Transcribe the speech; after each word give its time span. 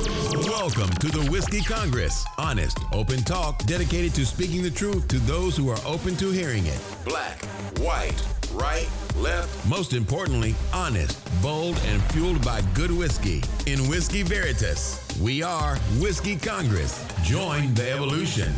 Welcome 0.00 0.88
to 0.96 1.08
the 1.08 1.28
Whiskey 1.30 1.60
Congress. 1.60 2.24
Honest, 2.38 2.78
open 2.90 3.18
talk 3.18 3.62
dedicated 3.64 4.14
to 4.14 4.24
speaking 4.24 4.62
the 4.62 4.70
truth 4.70 5.08
to 5.08 5.18
those 5.18 5.54
who 5.54 5.68
are 5.68 5.78
open 5.84 6.16
to 6.16 6.30
hearing 6.30 6.64
it. 6.64 6.80
Black, 7.04 7.44
white, 7.80 8.22
right, 8.52 8.88
left. 9.16 9.68
Most 9.68 9.92
importantly, 9.92 10.54
honest, 10.72 11.18
bold, 11.42 11.78
and 11.84 12.02
fueled 12.12 12.42
by 12.42 12.62
good 12.72 12.90
whiskey. 12.90 13.42
In 13.66 13.78
Whiskey 13.90 14.22
Veritas, 14.22 15.06
we 15.20 15.42
are 15.42 15.76
Whiskey 15.98 16.36
Congress. 16.36 17.06
Join 17.22 17.74
the 17.74 17.90
evolution. 17.92 18.50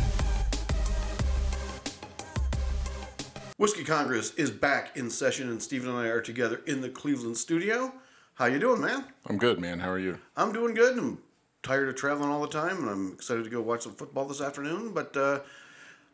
Whiskey 3.57 3.83
Congress 3.83 4.33
is 4.35 4.49
back 4.49 4.95
in 4.95 5.09
session, 5.09 5.49
and 5.49 5.61
Stephen 5.61 5.89
and 5.89 5.97
I 5.97 6.07
are 6.07 6.21
together 6.21 6.61
in 6.67 6.79
the 6.79 6.89
Cleveland 6.89 7.37
studio. 7.37 7.91
How 8.35 8.45
you 8.45 8.59
doing, 8.59 8.81
man? 8.81 9.05
I'm 9.27 9.37
good, 9.37 9.59
man. 9.59 9.79
How 9.79 9.89
are 9.89 9.99
you? 9.99 10.17
I'm 10.35 10.51
doing 10.51 10.73
good. 10.73 10.97
I'm 10.97 11.19
tired 11.63 11.89
of 11.89 11.95
traveling 11.95 12.29
all 12.29 12.41
the 12.41 12.47
time, 12.47 12.77
and 12.77 12.89
I'm 12.89 13.13
excited 13.13 13.43
to 13.45 13.49
go 13.49 13.61
watch 13.61 13.83
some 13.83 13.95
football 13.95 14.25
this 14.25 14.41
afternoon. 14.41 14.93
But 14.93 15.17
uh, 15.17 15.39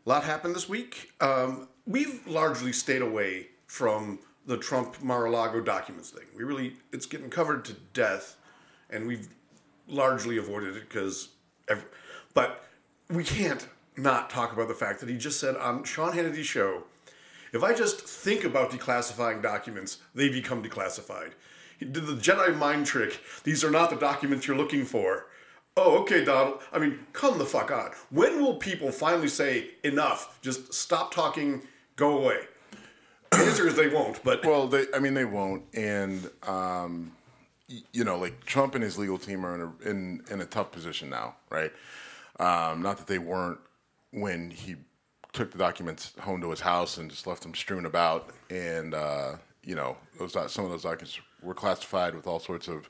a 0.06 0.10
lot 0.10 0.24
happened 0.24 0.56
this 0.56 0.70
week. 0.70 1.12
Um, 1.20 1.68
we've 1.86 2.26
largely 2.26 2.72
stayed 2.72 3.02
away 3.02 3.48
from 3.68 4.20
the 4.46 4.58
Trump 4.58 5.02
Mar-a-Lago 5.02 5.62
documents 5.62 6.12
thing. 6.12 6.26
We 6.36 6.44
really, 6.44 6.74
it's 6.94 7.06
getting 7.06 7.30
covered 7.30 7.66
to 7.66 7.74
death, 7.94 8.38
and 8.90 9.08
we've 9.08 9.28
largely 9.88 10.38
avoided 10.38 10.78
it 10.78 10.88
because, 10.88 11.30
but 12.34 12.64
we 13.10 13.24
can't 13.24 13.68
not 13.98 14.30
talk 14.30 14.54
about 14.54 14.68
the 14.68 14.74
fact 14.74 15.00
that 15.02 15.10
he 15.10 15.18
just 15.18 15.40
said 15.40 15.56
on 15.58 15.84
Sean 15.84 16.14
Hannity's 16.14 16.46
show, 16.46 16.84
if 17.52 17.64
I 17.64 17.74
just 17.74 18.02
think 18.02 18.44
about 18.44 18.72
declassifying 18.72 19.42
documents, 19.42 19.98
they 20.14 20.30
become 20.30 20.64
declassified. 20.64 21.32
He 21.78 21.86
did 21.86 22.06
the 22.06 22.14
Jedi 22.14 22.56
mind 22.56 22.86
trick. 22.86 23.20
These 23.44 23.64
are 23.64 23.72
not 23.72 23.90
the 23.90 23.96
documents 23.96 24.48
you're 24.48 24.58
looking 24.58 24.86
for. 24.86 25.26
Oh, 25.78 26.00
okay, 26.02 26.24
Donald. 26.26 26.62
I 26.74 26.80
mean, 26.80 27.00
come 27.14 27.38
the 27.38 27.46
fuck 27.46 27.72
on. 27.72 27.92
When 28.10 28.42
will 28.42 28.56
people 28.56 28.92
finally 28.92 29.30
say 29.30 29.72
enough? 29.84 30.40
Just 30.42 30.74
stop 30.74 31.14
talking. 31.14 31.62
Go 31.96 32.20
away. 32.20 32.40
The 33.32 33.38
answer 33.38 33.68
is 33.68 33.76
they 33.76 33.88
won't. 33.88 34.24
But 34.24 34.44
well, 34.46 34.68
they. 34.68 34.86
I 34.94 35.00
mean, 35.00 35.14
they 35.14 35.24
won't. 35.24 35.64
And 35.76 36.30
um, 36.48 37.12
you 37.94 38.04
know, 38.04 38.18
like 38.18 38.44
Trump 38.46 38.74
and 38.76 38.84
his 38.84 38.98
legal 38.98 39.20
team 39.20 39.46
are 39.46 39.56
in 39.56 39.62
a 39.62 39.90
in, 39.90 40.24
in 40.32 40.42
a 40.42 40.46
tough 40.46 40.72
position 40.72 41.10
now, 41.10 41.36
right? 41.52 41.72
Um, 42.40 42.82
not 42.82 42.98
that 42.98 43.08
they 43.08 43.20
weren't 43.20 43.60
when 44.12 44.50
he 44.50 44.78
took 45.32 45.52
the 45.52 45.58
documents 45.58 46.14
home 46.22 46.42
to 46.42 46.50
his 46.50 46.60
house 46.60 46.98
and 46.98 47.10
just 47.10 47.28
left 47.28 47.44
them 47.44 47.54
strewn 47.54 47.86
about, 47.86 48.32
and 48.50 48.94
uh, 48.94 49.36
you 49.64 49.76
know, 49.76 49.98
those 50.18 50.34
some 50.52 50.66
of 50.66 50.72
those 50.72 50.84
documents 50.84 51.20
were 51.42 51.54
classified 51.54 52.16
with 52.16 52.28
all 52.28 52.40
sorts 52.40 52.68
of, 52.68 52.90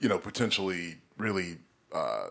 you 0.00 0.08
know, 0.08 0.18
potentially 0.18 0.96
really, 1.16 1.58
uh, 1.92 2.28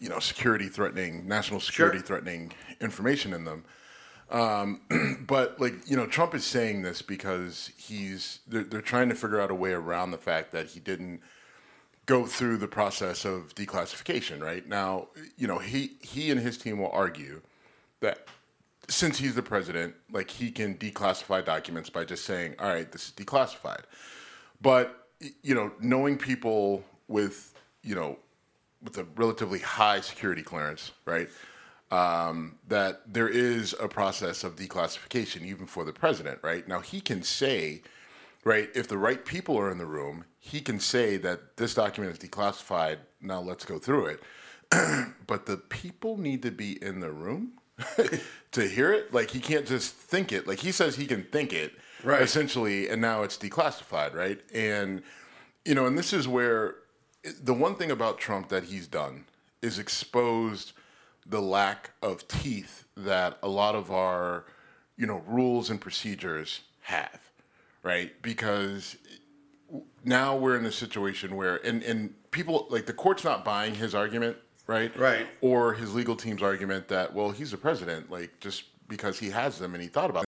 you 0.00 0.08
know, 0.08 0.18
security 0.18 0.68
threatening, 0.68 1.28
national 1.28 1.60
security 1.60 1.98
sure. 1.98 2.06
threatening 2.06 2.52
information 2.80 3.34
in 3.34 3.44
them. 3.44 3.64
Um, 4.30 4.80
but 5.26 5.60
like 5.60 5.74
you 5.88 5.96
know, 5.96 6.06
Trump 6.06 6.34
is 6.34 6.44
saying 6.44 6.82
this 6.82 7.02
because 7.02 7.70
he's 7.76 8.40
they're, 8.48 8.64
they're 8.64 8.80
trying 8.80 9.08
to 9.10 9.14
figure 9.14 9.40
out 9.40 9.50
a 9.50 9.54
way 9.54 9.72
around 9.72 10.10
the 10.10 10.18
fact 10.18 10.52
that 10.52 10.66
he 10.66 10.80
didn't 10.80 11.20
go 12.06 12.26
through 12.26 12.56
the 12.56 12.68
process 12.68 13.24
of 13.24 13.54
declassification. 13.54 14.40
Right 14.40 14.66
now, 14.66 15.08
you 15.36 15.46
know, 15.46 15.58
he 15.58 15.92
he 16.00 16.30
and 16.30 16.40
his 16.40 16.56
team 16.56 16.78
will 16.78 16.90
argue 16.92 17.42
that 18.00 18.26
since 18.88 19.18
he's 19.18 19.34
the 19.34 19.42
president, 19.42 19.94
like 20.10 20.30
he 20.30 20.50
can 20.50 20.76
declassify 20.76 21.44
documents 21.44 21.90
by 21.90 22.04
just 22.04 22.24
saying, 22.24 22.54
"All 22.58 22.68
right, 22.68 22.90
this 22.90 23.06
is 23.06 23.12
declassified." 23.12 23.82
But 24.62 25.08
you 25.42 25.54
know, 25.54 25.72
knowing 25.80 26.16
people 26.16 26.84
with 27.08 27.52
you 27.82 27.94
know 27.94 28.16
with 28.82 28.98
a 28.98 29.04
relatively 29.16 29.58
high 29.58 30.00
security 30.00 30.42
clearance, 30.42 30.92
right? 31.04 31.28
Um, 31.90 32.58
that 32.68 33.12
there 33.12 33.28
is 33.28 33.74
a 33.80 33.88
process 33.88 34.44
of 34.44 34.56
declassification 34.56 35.44
even 35.44 35.66
for 35.66 35.84
the 35.84 35.92
president, 35.92 36.38
right? 36.42 36.66
Now 36.66 36.80
he 36.80 37.00
can 37.00 37.22
say, 37.22 37.82
right, 38.44 38.70
if 38.74 38.86
the 38.88 38.98
right 38.98 39.24
people 39.24 39.58
are 39.58 39.70
in 39.70 39.78
the 39.78 39.86
room, 39.86 40.24
he 40.38 40.60
can 40.60 40.78
say 40.80 41.16
that 41.18 41.56
this 41.56 41.74
document 41.74 42.16
is 42.16 42.28
declassified. 42.30 42.98
Now 43.20 43.40
let's 43.40 43.64
go 43.64 43.78
through 43.78 44.06
it. 44.06 44.22
but 45.26 45.46
the 45.46 45.56
people 45.56 46.16
need 46.16 46.42
to 46.42 46.50
be 46.50 46.82
in 46.82 47.00
the 47.00 47.10
room 47.10 47.52
to 48.52 48.68
hear 48.68 48.92
it. 48.92 49.12
Like 49.12 49.30
he 49.30 49.40
can't 49.40 49.66
just 49.66 49.94
think 49.94 50.32
it. 50.32 50.46
Like 50.46 50.60
he 50.60 50.72
says 50.72 50.96
he 50.96 51.06
can 51.06 51.24
think 51.24 51.52
it, 51.52 51.72
right. 52.04 52.22
essentially, 52.22 52.88
and 52.88 53.00
now 53.00 53.22
it's 53.22 53.36
declassified, 53.36 54.14
right? 54.14 54.40
And 54.54 55.02
you 55.64 55.74
know, 55.74 55.86
and 55.86 55.98
this 55.98 56.12
is 56.12 56.26
where 56.26 56.76
the 57.42 57.54
one 57.54 57.74
thing 57.74 57.90
about 57.90 58.18
Trump 58.18 58.48
that 58.48 58.64
he's 58.64 58.86
done 58.86 59.24
is 59.62 59.78
exposed 59.78 60.72
the 61.26 61.40
lack 61.40 61.90
of 62.02 62.26
teeth 62.28 62.84
that 62.96 63.38
a 63.42 63.48
lot 63.48 63.74
of 63.74 63.90
our, 63.90 64.44
you 64.96 65.06
know, 65.06 65.22
rules 65.26 65.70
and 65.70 65.80
procedures 65.80 66.60
have, 66.82 67.20
right? 67.82 68.20
Because 68.22 68.96
now 70.04 70.36
we're 70.36 70.56
in 70.56 70.64
a 70.66 70.72
situation 70.72 71.36
where, 71.36 71.56
and, 71.64 71.82
and 71.82 72.14
people, 72.30 72.66
like 72.70 72.86
the 72.86 72.92
court's 72.92 73.22
not 73.22 73.44
buying 73.44 73.74
his 73.74 73.94
argument, 73.94 74.36
right? 74.66 74.96
Right. 74.96 75.26
Or 75.40 75.74
his 75.74 75.94
legal 75.94 76.16
team's 76.16 76.42
argument 76.42 76.88
that, 76.88 77.14
well, 77.14 77.30
he's 77.30 77.50
the 77.50 77.58
president, 77.58 78.10
like 78.10 78.40
just 78.40 78.64
because 78.88 79.18
he 79.18 79.30
has 79.30 79.58
them 79.58 79.74
and 79.74 79.82
he 79.82 79.88
thought 79.88 80.10
about 80.10 80.24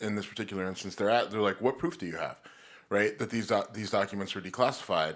in 0.00 0.16
this 0.16 0.26
particular 0.26 0.66
instance, 0.66 0.96
they're 0.96 1.08
at 1.08 1.30
they're 1.30 1.40
like, 1.40 1.60
what 1.60 1.78
proof 1.78 1.96
do 1.96 2.04
you 2.04 2.16
have, 2.16 2.36
right, 2.88 3.16
that 3.20 3.30
these 3.30 3.46
do- 3.46 3.62
these 3.72 3.90
documents 3.90 4.34
are 4.34 4.40
declassified, 4.40 5.14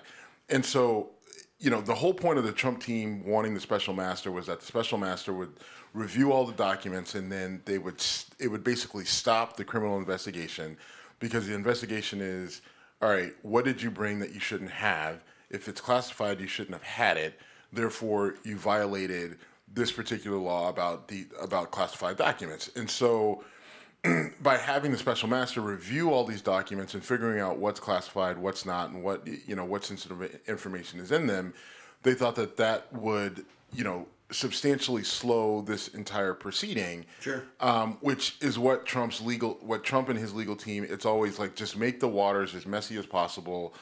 and 0.51 0.65
so 0.65 1.11
you 1.59 1.69
know 1.69 1.81
the 1.81 1.95
whole 1.95 2.15
point 2.15 2.39
of 2.39 2.45
the 2.45 2.53
Trump 2.53 2.81
team 2.81 3.25
wanting 3.27 3.55
the 3.55 3.61
special 3.61 3.93
master 3.93 4.31
was 4.31 4.47
that 4.47 4.61
the 4.61 4.67
special 4.67 4.99
master 4.99 5.33
would 5.33 5.53
review 5.95 6.31
all 6.31 6.45
the 6.45 6.53
documents 6.53 7.17
and 7.17 7.33
then 7.33 7.61
they 7.65 7.79
would 7.79 8.01
it 8.39 8.47
would 8.47 8.63
basically 8.63 9.05
stop 9.05 9.57
the 9.57 9.65
criminal 9.65 9.99
investigation 9.99 10.77
because 11.19 11.49
the 11.49 11.55
investigation 11.55 12.21
is 12.21 12.61
all 13.03 13.09
right 13.09 13.33
what 13.43 13.65
did 13.65 13.83
you 13.83 13.91
bring 13.91 14.21
that 14.21 14.33
you 14.33 14.39
shouldn't 14.39 14.71
have? 14.71 15.25
If 15.51 15.67
it's 15.67 15.81
classified 15.81 16.41
you 16.41 16.47
shouldn't 16.47 16.75
have 16.75 16.85
had 16.85 17.17
it. 17.17 17.41
Therefore 17.73 18.37
you 18.45 18.57
violated 18.57 19.39
this 19.73 19.91
particular 19.91 20.37
law 20.37 20.69
about 20.69 21.09
the 21.09 21.27
about 21.41 21.73
classified 21.73 22.17
documents. 22.17 22.71
And 22.77 22.89
so 22.89 23.43
by 24.41 24.57
having 24.57 24.93
the 24.93 24.99
special 24.99 25.29
master 25.29 25.61
review 25.61 26.13
all 26.13 26.25
these 26.25 26.43
documents 26.43 26.95
and 26.95 27.05
figuring 27.05 27.41
out 27.41 27.59
what's 27.59 27.81
classified, 27.81 28.39
what's 28.39 28.65
not, 28.65 28.91
and 28.91 29.03
what 29.03 29.27
you 29.27 29.57
know 29.57 29.65
what 29.65 29.85
sensitive 29.85 30.41
information 30.49 31.01
is 31.01 31.13
in 31.13 31.27
them, 31.27 31.55
they 32.03 32.15
thought 32.15 32.35
that 32.37 32.57
that 32.57 32.93
would 32.93 33.45
you 33.73 33.85
know 33.85 34.07
substantially 34.31 35.05
slow 35.05 35.63
this 35.63 35.89
entire 35.89 36.35
proceeding. 36.35 37.07
Sure. 37.21 37.45
Um, 37.61 37.99
which 38.01 38.37
is 38.41 38.59
what 38.59 38.87
Trump's 38.87 39.21
legal, 39.21 39.59
what 39.61 39.85
Trump 39.85 40.09
and 40.09 40.19
his 40.19 40.35
legal 40.35 40.57
team. 40.57 40.85
It's 40.89 41.07
always 41.07 41.39
like 41.39 41.55
just 41.55 41.77
make 41.77 42.01
the 42.01 42.09
waters 42.09 42.55
as 42.55 42.67
messy 42.67 42.97
as 42.97 43.07
possible. 43.07 43.75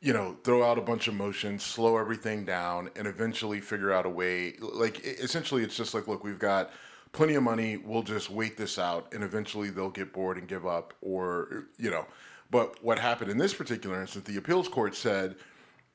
You 0.00 0.12
know, 0.12 0.36
throw 0.44 0.62
out 0.62 0.76
a 0.76 0.82
bunch 0.82 1.08
of 1.08 1.14
motions, 1.14 1.64
slow 1.64 1.96
everything 1.96 2.44
down, 2.44 2.90
and 2.96 3.06
eventually 3.08 3.60
figure 3.60 3.92
out 3.92 4.04
a 4.04 4.10
way. 4.10 4.54
Like 4.60 5.04
essentially, 5.04 5.62
it's 5.62 5.76
just 5.76 5.94
like, 5.94 6.06
look, 6.06 6.22
we've 6.22 6.38
got 6.38 6.70
plenty 7.12 7.34
of 7.34 7.42
money. 7.42 7.76
We'll 7.76 8.02
just 8.02 8.30
wait 8.30 8.56
this 8.56 8.78
out, 8.78 9.12
and 9.12 9.22
eventually 9.22 9.70
they'll 9.70 9.90
get 9.90 10.12
bored 10.12 10.38
and 10.38 10.48
give 10.48 10.66
up, 10.66 10.94
or 11.00 11.66
you 11.78 11.90
know. 11.90 12.06
But 12.50 12.82
what 12.82 12.98
happened 12.98 13.30
in 13.30 13.38
this 13.38 13.54
particular 13.54 14.00
instance, 14.00 14.26
the 14.26 14.36
appeals 14.36 14.68
court 14.68 14.94
said 14.94 15.36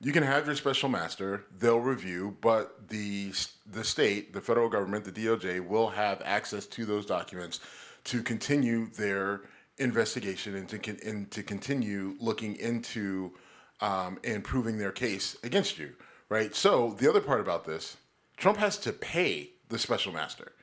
you 0.02 0.12
can 0.12 0.24
have 0.24 0.46
your 0.46 0.56
special 0.56 0.90
master. 0.90 1.46
They'll 1.58 1.80
review, 1.80 2.38
but 2.42 2.90
the 2.90 3.34
the 3.66 3.84
state, 3.84 4.34
the 4.34 4.42
federal 4.42 4.70
government, 4.70 5.06
the 5.06 5.12
DOJ 5.12 5.66
will 5.66 5.90
have 5.90 6.22
access 6.26 6.66
to 6.68 6.86
those 6.86 7.06
documents 7.06 7.60
to 8.06 8.24
continue 8.24 8.90
their 8.92 9.42
investigation 9.78 10.56
and 10.56 10.68
to 10.70 11.08
and 11.08 11.32
to 11.32 11.44
continue 11.44 12.16
looking 12.20 12.56
into 12.58 13.32
um, 13.80 14.20
and 14.24 14.44
proving 14.44 14.78
their 14.78 14.92
case 14.92 15.38
against 15.44 15.78
you 15.78 15.94
right? 16.32 16.56
So 16.56 16.96
the 16.98 17.10
other 17.10 17.20
part 17.20 17.42
about 17.42 17.66
this, 17.66 17.98
Trump 18.38 18.58
has 18.58 18.78
to 18.80 18.94
pay 18.94 19.52
the 19.68 19.78
special 19.78 20.14
master. 20.14 20.54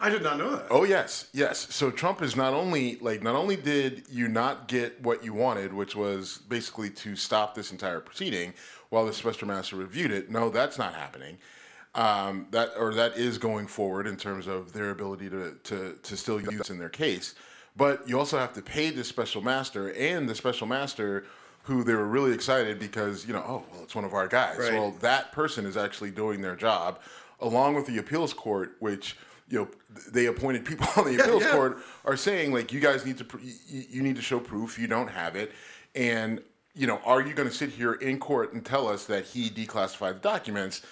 I 0.00 0.10
did 0.10 0.22
not 0.22 0.38
know 0.38 0.56
that. 0.56 0.66
Oh 0.70 0.84
yes, 0.84 1.28
yes. 1.32 1.74
So 1.74 1.90
Trump 1.90 2.22
is 2.22 2.36
not 2.36 2.54
only 2.54 2.96
like 2.96 3.22
not 3.22 3.34
only 3.34 3.56
did 3.56 4.04
you 4.10 4.28
not 4.28 4.68
get 4.68 5.00
what 5.02 5.24
you 5.24 5.34
wanted, 5.34 5.72
which 5.72 5.96
was 5.96 6.38
basically 6.48 6.90
to 6.90 7.16
stop 7.16 7.54
this 7.54 7.72
entire 7.72 8.00
proceeding 8.00 8.54
while 8.90 9.06
the 9.06 9.12
special 9.12 9.48
master 9.48 9.76
reviewed 9.76 10.12
it. 10.12 10.30
No, 10.30 10.50
that's 10.50 10.78
not 10.78 10.94
happening. 10.94 11.38
Um, 11.94 12.46
that 12.52 12.70
or 12.76 12.94
that 12.94 13.16
is 13.16 13.38
going 13.38 13.66
forward 13.66 14.06
in 14.06 14.16
terms 14.16 14.46
of 14.46 14.72
their 14.72 14.90
ability 14.90 15.30
to 15.30 15.56
to 15.64 15.98
to 16.02 16.16
still 16.16 16.40
use 16.40 16.56
this 16.56 16.70
in 16.70 16.78
their 16.78 16.88
case. 16.88 17.34
But 17.76 18.08
you 18.08 18.18
also 18.18 18.38
have 18.38 18.52
to 18.54 18.62
pay 18.62 18.90
the 18.90 19.04
special 19.04 19.42
master 19.42 19.92
and 19.92 20.28
the 20.28 20.34
special 20.34 20.66
master 20.66 21.24
who 21.62 21.84
they 21.84 21.94
were 21.94 22.06
really 22.06 22.32
excited 22.32 22.78
because 22.78 23.26
you 23.26 23.32
know 23.32 23.44
oh 23.46 23.64
well 23.72 23.82
it's 23.82 23.94
one 23.94 24.04
of 24.04 24.14
our 24.14 24.28
guys. 24.28 24.58
Right. 24.58 24.74
Well 24.74 24.92
that 25.00 25.32
person 25.32 25.66
is 25.66 25.76
actually 25.76 26.12
doing 26.12 26.40
their 26.40 26.56
job 26.56 27.00
along 27.40 27.74
with 27.74 27.86
the 27.86 27.98
appeals 27.98 28.32
court, 28.32 28.76
which 28.80 29.16
you 29.48 29.58
know 29.58 29.68
they 30.10 30.26
appointed 30.26 30.64
people 30.64 30.86
on 30.96 31.04
the 31.04 31.20
appeals 31.20 31.42
yeah. 31.42 31.52
court 31.52 31.78
are 32.04 32.16
saying 32.16 32.52
like 32.52 32.72
you 32.72 32.80
guys 32.80 33.04
need 33.04 33.18
to 33.18 33.24
pr- 33.24 33.40
you, 33.40 33.84
you 33.88 34.02
need 34.02 34.16
to 34.16 34.22
show 34.22 34.40
proof. 34.40 34.78
You 34.78 34.86
don't 34.86 35.08
have 35.08 35.36
it. 35.36 35.52
And 35.94 36.42
you 36.74 36.86
know 36.86 37.00
are 37.04 37.20
you 37.20 37.34
going 37.34 37.48
to 37.48 37.54
sit 37.54 37.70
here 37.70 37.94
in 37.94 38.18
court 38.18 38.52
and 38.52 38.64
tell 38.64 38.88
us 38.88 39.06
that 39.06 39.24
he 39.24 39.48
declassified 39.50 40.14
the 40.14 40.20
documents 40.20 40.82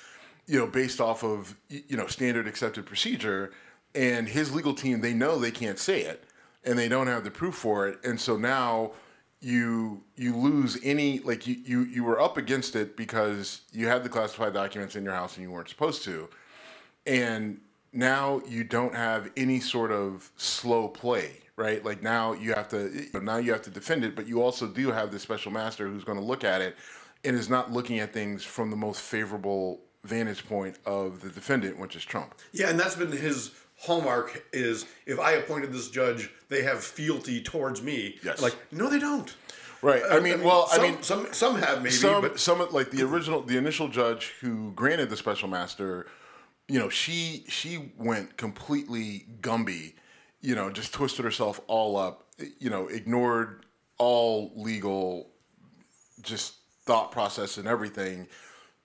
you 0.46 0.58
know 0.58 0.66
based 0.66 1.00
off 1.00 1.22
of 1.22 1.54
you 1.68 1.96
know 1.96 2.06
standard 2.06 2.48
accepted 2.48 2.86
procedure 2.86 3.52
and 3.94 4.28
his 4.28 4.54
legal 4.54 4.74
team 4.74 5.00
they 5.00 5.14
know 5.14 5.38
they 5.38 5.50
can't 5.50 5.78
say 5.78 6.02
it 6.02 6.24
and 6.66 6.78
they 6.78 6.88
don't 6.88 7.06
have 7.06 7.24
the 7.24 7.30
proof 7.30 7.54
for 7.54 7.88
it. 7.88 8.04
And 8.04 8.20
so 8.20 8.36
now 8.36 8.92
you 9.40 10.02
you 10.16 10.36
lose 10.36 10.78
any 10.82 11.20
like 11.20 11.46
you 11.46 11.56
you, 11.64 11.80
you 11.84 12.04
were 12.04 12.20
up 12.20 12.36
against 12.36 12.74
it 12.74 12.96
because 12.96 13.60
you 13.72 13.86
had 13.86 14.02
the 14.02 14.08
classified 14.08 14.52
documents 14.52 14.96
in 14.96 15.04
your 15.04 15.14
house 15.14 15.36
and 15.36 15.44
you 15.44 15.50
weren't 15.50 15.68
supposed 15.68 16.02
to. 16.04 16.28
And 17.06 17.60
now 17.92 18.40
you 18.48 18.64
don't 18.64 18.94
have 18.94 19.30
any 19.36 19.60
sort 19.60 19.90
of 19.90 20.30
slow 20.36 20.88
play 20.88 21.32
right 21.56 21.84
like 21.84 22.02
now 22.02 22.32
you 22.32 22.52
have 22.52 22.68
to 22.68 23.08
now 23.22 23.36
you 23.36 23.52
have 23.52 23.62
to 23.62 23.70
defend 23.70 24.04
it 24.04 24.14
but 24.14 24.26
you 24.26 24.42
also 24.42 24.66
do 24.66 24.90
have 24.90 25.10
the 25.10 25.18
special 25.18 25.50
master 25.50 25.88
who's 25.88 26.04
going 26.04 26.18
to 26.18 26.24
look 26.24 26.44
at 26.44 26.60
it 26.60 26.76
and 27.24 27.36
is 27.36 27.48
not 27.48 27.72
looking 27.72 27.98
at 27.98 28.12
things 28.12 28.44
from 28.44 28.70
the 28.70 28.76
most 28.76 29.00
favorable 29.00 29.80
vantage 30.04 30.46
point 30.46 30.76
of 30.84 31.20
the 31.20 31.30
defendant 31.30 31.78
which 31.78 31.96
is 31.96 32.04
trump 32.04 32.34
Yeah, 32.52 32.68
and 32.70 32.78
that's 32.78 32.94
been 32.96 33.10
his 33.10 33.52
hallmark 33.78 34.44
is 34.52 34.86
if 35.04 35.18
I 35.20 35.32
appointed 35.32 35.72
this 35.72 35.90
judge, 35.90 36.30
they 36.48 36.62
have 36.62 36.82
fealty 36.82 37.42
towards 37.42 37.82
me. 37.82 38.16
Yes. 38.24 38.40
Like, 38.40 38.56
no, 38.72 38.88
they 38.88 38.98
don't. 38.98 39.34
right 39.82 40.02
i 40.10 40.18
mean 40.18 40.42
well 40.42 40.66
some, 40.68 40.80
i 40.80 40.88
mean 40.90 41.02
some 41.02 41.26
some 41.32 41.58
have 41.58 41.82
maybe, 41.82 41.90
some 41.94 42.22
but 42.22 42.40
some 42.40 42.66
like 42.72 42.90
the 42.90 43.02
original 43.02 43.42
the 43.42 43.58
initial 43.58 43.88
judge 43.88 44.32
who 44.40 44.72
granted 44.72 45.10
the 45.10 45.16
special 45.16 45.48
master 45.48 46.06
you 46.68 46.78
know 46.78 46.88
she 46.88 47.44
she 47.48 47.92
went 47.98 48.36
completely 48.36 49.26
gumby 49.40 49.94
you 50.40 50.54
know 50.54 50.70
just 50.70 50.92
twisted 50.92 51.24
herself 51.24 51.60
all 51.66 51.96
up 51.96 52.26
you 52.58 52.70
know 52.70 52.86
ignored 52.88 53.64
all 53.98 54.52
legal 54.56 55.30
just 56.22 56.54
thought 56.84 57.10
process 57.10 57.56
and 57.56 57.66
everything 57.66 58.26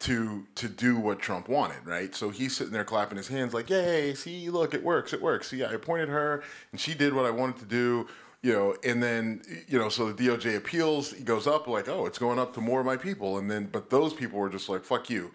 to 0.01 0.47
to 0.55 0.67
do 0.67 0.97
what 0.97 1.19
Trump 1.19 1.47
wanted, 1.47 1.85
right? 1.85 2.13
So 2.15 2.31
he's 2.31 2.57
sitting 2.57 2.73
there 2.73 2.83
clapping 2.83 3.17
his 3.17 3.27
hands 3.27 3.53
like, 3.53 3.69
"Yay! 3.69 4.15
See, 4.15 4.49
look, 4.49 4.73
it 4.73 4.83
works, 4.83 5.13
it 5.13 5.21
works. 5.21 5.49
See, 5.49 5.63
I 5.63 5.73
appointed 5.73 6.09
her, 6.09 6.43
and 6.71 6.81
she 6.81 6.95
did 6.95 7.13
what 7.13 7.25
I 7.25 7.29
wanted 7.29 7.57
to 7.59 7.65
do." 7.65 8.07
You 8.41 8.53
know, 8.53 8.75
and 8.83 9.01
then 9.03 9.43
you 9.67 9.77
know, 9.77 9.89
so 9.89 10.11
the 10.11 10.27
DOJ 10.27 10.57
appeals. 10.57 11.11
He 11.13 11.23
goes 11.23 11.45
up 11.45 11.67
like, 11.67 11.87
"Oh, 11.87 12.07
it's 12.07 12.17
going 12.17 12.39
up 12.39 12.53
to 12.55 12.61
more 12.61 12.79
of 12.79 12.85
my 12.85 12.97
people," 12.97 13.37
and 13.37 13.49
then 13.49 13.69
but 13.71 13.91
those 13.91 14.13
people 14.13 14.39
were 14.39 14.49
just 14.49 14.69
like, 14.69 14.83
"Fuck 14.83 15.09
you." 15.11 15.31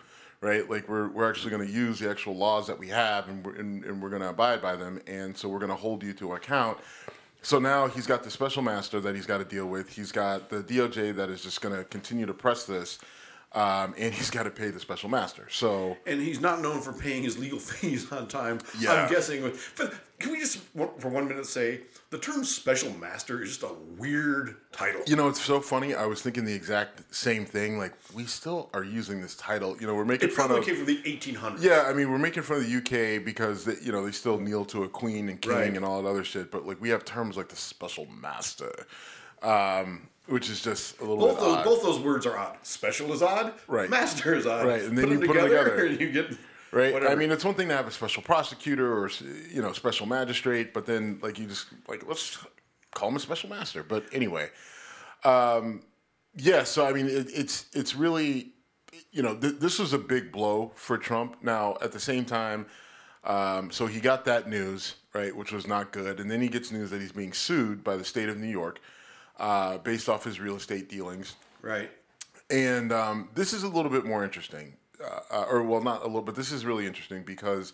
Right, 0.47 0.71
like 0.71 0.89
we're, 0.89 1.09
we're 1.09 1.29
actually 1.29 1.51
going 1.51 1.67
to 1.67 1.73
use 1.73 1.99
the 1.99 2.09
actual 2.09 2.37
laws 2.37 2.69
that 2.69 2.79
we 2.79 2.87
have, 2.87 3.29
and 3.29 3.45
we're, 3.45 3.57
and, 3.57 3.85
and 3.85 4.01
we're 4.01 4.11
going 4.11 4.23
to 4.23 4.29
abide 4.29 4.63
by 4.63 4.77
them, 4.77 5.01
and 5.09 5.37
so 5.37 5.49
we're 5.49 5.59
going 5.59 5.73
to 5.73 5.77
hold 5.77 6.05
you 6.05 6.13
to 6.13 6.35
account. 6.35 6.79
So 7.43 7.59
now 7.59 7.89
he's 7.89 8.07
got 8.07 8.23
the 8.23 8.31
special 8.31 8.63
master 8.63 9.01
that 9.01 9.17
he's 9.17 9.27
got 9.27 9.39
to 9.39 9.45
deal 9.45 9.67
with. 9.67 9.89
He's 9.89 10.13
got 10.13 10.49
the 10.49 10.63
DOJ 10.63 11.17
that 11.17 11.31
is 11.31 11.43
just 11.43 11.63
going 11.63 11.75
to 11.75 11.83
continue 11.83 12.27
to 12.27 12.33
press 12.33 12.63
this, 12.63 13.01
um, 13.53 13.95
and 13.97 14.13
he's 14.13 14.31
got 14.31 14.43
to 14.43 14.51
pay 14.51 14.71
the 14.71 14.81
special 14.81 15.09
master. 15.09 15.47
So 15.51 15.97
and 16.07 16.21
he's 16.21 16.41
not 16.41 16.61
known 16.61 16.81
for 16.81 16.93
paying 16.93 17.23
his 17.23 17.39
legal 17.39 17.59
fees 17.61 18.11
on 18.13 18.29
time. 18.29 18.59
Yeah. 18.79 18.93
I'm 18.93 19.11
guessing. 19.11 19.43
With, 19.43 19.73
but 19.79 19.95
can 20.19 20.33
we 20.33 20.41
just 20.41 20.59
for 20.99 21.09
one 21.09 21.29
minute 21.29 21.47
say 21.47 21.81
the 22.11 22.19
term 22.19 22.43
special 22.45 22.91
master 22.95 23.43
is 23.43 23.51
just 23.59 23.63
a 23.63 23.75
weird 23.99 24.57
title? 24.73 25.01
you 25.07 25.17
know, 25.17 25.29
it's 25.29 25.41
so 25.43 25.61
funny. 25.61 25.95
I 25.95 26.07
was 26.07 26.21
thinking 26.23 26.45
the 26.45 26.55
exact 26.55 27.15
same 27.15 27.45
thing. 27.47 27.79
Like 27.79 27.93
we 28.15 28.25
still 28.25 28.69
are 28.75 28.85
using 28.85 29.21
this 29.21 29.35
title. 29.37 29.77
You 29.81 29.87
know, 29.87 29.95
we're 29.95 30.05
making 30.05 30.29
it 30.29 30.35
fun 30.35 30.47
probably 30.49 30.61
of. 30.61 30.67
came 30.67 30.77
from 30.77 30.87
the 30.87 31.03
1800s. 31.03 31.63
Yeah, 31.63 31.85
I 31.87 31.93
mean, 31.95 32.11
we're 32.11 32.19
making 32.19 32.43
fun 32.43 32.59
of 32.59 32.65
the 32.69 32.77
UK 33.19 33.25
because 33.25 33.65
they, 33.65 33.75
you 33.83 33.93
know 33.93 34.05
they 34.05 34.13
still 34.13 34.39
kneel 34.39 34.65
to 34.67 34.85
a 34.85 34.89
queen 34.89 35.29
and 35.29 35.41
king 35.41 35.53
Right. 35.53 35.75
and 35.77 35.85
all 35.85 36.03
that 36.03 36.09
other 36.09 36.25
shit. 36.25 36.51
But 36.51 36.67
like 36.67 36.81
we 36.81 36.89
have 36.91 37.05
terms 37.05 37.37
like 37.37 37.49
the 37.49 37.57
special 37.57 38.07
master, 38.07 38.87
um, 39.43 40.09
which 40.27 40.51
is 40.51 40.61
just 40.61 40.99
a 40.99 41.05
little 41.05 41.19
Both 41.19 41.37
bit 41.37 41.41
those, 41.45 41.57
odd. 41.57 41.65
both 41.65 41.83
those 41.83 42.01
words 42.01 42.27
are 42.27 42.37
odd. 42.37 42.57
Special 42.63 43.13
is 43.13 43.23
odd. 43.23 43.53
Right. 43.69 43.89
Master 43.89 44.35
is 44.35 44.47
odd. 44.47 44.67
Right, 44.67 44.83
and 44.83 44.97
then 44.97 45.11
you 45.11 45.19
put 45.21 45.29
you 45.29 45.35
them 45.35 45.35
put 45.35 45.43
together, 45.45 45.65
together. 45.65 45.87
and 45.87 46.01
you 46.01 46.11
get 46.13 46.39
Right. 46.73 46.93
Whatever. 46.93 47.13
I 47.13 47.15
mean, 47.15 47.31
it's 47.31 47.45
one 47.45 47.55
thing 47.55 47.69
to 47.69 47.77
have 47.77 47.87
a 47.87 47.91
special 47.93 48.23
prosecutor 48.23 48.93
or 48.99 49.09
you 49.51 49.63
know 49.63 49.73
special 49.73 50.05
magistrate, 50.07 50.75
but 50.75 50.85
then 50.85 51.19
like 51.23 51.39
you 51.39 51.47
just 51.47 51.69
like 51.89 52.07
let's 52.07 52.39
call 52.93 53.09
him 53.09 53.17
a 53.17 53.21
special 53.21 53.49
master. 53.49 53.83
But 53.83 54.05
anyway, 54.13 54.51
um, 55.25 55.83
yeah. 56.35 56.65
So 56.65 56.85
I 56.87 56.93
mean, 56.93 57.07
it, 57.07 57.29
it's 57.33 57.67
it's 57.73 57.95
really 57.95 58.53
you 59.13 59.23
know 59.23 59.37
th- 59.37 59.55
this 59.59 59.79
was 59.79 59.93
a 59.93 59.99
big 59.99 60.33
blow 60.33 60.73
for 60.75 60.99
Trump. 60.99 61.37
Now 61.41 61.79
at 61.81 61.93
the 61.93 62.01
same 62.01 62.25
time, 62.25 62.67
um, 63.25 63.71
so 63.71 63.87
he 63.87 64.01
got 64.01 64.25
that 64.27 64.49
news 64.49 64.97
right, 65.15 65.35
which 65.35 65.53
was 65.53 65.67
not 65.67 65.93
good, 65.93 66.21
and 66.21 66.31
then 66.31 66.43
he 66.43 66.49
gets 66.49 66.73
news 66.73 66.91
that 66.91 67.01
he's 67.01 67.13
being 67.13 67.33
sued 67.33 67.85
by 67.85 67.97
the 67.97 68.05
state 68.05 68.29
of 68.29 68.37
New 68.37 68.51
York 68.51 68.81
uh, 69.39 69.79
based 69.79 70.09
off 70.09 70.25
his 70.25 70.41
real 70.41 70.57
estate 70.57 70.89
dealings. 70.89 71.37
right. 71.63 71.91
And 72.49 72.93
um, 72.93 73.29
this 73.35 73.53
is 73.53 73.65
a 73.65 73.69
little 73.69 73.91
bit 73.91 74.05
more 74.05 74.23
interesting, 74.23 74.75
uh, 75.05 75.21
uh, 75.33 75.47
or 75.51 75.65
well, 75.65 75.83
not 75.83 76.03
a 76.03 76.07
little, 76.07 76.23
but 76.23 76.37
this 76.37 76.53
is 76.53 76.65
really 76.65 76.87
interesting 76.87 77.25
because 77.25 77.73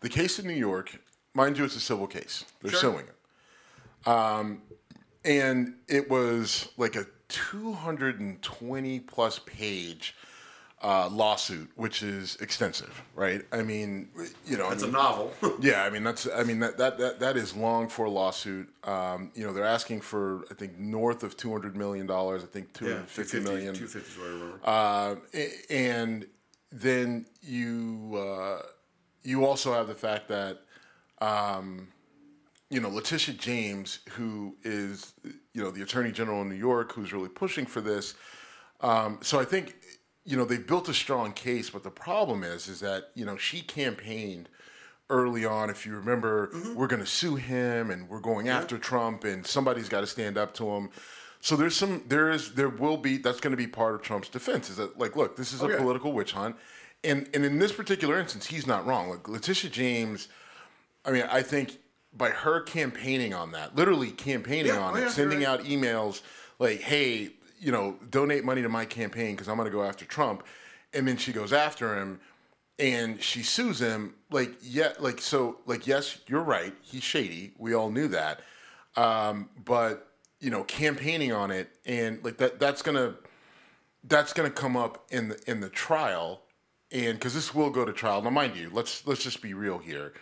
the 0.00 0.08
case 0.08 0.40
in 0.40 0.48
New 0.48 0.52
York, 0.54 0.98
mind 1.32 1.56
you, 1.56 1.64
it's 1.64 1.76
a 1.76 1.80
civil 1.80 2.08
case. 2.08 2.44
They're 2.60 2.72
Sure. 2.72 2.80
suing 2.80 3.06
him, 3.06 4.12
um, 4.12 4.62
and 5.24 5.74
it 5.86 6.10
was 6.10 6.70
like 6.76 6.96
a 6.96 7.06
220 7.28 9.00
plus 9.00 9.38
page 9.46 10.16
uh, 10.82 11.08
lawsuit, 11.10 11.70
which 11.76 12.02
is 12.02 12.36
extensive, 12.36 13.02
right? 13.14 13.42
I 13.52 13.62
mean, 13.62 14.08
you 14.46 14.56
know, 14.56 14.68
I 14.68 14.72
It's 14.72 14.82
a 14.82 14.90
novel. 14.90 15.32
yeah, 15.60 15.84
I 15.84 15.90
mean 15.90 16.02
that's 16.04 16.26
I 16.34 16.42
mean 16.42 16.60
that 16.60 16.78
that 16.78 16.98
that, 16.98 17.20
that 17.20 17.36
is 17.36 17.54
long 17.54 17.88
for 17.88 18.06
a 18.06 18.10
lawsuit. 18.10 18.68
Um, 18.84 19.30
you 19.34 19.44
know, 19.44 19.52
they're 19.52 19.64
asking 19.64 20.00
for 20.00 20.44
I 20.50 20.54
think 20.54 20.78
north 20.78 21.22
of 21.22 21.36
two 21.36 21.50
hundred 21.50 21.76
million 21.76 22.06
dollars. 22.06 22.42
I 22.42 22.46
think 22.46 22.72
two 22.72 22.86
yeah, 22.86 22.92
hundred 22.92 23.08
fifty 23.10 23.40
million. 23.40 23.74
250 23.74 23.98
is 23.98 24.18
what 24.18 24.26
I 24.26 24.30
remember. 24.30 24.60
Uh, 24.64 25.74
and 25.74 26.26
then 26.72 27.26
you 27.42 28.16
uh, 28.16 28.62
you 29.22 29.44
also 29.44 29.74
have 29.74 29.86
the 29.86 29.94
fact 29.94 30.28
that 30.28 30.62
um, 31.20 31.88
you 32.70 32.80
know 32.80 32.88
Letitia 32.88 33.34
James, 33.34 33.98
who 34.12 34.56
is 34.64 35.12
you 35.52 35.62
know 35.62 35.70
the 35.70 35.82
Attorney 35.82 36.10
General 36.10 36.40
in 36.40 36.48
New 36.48 36.54
York, 36.54 36.92
who's 36.92 37.12
really 37.12 37.28
pushing 37.28 37.66
for 37.66 37.82
this. 37.82 38.14
Um, 38.82 39.18
so 39.20 39.38
I 39.38 39.44
think 39.44 39.74
you 40.30 40.36
know 40.36 40.44
they've 40.44 40.66
built 40.66 40.88
a 40.88 40.94
strong 40.94 41.32
case, 41.32 41.70
but 41.70 41.82
the 41.82 41.90
problem 41.90 42.44
is 42.44 42.68
is 42.68 42.80
that 42.80 43.10
you 43.14 43.24
know 43.24 43.36
she 43.36 43.62
campaigned 43.62 44.48
early 45.10 45.44
on. 45.44 45.68
If 45.68 45.84
you 45.84 45.96
remember, 45.96 46.48
mm-hmm. 46.48 46.74
we're 46.76 46.86
going 46.86 47.02
to 47.02 47.06
sue 47.06 47.34
him 47.34 47.90
and 47.90 48.08
we're 48.08 48.20
going 48.20 48.48
after 48.48 48.78
Trump, 48.78 49.24
and 49.24 49.44
somebody's 49.44 49.88
got 49.88 50.02
to 50.02 50.06
stand 50.06 50.38
up 50.38 50.54
to 50.54 50.70
him. 50.70 50.90
So 51.40 51.56
there's 51.56 51.74
some 51.74 52.04
there 52.06 52.30
is 52.30 52.54
there 52.54 52.68
will 52.68 52.96
be 52.96 53.16
that's 53.16 53.40
going 53.40 53.50
to 53.50 53.56
be 53.56 53.66
part 53.66 53.94
of 53.96 54.02
Trump's 54.02 54.28
defense 54.28 54.70
is 54.70 54.76
that 54.76 54.98
like 54.98 55.16
look 55.16 55.36
this 55.36 55.52
is 55.52 55.62
a 55.62 55.68
political 55.68 56.12
witch 56.12 56.32
hunt, 56.32 56.54
and 57.02 57.28
and 57.34 57.44
in 57.44 57.58
this 57.58 57.72
particular 57.72 58.18
instance 58.18 58.46
he's 58.46 58.66
not 58.66 58.86
wrong. 58.86 59.10
Like 59.10 59.28
Letitia 59.28 59.70
James, 59.70 60.28
I 61.04 61.10
mean 61.10 61.24
I 61.30 61.42
think 61.42 61.78
by 62.12 62.30
her 62.30 62.60
campaigning 62.60 63.34
on 63.34 63.52
that, 63.52 63.74
literally 63.74 64.10
campaigning 64.10 64.74
Yeah, 64.74 64.80
on 64.80 64.94
oh, 64.94 64.96
it, 64.96 65.00
yeah, 65.02 65.08
sending 65.08 65.40
right. 65.40 65.48
out 65.48 65.64
emails 65.64 66.22
like 66.58 66.80
hey 66.80 67.30
you 67.60 67.70
know 67.70 67.96
donate 68.10 68.44
money 68.44 68.62
to 68.62 68.68
my 68.68 68.84
campaign 68.84 69.36
because 69.36 69.48
I'm 69.48 69.56
going 69.56 69.66
to 69.66 69.72
go 69.72 69.84
after 69.84 70.04
Trump, 70.04 70.44
and 70.92 71.06
then 71.06 71.16
she 71.16 71.32
goes 71.32 71.52
after 71.52 71.96
him 71.96 72.20
and 72.80 73.22
she 73.22 73.42
sues 73.42 73.78
him 73.78 74.14
like 74.30 74.52
yeah 74.62 74.92
like 74.98 75.20
so 75.20 75.58
like 75.66 75.86
yes 75.86 76.18
you're 76.26 76.42
right 76.42 76.74
he's 76.80 77.02
shady 77.02 77.52
we 77.58 77.74
all 77.74 77.90
knew 77.90 78.08
that. 78.08 78.40
Um, 78.96 79.50
but 79.64 80.08
you 80.40 80.50
know 80.50 80.64
campaigning 80.64 81.32
on 81.32 81.50
it 81.50 81.70
and 81.84 82.24
like 82.24 82.38
that 82.38 82.58
that's 82.58 82.82
gonna 82.82 83.14
that's 84.04 84.32
gonna 84.32 84.50
come 84.50 84.76
up 84.76 85.06
in 85.10 85.28
the 85.28 85.40
in 85.46 85.60
the 85.60 85.68
trial. 85.68 86.42
And 86.92 87.14
because 87.14 87.34
this 87.34 87.54
will 87.54 87.70
go 87.70 87.84
to 87.84 87.92
trial. 87.92 88.20
Now 88.22 88.30
mind 88.30 88.56
you 88.56 88.70
let's 88.72 89.06
let's 89.06 89.22
just 89.22 89.42
be 89.42 89.54
real 89.54 89.78
here. 89.78 90.14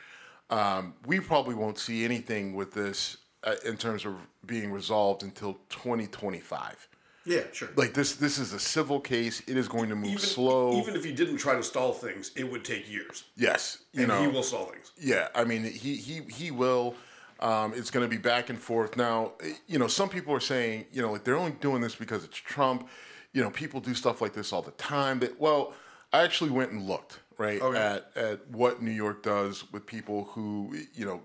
Um, 0.50 0.94
we 1.06 1.20
probably 1.20 1.54
won't 1.54 1.78
see 1.78 2.04
anything 2.04 2.54
with 2.54 2.72
this 2.72 3.18
uh, 3.44 3.54
in 3.64 3.76
terms 3.76 4.04
of 4.04 4.14
being 4.46 4.72
resolved 4.72 5.22
until 5.22 5.54
2025 5.68 6.88
Yeah, 7.28 7.42
sure. 7.52 7.68
Like 7.76 7.92
this, 7.94 8.16
this 8.16 8.38
is 8.38 8.52
a 8.52 8.58
civil 8.58 8.98
case. 9.00 9.42
It 9.46 9.56
is 9.56 9.68
going 9.68 9.88
to 9.90 9.94
move 9.94 10.06
even, 10.12 10.18
slow. 10.18 10.80
Even 10.80 10.96
if 10.96 11.04
he 11.04 11.12
didn't 11.12 11.36
try 11.36 11.54
to 11.54 11.62
stall 11.62 11.92
things, 11.92 12.32
it 12.36 12.50
would 12.50 12.64
take 12.64 12.90
years. 12.90 13.24
yes, 13.36 13.78
you 13.92 14.00
And 14.00 14.08
know, 14.08 14.20
he 14.22 14.26
will 14.28 14.42
stall 14.42 14.66
things. 14.66 14.92
Yeah, 14.98 15.28
I 15.34 15.44
mean, 15.44 15.62
he 15.64 15.96
he 15.96 16.22
he 16.32 16.50
will. 16.50 16.94
Um, 17.40 17.72
it's 17.76 17.90
going 17.92 18.04
to 18.04 18.10
be 18.10 18.20
back 18.20 18.50
and 18.50 18.58
forth. 18.58 18.96
Now, 18.96 19.32
you 19.68 19.78
know, 19.78 19.86
some 19.86 20.08
people 20.08 20.34
are 20.34 20.40
saying, 20.40 20.86
you 20.92 21.00
know, 21.02 21.12
like 21.12 21.22
they're 21.22 21.36
only 21.36 21.52
doing 21.60 21.80
this 21.80 21.94
because 21.94 22.24
it's 22.24 22.36
Trump. 22.36 22.88
You 23.32 23.42
know, 23.42 23.50
people 23.50 23.78
do 23.80 23.94
stuff 23.94 24.20
like 24.20 24.32
this 24.32 24.52
all 24.52 24.62
the 24.62 24.72
time. 24.72 25.20
That 25.20 25.38
well, 25.38 25.74
I 26.12 26.22
actually 26.22 26.50
went 26.50 26.72
and 26.72 26.88
looked 26.88 27.20
right 27.36 27.60
Okay. 27.62 27.78
at 27.78 28.10
at 28.16 28.50
what 28.50 28.82
New 28.82 28.90
York 28.90 29.22
does 29.22 29.70
with 29.72 29.86
people 29.86 30.24
who, 30.32 30.74
you 30.94 31.04
know, 31.04 31.20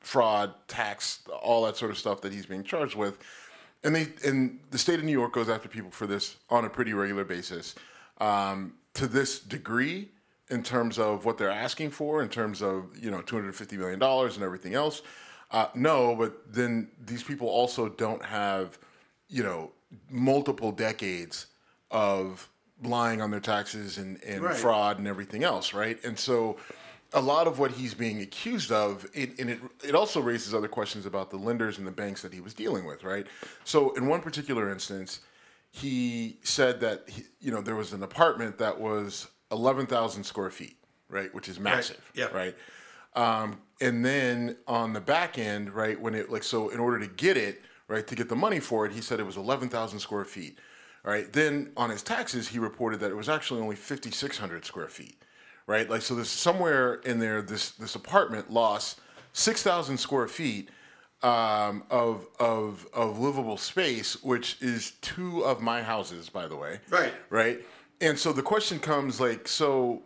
fraud, 0.00 0.54
tax, 0.68 1.20
all 1.42 1.64
that 1.64 1.76
sort 1.76 1.90
of 1.90 1.98
stuff 1.98 2.20
that 2.20 2.32
he's 2.32 2.46
being 2.46 2.62
charged 2.62 2.94
with. 2.94 3.18
And 3.86 3.94
they 3.94 4.08
and 4.24 4.58
the 4.72 4.78
state 4.78 4.98
of 4.98 5.04
New 5.04 5.12
York 5.12 5.32
goes 5.32 5.48
after 5.48 5.68
people 5.68 5.92
for 5.92 6.08
this 6.08 6.36
on 6.50 6.64
a 6.64 6.68
pretty 6.68 6.92
regular 6.92 7.24
basis. 7.24 7.76
Um, 8.20 8.74
to 8.94 9.06
this 9.06 9.38
degree, 9.38 10.08
in 10.50 10.64
terms 10.64 10.98
of 10.98 11.24
what 11.24 11.38
they're 11.38 11.50
asking 11.50 11.92
for, 11.92 12.20
in 12.20 12.28
terms 12.28 12.62
of 12.62 12.86
you 13.00 13.12
know 13.12 13.22
two 13.22 13.36
hundred 13.36 13.54
fifty 13.54 13.76
million 13.76 14.00
dollars 14.00 14.34
and 14.34 14.44
everything 14.44 14.74
else, 14.74 15.02
uh, 15.52 15.68
no. 15.76 16.16
But 16.16 16.52
then 16.52 16.88
these 17.06 17.22
people 17.22 17.46
also 17.46 17.88
don't 17.88 18.24
have 18.24 18.76
you 19.28 19.44
know 19.44 19.70
multiple 20.10 20.72
decades 20.72 21.46
of 21.92 22.48
lying 22.82 23.22
on 23.22 23.30
their 23.30 23.40
taxes 23.40 23.98
and, 23.98 24.20
and 24.24 24.42
Right. 24.42 24.56
fraud 24.56 24.98
and 24.98 25.06
everything 25.06 25.44
else, 25.44 25.72
right? 25.72 26.02
And 26.04 26.18
so 26.18 26.56
a 27.12 27.20
lot 27.20 27.46
of 27.46 27.58
what 27.58 27.70
he's 27.72 27.94
being 27.94 28.20
accused 28.20 28.72
of, 28.72 29.06
it, 29.14 29.38
and 29.38 29.50
it, 29.50 29.60
it 29.82 29.94
also 29.94 30.20
raises 30.20 30.54
other 30.54 30.68
questions 30.68 31.06
about 31.06 31.30
the 31.30 31.36
lenders 31.36 31.78
and 31.78 31.86
the 31.86 31.92
banks 31.92 32.22
that 32.22 32.32
he 32.32 32.40
was 32.40 32.54
dealing 32.54 32.84
with, 32.84 33.04
right? 33.04 33.26
So 33.64 33.92
in 33.94 34.06
one 34.06 34.20
particular 34.20 34.70
instance, 34.70 35.20
he 35.70 36.38
said 36.42 36.80
that 36.80 37.04
he, 37.08 37.24
you 37.40 37.52
know 37.52 37.60
there 37.60 37.76
was 37.76 37.92
an 37.92 38.02
apartment 38.02 38.58
that 38.58 38.80
was 38.80 39.28
eleven 39.50 39.86
thousand 39.86 40.24
square 40.24 40.50
feet, 40.50 40.76
right, 41.08 41.32
which 41.34 41.48
is 41.48 41.60
massive, 41.60 42.10
yeah. 42.14 42.26
right. 42.26 42.54
Um, 43.14 43.60
and 43.80 44.04
then 44.04 44.56
on 44.66 44.92
the 44.92 45.00
back 45.00 45.38
end, 45.38 45.70
right, 45.70 46.00
when 46.00 46.14
it 46.14 46.30
like 46.30 46.42
so, 46.42 46.70
in 46.70 46.80
order 46.80 46.98
to 46.98 47.06
get 47.06 47.36
it, 47.36 47.62
right, 47.88 48.06
to 48.06 48.14
get 48.14 48.28
the 48.28 48.36
money 48.36 48.60
for 48.60 48.86
it, 48.86 48.92
he 48.92 49.00
said 49.00 49.20
it 49.20 49.26
was 49.26 49.36
eleven 49.36 49.68
thousand 49.68 49.98
square 50.00 50.24
feet. 50.24 50.58
All 51.04 51.12
right. 51.12 51.32
Then 51.32 51.70
on 51.76 51.90
his 51.90 52.02
taxes, 52.02 52.48
he 52.48 52.58
reported 52.58 52.98
that 53.00 53.10
it 53.10 53.16
was 53.16 53.28
actually 53.28 53.60
only 53.60 53.76
fifty 53.76 54.10
six 54.10 54.38
hundred 54.38 54.64
square 54.64 54.88
feet. 54.88 55.22
Right. 55.66 55.88
Like 55.90 56.02
so, 56.02 56.14
there's 56.14 56.28
somewhere 56.28 56.94
in 57.04 57.18
there. 57.18 57.42
This 57.42 57.70
this 57.70 57.94
apartment 57.96 58.50
lost 58.52 59.00
six 59.32 59.62
thousand 59.62 59.98
square 59.98 60.28
feet 60.28 60.68
um, 61.22 61.82
of 61.90 62.26
of 62.38 62.86
of 62.92 63.18
livable 63.18 63.56
space, 63.56 64.22
which 64.22 64.58
is 64.60 64.92
two 65.00 65.44
of 65.44 65.60
my 65.60 65.82
houses, 65.82 66.28
by 66.28 66.46
the 66.46 66.56
way. 66.56 66.80
Right. 66.88 67.12
Right. 67.30 67.60
And 68.00 68.18
so 68.18 68.32
the 68.32 68.42
question 68.42 68.78
comes 68.78 69.20
like, 69.20 69.48
so 69.48 70.02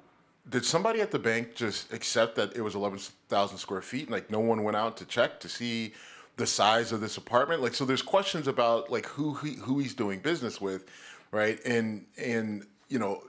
did 0.48 0.64
somebody 0.64 1.00
at 1.00 1.10
the 1.10 1.18
bank 1.18 1.54
just 1.54 1.92
accept 1.92 2.36
that 2.36 2.56
it 2.56 2.62
was 2.62 2.74
eleven 2.74 2.98
thousand 3.28 3.58
square 3.58 3.82
feet? 3.82 4.02
and, 4.04 4.12
Like 4.12 4.30
no 4.30 4.40
one 4.40 4.62
went 4.64 4.76
out 4.76 4.96
to 4.98 5.04
check 5.04 5.40
to 5.40 5.48
see 5.48 5.92
the 6.36 6.46
size 6.46 6.90
of 6.92 7.02
this 7.02 7.18
apartment. 7.18 7.60
Like 7.60 7.74
so, 7.74 7.84
there's 7.84 8.00
questions 8.02 8.48
about 8.48 8.90
like 8.90 9.04
who 9.06 9.34
he, 9.34 9.56
who 9.56 9.78
he's 9.78 9.92
doing 9.92 10.20
business 10.20 10.58
with, 10.58 10.86
right? 11.32 11.60
And 11.66 12.06
and 12.16 12.64
you 12.88 12.98
know, 12.98 13.22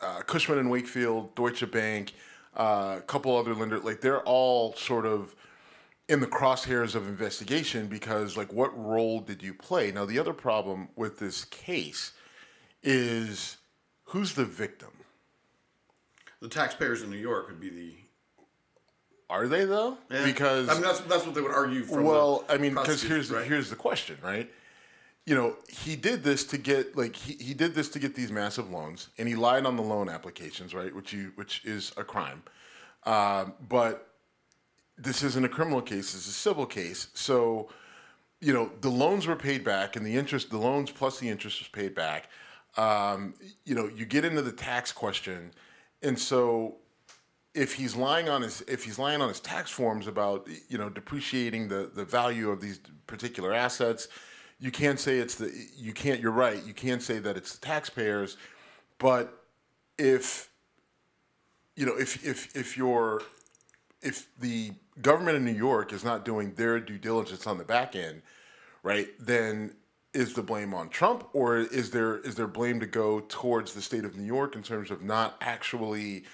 uh, 0.00 0.20
Cushman 0.22 0.58
and 0.58 0.70
Wakefield, 0.70 1.34
Deutsche 1.34 1.70
Bank, 1.70 2.12
uh, 2.56 2.96
a 2.98 3.02
couple 3.02 3.36
other 3.36 3.54
lenders, 3.54 3.84
like 3.84 4.00
they're 4.00 4.22
all 4.22 4.74
sort 4.74 5.06
of 5.06 5.34
in 6.08 6.20
the 6.20 6.26
crosshairs 6.26 6.94
of 6.94 7.06
investigation 7.06 7.86
because 7.86 8.36
like 8.36 8.52
what 8.52 8.76
role 8.78 9.20
did 9.20 9.42
you 9.42 9.54
play? 9.54 9.92
Now 9.92 10.04
the 10.04 10.18
other 10.18 10.32
problem 10.32 10.88
with 10.96 11.18
this 11.18 11.44
case 11.44 12.12
is 12.82 13.58
who's 14.04 14.34
the 14.34 14.44
victim? 14.44 14.90
The 16.40 16.48
taxpayers 16.48 17.02
in 17.02 17.10
New 17.10 17.16
York 17.16 17.48
would 17.48 17.60
be 17.60 17.70
the. 17.70 17.94
Are 19.30 19.46
they 19.46 19.64
though? 19.64 19.98
Yeah. 20.10 20.24
Because 20.24 20.68
I 20.68 20.74
mean, 20.74 20.82
that's 20.82 21.00
that's 21.00 21.26
what 21.26 21.34
they 21.34 21.42
would 21.42 21.52
argue 21.52 21.82
from. 21.82 22.04
well, 22.04 22.44
I 22.48 22.56
mean, 22.56 22.74
because 22.74 23.02
here's 23.02 23.30
right? 23.30 23.46
here's 23.46 23.68
the 23.68 23.76
question, 23.76 24.16
right? 24.22 24.50
You 25.28 25.34
know, 25.34 25.56
he 25.68 25.94
did 25.94 26.24
this 26.24 26.42
to 26.46 26.56
get 26.56 26.96
like 26.96 27.14
he, 27.14 27.34
he 27.34 27.52
did 27.52 27.74
this 27.74 27.90
to 27.90 27.98
get 27.98 28.14
these 28.14 28.32
massive 28.32 28.70
loans, 28.70 29.10
and 29.18 29.28
he 29.28 29.34
lied 29.34 29.66
on 29.66 29.76
the 29.76 29.82
loan 29.82 30.08
applications, 30.08 30.72
right? 30.72 30.94
Which 30.94 31.12
you 31.12 31.32
which 31.34 31.62
is 31.66 31.92
a 31.98 32.02
crime. 32.02 32.42
Um, 33.04 33.52
but 33.68 34.08
this 34.96 35.22
isn't 35.22 35.44
a 35.44 35.48
criminal 35.50 35.82
case; 35.82 36.14
it's 36.14 36.26
a 36.28 36.32
civil 36.32 36.64
case. 36.64 37.08
So, 37.12 37.68
you 38.40 38.54
know, 38.54 38.70
the 38.80 38.88
loans 38.88 39.26
were 39.26 39.36
paid 39.36 39.64
back, 39.64 39.96
and 39.96 40.06
the 40.06 40.16
interest, 40.16 40.48
the 40.48 40.56
loans 40.56 40.90
plus 40.90 41.18
the 41.18 41.28
interest 41.28 41.60
was 41.60 41.68
paid 41.68 41.94
back. 41.94 42.30
Um, 42.78 43.34
you 43.66 43.74
know, 43.74 43.86
you 43.94 44.06
get 44.06 44.24
into 44.24 44.40
the 44.40 44.52
tax 44.52 44.92
question, 44.92 45.50
and 46.02 46.18
so 46.18 46.76
if 47.52 47.74
he's 47.74 47.94
lying 47.94 48.30
on 48.30 48.40
his 48.40 48.62
if 48.62 48.82
he's 48.82 48.98
lying 48.98 49.20
on 49.20 49.28
his 49.28 49.40
tax 49.40 49.70
forms 49.70 50.06
about 50.06 50.48
you 50.70 50.78
know 50.78 50.88
depreciating 50.88 51.68
the 51.68 51.90
the 51.94 52.04
value 52.06 52.48
of 52.48 52.62
these 52.62 52.80
particular 53.06 53.52
assets 53.52 54.08
you 54.60 54.70
can't 54.70 54.98
say 54.98 55.18
it's 55.18 55.36
the 55.36 55.52
you 55.76 55.92
can't 55.92 56.20
you're 56.20 56.32
right 56.32 56.64
you 56.64 56.74
can't 56.74 57.02
say 57.02 57.18
that 57.18 57.36
it's 57.36 57.56
the 57.56 57.64
taxpayers 57.64 58.36
but 58.98 59.44
if 59.98 60.50
you 61.76 61.86
know 61.86 61.96
if 61.96 62.24
if 62.24 62.54
if 62.56 62.76
you're 62.76 63.22
if 64.02 64.26
the 64.38 64.72
government 65.02 65.36
in 65.36 65.44
New 65.44 65.52
York 65.52 65.92
is 65.92 66.04
not 66.04 66.24
doing 66.24 66.52
their 66.54 66.80
due 66.80 66.98
diligence 66.98 67.46
on 67.46 67.58
the 67.58 67.64
back 67.64 67.94
end 67.94 68.22
right 68.82 69.08
then 69.18 69.74
is 70.14 70.34
the 70.34 70.42
blame 70.42 70.74
on 70.74 70.88
Trump 70.88 71.28
or 71.32 71.58
is 71.58 71.90
there 71.90 72.18
is 72.18 72.34
there 72.34 72.46
blame 72.46 72.80
to 72.80 72.86
go 72.86 73.20
towards 73.28 73.74
the 73.74 73.82
state 73.82 74.04
of 74.04 74.16
New 74.16 74.24
York 74.24 74.56
in 74.56 74.62
terms 74.62 74.90
of 74.90 75.02
not 75.02 75.36
actually 75.40 76.24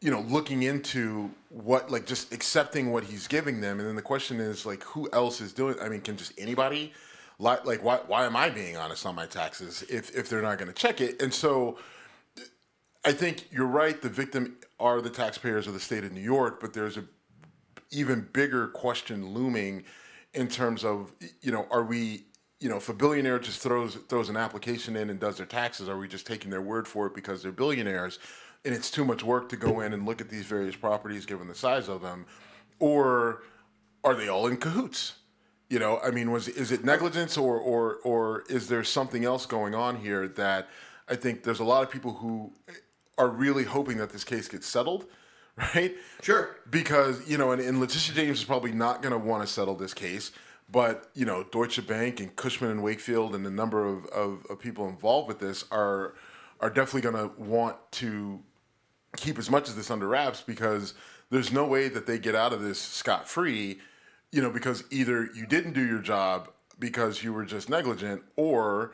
you 0.00 0.10
know, 0.12 0.20
looking 0.28 0.62
into 0.62 1.30
what, 1.48 1.90
like, 1.90 2.06
just 2.06 2.32
accepting 2.32 2.92
what 2.92 3.02
he's 3.02 3.26
giving 3.26 3.60
them, 3.60 3.80
and 3.80 3.88
then 3.88 3.96
the 3.96 4.02
question 4.02 4.38
is, 4.38 4.64
like, 4.64 4.82
who 4.84 5.08
else 5.12 5.40
is 5.40 5.52
doing? 5.52 5.74
I 5.82 5.88
mean, 5.88 6.00
can 6.00 6.16
just 6.16 6.32
anybody, 6.38 6.92
like, 7.38 7.64
like, 7.64 7.82
why, 7.82 8.00
why 8.06 8.26
am 8.26 8.36
I 8.36 8.50
being 8.50 8.76
honest 8.76 9.06
on 9.06 9.14
my 9.14 9.26
taxes 9.26 9.84
if 9.88 10.16
if 10.16 10.28
they're 10.28 10.42
not 10.42 10.58
going 10.58 10.68
to 10.68 10.74
check 10.74 11.00
it? 11.00 11.22
And 11.22 11.32
so, 11.32 11.78
I 13.04 13.12
think 13.12 13.46
you're 13.50 13.66
right. 13.66 14.00
The 14.00 14.08
victim 14.08 14.56
are 14.80 15.00
the 15.00 15.10
taxpayers 15.10 15.66
of 15.66 15.74
the 15.74 15.80
state 15.80 16.04
of 16.04 16.12
New 16.12 16.20
York, 16.20 16.60
but 16.60 16.72
there's 16.72 16.96
a 16.96 17.04
even 17.90 18.28
bigger 18.32 18.68
question 18.68 19.32
looming 19.32 19.84
in 20.34 20.46
terms 20.46 20.84
of, 20.84 21.12
you 21.40 21.50
know, 21.50 21.66
are 21.70 21.84
we 21.84 22.24
you 22.60 22.68
know, 22.68 22.76
if 22.76 22.88
a 22.88 22.92
billionaire 22.92 23.38
just 23.38 23.60
throws 23.60 23.94
throws 24.08 24.28
an 24.28 24.36
application 24.36 24.96
in 24.96 25.10
and 25.10 25.20
does 25.20 25.36
their 25.36 25.46
taxes, 25.46 25.88
are 25.88 25.96
we 25.96 26.08
just 26.08 26.26
taking 26.26 26.50
their 26.50 26.62
word 26.62 26.88
for 26.88 27.06
it 27.06 27.14
because 27.14 27.42
they're 27.42 27.52
billionaires, 27.52 28.18
and 28.64 28.74
it's 28.74 28.90
too 28.90 29.04
much 29.04 29.22
work 29.22 29.48
to 29.50 29.56
go 29.56 29.80
in 29.80 29.92
and 29.92 30.04
look 30.04 30.20
at 30.20 30.28
these 30.28 30.44
various 30.44 30.74
properties 30.74 31.24
given 31.24 31.46
the 31.46 31.54
size 31.54 31.88
of 31.88 32.02
them, 32.02 32.26
or 32.80 33.42
are 34.02 34.14
they 34.14 34.28
all 34.28 34.46
in 34.48 34.56
cahoots? 34.56 35.14
You 35.68 35.78
know, 35.78 35.98
I 36.02 36.10
mean, 36.10 36.30
was 36.30 36.48
is 36.48 36.72
it 36.72 36.84
negligence 36.84 37.36
or 37.36 37.58
or 37.58 37.96
or 38.04 38.44
is 38.48 38.68
there 38.68 38.82
something 38.84 39.24
else 39.24 39.44
going 39.46 39.74
on 39.74 39.96
here 39.96 40.28
that 40.28 40.68
I 41.08 41.14
think 41.16 41.42
there's 41.42 41.60
a 41.60 41.64
lot 41.64 41.82
of 41.82 41.90
people 41.90 42.14
who 42.14 42.52
are 43.18 43.28
really 43.28 43.64
hoping 43.64 43.98
that 43.98 44.10
this 44.10 44.24
case 44.24 44.48
gets 44.48 44.66
settled, 44.66 45.06
right? 45.74 45.94
Sure. 46.22 46.56
because 46.70 47.28
you 47.28 47.36
know, 47.36 47.52
and, 47.52 47.60
and 47.60 47.80
Letitia 47.80 48.14
James 48.14 48.38
is 48.38 48.44
probably 48.44 48.72
not 48.72 49.02
going 49.02 49.12
to 49.12 49.18
want 49.18 49.42
to 49.42 49.52
settle 49.52 49.74
this 49.74 49.92
case. 49.92 50.32
But 50.70 51.10
you 51.14 51.24
know, 51.24 51.44
Deutsche 51.44 51.86
Bank 51.86 52.20
and 52.20 52.34
Cushman 52.36 52.70
and 52.70 52.82
Wakefield 52.82 53.34
and 53.34 53.44
the 53.44 53.50
number 53.50 53.86
of, 53.86 54.06
of, 54.06 54.46
of 54.50 54.58
people 54.58 54.88
involved 54.88 55.28
with 55.28 55.38
this 55.38 55.64
are 55.70 56.14
are 56.60 56.70
definitely 56.70 57.02
going 57.10 57.28
to 57.28 57.40
want 57.40 57.76
to 57.92 58.40
keep 59.16 59.38
as 59.38 59.50
much 59.50 59.68
of 59.68 59.76
this 59.76 59.90
under 59.90 60.08
wraps 60.08 60.42
because 60.42 60.94
there's 61.30 61.52
no 61.52 61.64
way 61.64 61.88
that 61.88 62.06
they 62.06 62.18
get 62.18 62.34
out 62.34 62.52
of 62.52 62.60
this 62.60 62.78
scot 62.80 63.28
free. 63.28 63.78
You 64.32 64.42
know, 64.42 64.50
because 64.50 64.84
either 64.90 65.28
you 65.34 65.46
didn't 65.46 65.72
do 65.72 65.84
your 65.86 66.00
job 66.00 66.50
because 66.78 67.22
you 67.24 67.32
were 67.32 67.44
just 67.44 67.70
negligent, 67.70 68.22
or 68.36 68.92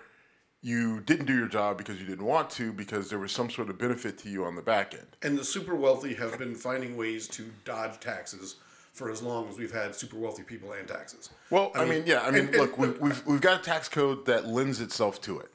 you 0.62 1.00
didn't 1.00 1.26
do 1.26 1.36
your 1.36 1.48
job 1.48 1.76
because 1.76 2.00
you 2.00 2.06
didn't 2.06 2.24
want 2.24 2.48
to 2.50 2.72
because 2.72 3.10
there 3.10 3.18
was 3.18 3.32
some 3.32 3.50
sort 3.50 3.68
of 3.68 3.76
benefit 3.76 4.16
to 4.18 4.30
you 4.30 4.44
on 4.44 4.54
the 4.54 4.62
back 4.62 4.94
end. 4.94 5.06
And 5.22 5.36
the 5.36 5.44
super 5.44 5.74
wealthy 5.74 6.14
have 6.14 6.38
been 6.38 6.54
finding 6.54 6.96
ways 6.96 7.28
to 7.28 7.50
dodge 7.64 8.00
taxes 8.00 8.56
for 8.92 9.10
as 9.10 9.22
long 9.22 9.48
as 9.48 9.58
we've 9.58 9.72
had 9.72 9.94
super 9.94 10.16
wealthy 10.16 10.44
people 10.44 10.72
and 10.72 10.86
taxes. 10.86 11.30
Well, 11.50 11.72
I, 11.74 11.84
mean, 11.84 12.04
yeah, 12.06 12.20
I 12.22 12.30
mean, 12.30 12.46
and- 12.46 12.56
look, 12.56 12.78
and- 12.78 12.96
we, 12.98 13.08
we've 13.08 13.26
we've 13.26 13.40
got 13.40 13.60
a 13.60 13.62
tax 13.62 13.88
code 13.88 14.24
that 14.26 14.46
lends 14.46 14.80
itself 14.80 15.20
to 15.22 15.40
it, 15.40 15.50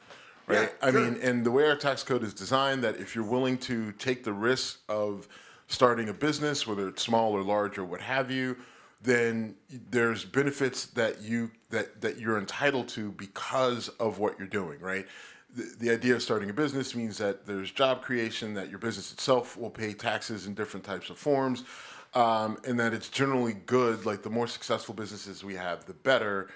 right? 0.45 0.73
Yeah, 0.81 0.87
I 0.87 0.91
sure. 0.91 1.01
mean, 1.09 1.19
and 1.23 1.45
the 1.45 1.51
way 1.51 1.67
our 1.67 1.77
tax 1.77 2.03
code 2.03 2.21
is 2.23 2.33
designed, 2.33 2.83
that 2.83 2.97
if 2.97 3.15
you're 3.15 3.23
willing 3.23 3.57
to 3.59 3.93
take 3.93 4.25
the 4.25 4.33
risk 4.33 4.79
of 4.89 5.27
starting 5.67 6.09
a 6.09 6.13
business, 6.13 6.67
whether 6.67 6.87
it's 6.89 7.01
small 7.01 7.31
or 7.31 7.41
large 7.41 7.77
or 7.77 7.85
what 7.85 8.01
have 8.01 8.29
you, 8.29 8.57
then 9.01 9.55
there's 9.91 10.25
benefits 10.25 10.87
that 10.87 11.21
you 11.21 11.51
that 11.69 12.01
that 12.01 12.19
you're 12.19 12.37
entitled 12.37 12.87
to 12.89 13.11
because 13.11 13.87
of 13.99 14.19
what 14.19 14.37
you're 14.37 14.47
doing, 14.47 14.79
right? 14.79 15.05
The, 15.55 15.73
the 15.79 15.89
idea 15.91 16.15
of 16.15 16.21
starting 16.21 16.49
a 16.49 16.53
business 16.53 16.93
means 16.93 17.17
that 17.17 17.45
there's 17.45 17.71
job 17.71 18.01
creation, 18.01 18.53
that 18.53 18.69
your 18.69 18.77
business 18.79 19.11
itself 19.11 19.57
will 19.57 19.69
pay 19.71 19.93
taxes 19.93 20.45
in 20.45 20.53
different 20.53 20.85
types 20.85 21.09
of 21.09 21.17
forms, 21.17 21.63
um, 22.13 22.57
and 22.67 22.79
that 22.79 22.93
it's 22.93 23.09
generally 23.09 23.53
good. 23.53 24.05
Like 24.05 24.21
the 24.21 24.29
more 24.29 24.47
successful 24.47 24.93
businesses 24.93 25.43
we 25.43 25.55
have, 25.55 25.85
the 25.85 25.93
better. 25.93 26.49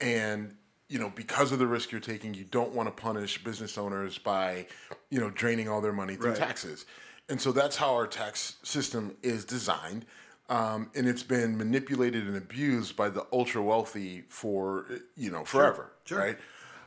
And 0.00 0.54
you 0.88 0.98
know, 0.98 1.12
because 1.14 1.52
of 1.52 1.58
the 1.58 1.66
risk 1.66 1.92
you're 1.92 2.00
taking, 2.00 2.32
you 2.32 2.44
don't 2.44 2.72
want 2.72 2.86
to 2.88 3.02
punish 3.02 3.42
business 3.44 3.76
owners 3.76 4.16
by, 4.16 4.66
you 5.10 5.20
know, 5.20 5.28
draining 5.30 5.68
all 5.68 5.82
their 5.82 5.92
money 5.92 6.16
through 6.16 6.30
Right. 6.30 6.38
taxes. 6.38 6.86
And 7.28 7.38
so 7.38 7.52
that's 7.52 7.76
how 7.76 7.92
our 7.94 8.06
tax 8.06 8.56
system 8.62 9.14
is 9.22 9.44
designed. 9.44 10.06
Um, 10.50 10.90
and 10.94 11.06
it's 11.06 11.22
been 11.22 11.58
manipulated 11.58 12.26
and 12.26 12.36
abused 12.36 12.96
by 12.96 13.10
the 13.10 13.26
ultra 13.32 13.62
wealthy 13.62 14.24
for, 14.28 14.86
you 15.14 15.30
know, 15.30 15.44
forever. 15.44 15.92
Sure. 16.06 16.18
Right. 16.18 16.38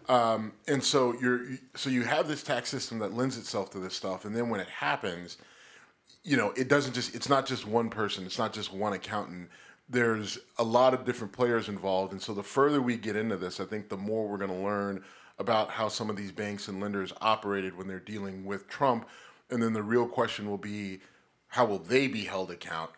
Um, 0.10 0.54
and 0.68 0.84
so 0.84 1.14
you're, 1.22 1.46
so 1.76 1.92
you 1.92 2.02
have 2.02 2.28
this 2.28 2.42
tax 2.42 2.70
system 2.70 2.98
that 3.00 3.14
lends 3.14 3.38
itself 3.38 3.70
to 3.72 3.80
this 3.80 3.96
stuff. 3.96 4.26
And 4.26 4.36
then 4.36 4.50
when 4.50 4.60
it 4.60 4.68
happens, 4.68 5.38
you 6.24 6.38
know, 6.38 6.52
it 6.58 6.70
doesn't 6.70 6.94
just, 6.94 7.14
it's 7.14 7.30
not 7.30 7.46
just 7.46 7.68
one 7.68 7.90
person, 7.90 8.26
it's 8.26 8.40
not 8.40 8.52
just 8.52 8.74
one 8.74 8.94
accountant. 8.94 9.50
There's 9.88 10.40
a 10.58 10.64
lot 10.64 10.96
of 10.96 11.06
different 11.06 11.32
players 11.32 11.70
involved. 11.70 12.14
And 12.14 12.22
so 12.22 12.34
the 12.34 12.42
further 12.42 12.82
we 12.82 12.98
get 12.98 13.16
into 13.16 13.38
this, 13.38 13.60
I 13.60 13.66
think 13.66 13.90
the 13.90 13.98
more 13.98 14.28
we're 14.28 14.38
going 14.38 14.50
to 14.50 14.66
learn 14.66 15.04
about 15.38 15.70
how 15.70 15.88
some 15.88 16.10
of 16.10 16.16
these 16.16 16.32
banks 16.32 16.68
and 16.68 16.82
lenders 16.82 17.14
operated 17.22 17.78
when 17.78 17.88
they're 17.88 18.00
dealing 18.00 18.44
with 18.44 18.68
Trump. 18.68 19.08
And 19.52 19.62
then 19.62 19.74
the 19.74 19.84
real 19.84 20.08
question 20.08 20.50
will 20.50 20.58
be, 20.58 21.00
how 21.52 21.66
will 21.66 21.80
they 21.80 22.08
be 22.08 22.24
held 22.24 22.50
account? 22.50 22.92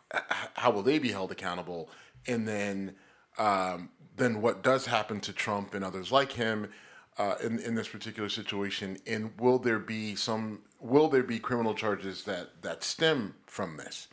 How 0.53 0.69
will 0.69 0.83
they 0.83 0.99
be 0.99 1.11
held 1.11 1.31
accountable? 1.31 1.89
And 2.27 2.47
then, 2.47 2.95
um, 3.39 3.89
then 4.15 4.41
what 4.41 4.61
does 4.61 4.85
happen 4.85 5.19
to 5.21 5.33
Trump 5.33 5.73
and 5.73 5.83
others 5.83 6.11
like 6.11 6.31
him 6.31 6.69
uh, 7.17 7.35
in 7.43 7.57
in 7.59 7.73
this 7.73 7.87
particular 7.87 8.29
situation? 8.29 8.97
And 9.07 9.31
will 9.39 9.57
there 9.57 9.79
be 9.79 10.15
some? 10.15 10.59
Will 10.79 11.07
there 11.07 11.23
be 11.23 11.39
criminal 11.39 11.73
charges 11.73 12.25
that 12.25 12.61
that 12.61 12.83
stem 12.83 13.33
from 13.47 13.75
this 13.77 14.07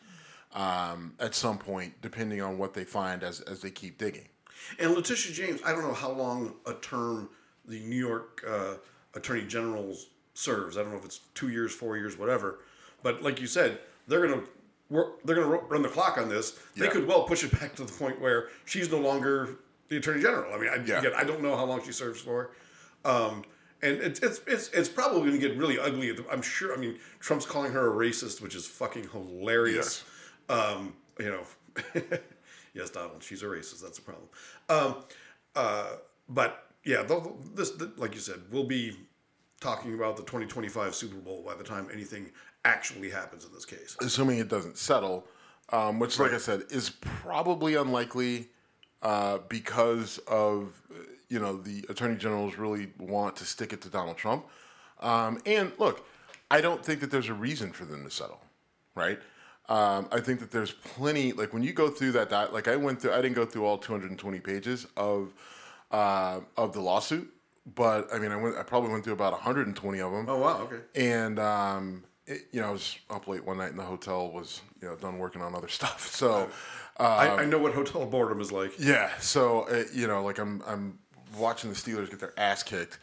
um, 0.54 1.14
at 1.20 1.34
some 1.34 1.58
point, 1.58 2.00
depending 2.00 2.40
on 2.40 2.56
what 2.56 2.72
they 2.72 2.84
find 2.84 3.22
as 3.22 3.42
as 3.42 3.60
they 3.60 3.70
keep 3.70 3.98
digging? 3.98 4.28
And 4.78 4.94
Letitia 4.94 5.34
James, 5.34 5.60
I 5.66 5.72
don't 5.72 5.82
know 5.82 5.92
how 5.92 6.12
long 6.12 6.54
a 6.66 6.72
term 6.72 7.28
the 7.66 7.80
New 7.80 8.08
York 8.08 8.42
uh, 8.48 8.76
Attorney 9.14 9.44
General 9.44 9.94
serves. 10.32 10.78
I 10.78 10.82
don't 10.82 10.92
know 10.92 10.98
if 10.98 11.04
it's 11.04 11.20
two 11.34 11.50
years, 11.50 11.74
four 11.74 11.98
years, 11.98 12.16
whatever. 12.16 12.60
But 13.02 13.22
like 13.22 13.38
you 13.38 13.46
said, 13.46 13.80
they're 14.10 14.26
gonna 14.28 14.42
work, 14.90 15.22
they're 15.24 15.36
gonna 15.36 15.48
run 15.48 15.82
the 15.82 15.88
clock 15.88 16.18
on 16.18 16.28
this. 16.28 16.58
They 16.76 16.84
Yeah. 16.86 16.90
could 16.92 17.06
well 17.06 17.24
push 17.24 17.42
it 17.44 17.58
back 17.58 17.74
to 17.76 17.84
the 17.84 17.92
point 17.92 18.20
where 18.20 18.48
she's 18.66 18.90
no 18.90 18.98
longer 18.98 19.56
the 19.88 19.96
Attorney 19.96 20.20
General. 20.22 20.52
I 20.52 20.58
mean, 20.58 20.68
I, 20.68 20.76
Yeah. 20.84 20.98
again, 20.98 21.12
I 21.16 21.24
don't 21.24 21.42
know 21.42 21.56
how 21.56 21.64
long 21.64 21.82
she 21.82 21.92
serves 21.92 22.20
for. 22.20 22.50
Um, 23.04 23.44
and 23.82 23.96
it's, 23.98 24.20
it's 24.20 24.40
it's 24.46 24.68
it's 24.68 24.88
probably 24.90 25.20
going 25.20 25.40
to 25.40 25.48
get 25.48 25.56
really 25.56 25.78
ugly. 25.78 26.14
I'm 26.30 26.42
sure. 26.42 26.74
I 26.74 26.76
mean, 26.76 26.98
Trump's 27.18 27.46
calling 27.46 27.72
her 27.72 27.90
a 27.90 27.94
racist, 28.08 28.42
which 28.42 28.54
is 28.54 28.66
fucking 28.66 29.08
hilarious. 29.08 30.04
Um, 30.50 30.94
you 31.18 31.30
know, 31.30 31.44
yes, 32.74 32.90
Donald, 32.90 33.22
she's 33.22 33.42
a 33.42 33.46
racist. 33.46 33.80
That's 33.80 33.98
a 33.98 34.02
problem. 34.02 34.28
Um, 34.68 34.96
uh, 35.56 35.92
but 36.28 36.66
yeah, 36.84 37.02
this 37.54 37.70
th- 37.76 37.92
like 37.96 38.14
you 38.14 38.20
said, 38.20 38.40
we'll 38.50 38.64
be 38.64 38.96
talking 39.60 39.94
about 39.94 40.16
the 40.16 40.22
2025 40.24 40.94
Super 40.94 41.16
Bowl 41.16 41.42
by 41.42 41.54
the 41.54 41.64
time 41.64 41.88
anything 41.92 42.30
actually 42.64 43.10
happens 43.10 43.44
in 43.44 43.52
this 43.52 43.64
case. 43.64 43.96
assuming 44.00 44.38
it 44.38 44.48
doesn't 44.48 44.76
settle, 44.76 45.26
um, 45.70 45.98
which, 45.98 46.18
like 46.18 46.32
I 46.32 46.38
said, 46.38 46.64
is 46.70 46.90
probably 47.00 47.74
unlikely 47.74 48.48
uh, 49.02 49.38
because 49.48 50.18
of 50.26 50.80
you 51.28 51.38
know 51.38 51.56
the 51.56 51.84
attorney 51.88 52.16
generals 52.16 52.56
really 52.56 52.88
want 52.98 53.36
to 53.36 53.44
stick 53.44 53.72
it 53.72 53.80
to 53.82 53.88
Donald 53.88 54.16
Trump. 54.16 54.46
Um, 55.00 55.40
and 55.46 55.72
look, 55.78 56.06
I 56.50 56.60
don't 56.60 56.84
think 56.84 57.00
that 57.00 57.10
there's 57.10 57.28
a 57.28 57.34
reason 57.34 57.72
for 57.72 57.84
them 57.84 58.04
to 58.04 58.10
settle, 58.10 58.40
right? 58.94 59.18
Um, 59.68 60.08
I 60.10 60.20
think 60.20 60.40
that 60.40 60.50
there's 60.50 60.72
plenty. 60.72 61.32
Like 61.32 61.52
when 61.52 61.62
you 61.62 61.72
go 61.72 61.88
through 61.88 62.12
that, 62.12 62.28
doc- 62.28 62.52
like 62.52 62.66
I 62.66 62.76
went 62.76 63.00
through, 63.00 63.12
I 63.12 63.22
didn't 63.22 63.36
go 63.36 63.46
through 63.46 63.64
all 63.64 63.78
220 63.78 64.40
pages 64.40 64.86
of 64.96 65.32
uh, 65.92 66.40
of 66.56 66.72
the 66.72 66.80
lawsuit, 66.80 67.32
but 67.74 68.12
I 68.12 68.18
mean, 68.18 68.32
I 68.32 68.36
went, 68.36 68.56
I 68.56 68.64
probably 68.64 68.90
went 68.90 69.04
through 69.04 69.12
about 69.12 69.32
120 69.32 70.00
of 70.00 70.12
them. 70.12 70.26
Oh 70.28 70.38
wow, 70.38 70.62
okay. 70.62 70.80
And 70.96 71.38
um, 71.38 72.04
it, 72.30 72.42
you 72.52 72.60
know, 72.60 72.68
I 72.68 72.70
was 72.70 72.98
up 73.10 73.26
late 73.28 73.44
one 73.44 73.58
night 73.58 73.70
in 73.70 73.76
the 73.76 73.82
hotel, 73.84 74.30
was 74.30 74.60
you 74.80 74.88
know 74.88 74.96
done 74.96 75.18
working 75.18 75.42
on 75.42 75.54
other 75.54 75.68
stuff. 75.78 76.06
So 76.08 76.48
I, 76.98 77.28
I 77.28 77.44
know 77.44 77.58
what 77.58 77.74
hotel 77.74 78.06
boredom 78.06 78.40
is 78.40 78.52
like. 78.52 78.72
yeah, 78.78 79.10
so 79.20 79.62
uh, 79.68 79.84
you 79.92 80.06
know, 80.06 80.22
like 80.22 80.38
I'm 80.38 80.62
I'm 80.66 80.98
watching 81.36 81.70
the 81.70 81.76
Steelers 81.76 82.10
get 82.10 82.20
their 82.20 82.38
ass 82.38 82.62
kicked 82.62 82.98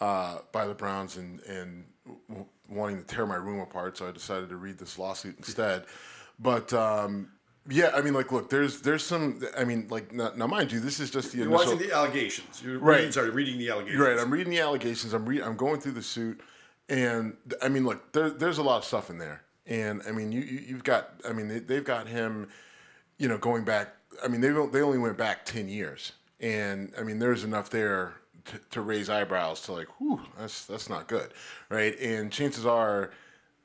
uh, 0.00 0.38
by 0.52 0.66
the 0.66 0.74
Browns 0.74 1.16
and 1.16 1.40
and 1.42 1.84
w- 2.28 2.46
wanting 2.68 2.98
to 2.98 3.04
tear 3.04 3.26
my 3.26 3.36
room 3.36 3.60
apart. 3.60 3.96
So 3.98 4.06
I 4.08 4.12
decided 4.12 4.48
to 4.50 4.56
read 4.56 4.78
this 4.78 4.98
lawsuit 4.98 5.36
instead. 5.38 5.84
But 6.40 6.72
um, 6.72 7.30
yeah, 7.68 7.90
I 7.96 8.00
mean, 8.00 8.14
like, 8.14 8.30
look, 8.30 8.48
there's 8.48 8.80
there's 8.80 9.04
some. 9.04 9.40
I 9.58 9.64
mean, 9.64 9.88
like, 9.90 10.12
now, 10.12 10.30
now 10.36 10.46
mind 10.46 10.70
you, 10.70 10.78
this 10.78 11.00
is 11.00 11.10
just 11.10 11.32
the 11.32 11.38
You're 11.38 11.48
initial. 11.48 11.72
watching 11.72 11.88
the 11.88 11.92
allegations. 11.92 12.62
You're 12.62 12.78
Right. 12.78 12.98
reading, 12.98 13.10
sorry, 13.10 13.30
reading 13.30 13.58
the 13.58 13.70
allegations. 13.70 14.00
Right, 14.00 14.16
I'm 14.16 14.30
reading 14.30 14.52
the 14.52 14.60
allegations. 14.60 15.12
I'm 15.14 15.26
re- 15.26 15.42
I'm 15.42 15.56
going 15.56 15.80
through 15.80 15.92
the 15.92 16.02
suit, 16.02 16.40
and 16.88 17.36
I 17.62 17.68
mean, 17.68 17.84
look, 17.84 18.12
there, 18.12 18.30
there's 18.30 18.58
a 18.58 18.62
lot 18.62 18.78
of 18.78 18.84
stuff 18.84 19.10
in 19.10 19.18
there, 19.18 19.42
and 19.66 20.02
I 20.08 20.12
mean, 20.12 20.32
you, 20.32 20.40
you 20.40 20.60
you've 20.68 20.84
got, 20.84 21.20
I 21.28 21.32
mean, 21.32 21.48
they, 21.48 21.58
they've 21.58 21.84
got 21.84 22.06
him, 22.06 22.48
you 23.18 23.28
know, 23.28 23.38
going 23.38 23.64
back. 23.64 23.94
I 24.24 24.28
mean, 24.28 24.40
they 24.40 24.50
they 24.50 24.82
only 24.82 24.98
went 24.98 25.16
back 25.18 25.44
ten 25.44 25.68
years, 25.68 26.12
and 26.40 26.92
I 26.98 27.02
mean, 27.02 27.18
there's 27.18 27.44
enough 27.44 27.70
there 27.70 28.14
to, 28.46 28.60
to 28.70 28.80
raise 28.80 29.08
eyebrows 29.10 29.60
to 29.62 29.72
like, 29.72 29.88
whew, 30.00 30.20
that's 30.38 30.66
that's 30.66 30.88
not 30.88 31.08
good, 31.08 31.32
right? 31.68 31.98
And 32.00 32.32
chances 32.32 32.66
are. 32.66 33.10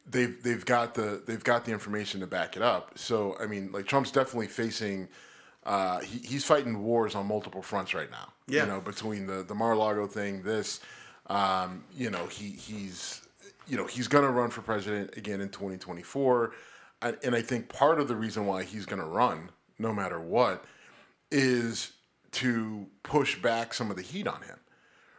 They've 0.05 0.43
they've 0.43 0.65
got 0.65 0.95
the 0.95 1.23
they've 1.25 1.41
got 1.45 1.63
the 1.63 1.71
information 1.71 2.19
to 2.19 2.27
back 2.27 2.57
it 2.57 2.62
up. 2.62 2.97
So 2.97 3.38
I 3.39 3.45
mean, 3.45 3.71
like 3.71 3.86
Trump's 3.86 4.12
definitely 4.12 4.47
facing, 4.47 5.07
uh, 5.65 6.01
he, 6.01 6.19
he's 6.19 6.43
fighting 6.43 6.83
wars 6.83 7.15
on 7.15 7.25
multiple 7.25 7.62
fronts 7.62 7.93
right 7.93 8.12
now. 8.12 8.33
Yeah. 8.45 8.63
You 8.63 8.67
know, 8.67 8.81
between 8.81 9.27
the 9.27 9.43
the 9.43 9.55
Mar-a-Lago 9.55 10.07
thing, 10.07 10.43
this, 10.43 10.81
um, 11.27 11.83
you 11.95 12.09
know, 12.09 12.25
he 12.27 12.49
he's, 12.49 13.21
you 13.67 13.77
know, 13.77 13.86
he's 13.86 14.07
going 14.07 14.23
to 14.25 14.29
run 14.29 14.49
for 14.49 14.62
president 14.62 15.15
again 15.17 15.41
in 15.41 15.49
2024, 15.49 16.53
and, 17.01 17.17
and 17.23 17.36
I 17.36 17.41
think 17.41 17.69
part 17.69 17.99
of 17.99 18.07
the 18.07 18.15
reason 18.15 18.45
why 18.45 18.63
he's 18.63 18.86
going 18.86 19.01
to 19.01 19.07
run, 19.07 19.49
no 19.79 19.93
matter 19.93 20.19
what, 20.19 20.65
is 21.31 21.91
to 22.31 22.88
push 23.03 23.41
back 23.41 23.73
some 23.73 23.89
of 23.89 23.95
the 23.95 24.01
heat 24.01 24.27
on 24.27 24.41
him, 24.41 24.57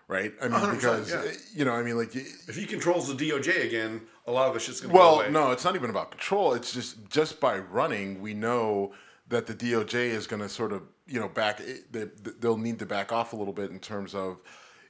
right? 0.09 0.33
I 0.43 0.49
mean, 0.49 0.75
because 0.75 1.11
yeah. 1.11 1.21
uh, 1.21 1.33
you 1.55 1.65
know, 1.65 1.73
I 1.73 1.83
mean, 1.83 1.97
like. 1.97 2.15
If 2.15 2.57
he 2.57 2.67
controls 2.67 3.15
the 3.15 3.15
DOJ 3.15 3.65
again, 3.67 4.03
a 4.27 4.33
lot 4.33 4.49
of 4.49 4.55
the 4.55 4.61
shit's 4.61 4.81
gonna 4.81 4.93
go 4.93 4.99
Well, 4.99 5.15
away. 5.21 5.31
no, 5.31 5.51
it's 5.53 5.65
not 5.65 5.75
even 5.75 5.91
about 5.91 6.11
control. 6.11 6.55
It's 6.55 6.73
just 6.73 7.09
just 7.09 7.41
by 7.41 7.59
running, 7.59 8.21
we 8.21 8.35
know 8.35 8.93
that 9.29 9.47
the 9.47 9.55
DOJ 9.55 9.95
is 9.95 10.27
going 10.27 10.43
to 10.43 10.49
sort 10.49 10.73
of 10.73 10.83
you 11.07 11.21
know 11.21 11.29
back. 11.29 11.61
They, 11.91 12.07
they'll 12.41 12.59
need 12.59 12.79
to 12.81 12.87
back 12.87 13.13
off 13.13 13.33
a 13.33 13.37
little 13.37 13.53
bit 13.55 13.71
in 13.71 13.79
terms 13.79 14.15
of 14.15 14.39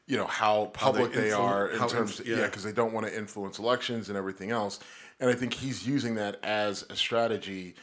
you 0.06 0.16
know 0.16 0.26
how 0.26 0.66
public 0.66 1.12
they, 1.12 1.30
influ- 1.30 1.38
are 1.38 1.68
in 1.68 1.88
terms, 1.88 2.20
inf- 2.20 2.28
yeah, 2.28 2.36
yeah. 2.36 2.46
because 2.46 2.62
they 2.62 2.72
don't 2.72 2.92
want 2.92 3.06
to 3.06 3.16
influence 3.16 3.58
elections 3.58 4.08
and 4.08 4.18
everything 4.18 4.50
else. 4.50 4.80
And 5.20 5.30
I 5.30 5.34
think 5.34 5.54
he's 5.54 5.86
using 5.86 6.16
that 6.16 6.38
as 6.42 6.84
a 6.90 6.96
strategy, 6.96 7.74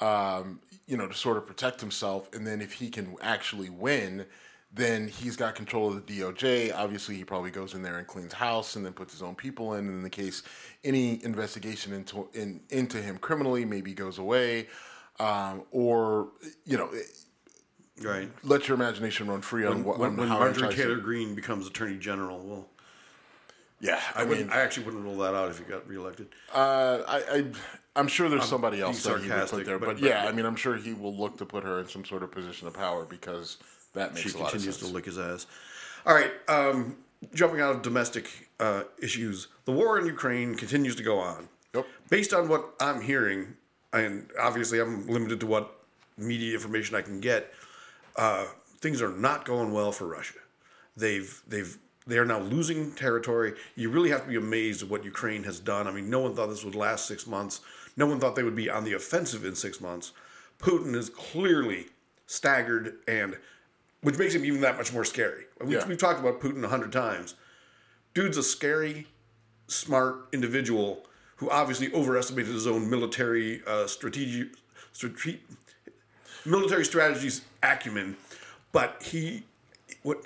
um, 0.00 0.60
you 0.86 0.96
know, 0.96 1.06
to 1.06 1.14
sort 1.14 1.36
of 1.36 1.46
protect 1.46 1.80
himself. 1.80 2.28
And 2.34 2.46
then 2.46 2.60
if 2.60 2.72
he 2.72 2.90
can 2.90 3.16
actually 3.20 3.70
win. 3.70 4.26
Then 4.70 5.08
he's 5.08 5.34
got 5.34 5.54
control 5.54 5.88
of 5.88 6.06
the 6.06 6.20
DOJ. 6.20 6.74
Obviously, 6.76 7.16
he 7.16 7.24
probably 7.24 7.50
goes 7.50 7.72
in 7.72 7.80
there 7.80 7.96
and 7.96 8.06
cleans 8.06 8.34
house, 8.34 8.76
and 8.76 8.84
then 8.84 8.92
puts 8.92 9.14
his 9.14 9.22
own 9.22 9.34
people 9.34 9.72
in. 9.72 9.86
And 9.86 9.94
in 9.94 10.02
the 10.02 10.10
case 10.10 10.42
any 10.84 11.24
investigation 11.24 11.92
into 11.92 12.28
in, 12.34 12.60
into 12.70 13.00
him 13.00 13.18
criminally 13.18 13.64
maybe 13.64 13.94
goes 13.94 14.18
away, 14.18 14.68
um, 15.18 15.62
or 15.70 16.28
you 16.64 16.76
know, 16.76 16.90
right. 18.02 18.30
let 18.42 18.68
your 18.68 18.74
imagination 18.76 19.26
run 19.28 19.40
free 19.40 19.64
on 19.64 19.84
what 19.84 19.98
When, 19.98 20.10
on 20.10 20.16
when 20.16 20.28
how 20.28 20.38
Marjorie 20.38 20.68
to- 20.70 20.74
Taylor 20.76 20.96
Greene 20.96 21.34
becomes 21.34 21.66
Attorney 21.66 21.96
General, 21.98 22.38
well, 22.40 22.68
Yeah, 23.80 24.00
I, 24.14 24.22
I 24.22 24.24
mean. 24.24 24.50
I 24.50 24.60
actually 24.60 24.86
wouldn't 24.86 25.04
rule 25.04 25.16
that 25.18 25.34
out 25.34 25.50
if 25.50 25.58
he 25.58 25.64
got 25.64 25.86
reelected. 25.88 26.28
uh, 26.54 27.02
I, 27.06 27.18
I, 27.38 27.44
I'm 27.96 28.08
sure 28.08 28.28
there's 28.28 28.44
somebody 28.44 28.80
else 28.80 29.02
that 29.04 29.20
he 29.22 29.28
would 29.30 29.48
put 29.48 29.64
there, 29.64 29.78
but, 29.78 29.86
but- 29.86 29.98
yeah, 30.00 30.24
but- 30.24 30.32
I 30.32 30.36
mean, 30.36 30.46
I'm 30.46 30.56
sure 30.56 30.76
he 30.76 30.92
will 30.94 31.14
look 31.16 31.38
to 31.38 31.46
put 31.46 31.64
her 31.64 31.80
in 31.80 31.88
some 31.88 32.04
sort 32.04 32.22
of 32.22 32.30
position 32.30 32.66
of 32.68 32.74
power 32.74 33.04
because 33.04 33.56
that 33.94 34.14
makes 34.14 34.30
she 34.30 34.36
a 34.38 34.40
lot 34.40 34.46
of 34.46 34.52
continues 34.52 34.78
to 34.78 34.86
lick 34.86 35.04
his 35.06 35.18
ass. 35.18 35.46
All 36.06 36.14
right, 36.14 36.30
um, 36.48 36.96
jumping 37.34 37.60
out 37.60 37.74
of 37.74 37.82
domestic 37.82 38.48
uh, 38.60 38.82
issues, 39.02 39.48
the 39.64 39.72
war 39.72 39.98
in 39.98 40.06
Ukraine 40.06 40.54
continues 40.54 40.94
to 40.96 41.02
go 41.02 41.18
on. 41.18 41.48
Yep. 41.74 41.86
Based 42.08 42.32
on 42.32 42.48
what 42.48 42.74
I'm 42.80 43.00
hearing, 43.00 43.54
and 43.92 44.28
obviously 44.40 44.80
I'm 44.80 45.06
limited 45.06 45.40
to 45.40 45.46
what 45.46 45.74
media 46.16 46.54
information 46.54 46.96
I 46.96 47.02
can 47.02 47.20
get, 47.20 47.52
uh, 48.18 48.46
things 48.80 49.00
are 49.00 49.10
not 49.10 49.44
going 49.44 49.72
well 49.72 49.92
for 49.92 50.06
Russia. 50.06 50.38
They've 50.96 51.40
they've 51.46 51.78
they 52.06 52.18
are 52.18 52.24
now 52.24 52.40
losing 52.40 52.92
territory. 52.92 53.54
You 53.76 53.90
really 53.90 54.10
have 54.10 54.22
to 54.22 54.28
be 54.28 54.36
amazed 54.36 54.82
at 54.82 54.88
what 54.88 55.04
Ukraine 55.04 55.44
has 55.44 55.60
done. 55.60 55.86
I 55.86 55.90
mean, 55.92 56.10
no 56.10 56.20
one 56.20 56.34
thought 56.34 56.48
this 56.48 56.64
would 56.64 56.74
last 56.74 57.06
six 57.06 57.26
months. 57.26 57.60
No 57.96 58.06
one 58.06 58.18
thought 58.18 58.34
they 58.34 58.42
would 58.42 58.56
be 58.56 58.70
on 58.70 58.84
the 58.84 58.94
offensive 58.94 59.44
in 59.44 59.54
six 59.54 59.80
months. 59.80 60.12
Putin 60.58 60.94
is 60.94 61.10
clearly 61.10 61.86
staggered, 62.26 62.96
and 63.06 63.36
which 64.02 64.18
makes 64.18 64.34
him 64.34 64.44
even 64.44 64.60
that 64.62 64.76
much 64.76 64.92
more 64.92 65.04
scary. 65.04 65.44
We, 65.62 65.74
Yeah. 65.76 65.86
We've 65.86 65.98
talked 65.98 66.20
about 66.20 66.40
Putin 66.40 66.64
a 66.64 66.68
hundred 66.68 66.92
times. 66.92 67.34
Dude's 68.14 68.36
a 68.36 68.42
scary, 68.42 69.06
smart 69.66 70.28
individual 70.32 71.04
who 71.36 71.50
obviously 71.50 71.92
overestimated 71.92 72.52
his 72.52 72.66
own 72.66 72.88
military 72.90 73.62
uh, 73.66 73.86
strategy, 73.86 74.50
strate- 74.92 75.42
military 76.44 76.84
strategies 76.84 77.42
acumen, 77.62 78.16
but 78.72 79.02
he 79.02 79.44
what 80.02 80.24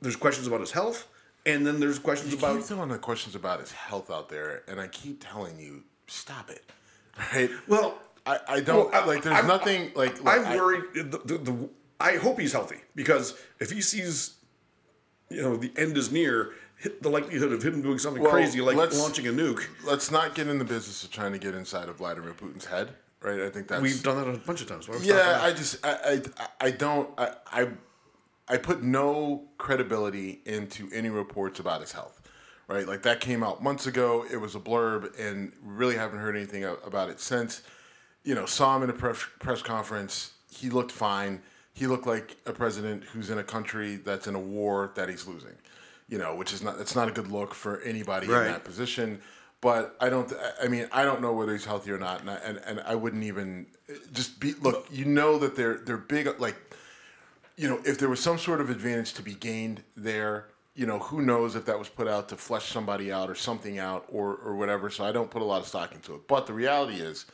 there's 0.00 0.16
questions 0.16 0.46
about 0.46 0.60
his 0.60 0.70
health, 0.72 1.06
and 1.46 1.66
then 1.66 1.80
there's 1.80 1.98
questions 1.98 2.32
You 2.32 2.38
about 2.38 2.56
keep 2.58 2.64
throwing 2.66 2.88
the 2.88 2.98
questions 2.98 3.34
about 3.34 3.60
his 3.60 3.72
health 3.72 4.10
out 4.10 4.28
there, 4.28 4.62
and 4.68 4.80
I 4.80 4.88
keep 4.88 5.22
telling 5.24 5.58
you, 5.58 5.82
stop 6.06 6.50
it. 6.50 6.64
Right? 7.32 7.50
well. 7.68 7.98
I, 8.24 8.38
I 8.46 8.60
don't 8.60 8.88
Well, 8.92 9.06
like. 9.08 9.22
There's 9.24 9.34
I'm- 9.36 9.48
nothing 9.48 9.90
like. 9.96 10.16
I'm 10.24 10.46
I- 10.46 10.54
worried. 10.56 10.84
The, 10.94 11.02
the, 11.24 11.38
the, 11.38 11.68
I 11.98 12.16
hope 12.18 12.38
he's 12.38 12.52
healthy 12.52 12.76
because 12.94 13.34
if 13.58 13.72
he 13.72 13.80
sees, 13.80 14.34
you 15.28 15.42
know, 15.42 15.56
the 15.56 15.72
end 15.76 15.96
is 15.96 16.12
near, 16.12 16.50
the 17.00 17.08
likelihood 17.10 17.52
of 17.52 17.64
him 17.64 17.82
doing 17.82 17.98
something 17.98 18.22
Well, 18.22 18.30
crazy 18.30 18.60
like 18.60 18.76
launching 18.76 19.26
a 19.26 19.30
nuke. 19.30 19.64
let's 19.84 20.12
not 20.12 20.36
get 20.36 20.46
in 20.46 20.58
the 20.58 20.64
business 20.64 21.02
of 21.02 21.10
trying 21.10 21.32
to 21.32 21.38
get 21.38 21.56
inside 21.56 21.88
of 21.88 21.96
Vladimir 21.96 22.32
Putin's 22.32 22.66
head. 22.66 22.90
Right? 23.22 23.40
I 23.40 23.50
think 23.50 23.68
that's 23.68 23.82
We've 23.82 24.02
done 24.02 24.16
that 24.16 24.28
a 24.28 24.38
bunch 24.38 24.60
of 24.60 24.68
times. 24.68 24.88
Why 24.88 24.94
would 24.94 25.02
we 25.02 25.08
stop 25.08 25.18
Yeah. 25.18 25.42
I 25.42 25.52
just 25.52 25.84
I 25.84 26.20
I, 26.38 26.46
I 26.66 26.70
don't 26.70 27.08
I, 27.18 27.34
I 27.50 27.68
I 28.48 28.56
put 28.56 28.82
no 28.82 29.44
credibility 29.58 30.40
into 30.44 30.88
any 30.92 31.08
reports 31.08 31.60
about 31.60 31.80
his 31.80 31.92
health. 31.92 32.18
Right, 32.68 32.86
like 32.86 33.02
that 33.02 33.20
came 33.20 33.42
out 33.42 33.62
months 33.62 33.86
ago. 33.86 34.24
It 34.30 34.36
was 34.36 34.54
a 34.54 34.60
blurb, 34.60 35.18
and 35.20 35.52
really 35.62 35.96
haven't 35.96 36.20
heard 36.20 36.36
anything 36.36 36.64
about 36.64 37.10
it 37.10 37.20
since. 37.20 37.62
You 38.24 38.34
know, 38.34 38.46
saw 38.46 38.76
him 38.76 38.84
in 38.84 38.90
a 38.90 38.94
press 38.94 39.18
press 39.40 39.60
conference. 39.62 40.32
He 40.50 40.70
looked 40.70 40.92
fine. 40.92 41.42
He 41.74 41.86
looked 41.86 42.06
like 42.06 42.36
a 42.46 42.52
president 42.52 43.04
who's 43.04 43.30
in 43.30 43.38
a 43.38 43.42
country 43.42 43.96
that's 43.96 44.26
in 44.26 44.34
a 44.34 44.40
war 44.40 44.92
that 44.94 45.08
he's 45.08 45.26
losing. 45.26 45.54
You 46.08 46.18
know, 46.18 46.34
which 46.34 46.52
is 46.52 46.62
not 46.62 46.78
that's 46.78 46.94
not 46.94 47.08
a 47.08 47.12
good 47.12 47.28
look 47.28 47.52
for 47.52 47.80
anybody 47.82 48.26
Right. 48.28 48.46
in 48.46 48.52
that 48.52 48.64
position. 48.64 49.20
But 49.62 49.96
I 50.00 50.10
don't. 50.10 50.30
I 50.60 50.66
mean, 50.66 50.88
I 50.92 51.04
don't 51.04 51.22
know 51.22 51.32
whether 51.32 51.52
he's 51.52 51.64
healthy 51.64 51.92
or 51.92 51.98
not, 51.98 52.20
and 52.20 52.28
I, 52.28 52.34
and, 52.44 52.58
and 52.66 52.80
I 52.80 52.96
wouldn't 52.96 53.22
even 53.22 53.66
eh, 53.88 53.94
just 54.12 54.40
be. 54.40 54.54
Look, 54.54 54.88
you 54.90 55.04
know 55.04 55.38
that 55.38 55.54
they're 55.54 55.78
they're 55.78 55.96
big. 55.96 56.28
Like, 56.40 56.56
you 57.56 57.68
know, 57.68 57.80
if 57.84 57.96
there 57.96 58.08
was 58.08 58.20
some 58.20 58.38
sort 58.38 58.60
of 58.60 58.70
advantage 58.70 59.14
to 59.14 59.22
be 59.22 59.34
gained 59.34 59.84
there, 59.96 60.48
you 60.74 60.84
know, 60.84 60.98
who 60.98 61.22
knows 61.22 61.54
if 61.54 61.64
that 61.66 61.78
was 61.78 61.88
put 61.88 62.08
out 62.08 62.28
to 62.30 62.36
flesh 62.36 62.72
somebody 62.72 63.12
out 63.12 63.30
or 63.30 63.36
something 63.36 63.78
out 63.78 64.04
or 64.08 64.34
or 64.34 64.56
whatever. 64.56 64.90
So 64.90 65.04
I 65.04 65.12
don't 65.12 65.30
put 65.30 65.42
a 65.42 65.44
lot 65.44 65.60
of 65.60 65.68
stock 65.68 65.94
into 65.94 66.16
it. 66.16 66.26
But 66.26 66.48
the 66.48 66.52
reality 66.52 66.96
is, 66.96 67.26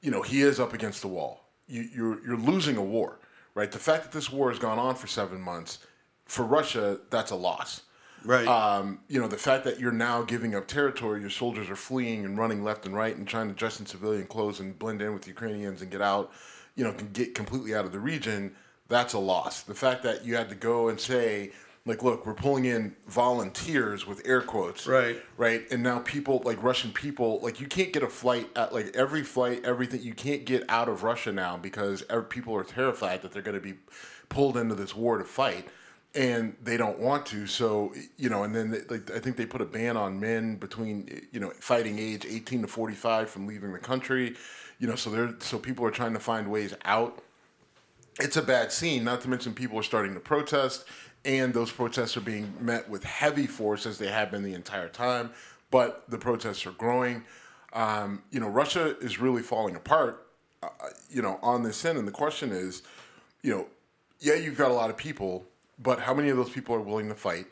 you 0.00 0.10
know, 0.10 0.22
he 0.22 0.40
is 0.40 0.60
up 0.60 0.72
against 0.72 1.02
the 1.02 1.08
wall. 1.08 1.44
You, 1.68 1.86
you're 1.94 2.26
you're 2.26 2.38
losing 2.38 2.78
a 2.78 2.82
war, 2.82 3.18
right? 3.54 3.70
The 3.70 3.78
fact 3.78 4.04
that 4.04 4.12
this 4.12 4.32
war 4.32 4.48
has 4.48 4.58
gone 4.58 4.78
on 4.78 4.94
for 4.94 5.06
seven 5.06 5.38
months 5.38 5.80
for 6.24 6.44
Russia, 6.44 7.00
that's 7.10 7.32
a 7.32 7.36
loss. 7.36 7.82
Right. 8.24 8.46
Um, 8.46 9.00
you 9.08 9.20
know, 9.20 9.28
the 9.28 9.36
fact 9.36 9.64
that 9.64 9.80
you're 9.80 9.92
now 9.92 10.22
giving 10.22 10.54
up 10.54 10.66
territory, 10.66 11.20
your 11.20 11.30
soldiers 11.30 11.70
are 11.70 11.76
fleeing 11.76 12.24
and 12.24 12.38
running 12.38 12.62
left 12.64 12.86
and 12.86 12.94
right 12.94 13.16
and 13.16 13.26
trying 13.26 13.48
to 13.48 13.54
dress 13.54 13.80
in 13.80 13.86
civilian 13.86 14.26
clothes 14.26 14.60
and 14.60 14.78
blend 14.78 15.02
in 15.02 15.12
with 15.12 15.26
Ukrainians 15.26 15.82
and 15.82 15.90
get 15.90 16.02
out, 16.02 16.32
you 16.76 16.84
know, 16.84 16.92
can 16.92 17.10
get 17.12 17.34
completely 17.34 17.74
out 17.74 17.84
of 17.84 17.92
the 17.92 18.00
region, 18.00 18.54
that's 18.88 19.14
a 19.14 19.18
loss. 19.18 19.62
The 19.62 19.74
fact 19.74 20.02
that 20.02 20.24
you 20.24 20.36
had 20.36 20.48
to 20.48 20.54
go 20.54 20.88
and 20.88 21.00
say, 21.00 21.52
like, 21.86 22.02
look, 22.02 22.26
we're 22.26 22.34
pulling 22.34 22.66
in 22.66 22.94
volunteers 23.06 24.06
with 24.06 24.20
air 24.26 24.42
quotes. 24.42 24.86
Right. 24.86 25.20
Right. 25.38 25.70
And 25.70 25.82
now 25.82 26.00
people, 26.00 26.42
like 26.44 26.62
Russian 26.62 26.92
people, 26.92 27.40
like, 27.40 27.60
you 27.60 27.66
can't 27.66 27.92
get 27.92 28.02
a 28.02 28.08
flight 28.08 28.50
at, 28.54 28.74
like, 28.74 28.94
every 28.94 29.22
flight, 29.22 29.64
everything, 29.64 30.02
you 30.02 30.12
can't 30.12 30.44
get 30.44 30.64
out 30.68 30.88
of 30.88 31.02
Russia 31.02 31.32
now 31.32 31.56
because 31.56 32.04
every, 32.10 32.24
people 32.24 32.54
are 32.54 32.64
terrified 32.64 33.22
that 33.22 33.32
they're 33.32 33.42
going 33.42 33.56
to 33.56 33.62
be 33.62 33.74
pulled 34.28 34.56
into 34.56 34.74
this 34.74 34.94
war 34.94 35.18
to 35.18 35.24
fight 35.24 35.68
and 36.14 36.56
they 36.62 36.76
don't 36.76 36.98
want 36.98 37.26
to. 37.26 37.46
So 37.46 37.94
you 38.16 38.28
know, 38.28 38.42
and 38.44 38.54
then 38.54 38.70
they, 38.70 38.80
like 38.88 39.10
I 39.10 39.18
think 39.20 39.36
they 39.36 39.46
put 39.46 39.60
a 39.60 39.66
ban 39.66 39.96
on 39.96 40.18
men 40.18 40.56
between 40.56 41.26
you 41.32 41.40
know 41.40 41.50
fighting 41.60 41.98
age 41.98 42.26
eighteen 42.26 42.62
to 42.62 42.68
forty 42.68 42.94
five 42.94 43.30
from 43.30 43.46
leaving 43.46 43.72
the 43.72 43.78
country. 43.78 44.36
You 44.78 44.88
know, 44.88 44.96
so 44.96 45.10
they're 45.10 45.34
so 45.40 45.58
people 45.58 45.84
are 45.84 45.90
trying 45.90 46.14
to 46.14 46.20
find 46.20 46.50
ways 46.50 46.74
out. 46.84 47.22
It's 48.18 48.36
a 48.36 48.42
bad 48.42 48.72
scene. 48.72 49.04
Not 49.04 49.20
to 49.22 49.28
mention 49.28 49.54
people 49.54 49.78
are 49.78 49.84
starting 49.84 50.14
to 50.14 50.20
protest, 50.20 50.84
and 51.24 51.54
those 51.54 51.70
protests 51.70 52.16
are 52.16 52.22
being 52.22 52.52
met 52.60 52.88
with 52.88 53.04
heavy 53.04 53.46
force 53.46 53.86
as 53.86 53.98
they 53.98 54.08
have 54.08 54.30
been 54.30 54.42
the 54.42 54.54
entire 54.54 54.88
time. 54.88 55.30
But 55.70 56.04
the 56.08 56.18
protests 56.18 56.66
are 56.66 56.72
growing. 56.72 57.24
Um, 57.72 58.22
you 58.30 58.40
know, 58.40 58.48
Russia 58.48 58.96
is 58.98 59.20
really 59.20 59.42
falling 59.42 59.76
apart. 59.76 60.26
Uh, 60.62 60.68
you 61.08 61.22
know, 61.22 61.38
on 61.42 61.62
this 61.62 61.84
end, 61.84 61.98
and 61.98 62.06
the 62.06 62.12
question 62.12 62.50
is, 62.50 62.82
you 63.42 63.50
know, 63.54 63.66
yeah, 64.18 64.34
you've 64.34 64.58
got 64.58 64.70
a 64.70 64.74
lot 64.74 64.90
of 64.90 64.96
people, 64.96 65.46
but 65.82 66.00
how 66.00 66.14
many 66.14 66.28
of 66.28 66.36
those 66.36 66.50
people 66.50 66.74
are 66.74 66.80
willing 66.80 67.08
to 67.08 67.14
fight? 67.14 67.46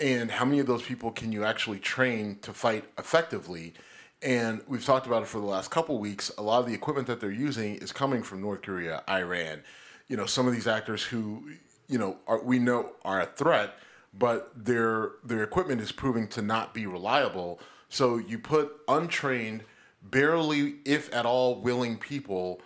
And 0.00 0.30
how 0.30 0.44
many 0.44 0.60
of 0.60 0.66
those 0.66 0.82
people 0.82 1.10
can 1.10 1.32
you 1.32 1.44
actually 1.44 1.80
train 1.80 2.38
to 2.42 2.52
fight 2.52 2.84
effectively? 2.98 3.74
And 4.22 4.62
we've 4.66 4.84
talked 4.84 5.06
about 5.06 5.22
it 5.22 5.28
for 5.28 5.38
the 5.38 5.46
last 5.46 5.70
couple 5.70 5.98
weeks. 5.98 6.30
A 6.38 6.42
lot 6.42 6.60
of 6.60 6.66
the 6.66 6.74
equipment 6.74 7.06
that 7.08 7.20
they're 7.20 7.30
using 7.30 7.76
is 7.76 7.92
coming 7.92 8.22
from 8.22 8.40
North 8.40 8.62
Korea, 8.62 9.02
Iran. 9.08 9.62
You 10.08 10.16
know, 10.16 10.26
some 10.26 10.46
of 10.46 10.52
these 10.52 10.66
actors 10.66 11.02
who, 11.02 11.50
you 11.88 11.98
know, 11.98 12.16
are, 12.26 12.42
we 12.42 12.58
know 12.58 12.92
are 13.04 13.20
a 13.20 13.26
threat, 13.26 13.74
but 14.14 14.50
their 14.56 15.12
their 15.24 15.42
equipment 15.42 15.80
is 15.80 15.92
proving 15.92 16.26
to 16.28 16.42
not 16.42 16.74
be 16.74 16.86
reliable. 16.86 17.60
So 17.88 18.16
you 18.16 18.38
put 18.38 18.72
untrained, 18.88 19.64
barely, 20.02 20.76
if 20.84 21.12
at 21.14 21.26
all, 21.26 21.60
willing 21.60 21.96
people 21.98 22.60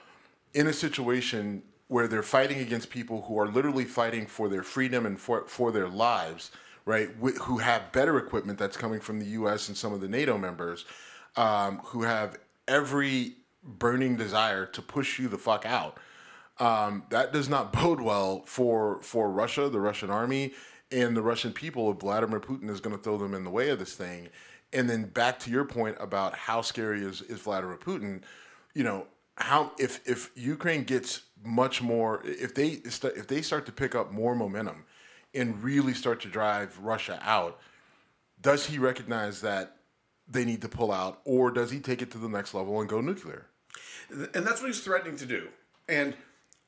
in 0.54 0.66
a 0.66 0.72
situation 0.72 1.62
where 1.92 2.08
they're 2.08 2.22
fighting 2.22 2.58
against 2.60 2.88
people 2.88 3.20
who 3.20 3.38
are 3.38 3.46
literally 3.46 3.84
fighting 3.84 4.24
for 4.24 4.48
their 4.48 4.62
freedom 4.62 5.04
and 5.04 5.20
for, 5.20 5.46
for 5.46 5.70
their 5.70 5.88
lives, 5.88 6.50
right? 6.86 7.10
Wh- 7.22 7.36
who 7.42 7.58
have 7.58 7.92
better 7.92 8.16
equipment 8.16 8.58
that's 8.58 8.78
coming 8.78 8.98
from 8.98 9.18
the 9.18 9.26
U.S. 9.26 9.68
and 9.68 9.76
some 9.76 9.92
of 9.92 10.00
the 10.00 10.08
NATO 10.08 10.38
members, 10.38 10.86
um, 11.36 11.80
who 11.84 12.02
have 12.02 12.38
every 12.66 13.34
burning 13.62 14.16
desire 14.16 14.64
to 14.64 14.80
push 14.80 15.18
you 15.18 15.28
the 15.28 15.36
fuck 15.36 15.66
out. 15.66 15.98
Um, 16.58 17.02
that 17.10 17.30
does 17.30 17.50
not 17.50 17.72
bode 17.74 18.00
well 18.00 18.42
for 18.46 18.98
for 19.02 19.30
Russia, 19.30 19.68
the 19.68 19.80
Russian 19.80 20.08
army, 20.08 20.54
and 20.90 21.14
the 21.14 21.22
Russian 21.22 21.52
people. 21.52 21.92
Vladimir 21.92 22.40
Putin 22.40 22.70
is 22.70 22.80
going 22.80 22.96
to 22.96 23.02
throw 23.02 23.18
them 23.18 23.34
in 23.34 23.44
the 23.44 23.50
way 23.50 23.68
of 23.68 23.78
this 23.78 23.92
thing. 23.92 24.30
And 24.72 24.88
then 24.88 25.04
back 25.04 25.38
to 25.40 25.50
your 25.50 25.66
point 25.66 25.98
about 26.00 26.34
how 26.34 26.62
scary 26.62 27.02
is, 27.02 27.20
is 27.20 27.40
Vladimir 27.40 27.76
Putin, 27.76 28.22
you 28.72 28.82
know, 28.82 29.06
how 29.42 29.72
if 29.78 30.00
if 30.08 30.30
Ukraine 30.36 30.84
gets 30.84 31.22
much 31.44 31.82
more 31.82 32.22
if 32.24 32.54
they 32.54 32.68
if 32.68 33.26
they 33.26 33.42
start 33.42 33.66
to 33.66 33.72
pick 33.72 33.94
up 33.94 34.12
more 34.12 34.34
momentum 34.34 34.84
and 35.34 35.62
really 35.62 35.94
start 35.94 36.20
to 36.20 36.28
drive 36.28 36.78
Russia 36.78 37.18
out, 37.22 37.58
does 38.40 38.66
he 38.66 38.78
recognize 38.78 39.40
that 39.40 39.76
they 40.28 40.44
need 40.44 40.60
to 40.62 40.68
pull 40.68 40.92
out, 40.92 41.20
or 41.24 41.50
does 41.50 41.70
he 41.70 41.80
take 41.80 42.00
it 42.00 42.10
to 42.12 42.18
the 42.18 42.28
next 42.28 42.54
level 42.54 42.80
and 42.80 42.88
go 42.88 43.00
nuclear? 43.00 43.46
and 44.10 44.46
that's 44.46 44.60
what 44.60 44.66
he's 44.66 44.80
threatening 44.80 45.16
to 45.16 45.26
do. 45.26 45.48
And 45.88 46.14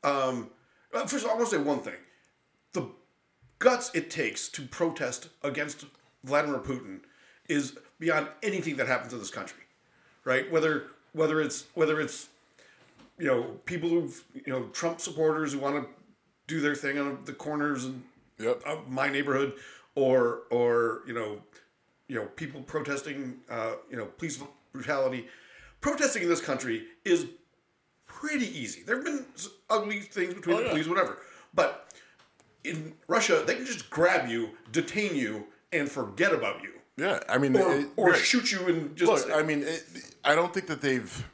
um, 0.03 0.51
first, 1.07 1.25
all, 1.25 1.33
I 1.33 1.35
want 1.35 1.51
to 1.51 1.57
say 1.57 1.63
one 1.63 1.81
thing: 1.81 1.95
the 2.73 2.89
guts 3.59 3.91
it 3.95 4.11
takes 4.11 4.49
to 4.49 4.63
protest 4.63 5.29
against 5.43 5.85
Vladimir 6.25 6.59
Putin 6.59 7.01
is 7.49 7.79
beyond 7.99 8.29
anything 8.43 8.77
that 8.77 8.89
happens 8.89 9.13
in 9.13 9.19
this 9.19 9.31
country, 9.31 9.63
right? 10.25 10.51
Whether 10.51 10.85
whether 11.13 11.41
it's 11.41 11.67
whether 11.75 12.01
it's 12.01 12.29
you 13.19 13.27
know 13.27 13.43
people 13.65 13.89
who 13.89 14.11
you 14.35 14.43
know 14.53 14.65
Trump 14.73 15.01
supporters 15.01 15.53
who 15.53 15.59
want 15.59 15.77
to 15.85 15.89
do 16.47 16.61
their 16.61 16.75
thing 16.75 16.99
on 16.99 17.19
the 17.25 17.33
corners 17.33 17.85
and 17.85 18.03
Yep. 18.39 18.63
of 18.67 18.91
my 18.91 19.09
neighborhood, 19.09 19.53
or 19.95 20.43
or 20.51 21.03
you 21.07 21.15
know, 21.15 21.41
you 22.09 22.17
know 22.17 22.27
people 22.35 22.63
protesting, 22.63 23.39
uh, 23.49 23.75
you 23.89 23.97
know, 23.97 24.07
police 24.07 24.43
brutality. 24.73 25.29
Protesting 25.81 26.25
in 26.25 26.29
this 26.29 26.41
country 26.41 26.85
is 27.05 27.27
pretty 28.07 28.47
easy. 28.59 28.83
There 28.83 28.97
have 28.97 29.05
been 29.05 29.25
ugly 29.71 30.01
things 30.01 30.35
between 30.35 30.57
Oh, 30.57 30.59
the 30.59 30.65
yeah. 30.65 30.71
police, 30.73 30.89
whatever, 30.89 31.19
but 31.55 31.93
in 32.65 32.95
Russia 33.07 33.45
they 33.47 33.55
can 33.55 33.67
just 33.67 33.89
grab 33.89 34.29
you, 34.29 34.51
detain 34.73 35.15
you, 35.15 35.47
and 35.73 35.89
forget 35.89 36.33
about 36.33 36.61
you, 36.63 36.73
Yeah, 36.97 37.21
I 37.29 37.39
mean, 37.39 37.55
or, 37.57 37.73
it- 37.75 37.89
or 37.97 38.11
right. 38.11 38.19
shoot 38.21 38.51
you 38.51 38.67
and 38.67 38.97
just. 38.97 39.29
Look, 39.29 39.31
I 39.37 39.43
mean, 39.45 39.63
it, 39.63 39.85
I 40.25 40.35
don't 40.35 40.53
think 40.53 40.67
that 40.67 40.81
they've. 40.81 41.25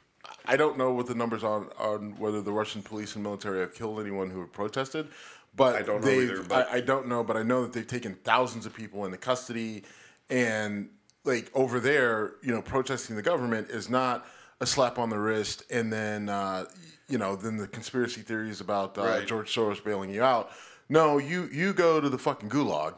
I 0.51 0.57
don't 0.57 0.77
know 0.77 0.91
what 0.91 1.07
the 1.07 1.15
numbers 1.15 1.43
on 1.45 1.69
on 1.79 2.19
whether 2.19 2.41
the 2.41 2.51
Russian 2.51 2.83
police 2.83 3.15
and 3.15 3.23
military 3.23 3.61
have 3.61 3.73
killed 3.73 3.99
anyone 4.01 4.29
who 4.29 4.41
have 4.41 4.51
protested, 4.51 5.07
but 5.55 5.75
I 5.77 5.81
don't 5.81 6.03
know 6.03 6.11
either, 6.11 6.43
but- 6.43 6.67
I, 6.69 6.77
I 6.77 6.81
don't 6.81 7.07
know, 7.07 7.23
but 7.23 7.37
I 7.37 7.43
know 7.43 7.61
that 7.63 7.71
they've 7.73 7.87
taken 7.87 8.15
thousands 8.15 8.65
of 8.65 8.73
people 8.73 9.05
into 9.05 9.17
custody, 9.17 9.83
and 10.29 10.89
like 11.23 11.49
over 11.53 11.79
there, 11.79 12.33
you 12.43 12.51
know, 12.53 12.61
protesting 12.61 13.15
the 13.15 13.21
government 13.21 13.69
is 13.69 13.89
not 13.89 14.25
a 14.59 14.65
slap 14.65 14.99
on 14.99 15.09
the 15.09 15.17
wrist, 15.19 15.63
and 15.71 15.91
then 15.91 16.27
uh, 16.27 16.65
you 17.07 17.17
know, 17.17 17.35
then 17.37 17.55
the 17.55 17.67
conspiracy 17.67 18.21
theories 18.21 18.59
about 18.59 18.97
uh, 18.97 19.03
Right. 19.03 19.27
George 19.27 19.55
Soros 19.55 19.81
bailing 19.83 20.09
you 20.09 20.21
out. 20.21 20.51
No, 20.89 21.17
you 21.17 21.47
you 21.51 21.71
go 21.71 22.01
to 22.01 22.09
the 22.09 22.17
fucking 22.17 22.49
gulag. 22.49 22.95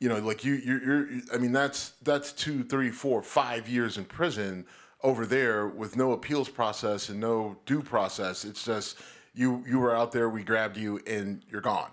You 0.00 0.08
know, 0.08 0.18
like 0.18 0.44
you 0.44 0.54
you're, 0.54 0.82
you're 0.84 1.08
I 1.32 1.38
mean 1.38 1.52
that's 1.52 1.90
that's 2.02 2.32
two, 2.32 2.64
three, 2.64 2.90
four, 2.90 3.22
five 3.22 3.68
years 3.68 3.96
in 3.96 4.04
prison 4.06 4.66
over 5.06 5.24
there 5.24 5.68
with 5.68 5.96
no 5.96 6.10
appeals 6.10 6.48
process 6.48 7.10
and 7.10 7.20
no 7.20 7.56
due 7.64 7.80
process. 7.80 8.44
It's 8.44 8.64
just 8.64 8.98
you 9.34 9.62
you 9.64 9.78
were 9.78 9.94
out 9.94 10.10
there, 10.10 10.28
we 10.28 10.42
grabbed 10.42 10.76
you, 10.76 11.00
and 11.06 11.44
you're 11.48 11.60
gone. 11.60 11.90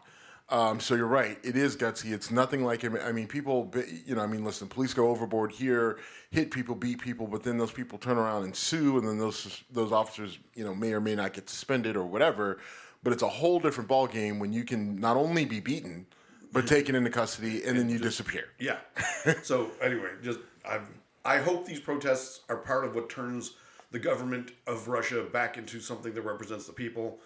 Um, 0.49 0.79
so 0.79 0.95
you're 0.95 1.05
right. 1.05 1.37
It 1.43 1.55
is 1.55 1.77
gutsy. 1.77 2.11
It's 2.11 2.31
nothing 2.31 2.65
like 2.65 2.83
I 2.83 3.11
mean, 3.11 3.27
people. 3.27 3.71
You 4.03 4.15
know, 4.15 4.21
I 4.23 4.25
mean, 4.25 4.43
listen. 4.43 4.67
Police 4.67 4.95
go 4.95 5.09
overboard 5.09 5.51
here, 5.51 5.99
hit 6.31 6.49
people, 6.49 6.73
beat 6.73 7.01
people, 7.01 7.27
but 7.27 7.43
then 7.43 7.55
those 7.59 7.71
people 7.71 7.99
turn 7.99 8.17
around 8.17 8.45
and 8.45 8.55
sue, 8.55 8.97
and 8.97 9.07
then 9.07 9.19
those 9.19 9.63
those 9.71 9.91
officers, 9.91 10.39
you 10.55 10.63
know, 10.63 10.73
may 10.73 10.91
or 10.91 10.99
may 10.99 11.13
not 11.13 11.33
get 11.33 11.47
suspended 11.47 11.95
or 11.95 12.05
whatever. 12.05 12.61
But 13.03 13.13
it's 13.13 13.23
a 13.23 13.29
whole 13.29 13.59
different 13.59 13.89
ball 13.89 14.07
game 14.07 14.39
when 14.39 14.51
you 14.51 14.63
can 14.63 14.95
not 14.95 15.17
only 15.17 15.45
be 15.45 15.59
beaten, 15.59 16.07
but 16.51 16.65
taken 16.65 16.95
into 16.95 17.11
custody, 17.11 17.63
and 17.63 17.77
then 17.77 17.89
you 17.89 17.99
disappear. 17.99 18.45
Yeah. 18.57 18.77
so 19.43 19.69
anyway, 19.83 20.09
just 20.23 20.39
I 20.65 20.79
I 21.25 21.37
hope 21.37 21.65
these 21.65 21.79
protests 21.79 22.41
are 22.49 22.57
part 22.57 22.85
of 22.85 22.95
what 22.95 23.09
turns 23.09 23.53
the 23.91 23.99
government 23.99 24.51
of 24.67 24.87
Russia 24.87 25.23
back 25.23 25.57
into 25.57 25.79
something 25.79 26.13
that 26.13 26.21
represents 26.21 26.65
the 26.67 26.73
people. 26.73 27.19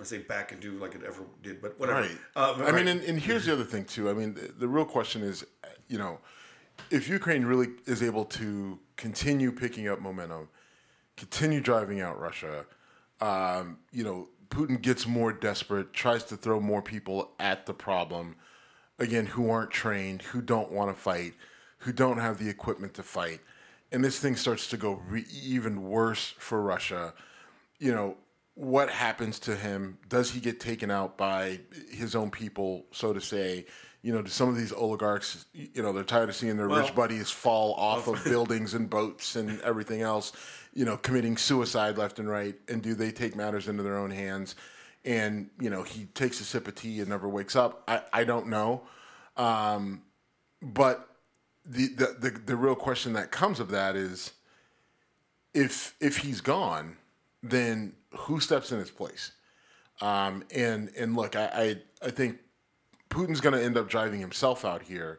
I 0.00 0.04
say 0.04 0.18
back 0.18 0.52
into 0.52 0.78
like 0.78 0.94
it 0.94 1.02
ever 1.06 1.24
did, 1.42 1.60
but 1.60 1.78
whatever. 1.78 2.00
Right. 2.00 2.18
Uh, 2.34 2.62
I 2.64 2.72
mean, 2.72 2.88
and, 2.88 3.02
and 3.02 3.18
here's 3.18 3.46
the 3.46 3.52
other 3.52 3.64
thing 3.64 3.84
too. 3.84 4.08
I 4.08 4.14
mean, 4.14 4.34
the, 4.34 4.52
the 4.60 4.68
real 4.68 4.84
question 4.84 5.22
is, 5.22 5.44
you 5.88 5.98
know, 5.98 6.18
if 6.90 7.08
Ukraine 7.08 7.44
really 7.44 7.68
is 7.86 8.02
able 8.02 8.24
to 8.26 8.78
continue 8.96 9.52
picking 9.52 9.88
up 9.88 10.00
momentum, 10.00 10.48
continue 11.16 11.60
driving 11.60 12.00
out 12.00 12.18
Russia, 12.18 12.64
um, 13.20 13.78
you 13.92 14.04
know, 14.04 14.28
Putin 14.48 14.80
gets 14.80 15.06
more 15.06 15.32
desperate, 15.32 15.92
tries 15.92 16.24
to 16.24 16.36
throw 16.36 16.60
more 16.60 16.82
people 16.82 17.32
at 17.38 17.66
the 17.66 17.72
problem, 17.74 18.36
again, 18.98 19.26
who 19.26 19.50
aren't 19.50 19.70
trained, 19.70 20.22
who 20.22 20.42
don't 20.42 20.70
want 20.70 20.94
to 20.94 21.00
fight, 21.00 21.34
who 21.82 21.92
don't 21.92 22.18
have 22.18 22.38
the 22.38 22.48
equipment 22.48 22.94
to 22.94 23.02
fight, 23.02 23.40
and 23.90 24.02
this 24.02 24.18
thing 24.18 24.36
starts 24.36 24.68
to 24.68 24.76
go 24.76 25.00
re- 25.08 25.26
even 25.44 25.82
worse 25.82 26.34
for 26.38 26.62
Russia. 26.62 27.12
You 27.78 27.92
know, 27.92 28.16
what 28.54 28.88
happens 28.90 29.38
to 29.40 29.56
him? 29.56 29.98
Does 30.08 30.30
he 30.30 30.40
get 30.40 30.60
taken 30.60 30.90
out 30.90 31.16
by 31.16 31.60
his 31.90 32.14
own 32.14 32.30
people, 32.30 32.86
so 32.92 33.12
to 33.12 33.20
say? 33.20 33.66
You 34.02 34.12
know, 34.12 34.22
do 34.22 34.30
some 34.30 34.48
of 34.48 34.56
these 34.56 34.72
oligarchs, 34.72 35.46
you 35.52 35.82
know, 35.82 35.92
they're 35.92 36.02
tired 36.02 36.28
of 36.28 36.34
seeing 36.36 36.56
their 36.56 36.68
Well- 36.68 36.80
rich 36.80 36.94
buddies 36.94 37.30
fall 37.30 37.74
off 37.74 38.08
of 38.08 38.22
buildings 38.24 38.74
and 38.74 38.88
boats 38.88 39.36
and 39.36 39.60
everything 39.62 40.02
else, 40.02 40.32
you 40.74 40.84
know, 40.84 40.96
committing 40.96 41.36
suicide 41.36 41.98
left 41.98 42.18
and 42.18 42.28
right. 42.28 42.54
And 42.68 42.82
do 42.82 42.94
they 42.94 43.12
take 43.12 43.36
matters 43.36 43.68
into 43.68 43.82
their 43.82 43.96
own 43.98 44.10
hands? 44.10 44.54
And, 45.04 45.50
you 45.60 45.70
know, 45.70 45.82
he 45.82 46.06
takes 46.06 46.40
a 46.40 46.44
sip 46.44 46.68
of 46.68 46.74
tea 46.74 47.00
and 47.00 47.08
never 47.08 47.28
wakes 47.28 47.56
up. 47.56 47.82
I, 47.88 48.02
I 48.12 48.24
don't 48.24 48.48
know. 48.48 48.82
Um, 49.36 50.02
but 50.60 51.08
the, 51.64 51.88
the, 51.88 52.16
the, 52.18 52.30
the 52.30 52.56
real 52.56 52.74
question 52.74 53.12
that 53.14 53.30
comes 53.30 53.60
of 53.60 53.70
that 53.70 53.96
is 53.96 54.32
if 55.54 55.94
if 56.00 56.18
he's 56.18 56.40
gone, 56.40 56.96
then 57.42 57.92
who 58.10 58.40
steps 58.40 58.72
in 58.72 58.78
his 58.78 58.90
place? 58.90 59.32
Um, 60.00 60.44
and 60.54 60.90
and 60.98 61.14
look, 61.14 61.36
I 61.36 61.78
I, 62.02 62.06
I 62.06 62.10
think 62.10 62.38
Putin's 63.10 63.40
going 63.40 63.54
to 63.54 63.62
end 63.62 63.76
up 63.76 63.88
driving 63.88 64.20
himself 64.20 64.64
out 64.64 64.82
here, 64.82 65.18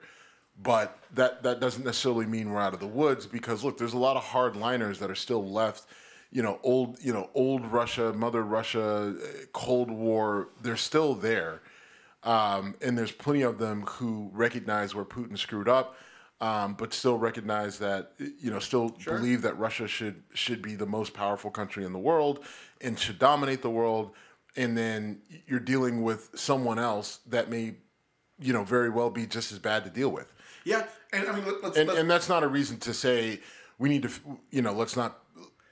but 0.61 0.99
that 1.13 1.43
that 1.43 1.59
doesn't 1.59 1.85
necessarily 1.85 2.25
mean 2.25 2.51
we're 2.51 2.61
out 2.61 2.73
of 2.73 2.79
the 2.79 2.87
woods 2.87 3.25
because 3.25 3.63
look, 3.63 3.77
there's 3.77 3.93
a 3.93 3.97
lot 3.97 4.17
of 4.17 4.23
hardliners 4.23 4.97
that 4.99 5.09
are 5.09 5.15
still 5.15 5.47
left. 5.47 5.85
You 6.31 6.41
know, 6.41 6.59
old 6.63 6.97
you 7.01 7.13
know 7.13 7.29
old 7.35 7.65
Russia, 7.67 8.11
Mother 8.11 8.43
Russia, 8.43 9.15
uh, 9.15 9.45
Cold 9.53 9.91
War. 9.91 10.49
They're 10.61 10.75
still 10.75 11.13
there, 11.13 11.61
um, 12.23 12.75
and 12.81 12.97
there's 12.97 13.11
plenty 13.11 13.43
of 13.43 13.59
them 13.59 13.83
who 13.83 14.31
recognize 14.33 14.95
where 14.95 15.05
Putin 15.05 15.37
screwed 15.37 15.69
up. 15.69 15.95
Um, 16.41 16.73
but 16.73 16.93
still 16.93 17.17
recognize 17.17 17.79
that 17.79 18.13
you 18.17 18.51
know 18.51 18.59
still 18.59 18.89
believe 19.05 19.43
that 19.43 19.57
Russia 19.57 19.87
should 19.87 20.23
should 20.33 20.61
be 20.61 20.75
the 20.75 20.85
most 20.85 21.13
powerful 21.13 21.49
country 21.49 21.85
in 21.85 21.93
the 21.93 21.99
world 21.99 22.43
and 22.81 22.99
should 22.99 23.17
dominate 23.17 23.61
the 23.61 23.69
world. 23.69 24.11
And 24.55 24.77
then 24.77 25.21
you're 25.47 25.61
dealing 25.61 26.03
with 26.03 26.31
someone 26.35 26.79
else 26.79 27.19
that 27.27 27.49
may 27.49 27.75
you 28.39 28.51
know 28.51 28.63
very 28.63 28.89
well 28.89 29.09
be 29.09 29.25
just 29.25 29.51
as 29.51 29.59
bad 29.59 29.85
to 29.85 29.89
deal 29.89 30.09
with. 30.09 30.33
Yeah, 30.65 30.85
and 31.13 31.27
I 31.27 31.35
mean 31.35 31.45
let, 31.45 31.63
let's, 31.63 31.77
and 31.77 31.87
let's 31.87 31.99
and 31.99 32.09
that's 32.09 32.29
not 32.29 32.43
a 32.43 32.47
reason 32.47 32.77
to 32.79 32.93
say 32.93 33.39
we 33.77 33.89
need 33.89 34.03
to 34.03 34.11
you 34.51 34.61
know 34.61 34.73
let's 34.73 34.97
not 34.97 35.19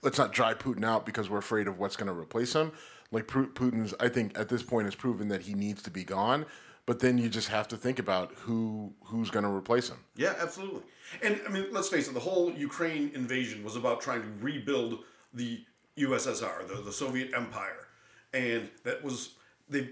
let's 0.03 0.17
not 0.17 0.31
dry 0.31 0.53
Putin 0.53 0.85
out 0.85 1.05
because 1.05 1.29
we're 1.29 1.39
afraid 1.39 1.67
of 1.67 1.79
what's 1.79 1.95
going 1.95 2.07
to 2.07 2.17
replace 2.17 2.53
him. 2.53 2.71
Like 3.11 3.27
Putin's 3.27 3.93
I 3.99 4.07
think 4.07 4.37
at 4.39 4.47
this 4.47 4.63
point 4.63 4.85
has 4.85 4.95
proven 4.95 5.27
that 5.29 5.41
he 5.41 5.53
needs 5.53 5.81
to 5.83 5.91
be 5.91 6.03
gone 6.03 6.45
but 6.91 6.99
then 6.99 7.17
you 7.17 7.29
just 7.29 7.47
have 7.47 7.69
to 7.69 7.77
think 7.77 7.99
about 7.99 8.33
who 8.33 8.93
who's 9.05 9.29
going 9.29 9.45
to 9.45 9.49
replace 9.49 9.87
him 9.87 9.95
Yeah, 10.17 10.33
absolutely. 10.37 10.81
And 11.23 11.39
I 11.47 11.49
mean, 11.49 11.67
let's 11.71 11.87
face 11.87 12.09
it, 12.09 12.13
the 12.13 12.19
whole 12.19 12.51
Ukraine 12.51 13.11
invasion 13.15 13.63
was 13.63 13.77
about 13.77 14.01
trying 14.01 14.21
to 14.21 14.27
rebuild 14.41 14.99
the 15.33 15.63
USSR, 15.97 16.67
the, 16.67 16.81
the 16.81 16.91
Soviet 16.91 17.31
Empire. 17.33 17.87
And 18.33 18.69
that 18.83 19.01
was, 19.01 19.35
they 19.69 19.91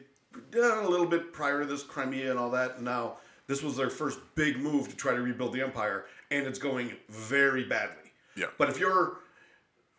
done 0.51 0.83
a 0.83 0.89
little 0.89 1.05
bit 1.05 1.31
prior 1.31 1.61
to 1.61 1.65
this, 1.65 1.83
Crimea 1.83 2.31
and 2.31 2.37
all 2.37 2.51
that. 2.51 2.75
And 2.75 2.83
now 2.83 3.19
this 3.47 3.63
was 3.63 3.77
their 3.77 3.89
first 3.89 4.19
big 4.35 4.57
move 4.57 4.89
to 4.89 4.95
try 4.97 5.13
to 5.15 5.21
rebuild 5.21 5.53
the 5.53 5.61
empire. 5.61 6.03
And 6.31 6.45
it's 6.45 6.59
going 6.59 6.91
very 7.07 7.63
badly. 7.63 8.11
Yeah. 8.35 8.47
But 8.57 8.67
if 8.69 8.77
you're, 8.77 9.19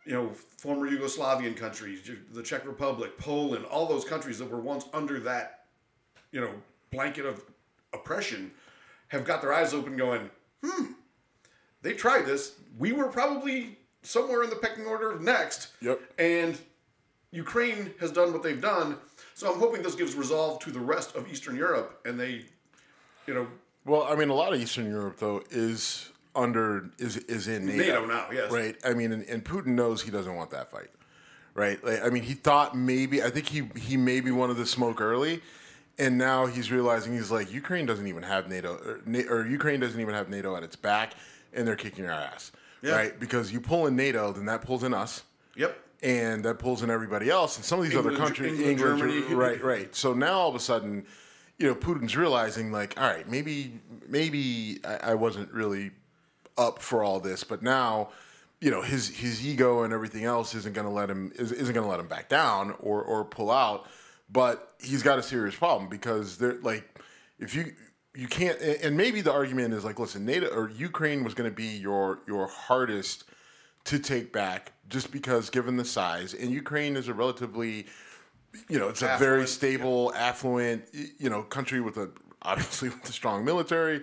you 0.05 0.13
know, 0.13 0.29
former 0.35 0.87
Yugoslavian 0.87 1.57
countries, 1.57 2.11
the 2.31 2.43
Czech 2.43 2.67
Republic, 2.67 3.17
Poland, 3.17 3.65
all 3.65 3.87
those 3.87 4.05
countries 4.05 4.39
that 4.39 4.51
were 4.51 4.61
once 4.61 4.85
under 4.93 5.19
that, 5.21 5.65
you 6.31 6.43
know, 6.43 6.53
blanket 6.91 7.27
of 7.27 7.43
oppression, 7.93 8.51
have 9.09 9.25
got 9.25 9.43
their 9.43 9.53
eyes 9.53 9.75
open 9.75 9.97
going, 9.97 10.31
hmm, 10.65 10.93
they 11.83 11.95
tried 11.95 12.27
this. 12.27 12.55
We 12.79 12.93
were 12.93 13.09
probably 13.09 13.79
somewhere 14.03 14.43
in 14.43 14.51
the 14.51 14.57
pecking 14.57 14.87
order 14.87 15.19
next. 15.19 15.69
Yep. 15.81 16.01
And 16.19 16.59
Ukraine 17.33 17.93
has 18.01 18.11
done 18.13 18.33
what 18.33 18.43
they've 18.43 18.61
done. 18.61 18.97
So 19.35 19.53
I'm 19.53 19.59
hoping 19.59 19.83
this 19.83 19.95
gives 19.95 20.15
resolve 20.15 20.61
to 20.61 20.71
the 20.71 20.81
rest 20.81 21.15
of 21.17 21.31
Eastern 21.31 21.57
Europe 21.57 22.01
and 22.05 22.19
they, 22.19 22.45
you 23.27 23.35
know, 23.35 23.47
Well, 23.85 24.03
I 24.05 24.15
mean, 24.15 24.29
a 24.29 24.35
lot 24.35 24.53
of 24.53 24.61
Eastern 24.61 24.87
Europe 24.87 25.19
though 25.19 25.43
is 25.51 26.11
under 26.35 26.91
is 26.99 27.17
is 27.17 27.49
in 27.49 27.67
NATO, 27.67 27.83
NATO 27.83 28.07
now, 28.07 28.27
yes. 28.33 28.53
right? 28.53 28.77
I 28.85 28.95
mean, 28.95 29.13
and, 29.13 29.25
and 29.25 29.45
Putin 29.45 29.69
knows 29.69 30.03
he 30.03 30.11
doesn't 30.11 30.35
want 30.35 30.51
that 30.51 30.71
fight, 30.71 30.91
right? 31.55 31.83
Like, 31.83 32.05
I 32.05 32.11
mean, 32.11 32.23
he 32.23 32.35
thought 32.35 32.77
maybe 32.77 33.23
I 33.23 33.31
think 33.31 33.47
he 33.47 33.69
he 33.77 33.97
maybe 33.97 34.31
wanted 34.31 34.57
the 34.57 34.67
smoke 34.67 35.01
early, 35.01 35.41
and 36.01 36.19
now 36.19 36.47
he's 36.47 36.73
realizing 36.73 37.13
he's 37.13 37.31
like 37.31 37.53
Ukraine 37.53 37.87
doesn't 37.87 38.07
even 38.09 38.25
have 38.25 38.49
NATO 38.49 38.75
or, 38.75 39.01
or 39.29 39.47
Ukraine 39.47 39.79
doesn't 39.79 40.01
even 40.01 40.15
have 40.15 40.29
NATO 40.29 40.57
at 40.57 40.63
its 40.65 40.75
back, 40.75 41.13
and 41.53 41.67
they're 41.69 41.77
kicking 41.77 42.07
our 42.07 42.11
ass, 42.13 42.51
Yeah. 42.83 42.97
right? 42.97 43.21
Because 43.21 43.53
you 43.53 43.61
pull 43.61 43.87
in 43.87 43.95
NATO, 43.95 44.33
then 44.33 44.47
that 44.47 44.63
pulls 44.63 44.83
in 44.83 44.95
us 44.95 45.23
yep. 45.55 45.79
and 46.03 46.45
that 46.45 46.59
pulls 46.59 46.83
in 46.83 46.91
everybody 46.91 47.29
else. 47.31 47.57
And 47.57 47.65
some 47.65 47.79
of 47.79 47.85
these 47.85 47.97
other 47.97 48.17
countries, 48.17 48.59
England, 48.59 48.81
England, 49.03 49.13
Germany. 49.29 49.35
right, 49.35 49.63
right. 49.63 49.95
So 49.95 50.13
now 50.15 50.33
all 50.41 50.49
of 50.49 50.55
a 50.55 50.61
sudden, 50.61 51.05
you 51.59 51.67
know, 51.69 51.75
Putin's 51.75 52.17
realizing 52.17 52.73
like, 52.73 52.99
all 52.99 53.07
right, 53.07 53.29
maybe, 53.29 53.79
maybe 54.09 54.81
I, 54.85 55.11
I 55.13 55.15
wasn't 55.15 55.53
really 55.53 55.91
up 56.57 56.81
for 56.81 57.05
all 57.05 57.21
this, 57.21 57.45
but 57.45 57.63
now, 57.63 58.09
you 58.61 58.71
know, 58.71 58.83
his 58.83 59.09
his 59.09 59.47
ego 59.47 59.83
and 59.85 59.93
everything 59.93 60.25
else 60.25 60.55
isn't 60.55 60.75
going 60.75 60.87
to 60.87 60.93
let 60.93 61.09
him 61.11 61.33
isn't 61.35 61.75
going 61.75 61.85
to 61.85 61.91
let 61.91 62.01
him 62.01 62.09
back 62.09 62.29
down 62.29 62.75
or 62.81 63.03
or 63.03 63.25
pull 63.25 63.51
out. 63.51 63.87
But 64.33 64.75
he's 64.81 65.03
got 65.03 65.19
a 65.19 65.23
serious 65.23 65.55
problem 65.55 65.89
because 65.89 66.39
they're 66.39 66.61
like, 66.61 67.01
if 67.39 67.55
you 67.55 67.73
you 68.15 68.27
can't, 68.27 68.61
and 68.61 68.97
maybe 68.97 69.21
the 69.21 69.33
argument 69.33 69.73
is 69.73 69.85
like, 69.85 69.99
listen, 69.99 70.25
NATO 70.25 70.49
or 70.49 70.69
Ukraine 70.71 71.25
was 71.25 71.35
going 71.35 71.49
to 71.49 71.55
be 71.55 71.77
your 71.77 72.21
your 72.27 72.47
hardest 72.47 73.25
to 73.85 73.99
take 73.99 74.33
back 74.33 74.73
just 74.89 75.11
because 75.11 75.51
given 75.51 75.77
the 75.77 75.85
size 75.85 76.35
and 76.35 76.51
Ukraine 76.51 76.97
is 76.97 77.09
a 77.09 77.15
relatively 77.15 77.87
you 78.69 78.79
know 78.79 78.89
it's 78.89 79.03
a 79.03 79.17
very 79.19 79.43
Affluent, 79.43 79.49
stable 79.49 80.13
affluent 80.15 80.85
you 80.93 81.31
know 81.31 81.43
country 81.43 81.81
with 81.81 81.97
a 81.97 82.11
obviously 82.43 82.89
with 82.91 83.09
a 83.09 83.13
strong 83.13 83.45
military. 83.45 84.03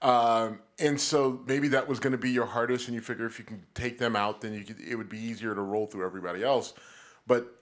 Um, 0.00 0.58
and 0.80 1.00
so 1.00 1.40
maybe 1.46 1.68
that 1.68 1.86
was 1.86 2.00
going 2.00 2.10
to 2.10 2.18
be 2.18 2.30
your 2.30 2.46
hardest 2.46 2.88
and 2.88 2.94
you 2.96 3.00
figure 3.00 3.24
if 3.24 3.38
you 3.38 3.44
can 3.44 3.64
take 3.74 3.98
them 3.98 4.16
out 4.16 4.40
then 4.40 4.52
you 4.52 4.64
could, 4.64 4.80
it 4.80 4.96
would 4.96 5.08
be 5.08 5.18
easier 5.18 5.54
to 5.54 5.60
roll 5.60 5.86
through 5.86 6.04
everybody 6.04 6.42
else. 6.42 6.74
But 7.26 7.61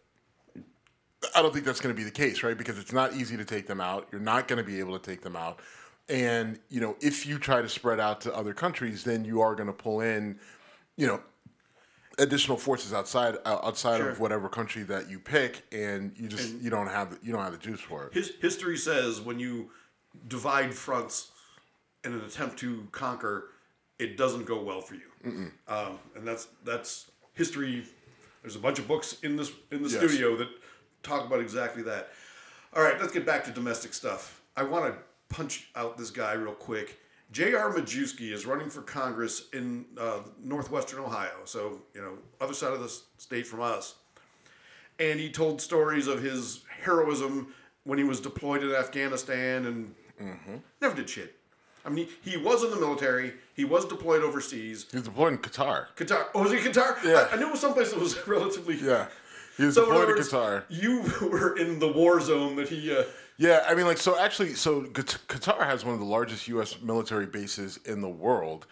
I 1.35 1.43
don't 1.43 1.53
think 1.53 1.65
that's 1.67 1.81
going 1.81 1.95
to 1.95 1.99
be 1.99 2.05
the 2.05 2.11
case, 2.11 2.43
right? 2.43 2.57
Because 2.57 2.79
it's 2.79 2.93
not 2.93 3.15
easy 3.15 3.37
to 3.37 3.45
take 3.45 3.67
them 3.67 3.81
out. 3.81 4.09
You're 4.11 4.21
not 4.21 4.49
going 4.49 4.57
to 4.59 4.65
be 4.65 4.79
able 4.81 4.99
to 4.99 5.05
take 5.05 5.21
them 5.23 5.37
out. 5.37 5.61
And, 6.09 6.59
you 6.71 6.81
know, 6.81 6.97
if 7.01 7.27
you 7.27 7.39
try 7.39 7.63
to 7.63 7.69
spread 7.69 8.01
out 8.01 8.21
to 8.23 8.35
other 8.35 8.55
countries, 8.55 9.05
then 9.05 9.25
you 9.25 9.41
are 9.43 9.55
going 9.55 9.67
to 9.69 9.73
pull 9.73 10.01
in, 10.01 10.39
you 10.97 11.07
know, 11.07 11.21
additional 12.19 12.57
forces 12.57 12.93
outside 12.93 13.37
uh, 13.45 13.59
outside 13.63 13.99
Sure. 13.99 14.11
of 14.11 14.21
whatever 14.21 14.49
country 14.49 14.83
that 14.83 15.09
you 15.09 15.19
pick 15.19 15.63
and 15.73 16.13
you 16.17 16.29
just 16.29 16.55
you 16.61 16.69
don't 16.69 16.89
have 16.89 17.11
the, 17.13 17.19
you 17.25 17.33
don't 17.33 17.43
have 17.43 17.53
the 17.53 17.59
juice 17.59 17.81
for 17.81 18.07
it. 18.07 18.13
His 18.15 18.33
history 18.41 18.77
says 18.77 19.21
when 19.21 19.39
you 19.39 19.71
divide 20.29 20.75
fronts 20.75 21.31
in 22.05 22.13
an 22.13 22.21
attempt 22.23 22.59
to 22.59 22.87
conquer, 22.93 23.51
it 23.99 24.17
doesn't 24.19 24.45
go 24.45 24.61
well 24.63 24.81
for 24.83 24.95
you. 24.97 25.51
Um, 25.69 25.99
and 26.17 26.27
that's 26.27 26.49
that's 26.65 27.11
history. 27.35 27.85
There's 28.43 28.57
a 28.57 28.61
bunch 28.61 28.79
of 28.79 28.89
books 28.89 29.17
in 29.23 29.37
this 29.37 29.53
in 29.71 29.83
the 29.83 29.89
Yes. 29.89 29.99
studio 29.99 30.37
that 30.37 30.49
talk 31.03 31.27
about 31.27 31.41
exactly 31.41 31.83
that. 31.85 32.11
All 32.75 32.83
right, 32.83 33.01
let's 33.01 33.13
get 33.13 33.27
back 33.27 33.45
to 33.45 33.51
domestic 33.51 33.95
stuff. 33.95 34.43
I 34.57 34.63
want 34.63 34.93
to 34.93 35.01
punch 35.35 35.71
out 35.77 35.97
this 35.99 36.11
guy 36.11 36.33
real 36.35 36.55
quick. 36.55 36.99
J.R. 37.33 37.73
Majewski 37.73 38.33
is 38.33 38.45
running 38.45 38.71
for 38.71 38.83
Congress 38.83 39.49
in 39.53 39.85
uh, 39.97 40.21
northwestern 40.43 41.01
Ohio, 41.01 41.31
so 41.45 41.83
you 41.95 42.01
know, 42.01 42.19
other 42.41 42.55
side 42.55 42.73
of 42.73 42.81
the 42.81 42.89
state 43.19 43.47
from 43.47 43.61
us 43.61 43.95
and 45.01 45.19
he 45.19 45.31
told 45.31 45.61
stories 45.61 46.07
of 46.07 46.23
his 46.23 46.61
heroism 46.83 47.53
when 47.85 47.99
he 47.99 48.05
was 48.05 48.21
deployed 48.21 48.63
in 48.63 48.71
Afghanistan 48.73 49.67
and 49.67 49.95
never 50.81 50.95
did 50.95 51.09
shit. 51.09 51.35
I 51.85 51.89
mean, 51.89 52.09
he, 52.23 52.33
he 52.33 52.37
was 52.37 52.63
in 52.63 52.71
the 52.71 52.77
military. 52.77 53.33
He 53.55 53.65
was 53.65 53.87
deployed 53.87 54.23
overseas. 54.23 54.87
He's 54.93 55.03
deployed 55.03 55.33
in 55.33 55.39
Qatar. 55.39 55.87
Qatar. 55.97 56.27
Oh, 56.35 56.43
was 56.43 56.53
he 56.53 56.59
Qatar? 56.59 57.03
Yeah. 57.03 57.29
I, 57.33 57.35
I 57.35 57.39
knew 57.39 57.47
it 57.47 57.53
was 57.53 57.61
someplace 57.61 57.91
that 57.91 57.99
was 57.99 58.19
relatively. 58.29 58.77
Yeah. 58.77 59.07
He 59.61 59.67
was 59.67 59.75
So 59.75 59.85
deployed 59.85 60.09
words, 60.09 60.31
Qatar. 60.31 60.65
you 60.71 61.03
were 61.31 61.57
in 61.59 61.79
the 61.79 61.89
war 61.89 62.19
zone 62.21 62.57
that 62.57 62.69
he 62.71 62.97
uh, 62.97 63.05
Yeah, 63.37 63.63
I 63.69 63.75
mean, 63.75 63.87
like, 63.87 63.99
so 63.99 64.19
actually, 64.19 64.55
so 64.55 64.83
Qatar 64.85 65.67
has 65.67 65.85
one 65.85 65.93
of 65.93 66.01
the 66.01 66.07
largest 66.07 66.49
U.S. 66.49 66.81
military 66.81 67.27
bases 67.27 67.79
in 67.85 68.01
the 68.01 68.09
world, 68.09 68.67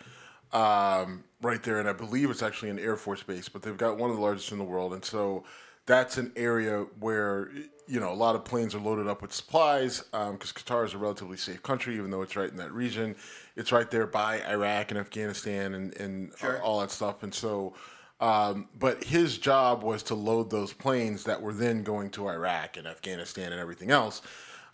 um, 0.52 1.24
right 1.42 1.62
there, 1.62 1.78
and 1.78 1.88
I 1.88 1.92
believe 1.92 2.30
it's 2.30 2.42
actually 2.42 2.70
an 2.70 2.78
Air 2.78 2.96
Force 2.96 3.22
base, 3.22 3.50
but 3.50 3.60
they've 3.60 3.76
got 3.76 3.98
one 3.98 4.08
of 4.08 4.16
the 4.16 4.22
largest 4.22 4.50
in 4.50 4.56
the 4.56 4.64
world, 4.64 4.94
and 4.94 5.04
so 5.04 5.44
that's 5.84 6.16
an 6.16 6.32
area 6.36 6.86
where 7.00 7.50
you 7.86 8.00
know 8.00 8.10
a 8.10 8.14
lot 8.14 8.34
of 8.34 8.44
planes 8.44 8.74
are 8.74 8.80
loaded 8.80 9.06
up 9.08 9.20
with 9.20 9.32
supplies 9.32 10.00
because 10.00 10.30
um, 10.30 10.38
Qatar 10.38 10.86
is 10.86 10.94
a 10.94 10.98
relatively 10.98 11.36
safe 11.36 11.62
country, 11.62 11.96
even 11.96 12.10
though 12.10 12.22
it's 12.22 12.34
right 12.36 12.50
in 12.50 12.56
that 12.56 12.72
region. 12.72 13.14
It's 13.56 13.72
right 13.72 13.90
there 13.90 14.06
by 14.06 14.40
Iraq 14.48 14.90
and 14.90 14.98
Afghanistan 14.98 15.74
and 15.74 15.94
and 15.98 16.32
Sure. 16.38 16.62
all 16.62 16.80
that 16.80 16.90
stuff, 16.90 17.22
and 17.22 17.34
so. 17.34 17.74
Um, 18.20 18.68
but 18.78 19.04
his 19.04 19.38
job 19.38 19.82
was 19.82 20.02
to 20.04 20.14
load 20.14 20.50
those 20.50 20.72
planes 20.72 21.24
that 21.24 21.40
were 21.40 21.52
then 21.52 21.84
going 21.84 22.10
to 22.10 22.28
Iraq 22.28 22.76
and 22.76 22.86
Afghanistan 22.86 23.52
and 23.52 23.60
everything 23.60 23.90
else. 23.90 24.22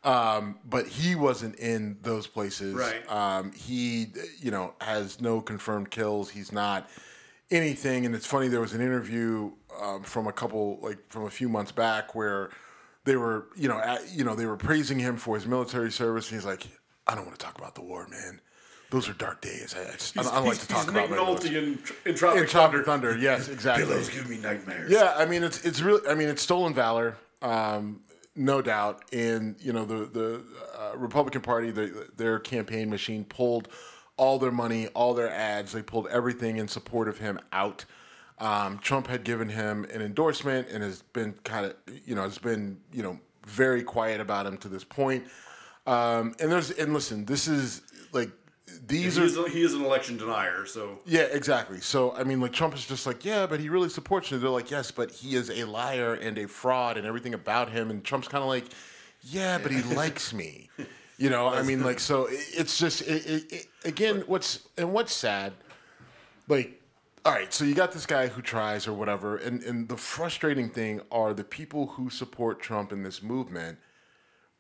Um, 0.02 0.58
but 0.68 0.86
he 0.86 1.14
wasn't 1.14 1.56
in 1.56 1.98
those 2.02 2.26
places. 2.26 2.74
Right. 2.74 3.10
Um, 3.10 3.52
he, 3.52 4.08
you 4.38 4.50
know, 4.50 4.74
has 4.80 5.20
no 5.20 5.40
confirmed 5.40 5.90
kills. 5.90 6.30
He's 6.30 6.52
not 6.52 6.88
anything. 7.50 8.06
And 8.06 8.14
it's 8.14 8.26
funny. 8.26 8.48
There 8.48 8.60
was 8.60 8.74
an 8.74 8.80
interview 8.80 9.52
um, 9.80 10.02
from 10.02 10.26
a 10.26 10.32
couple, 10.32 10.78
like 10.82 10.98
from 11.10 11.24
a 11.24 11.30
few 11.30 11.48
months 11.48 11.72
back, 11.72 12.14
where 12.14 12.50
they 13.04 13.16
were, 13.16 13.48
you 13.56 13.68
know, 13.68 13.78
at, 13.78 14.10
you 14.10 14.24
know, 14.24 14.34
they 14.34 14.46
were 14.46 14.56
praising 14.56 14.98
him 14.98 15.16
for 15.16 15.34
his 15.36 15.46
military 15.46 15.90
service. 15.90 16.30
And 16.30 16.38
he's 16.38 16.46
like, 16.46 16.66
I 17.06 17.14
don't 17.14 17.26
want 17.26 17.38
to 17.38 17.44
talk 17.44 17.58
about 17.58 17.74
the 17.74 17.82
war, 17.82 18.06
man. 18.08 18.40
Those 18.94 19.08
are 19.08 19.14
dark 19.14 19.40
days. 19.40 19.74
I, 19.76 19.88
I 19.88 19.92
just, 19.94 20.16
I 20.16 20.22
don't, 20.22 20.32
I 20.32 20.36
don't 20.36 20.46
like 20.46 20.58
to 20.58 20.68
talk 20.68 20.82
he's 20.82 20.88
about 20.88 21.10
Nick 21.10 21.18
Nolte 21.18 21.46
in, 21.46 21.82
in 22.04 22.14
Tropic 22.14 22.42
In 22.42 22.48
Tropic 22.48 22.84
Thunder. 22.84 22.84
Thunder, 22.84 23.18
yes, 23.18 23.48
exactly. 23.52 23.86
Pillows 23.86 24.08
give 24.08 24.30
me 24.30 24.36
nightmares. 24.36 24.88
Yeah, 24.88 25.14
I 25.16 25.26
mean 25.26 25.42
it's 25.42 25.64
it's 25.64 25.80
really 25.80 26.08
I 26.08 26.14
mean 26.14 26.28
it's 26.28 26.42
stolen 26.42 26.72
valor, 26.74 27.16
um, 27.42 28.02
no 28.36 28.62
doubt. 28.62 29.02
And 29.12 29.56
you 29.58 29.72
know 29.72 29.84
the 29.84 30.04
the 30.06 30.44
uh, 30.78 30.96
Republican 30.96 31.40
Party, 31.40 31.72
the, 31.72 32.06
their 32.16 32.38
campaign 32.38 32.88
machine 32.88 33.24
pulled 33.24 33.66
all 34.16 34.38
their 34.38 34.52
money, 34.52 34.86
all 34.94 35.12
their 35.12 35.28
ads. 35.28 35.72
They 35.72 35.82
pulled 35.82 36.06
everything 36.06 36.58
in 36.58 36.68
support 36.68 37.08
of 37.08 37.18
him 37.18 37.40
out. 37.52 37.84
Um, 38.38 38.78
Trump 38.78 39.08
had 39.08 39.24
given 39.24 39.48
him 39.48 39.86
an 39.92 40.02
endorsement 40.02 40.68
and 40.68 40.84
has 40.84 41.02
been 41.02 41.32
kind 41.42 41.66
of 41.66 41.74
you 42.06 42.14
know 42.14 42.22
has 42.22 42.38
been 42.38 42.78
you 42.92 43.02
know 43.02 43.18
very 43.44 43.82
quiet 43.82 44.20
about 44.20 44.46
him 44.46 44.56
to 44.58 44.68
this 44.68 44.84
point. 44.84 45.24
Um, 45.84 46.36
and 46.38 46.52
there's 46.52 46.70
and 46.70 46.94
listen, 46.94 47.24
this 47.24 47.48
is 47.48 47.82
like 48.12 48.30
these 48.86 49.16
He 49.16 49.22
are 49.22 49.46
a, 49.46 49.50
he 49.50 49.62
is 49.62 49.74
an 49.74 49.84
election 49.84 50.16
denier, 50.16 50.66
so 50.66 50.98
yeah, 51.04 51.22
exactly. 51.22 51.80
So 51.80 52.12
I 52.14 52.24
mean, 52.24 52.40
like 52.40 52.52
Trump 52.52 52.74
is 52.74 52.86
just 52.86 53.06
like, 53.06 53.24
yeah, 53.24 53.46
but 53.46 53.60
he 53.60 53.68
really 53.68 53.88
supports 53.88 54.30
you. 54.30 54.38
They're 54.38 54.50
like, 54.50 54.70
yes, 54.70 54.90
but 54.90 55.10
he 55.10 55.36
is 55.36 55.50
a 55.50 55.64
liar 55.64 56.14
and 56.14 56.38
a 56.38 56.48
fraud 56.48 56.96
and 56.96 57.06
everything 57.06 57.34
about 57.34 57.70
him. 57.70 57.90
And 57.90 58.02
Trump's 58.04 58.28
kind 58.28 58.42
of 58.42 58.48
like, 58.48 58.64
yeah, 59.22 59.58
but 59.62 59.70
he 59.70 59.82
likes 59.94 60.32
me. 60.32 60.70
You 61.18 61.30
know, 61.30 61.46
I 61.48 61.62
mean, 61.62 61.82
like, 61.84 62.00
so 62.00 62.26
it- 62.26 62.40
it's 62.56 62.78
just 62.78 63.02
it, 63.02 63.26
it, 63.26 63.52
it, 63.52 63.66
again, 63.84 64.24
what's 64.26 64.60
and 64.76 64.92
what's 64.92 65.12
sad, 65.12 65.52
like. 66.48 66.80
All 67.26 67.32
right, 67.32 67.50
so 67.54 67.64
you 67.64 67.74
got 67.74 67.90
this 67.92 68.04
guy 68.04 68.26
who 68.26 68.42
tries 68.42 68.86
or 68.86 68.92
whatever, 68.92 69.38
and, 69.38 69.62
and 69.62 69.88
the 69.88 69.96
frustrating 69.96 70.68
thing 70.68 71.00
are 71.10 71.32
the 71.32 71.42
people 71.42 71.86
who 71.86 72.10
support 72.10 72.60
Trump 72.60 72.92
in 72.92 73.02
this 73.02 73.22
movement 73.22 73.78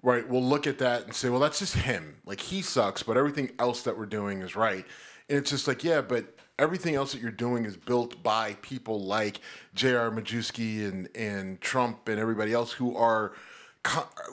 right, 0.04 0.28
we'll 0.28 0.44
look 0.44 0.66
at 0.66 0.78
that 0.78 1.04
and 1.04 1.14
say, 1.14 1.30
well, 1.30 1.40
that's 1.40 1.58
just 1.58 1.74
him. 1.74 2.16
Like 2.26 2.38
he 2.38 2.62
sucks, 2.62 3.02
but 3.02 3.16
everything 3.16 3.50
else 3.58 3.82
that 3.82 3.98
we're 3.98 4.06
doing 4.06 4.42
is 4.42 4.54
right. 4.54 4.84
And 5.28 5.38
it's 5.38 5.50
just 5.50 5.66
like, 5.66 5.82
yeah, 5.82 6.02
but 6.02 6.36
everything 6.58 6.94
else 6.94 7.12
that 7.12 7.22
you're 7.22 7.30
doing 7.30 7.64
is 7.64 7.76
built 7.76 8.22
by 8.22 8.56
people 8.60 9.02
like 9.02 9.40
J.R. 9.74 10.10
Majewski 10.10 10.86
and 10.86 11.08
and 11.16 11.60
Trump 11.60 12.06
and 12.08 12.20
everybody 12.20 12.52
else 12.52 12.70
who 12.70 12.94
are 12.94 13.32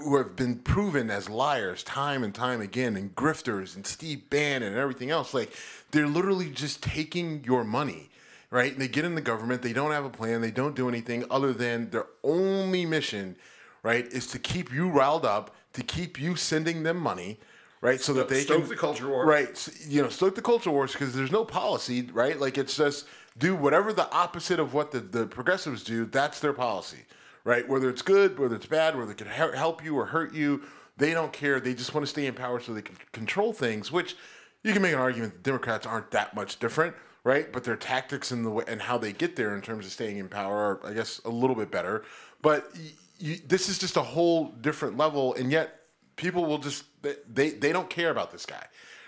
who 0.03 0.17
have 0.17 0.35
been 0.35 0.55
proven 0.57 1.09
as 1.09 1.29
liars 1.29 1.83
time 1.83 2.23
and 2.23 2.35
time 2.35 2.61
again, 2.61 2.97
and 2.97 3.15
grifters 3.15 3.75
and 3.75 3.87
Steve 3.87 4.29
Bannon 4.29 4.69
and 4.69 4.77
everything 4.77 5.09
else. 5.09 5.33
Like 5.33 5.53
they're 5.91 6.07
literally 6.07 6.49
just 6.49 6.83
taking 6.83 7.43
your 7.45 7.63
money. 7.63 8.09
Right, 8.49 8.73
and 8.73 8.81
they 8.81 8.89
get 8.89 9.05
in 9.05 9.15
the 9.15 9.21
government. 9.21 9.61
They 9.61 9.71
don't 9.71 9.91
have 9.91 10.03
a 10.03 10.09
plan. 10.09 10.41
They 10.41 10.51
don't 10.51 10.75
do 10.75 10.89
anything 10.89 11.23
other 11.31 11.53
than 11.53 11.89
their 11.89 12.07
only 12.21 12.85
mission 12.85 13.37
right, 13.83 14.05
is 14.07 14.27
to 14.27 14.39
keep 14.39 14.71
you 14.71 14.89
riled 14.89 15.25
up, 15.25 15.55
to 15.73 15.83
keep 15.83 16.19
you 16.19 16.35
sending 16.35 16.83
them 16.83 16.97
money, 16.97 17.39
right, 17.81 18.01
so 18.01 18.13
that 18.13 18.29
they 18.29 18.41
stoke 18.41 18.61
can 18.61 18.69
the 18.69 18.75
culture 18.75 19.07
war. 19.07 19.25
right, 19.25 19.69
you 19.87 20.01
know, 20.01 20.09
stoke 20.09 20.35
the 20.35 20.41
culture 20.41 20.71
wars 20.71 20.91
because 20.93 21.13
there's 21.13 21.31
no 21.31 21.45
policy, 21.45 22.09
right? 22.13 22.39
Like 22.39 22.57
it's 22.57 22.75
just 22.75 23.07
do 23.37 23.55
whatever 23.55 23.93
the 23.93 24.11
opposite 24.11 24.59
of 24.59 24.73
what 24.73 24.91
the, 24.91 24.99
the 24.99 25.25
progressives 25.27 25.83
do. 25.83 26.05
That's 26.05 26.39
their 26.39 26.53
policy, 26.53 27.05
right? 27.43 27.67
Whether 27.67 27.89
it's 27.89 28.01
good, 28.01 28.37
whether 28.37 28.55
it's 28.55 28.65
bad, 28.65 28.97
whether 28.97 29.11
it 29.11 29.17
can 29.17 29.27
help 29.27 29.83
you 29.83 29.97
or 29.97 30.05
hurt 30.05 30.33
you, 30.33 30.63
they 30.97 31.13
don't 31.13 31.33
care. 31.33 31.59
They 31.59 31.73
just 31.73 31.93
want 31.93 32.05
to 32.05 32.09
stay 32.09 32.25
in 32.25 32.33
power 32.33 32.59
so 32.59 32.73
they 32.73 32.81
can 32.81 32.97
control 33.11 33.53
things. 33.53 33.91
Which 33.91 34.15
you 34.63 34.73
can 34.73 34.81
make 34.81 34.93
an 34.93 34.99
argument 34.99 35.33
the 35.33 35.39
Democrats 35.39 35.87
aren't 35.87 36.11
that 36.11 36.35
much 36.35 36.59
different, 36.59 36.95
right? 37.23 37.51
But 37.51 37.63
their 37.63 37.77
tactics 37.77 38.31
and 38.31 38.45
the 38.45 38.49
way, 38.49 38.63
and 38.67 38.81
how 38.81 38.97
they 38.97 39.13
get 39.13 39.35
there 39.35 39.55
in 39.55 39.61
terms 39.61 39.85
of 39.85 39.91
staying 39.91 40.17
in 40.17 40.27
power 40.27 40.55
are, 40.55 40.87
I 40.87 40.93
guess, 40.93 41.19
a 41.25 41.29
little 41.29 41.55
bit 41.55 41.71
better. 41.71 42.03
But 42.41 42.71
you, 43.21 43.37
this 43.47 43.69
is 43.69 43.77
just 43.77 43.97
a 43.97 44.01
whole 44.01 44.47
different 44.47 44.97
level, 44.97 45.33
and 45.35 45.51
yet 45.51 45.81
people 46.15 46.45
will 46.45 46.57
just 46.57 46.85
they 47.01 47.51
they, 47.51 47.71
don't 47.71 47.89
care 47.89 48.09
about 48.09 48.31
this 48.31 48.45
guy. 48.45 48.65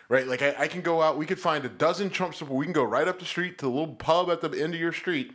Right, 0.09 0.27
like 0.27 0.41
I, 0.41 0.55
I 0.59 0.67
can 0.67 0.81
go 0.81 1.01
out. 1.01 1.17
We 1.17 1.25
could 1.25 1.39
find 1.39 1.63
a 1.65 1.69
dozen 1.69 2.09
Trump 2.09 2.35
supporters. 2.35 2.59
We 2.59 2.65
can 2.65 2.73
go 2.73 2.83
right 2.83 3.07
up 3.07 3.19
the 3.19 3.25
street 3.25 3.57
to 3.59 3.65
the 3.65 3.71
little 3.71 3.95
pub 3.95 4.29
at 4.29 4.41
the 4.41 4.49
end 4.49 4.73
of 4.73 4.79
your 4.79 4.91
street, 4.91 5.33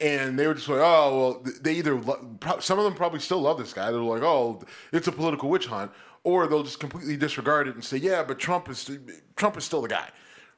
and 0.00 0.38
they 0.38 0.46
were 0.46 0.54
just 0.54 0.68
like, 0.68 0.80
"Oh, 0.80 1.18
well." 1.44 1.54
They 1.60 1.74
either 1.74 1.94
lo- 1.94 2.36
some 2.60 2.78
of 2.78 2.84
them 2.84 2.94
probably 2.94 3.20
still 3.20 3.40
love 3.40 3.58
this 3.58 3.72
guy. 3.72 3.90
They're 3.90 4.00
like, 4.00 4.22
"Oh, 4.22 4.62
it's 4.92 5.06
a 5.06 5.12
political 5.12 5.48
witch 5.48 5.66
hunt," 5.66 5.92
or 6.24 6.46
they'll 6.46 6.64
just 6.64 6.80
completely 6.80 7.16
disregard 7.16 7.68
it 7.68 7.74
and 7.74 7.84
say, 7.84 7.96
"Yeah, 7.96 8.22
but 8.24 8.38
Trump 8.38 8.68
is 8.68 8.90
Trump 9.36 9.56
is 9.56 9.64
still 9.64 9.82
the 9.82 9.88
guy." 9.88 10.10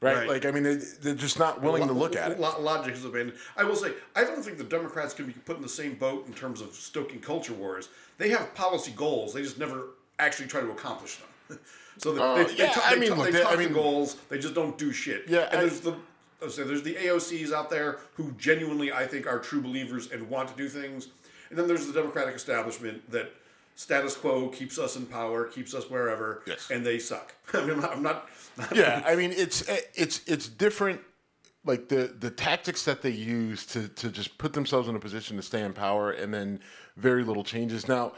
Right? 0.04 0.18
Right. 0.18 0.28
Like, 0.28 0.44
I 0.44 0.50
mean, 0.50 0.62
they, 0.64 0.74
they're 0.74 1.14
just 1.14 1.38
not 1.38 1.62
willing 1.62 1.86
to 1.86 1.94
look 1.94 2.14
at 2.14 2.30
it. 2.30 2.38
Logic 2.38 2.92
is 2.92 3.04
abandoned. 3.06 3.38
I 3.56 3.64
will 3.64 3.74
say, 3.76 3.92
I 4.14 4.22
don't 4.24 4.42
think 4.44 4.58
the 4.58 4.64
Democrats 4.64 5.14
can 5.14 5.26
be 5.26 5.32
put 5.32 5.56
in 5.56 5.62
the 5.62 5.68
same 5.68 5.94
boat 5.94 6.26
in 6.26 6.34
terms 6.34 6.60
of 6.60 6.74
stoking 6.74 7.20
culture 7.20 7.54
wars. 7.54 7.88
They 8.18 8.28
have 8.28 8.54
policy 8.54 8.92
goals. 8.94 9.32
They 9.32 9.42
just 9.42 9.58
never 9.58 9.86
actually 10.18 10.48
try 10.48 10.60
to 10.60 10.70
accomplish 10.70 11.16
them. 11.48 11.58
so 11.98 12.12
they, 12.12 12.20
Uh, 12.22 12.34
they, 12.34 12.44
they, 12.44 12.56
yeah, 12.58 12.72
talk- 12.72 12.86
I 12.86 12.94
they 12.94 13.00
mean, 13.00 13.08
talk- 13.10 13.18
look, 13.18 13.26
they 13.28 13.32
they- 13.32 13.42
talk 13.42 13.52
I 13.52 13.56
the 13.56 13.62
mean- 13.64 13.72
goals. 13.72 14.16
They 14.28 14.38
just 14.38 14.54
don't 14.54 14.76
do 14.76 14.92
shit. 14.92 15.24
Yeah, 15.26 15.48
and 15.50 15.58
I- 15.58 15.60
there's 15.62 15.80
the 15.80 15.94
I 16.44 16.48
saying, 16.48 16.68
there's 16.68 16.82
the 16.82 16.96
AOCs 16.96 17.52
out 17.52 17.70
there 17.70 18.00
who 18.14 18.32
genuinely, 18.32 18.92
I 18.92 19.06
think, 19.06 19.26
are 19.26 19.38
true 19.38 19.62
believers 19.62 20.12
and 20.12 20.28
want 20.28 20.50
to 20.50 20.54
do 20.56 20.68
things, 20.68 21.08
and 21.48 21.58
then 21.58 21.66
there's 21.66 21.86
the 21.86 21.92
Democratic 21.94 22.34
establishment 22.34 23.10
that 23.10 23.32
status 23.74 24.16
quo 24.16 24.48
keeps 24.48 24.78
us 24.78 24.96
in 24.96 25.06
power, 25.06 25.44
keeps 25.46 25.74
us 25.74 25.88
wherever, 25.90 26.42
Yes. 26.46 26.70
and 26.70 26.84
they 26.84 26.98
suck. 26.98 27.34
I 27.54 27.60
mean, 27.64 27.72
I'm 27.72 27.80
not. 27.80 27.92
I'm 27.96 28.02
not, 28.02 28.28
not 28.56 28.76
yeah, 28.76 29.02
I 29.06 29.16
mean 29.16 29.32
it's 29.32 29.68
it's 29.94 30.20
it's 30.26 30.48
different. 30.48 31.00
Like 31.66 31.88
the 31.88 32.14
the 32.18 32.30
tactics 32.30 32.84
that 32.84 33.00
they 33.02 33.10
use 33.10 33.64
to 33.66 33.88
to 33.88 34.10
just 34.10 34.36
put 34.38 34.52
themselves 34.52 34.88
in 34.88 34.96
a 34.96 35.00
position 35.00 35.36
to 35.36 35.42
stay 35.42 35.62
in 35.62 35.72
power, 35.72 36.10
and 36.10 36.32
then 36.32 36.60
very 36.96 37.24
little 37.24 37.42
changes. 37.44 37.88
Now, 37.88 38.12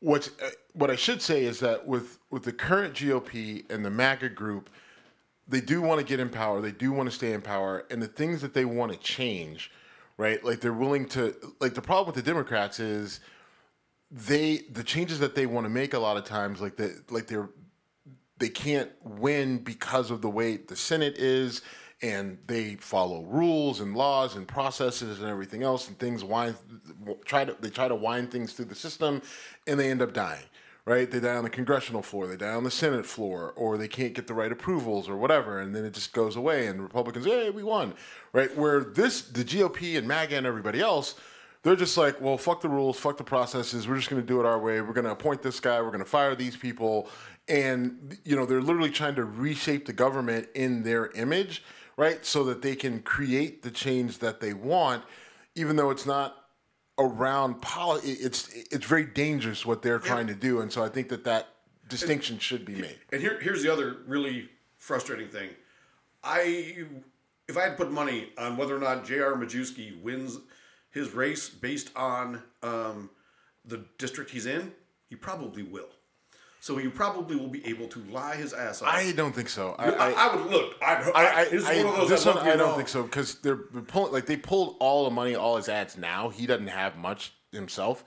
what's 0.00 0.28
uh, 0.42 0.50
what 0.74 0.90
I 0.90 0.96
should 0.96 1.22
say 1.22 1.44
is 1.44 1.60
that 1.60 1.86
with 1.86 2.18
with 2.30 2.42
the 2.44 2.52
current 2.52 2.94
GOP 2.94 3.70
and 3.70 3.84
the 3.84 3.90
MAGA 3.90 4.28
group, 4.30 4.68
they 5.48 5.62
do 5.62 5.80
want 5.80 5.98
to 5.98 6.04
get 6.06 6.20
in 6.20 6.28
power. 6.28 6.60
They 6.60 6.72
do 6.72 6.92
want 6.92 7.08
to 7.08 7.14
stay 7.14 7.32
in 7.32 7.40
power, 7.40 7.86
and 7.90 8.02
the 8.02 8.06
things 8.06 8.42
that 8.42 8.52
they 8.52 8.66
want 8.66 8.92
to 8.92 8.98
change, 8.98 9.70
right? 10.18 10.44
Like 10.44 10.60
they're 10.60 10.72
willing 10.74 11.06
to. 11.08 11.34
Like 11.58 11.72
the 11.74 11.82
problem 11.82 12.06
with 12.14 12.22
the 12.22 12.30
Democrats 12.30 12.78
is 12.78 13.20
they 14.10 14.58
the 14.72 14.82
changes 14.82 15.20
that 15.20 15.34
they 15.34 15.46
want 15.46 15.64
to 15.64 15.70
make 15.70 15.94
a 15.94 15.98
lot 15.98 16.16
of 16.16 16.24
times, 16.24 16.60
like 16.60 16.76
the 16.76 17.02
like 17.10 17.26
they're 17.26 17.50
they 18.38 18.48
can't 18.48 18.90
win 19.04 19.58
because 19.58 20.10
of 20.10 20.22
the 20.22 20.30
way 20.30 20.56
the 20.56 20.74
Senate 20.74 21.16
is, 21.18 21.62
and 22.02 22.38
they 22.46 22.74
follow 22.76 23.22
rules 23.24 23.80
and 23.80 23.94
laws 23.94 24.34
and 24.34 24.48
processes 24.48 25.20
and 25.20 25.28
everything 25.28 25.62
else, 25.62 25.88
and 25.88 25.98
things 25.98 26.24
wind 26.24 26.56
try 27.24 27.44
to 27.44 27.56
they 27.60 27.70
try 27.70 27.86
to 27.86 27.94
wind 27.94 28.30
things 28.30 28.52
through 28.52 28.64
the 28.64 28.74
system, 28.74 29.22
and 29.66 29.78
they 29.78 29.90
end 29.90 30.02
up 30.02 30.12
dying. 30.12 30.44
Right? 30.86 31.08
They 31.08 31.20
die 31.20 31.36
on 31.36 31.44
the 31.44 31.50
congressional 31.50 32.02
floor, 32.02 32.26
they 32.26 32.38
die 32.38 32.54
on 32.54 32.64
the 32.64 32.70
Senate 32.70 33.06
floor, 33.06 33.52
or 33.54 33.76
they 33.76 33.86
can't 33.86 34.14
get 34.14 34.26
the 34.26 34.34
right 34.34 34.50
approvals 34.50 35.08
or 35.08 35.16
whatever, 35.16 35.60
and 35.60 35.76
then 35.76 35.84
it 35.84 35.92
just 35.92 36.12
goes 36.12 36.34
away, 36.34 36.66
and 36.66 36.82
Republicans, 36.82 37.26
hey, 37.26 37.50
we 37.50 37.62
won. 37.62 37.94
Right? 38.32 38.56
Where 38.56 38.80
this 38.80 39.20
the 39.20 39.44
GOP 39.44 39.98
and 39.98 40.08
MAGA 40.08 40.36
and 40.36 40.46
everybody 40.46 40.80
else 40.80 41.14
they're 41.62 41.76
just 41.76 41.96
like, 41.96 42.20
well, 42.20 42.38
fuck 42.38 42.60
the 42.62 42.68
rules, 42.68 42.98
fuck 42.98 43.16
the 43.16 43.24
processes. 43.24 43.86
We're 43.86 43.96
just 43.96 44.08
going 44.08 44.22
to 44.22 44.26
do 44.26 44.40
it 44.40 44.46
our 44.46 44.58
way. 44.58 44.80
We're 44.80 44.94
going 44.94 45.04
to 45.04 45.10
appoint 45.10 45.42
this 45.42 45.60
guy. 45.60 45.80
We're 45.80 45.88
going 45.88 46.00
to 46.00 46.04
fire 46.04 46.34
these 46.34 46.56
people, 46.56 47.08
and 47.48 48.18
you 48.24 48.36
know 48.36 48.46
they're 48.46 48.62
literally 48.62 48.90
trying 48.90 49.14
to 49.16 49.24
reshape 49.24 49.86
the 49.86 49.92
government 49.92 50.48
in 50.54 50.82
their 50.82 51.10
image, 51.12 51.62
right, 51.96 52.24
so 52.24 52.44
that 52.44 52.62
they 52.62 52.74
can 52.74 53.00
create 53.00 53.62
the 53.62 53.70
change 53.70 54.18
that 54.18 54.40
they 54.40 54.54
want, 54.54 55.02
even 55.54 55.76
though 55.76 55.90
it's 55.90 56.06
not 56.06 56.36
around 56.98 57.60
poli. 57.60 58.00
It's 58.02 58.48
it's 58.70 58.86
very 58.86 59.04
dangerous 59.04 59.66
what 59.66 59.82
they're 59.82 59.98
trying 59.98 60.28
to 60.28 60.34
do, 60.34 60.60
and 60.60 60.72
so 60.72 60.82
I 60.82 60.88
think 60.88 61.10
that 61.10 61.24
that 61.24 61.48
distinction 61.90 62.38
should 62.38 62.64
be 62.64 62.76
made. 62.76 62.98
And 63.12 63.20
here, 63.20 63.38
here's 63.42 63.62
the 63.62 63.70
other 63.70 63.98
really 64.06 64.48
frustrating 64.78 65.28
thing. 65.28 65.50
I, 66.24 66.86
if 67.48 67.56
I 67.58 67.62
had 67.64 67.76
put 67.76 67.90
money 67.90 68.30
on 68.38 68.56
whether 68.56 68.74
or 68.74 68.78
not 68.78 69.04
J.R. 69.04 69.34
Majewski 69.34 70.00
wins 70.00 70.38
his 70.90 71.10
race 71.14 71.48
based 71.48 71.90
on 71.96 72.42
um, 72.62 73.10
the 73.64 73.84
district 73.98 74.30
he's 74.30 74.46
in, 74.46 74.72
he 75.08 75.16
probably 75.16 75.62
will. 75.62 75.88
so 76.60 76.76
he 76.76 76.88
probably 76.88 77.36
will 77.36 77.48
be 77.48 77.66
able 77.66 77.86
to 77.88 78.00
lie 78.10 78.36
his 78.36 78.52
ass 78.52 78.82
off. 78.82 78.88
I 78.92 79.12
don't 79.12 79.34
think 79.34 79.48
so. 79.48 79.74
I, 79.78 79.90
I, 79.90 80.10
I 80.12 80.36
would 80.36 80.50
look. 80.50 80.74
I, 80.82 80.94
I, 81.14 81.24
I, 81.24 81.42
it's 81.50 81.64
I- 81.66 81.84
one 81.84 81.94
of 81.94 81.96
those 82.00 82.08
this 82.10 82.26
one 82.26 82.38
I 82.38 82.48
don't 82.56 82.58
know. 82.58 82.76
think 82.76 82.88
so 82.88 83.02
because 83.04 83.36
they're 83.36 83.56
pulling 83.56 84.12
like 84.12 84.26
they 84.26 84.36
pulled 84.36 84.76
all 84.80 85.04
the 85.04 85.10
money, 85.10 85.34
all 85.34 85.56
his 85.56 85.68
ads 85.68 85.96
now. 85.96 86.28
He 86.28 86.46
doesn't 86.46 86.66
have 86.68 86.96
much 86.96 87.32
himself, 87.52 88.04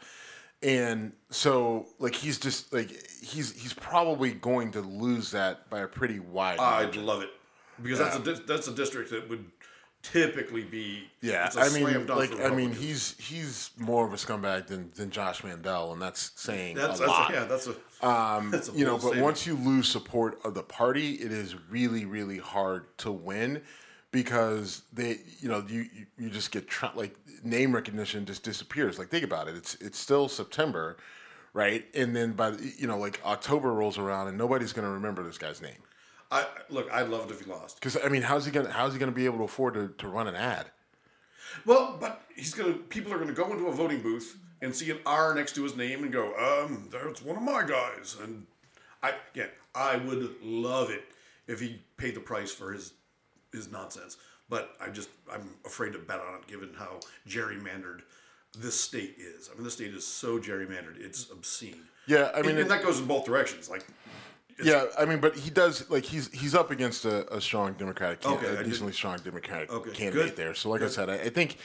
and 0.62 1.14
so 1.30 1.88
like 2.00 2.16
he's 2.16 2.38
just 2.40 2.72
like 2.74 2.90
he's 3.22 3.52
he's 3.60 3.74
probably 3.74 4.32
going 4.34 4.72
to 4.72 4.82
lose 4.82 5.32
that 5.32 5.70
by 5.70 5.80
a 5.82 5.88
pretty 5.88 6.20
wide. 6.20 6.60
I'd 6.60 6.84
margin. 6.86 7.06
love 7.06 7.22
it 7.24 7.30
because 7.82 8.00
that's 8.00 8.16
a 8.16 8.20
that's 8.46 8.68
a 8.68 8.74
district 8.74 9.10
that 9.12 9.30
would 9.30 9.46
typically 10.04 10.64
be 10.64 11.10
Yeah, 11.22 11.50
I 11.56 11.70
mean, 11.70 12.06
like 12.08 12.40
I 12.40 12.50
mean, 12.50 12.72
he's 12.72 13.16
he's 13.18 13.72
more 13.78 14.06
of 14.06 14.14
a 14.14 14.18
scumbag 14.18 14.68
than, 14.68 14.92
than 14.96 15.10
Josh 15.10 15.44
Mandel, 15.44 15.94
and 15.94 16.02
that's 16.02 16.32
saying 16.36 16.76
that's, 16.76 17.00
a 17.00 17.04
that's 17.04 17.10
lot. 17.10 17.32
A, 17.32 17.34
yeah 17.34 17.46
that's 17.46 17.68
a 17.68 18.06
Um, 18.06 18.52
that's 18.52 18.70
a 18.70 18.74
you 18.74 18.86
know, 18.86 18.96
but 18.96 19.02
statement. 19.02 19.24
once 19.24 19.48
you 19.48 19.56
lose 19.56 19.88
support 19.88 20.40
of 20.44 20.54
the 20.54 20.62
party, 20.64 21.14
it 21.14 21.32
is 21.32 21.56
really, 21.70 22.06
really 22.06 22.38
hard 22.38 22.96
to 23.00 23.12
win 23.12 23.62
because 24.12 24.84
they, 24.92 25.20
you 25.40 25.50
know, 25.50 25.66
you 25.68 25.86
you, 25.94 26.06
you 26.20 26.30
just 26.30 26.52
get 26.52 26.68
tra- 26.68 26.92
like 26.96 27.16
name 27.44 27.74
recognition 27.74 28.26
just 28.26 28.44
disappears. 28.44 29.00
Like 29.00 29.10
think 29.10 29.24
about 29.24 29.48
it, 29.48 29.56
it's 29.56 29.76
it's 29.76 29.98
still 29.98 30.28
September, 30.28 30.98
right? 31.54 31.86
And 31.96 32.16
then 32.16 32.34
by 32.34 32.52
you 32.78 32.88
know, 32.88 32.98
like 32.98 33.22
October 33.26 33.72
rolls 33.72 33.98
around 33.98 34.28
and 34.28 34.38
nobody's 34.38 34.74
going 34.74 34.86
to 34.86 34.92
remember 34.92 35.24
this 35.24 35.38
guy's 35.38 35.62
name 35.62 35.82
I 36.34 36.46
look 36.70 36.92
I'd 36.92 37.10
love 37.10 37.30
it 37.30 37.34
if 37.34 37.44
he 37.46 37.50
lost. 37.52 37.80
because 37.80 37.98
I 38.04 38.10
mean, 38.10 38.24
how's 38.24 38.46
he 38.46 38.52
gonna 38.52 38.72
how's 38.72 38.94
he 38.94 39.00
gonna 39.00 39.12
be 39.12 39.26
able 39.26 39.38
to 39.40 39.44
afford 39.44 39.76
to, 39.76 39.94
to 40.00 40.08
run 40.08 40.28
an 40.28 40.36
ad? 40.36 40.66
Well, 41.66 41.98
but 42.00 42.22
he's 42.36 42.54
gonna. 42.54 42.74
People 42.74 43.14
are 43.14 43.20
gonna 43.20 43.34
go 43.34 43.52
into 43.52 43.68
a 43.68 43.72
voting 43.72 44.02
booth 44.02 44.38
and 44.62 44.76
see 44.76 44.90
an 44.92 45.00
R 45.06 45.36
next 45.36 45.54
to 45.56 45.64
his 45.64 45.76
name 45.76 46.04
and 46.04 46.12
go, 46.12 46.34
um, 46.36 46.88
that's 46.92 47.22
one 47.22 47.36
of 47.38 47.44
my 47.44 47.64
guys. 47.66 48.16
And 48.22 48.46
I, 49.04 49.14
yeah, 49.36 49.48
I 49.76 49.98
would 49.98 50.42
love 50.42 50.90
it 50.90 51.04
if 51.48 51.60
he 51.60 51.82
paid 51.98 52.16
the 52.16 52.22
price 52.22 52.52
for 52.52 52.72
his 52.72 52.94
his 53.52 53.72
nonsense. 53.72 54.18
But 54.50 54.76
I 54.82 54.90
just, 54.90 55.10
I'm 55.32 55.50
afraid 55.66 55.94
to 55.94 56.00
bet 56.00 56.20
on 56.20 56.36
it, 56.36 56.48
given 56.48 56.70
how 56.78 57.00
gerrymandered 57.28 58.02
this 58.58 58.80
state 58.80 59.16
is. 59.18 59.50
I 59.52 59.56
mean, 59.56 59.64
this 59.64 59.74
state 59.74 59.94
is 59.94 60.06
so 60.06 60.38
gerrymandered, 60.40 61.00
it's 61.00 61.30
obscene. 61.32 61.82
Yeah, 62.08 62.30
I 62.36 62.42
mean, 62.42 62.52
and, 62.52 62.60
it- 62.60 62.68
that 62.70 62.84
goes 62.84 63.00
in 63.00 63.06
both 63.06 63.26
directions. 63.26 63.70
Like, 63.70 63.86
Yeah, 64.64 64.86
I 65.00 65.06
mean, 65.06 65.20
but 65.20 65.36
he 65.38 65.50
does 65.50 65.90
like 65.90 66.04
he's 66.04 66.30
he's 66.32 66.54
up 66.56 66.70
against 66.72 67.06
a, 67.06 67.32
a 67.36 67.40
strong 67.40 67.74
Democratic, 67.74 68.22
can- 68.22 68.34
Okay, 68.34 68.48
I 68.48 68.50
a 68.50 68.52
didn't- 68.58 68.70
decently 68.70 68.94
strong 68.94 69.20
Democratic 69.20 69.72
Okay, 69.72 69.92
candidate 69.92 70.28
good, 70.30 70.36
there. 70.36 70.54
So, 70.56 70.70
like 70.70 70.82
I 70.82 70.88
said, 70.88 71.10
I, 71.10 71.16
I 71.16 71.30
think 71.30 71.58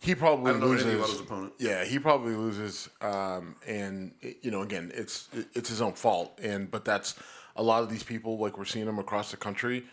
he 0.00 0.14
probably 0.14 0.50
I 0.50 0.52
don't 0.52 0.60
know 0.60 0.66
loses. 0.68 0.84
anything 0.86 1.00
about 1.00 1.10
his 1.12 1.20
opponent. 1.20 1.52
Yeah, 1.58 1.84
he 1.84 1.98
probably 1.98 2.34
loses, 2.34 2.88
um, 3.00 3.56
and 3.66 4.12
you 4.42 4.50
know, 4.50 4.62
again, 4.62 4.92
it's 4.94 5.28
it's 5.54 5.68
his 5.68 5.80
own 5.80 5.94
fault. 5.94 6.38
And 6.42 6.70
but 6.70 6.84
that's 6.84 7.14
a 7.56 7.62
lot 7.62 7.82
of 7.82 7.88
these 7.88 8.02
people, 8.02 8.38
like 8.38 8.58
we're 8.58 8.64
seeing 8.66 8.86
them 8.86 8.98
across 8.98 9.30
the 9.30 9.36
country, 9.38 9.84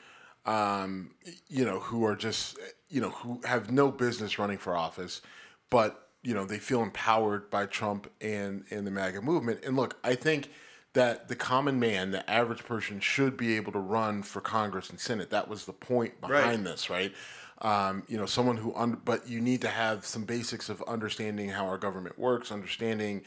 um, 0.45 1.11
you 1.47 1.63
know, 1.65 1.79
who 1.79 2.05
are 2.05 2.15
just 2.15 2.57
you 2.89 3.01
know 3.01 3.09
who 3.09 3.41
have 3.45 3.71
no 3.71 3.89
business 3.91 4.37
running 4.37 4.57
for 4.57 4.75
office, 4.75 5.21
but 5.69 6.09
you 6.21 6.33
know 6.33 6.45
they 6.45 6.59
feel 6.59 6.83
empowered 6.83 7.49
by 7.49 7.65
Trump 7.65 8.09
and 8.21 8.63
and 8.69 8.85
the 8.85 8.91
MAGA 8.91 9.21
movement. 9.21 9.61
And 9.65 9.75
look, 9.75 9.97
I 10.03 10.15
think 10.15 10.49
that 10.93 11.27
the 11.27 11.35
common 11.35 11.79
man, 11.79 12.11
the 12.11 12.27
average 12.29 12.63
person, 12.65 12.99
should 12.99 13.35
be 13.35 13.55
able 13.55 13.71
to 13.71 13.79
run 13.79 14.23
for 14.23 14.41
Congress 14.41 14.89
and 14.89 14.99
Senate. 14.99 15.29
That 15.31 15.47
was 15.47 15.65
the 15.65 15.73
point 15.73 16.21
behind 16.21 16.63
Right. 16.63 16.63
this, 16.63 16.89
right? 16.89 17.13
Um, 17.61 18.03
you 18.07 18.17
know, 18.17 18.25
someone 18.25 18.57
who, 18.57 18.73
un- 18.75 18.99
but 19.03 19.27
you 19.27 19.39
need 19.41 19.61
to 19.61 19.69
have 19.69 20.05
some 20.05 20.23
basics 20.25 20.69
of 20.69 20.81
understanding 20.83 21.49
how 21.49 21.65
our 21.65 21.77
government 21.77 22.19
works, 22.19 22.51
understanding, 22.51 23.23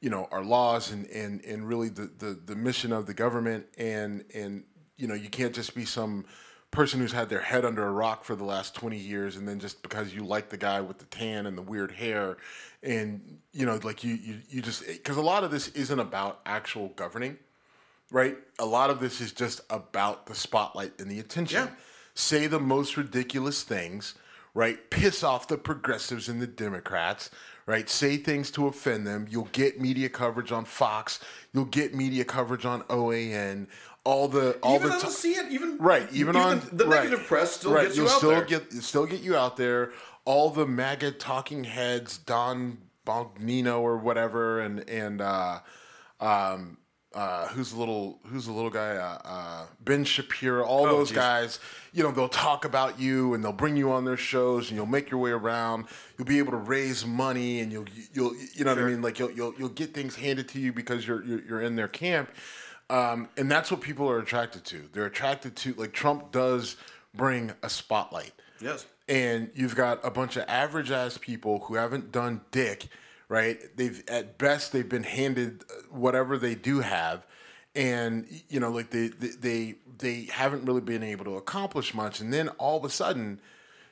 you 0.00 0.10
know, 0.10 0.28
our 0.30 0.44
laws 0.44 0.92
and 0.92 1.06
and 1.06 1.44
and 1.44 1.66
really 1.66 1.88
the 1.88 2.10
the, 2.18 2.38
the 2.44 2.54
mission 2.54 2.92
of 2.92 3.06
the 3.06 3.14
government, 3.14 3.66
and 3.78 4.24
and 4.34 4.64
you 4.96 5.08
know, 5.08 5.14
you 5.14 5.28
can't 5.28 5.54
just 5.54 5.74
be 5.74 5.84
some 5.84 6.24
person 6.70 7.00
who's 7.00 7.12
had 7.12 7.28
their 7.28 7.40
head 7.40 7.64
under 7.64 7.86
a 7.86 7.90
rock 7.90 8.24
for 8.24 8.36
the 8.36 8.44
last 8.44 8.74
20 8.74 8.96
years 8.96 9.36
and 9.36 9.48
then 9.48 9.58
just 9.58 9.82
because 9.82 10.14
you 10.14 10.24
like 10.24 10.50
the 10.50 10.56
guy 10.56 10.80
with 10.80 10.98
the 10.98 11.06
tan 11.06 11.46
and 11.46 11.56
the 11.56 11.62
weird 11.62 11.90
hair 11.90 12.36
and 12.82 13.38
you 13.52 13.64
know 13.64 13.80
like 13.82 14.04
you 14.04 14.14
you, 14.14 14.36
you 14.50 14.62
just 14.62 14.86
because 14.86 15.16
a 15.16 15.22
lot 15.22 15.44
of 15.44 15.50
this 15.50 15.68
isn't 15.68 15.98
about 15.98 16.40
actual 16.46 16.88
governing 16.96 17.36
right? 18.10 18.36
A 18.58 18.64
lot 18.64 18.90
of 18.90 19.00
this 19.00 19.20
is 19.20 19.32
just 19.32 19.60
about 19.70 20.26
the 20.26 20.34
spotlight 20.34 20.98
and 20.98 21.10
the 21.10 21.20
attention. 21.20 21.64
Yeah. 21.64 21.70
say 22.14 22.46
the 22.46 22.60
most 22.60 22.96
ridiculous 22.96 23.62
things 23.62 24.14
right? 24.54 24.90
Piss 24.90 25.22
off 25.22 25.46
the 25.48 25.58
progressives 25.58 26.28
and 26.28 26.40
the 26.40 26.46
democrats 26.46 27.30
right? 27.68 27.90
Say 27.90 28.16
things 28.16 28.50
to 28.52 28.66
offend 28.66 29.06
them. 29.06 29.26
You'll 29.28 29.50
get 29.52 29.78
media 29.78 30.08
coverage 30.08 30.52
on 30.52 30.64
fox. 30.64 31.20
You'll 31.52 31.66
get 31.66 31.94
media 31.94 32.24
coverage 32.24 32.64
on 32.64 32.82
oan 32.88 33.68
all 34.04 34.28
the 34.28 34.52
all 34.62 34.76
even 34.76 34.90
the 34.90 34.98
ti- 34.98 35.08
see 35.10 35.32
it, 35.34 35.50
even 35.52 35.76
Right, 35.78 36.08
even, 36.12 36.36
on 36.36 36.60
the, 36.60 36.76
the 36.76 36.86
right, 36.86 37.04
negative 37.04 37.26
press 37.26 37.52
still 37.52 37.72
right, 37.72 37.84
gets 37.84 37.96
you 37.96 38.02
you'll 38.04 38.12
out 38.12 38.18
still 38.18 38.30
there. 38.30 38.44
get 38.44 38.72
still 38.72 39.06
get 39.06 39.20
you 39.20 39.36
out 39.36 39.56
there. 39.56 39.92
All 40.24 40.50
the 40.50 40.66
MAGA 40.66 41.12
talking 41.12 41.64
heads, 41.64 42.18
Don 42.18 42.78
Bongino 43.06 43.80
or 43.80 43.96
whatever, 43.98 44.60
and 44.60 44.88
and 44.88 45.20
uh, 45.20 45.60
um, 46.20 46.78
uh, 47.14 47.48
who's 47.48 47.72
a 47.72 47.78
little 47.78 48.20
who's 48.26 48.46
a 48.46 48.52
little 48.52 48.70
guy? 48.70 48.96
Uh, 48.96 49.18
uh, 49.24 49.66
ben 49.84 50.04
Shapiro. 50.04 50.64
All 50.64 50.86
Oh, 50.86 50.88
those 50.98 51.08
geez. 51.08 51.16
guys. 51.16 51.60
You 51.94 52.02
know, 52.02 52.12
they'll 52.12 52.28
talk 52.28 52.64
about 52.66 53.00
you 53.00 53.32
and 53.34 53.42
they'll 53.42 53.52
bring 53.52 53.76
you 53.76 53.90
on 53.90 54.04
their 54.04 54.18
shows, 54.18 54.68
and 54.68 54.76
you'll 54.76 54.86
make 54.86 55.10
your 55.10 55.18
way 55.18 55.30
around. 55.30 55.86
You'll 56.18 56.28
be 56.28 56.38
able 56.38 56.52
to 56.52 56.58
raise 56.58 57.06
money, 57.06 57.60
and 57.60 57.72
you'll 57.72 57.86
you'll 58.12 58.34
you 58.54 58.64
know 58.64 58.74
what 58.74 58.82
I 58.82 58.86
mean. 58.86 59.00
Like 59.02 59.18
you'll 59.18 59.30
you'll 59.32 59.54
you'll 59.58 59.68
get 59.70 59.94
things 59.94 60.14
handed 60.16 60.48
to 60.50 60.60
you 60.60 60.72
because 60.72 61.06
you're 61.06 61.24
you're, 61.24 61.40
you're 61.42 61.62
in 61.62 61.76
their 61.76 61.88
camp. 61.88 62.30
Um, 62.90 63.28
and 63.36 63.50
that's 63.50 63.70
what 63.70 63.80
people 63.80 64.08
are 64.08 64.18
attracted 64.18 64.64
to. 64.66 64.88
They're 64.92 65.06
attracted 65.06 65.56
to 65.56 65.74
like 65.74 65.92
Trump 65.92 66.32
does 66.32 66.76
bring 67.14 67.52
a 67.62 67.68
spotlight. 67.68 68.32
Yes. 68.60 68.86
And 69.08 69.50
you've 69.54 69.76
got 69.76 70.04
a 70.04 70.10
bunch 70.10 70.36
of 70.36 70.44
average 70.48 70.90
ass 70.90 71.18
people 71.18 71.60
who 71.60 71.74
haven't 71.74 72.12
done 72.12 72.40
dick, 72.50 72.88
right? 73.28 73.58
They've 73.76 74.02
at 74.08 74.38
best 74.38 74.72
they've 74.72 74.88
been 74.88 75.02
handed 75.02 75.64
uh, 75.70 75.82
whatever 75.90 76.38
they 76.38 76.54
do 76.54 76.80
have, 76.80 77.26
and 77.74 78.26
you 78.48 78.60
know 78.60 78.70
like 78.70 78.90
they 78.90 79.08
they 79.08 79.28
they, 79.28 79.74
they 79.98 80.22
haven't 80.32 80.64
really 80.64 80.80
been 80.80 81.02
able 81.02 81.24
to 81.26 81.36
accomplish 81.36 81.94
much. 81.94 82.20
And 82.20 82.32
then 82.32 82.48
all 82.50 82.76
of 82.76 82.84
a 82.84 82.90
sudden, 82.90 83.40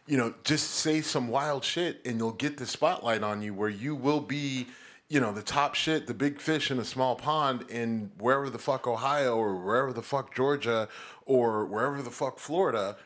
you 0.07 0.17
know, 0.17 0.35
just 0.45 0.71
say 0.71 1.01
some 1.01 1.29
wild 1.29 1.65
shit, 1.65 2.01
and 2.05 2.19
you'll 2.19 2.33
get 2.33 2.59
the 2.59 2.67
spotlight 2.67 3.23
on 3.23 3.43
you 3.43 3.55
where 3.55 3.71
you 3.71 3.95
will 3.95 4.21
be 4.21 4.67
you 5.09 5.21
know, 5.21 5.33
the 5.33 5.43
top 5.43 5.75
shit, 5.75 6.07
the 6.07 6.15
big 6.15 6.41
fish 6.41 6.71
in 6.71 6.79
a 6.79 6.85
small 6.85 7.15
pond 7.15 7.65
in 7.71 8.11
wherever 8.19 8.51
the 8.51 8.59
fuck 8.59 8.87
Ohio 8.87 9.37
or 9.37 9.55
wherever 9.55 9.93
the 9.93 10.03
fuck 10.03 10.35
Georgia 10.35 10.89
or 11.25 11.65
wherever 11.65 12.03
the 12.03 12.11
fuck 12.11 12.39
Florida, 12.39 12.97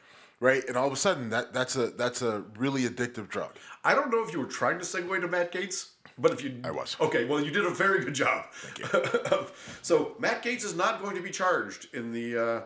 right? 0.41 0.67
And 0.67 0.77
all 0.77 0.87
of 0.87 0.93
a 0.93 0.97
sudden 0.97 1.29
that 1.31 1.53
that's 1.53 1.77
a 1.77 1.89
that's 1.89 2.23
a 2.23 2.45
really 2.57 2.83
addictive 2.85 3.29
drug. 3.29 3.57
I 3.85 3.95
don't 3.95 4.11
know 4.11 4.25
if 4.25 4.33
you 4.33 4.41
were 4.41 4.47
trying 4.47 4.79
to 4.79 4.85
segue 4.85 5.21
to 5.21 5.29
Matt 5.29 5.53
Gaetz, 5.53 5.91
but 6.19 6.33
if 6.33 6.43
you 6.43 6.59
I 6.65 6.71
was. 6.71 6.97
okay, 7.01 7.27
well 7.27 7.45
you 7.45 7.51
did 7.51 7.67
a 7.67 7.71
very 7.71 8.03
good 8.03 8.15
job. 8.15 8.47
Thank 8.53 8.93
you. 8.93 9.47
so 9.83 10.17
Matt 10.19 10.43
Gaetz 10.43 10.65
is 10.65 10.75
not 10.75 11.03
going 11.03 11.17
to 11.17 11.23
be 11.23 11.31
charged 11.31 11.95
in 11.95 12.13
the. 12.13 12.39
Uh, 12.39 12.61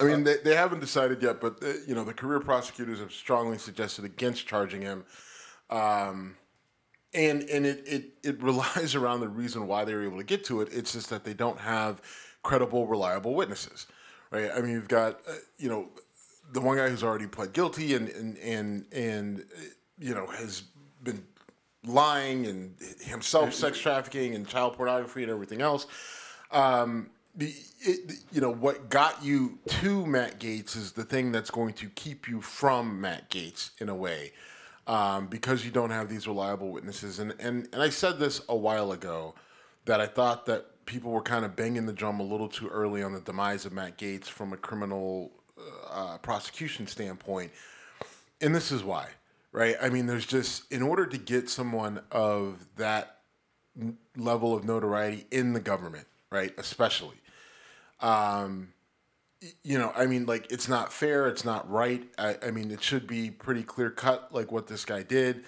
I 0.00 0.04
mean, 0.04 0.24
they, 0.24 0.36
they 0.44 0.54
haven't 0.56 0.80
decided 0.80 1.22
yet, 1.22 1.40
but 1.40 1.62
uh, 1.62 1.68
you 1.86 1.94
know, 1.94 2.04
the 2.04 2.12
career 2.12 2.40
prosecutors 2.40 2.98
have 2.98 3.12
strongly 3.12 3.56
suggested 3.56 4.04
against 4.04 4.46
charging 4.46 4.82
him. 4.82 5.04
Um, 5.70 6.36
and 7.14 7.42
and 7.44 7.66
it, 7.66 7.82
it 7.86 8.04
it 8.22 8.42
relies 8.42 8.94
around 8.94 9.20
the 9.20 9.28
reason 9.28 9.66
why 9.66 9.84
they 9.84 9.94
were 9.94 10.04
able 10.04 10.18
to 10.18 10.24
get 10.24 10.44
to 10.44 10.60
it. 10.60 10.68
It's 10.72 10.92
just 10.92 11.10
that 11.10 11.24
they 11.24 11.34
don't 11.34 11.58
have 11.58 12.00
credible, 12.42 12.86
reliable 12.86 13.34
witnesses, 13.34 13.86
right? 14.30 14.50
I 14.54 14.60
mean, 14.60 14.72
you've 14.72 14.88
got 14.88 15.20
uh, 15.28 15.34
you 15.58 15.68
know 15.68 15.88
the 16.52 16.60
one 16.60 16.76
guy 16.76 16.88
who's 16.88 17.02
already 17.02 17.26
pled 17.26 17.52
guilty 17.52 17.94
and 17.94 18.08
and 18.10 18.38
and 18.38 18.86
and 18.92 19.40
uh, 19.40 19.62
you 19.98 20.14
know 20.14 20.26
has 20.26 20.64
been 21.02 21.24
lying 21.84 22.46
and 22.46 22.74
himself 23.00 23.54
sex 23.54 23.78
trafficking 23.78 24.34
and 24.34 24.46
child 24.46 24.74
pornography 24.74 25.22
and 25.22 25.30
everything 25.30 25.60
else. 25.60 25.86
Um, 26.50 27.10
the, 27.34 27.52
it, 27.80 28.12
you 28.32 28.40
know 28.40 28.52
what 28.52 28.88
got 28.88 29.22
you 29.22 29.58
to 29.66 30.06
Matt 30.06 30.40
Gaetz 30.40 30.76
is 30.76 30.92
the 30.92 31.04
thing 31.04 31.32
that's 31.32 31.50
going 31.50 31.74
to 31.74 31.88
keep 31.90 32.28
you 32.28 32.40
from 32.40 33.00
Matt 33.00 33.30
Gaetz 33.30 33.70
in 33.78 33.88
a 33.88 33.94
way 33.94 34.32
um, 34.86 35.26
because 35.26 35.64
you 35.64 35.70
don't 35.70 35.90
have 35.90 36.08
these 36.08 36.26
reliable 36.26 36.70
witnesses. 36.70 37.18
And, 37.18 37.34
and, 37.38 37.68
and 37.72 37.82
I 37.82 37.90
said 37.90 38.18
this 38.18 38.40
a 38.48 38.56
while 38.56 38.92
ago 38.92 39.34
that 39.84 40.00
I 40.00 40.06
thought 40.06 40.46
that 40.46 40.84
people 40.86 41.10
were 41.10 41.22
kind 41.22 41.44
of 41.44 41.56
banging 41.56 41.86
the 41.86 41.92
drum 41.92 42.20
a 42.20 42.22
little 42.22 42.48
too 42.48 42.68
early 42.68 43.02
on 43.02 43.12
the 43.12 43.20
demise 43.20 43.66
of 43.66 43.72
Matt 43.72 43.98
Gaetz 43.98 44.26
from 44.26 44.52
a 44.52 44.56
criminal 44.56 45.32
uh, 45.90 46.18
prosecution 46.18 46.86
standpoint. 46.86 47.50
And 48.40 48.54
this 48.54 48.70
is 48.70 48.84
why, 48.84 49.08
right? 49.52 49.76
I 49.80 49.88
mean, 49.88 50.06
there's 50.06 50.26
just, 50.26 50.70
in 50.70 50.82
order 50.82 51.06
to 51.06 51.18
get 51.18 51.48
someone 51.48 52.00
of 52.12 52.66
that 52.76 53.18
level 54.16 54.54
of 54.54 54.64
notoriety 54.64 55.26
in 55.30 55.52
the 55.52 55.60
government, 55.60 56.06
right, 56.30 56.52
especially, 56.58 57.16
um, 58.00 58.72
you 59.62 59.78
know, 59.78 59.92
I 59.94 60.06
mean, 60.06 60.26
like 60.26 60.50
it's 60.50 60.68
not 60.68 60.92
fair, 60.92 61.28
it's 61.28 61.44
not 61.44 61.70
right. 61.70 62.02
I, 62.18 62.36
I 62.42 62.50
mean, 62.50 62.70
it 62.70 62.82
should 62.82 63.06
be 63.06 63.30
pretty 63.30 63.62
clear 63.62 63.90
cut, 63.90 64.32
like 64.32 64.50
what 64.50 64.66
this 64.66 64.84
guy 64.84 65.02
did. 65.02 65.44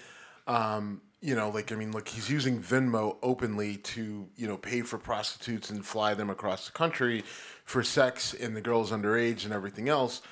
Um, 0.47 1.01
you 1.21 1.35
know, 1.35 1.51
like 1.51 1.73
I 1.73 1.75
mean, 1.75 1.93
look, 1.93 2.09
he's 2.09 2.31
using 2.31 2.61
Venmo 2.61 3.17
openly 3.23 3.77
to 3.79 4.29
you 4.37 4.47
know 4.47 4.57
pay 4.57 4.83
for 4.83 4.99
prostitutes 4.99 5.71
and 5.71 5.85
fly 5.85 6.15
them 6.15 6.31
across 6.31 6.67
the 6.67 6.73
country 6.73 7.25
for 7.65 7.83
sex, 7.83 8.35
and 8.35 8.55
the 8.57 8.61
girls 8.61 8.93
underage 8.93 9.45
and 9.45 9.53
everything 9.53 9.89
else. 9.89 10.23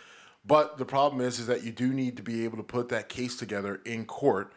But 0.44 0.78
the 0.78 0.84
problem 0.84 1.20
is, 1.20 1.40
is 1.40 1.48
that 1.48 1.64
you 1.64 1.72
do 1.72 1.92
need 1.92 2.16
to 2.18 2.22
be 2.22 2.44
able 2.44 2.59
to 2.59 2.62
put 2.62 2.88
that 2.90 3.09
case 3.09 3.36
together 3.36 3.80
in 3.84 4.04
court, 4.04 4.52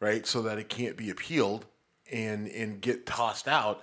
right, 0.00 0.26
so 0.26 0.42
that 0.42 0.58
it 0.58 0.68
can't 0.68 0.96
be 0.96 1.08
appealed 1.08 1.66
and 2.12 2.48
and 2.48 2.80
get 2.80 3.06
tossed 3.06 3.48
out. 3.48 3.82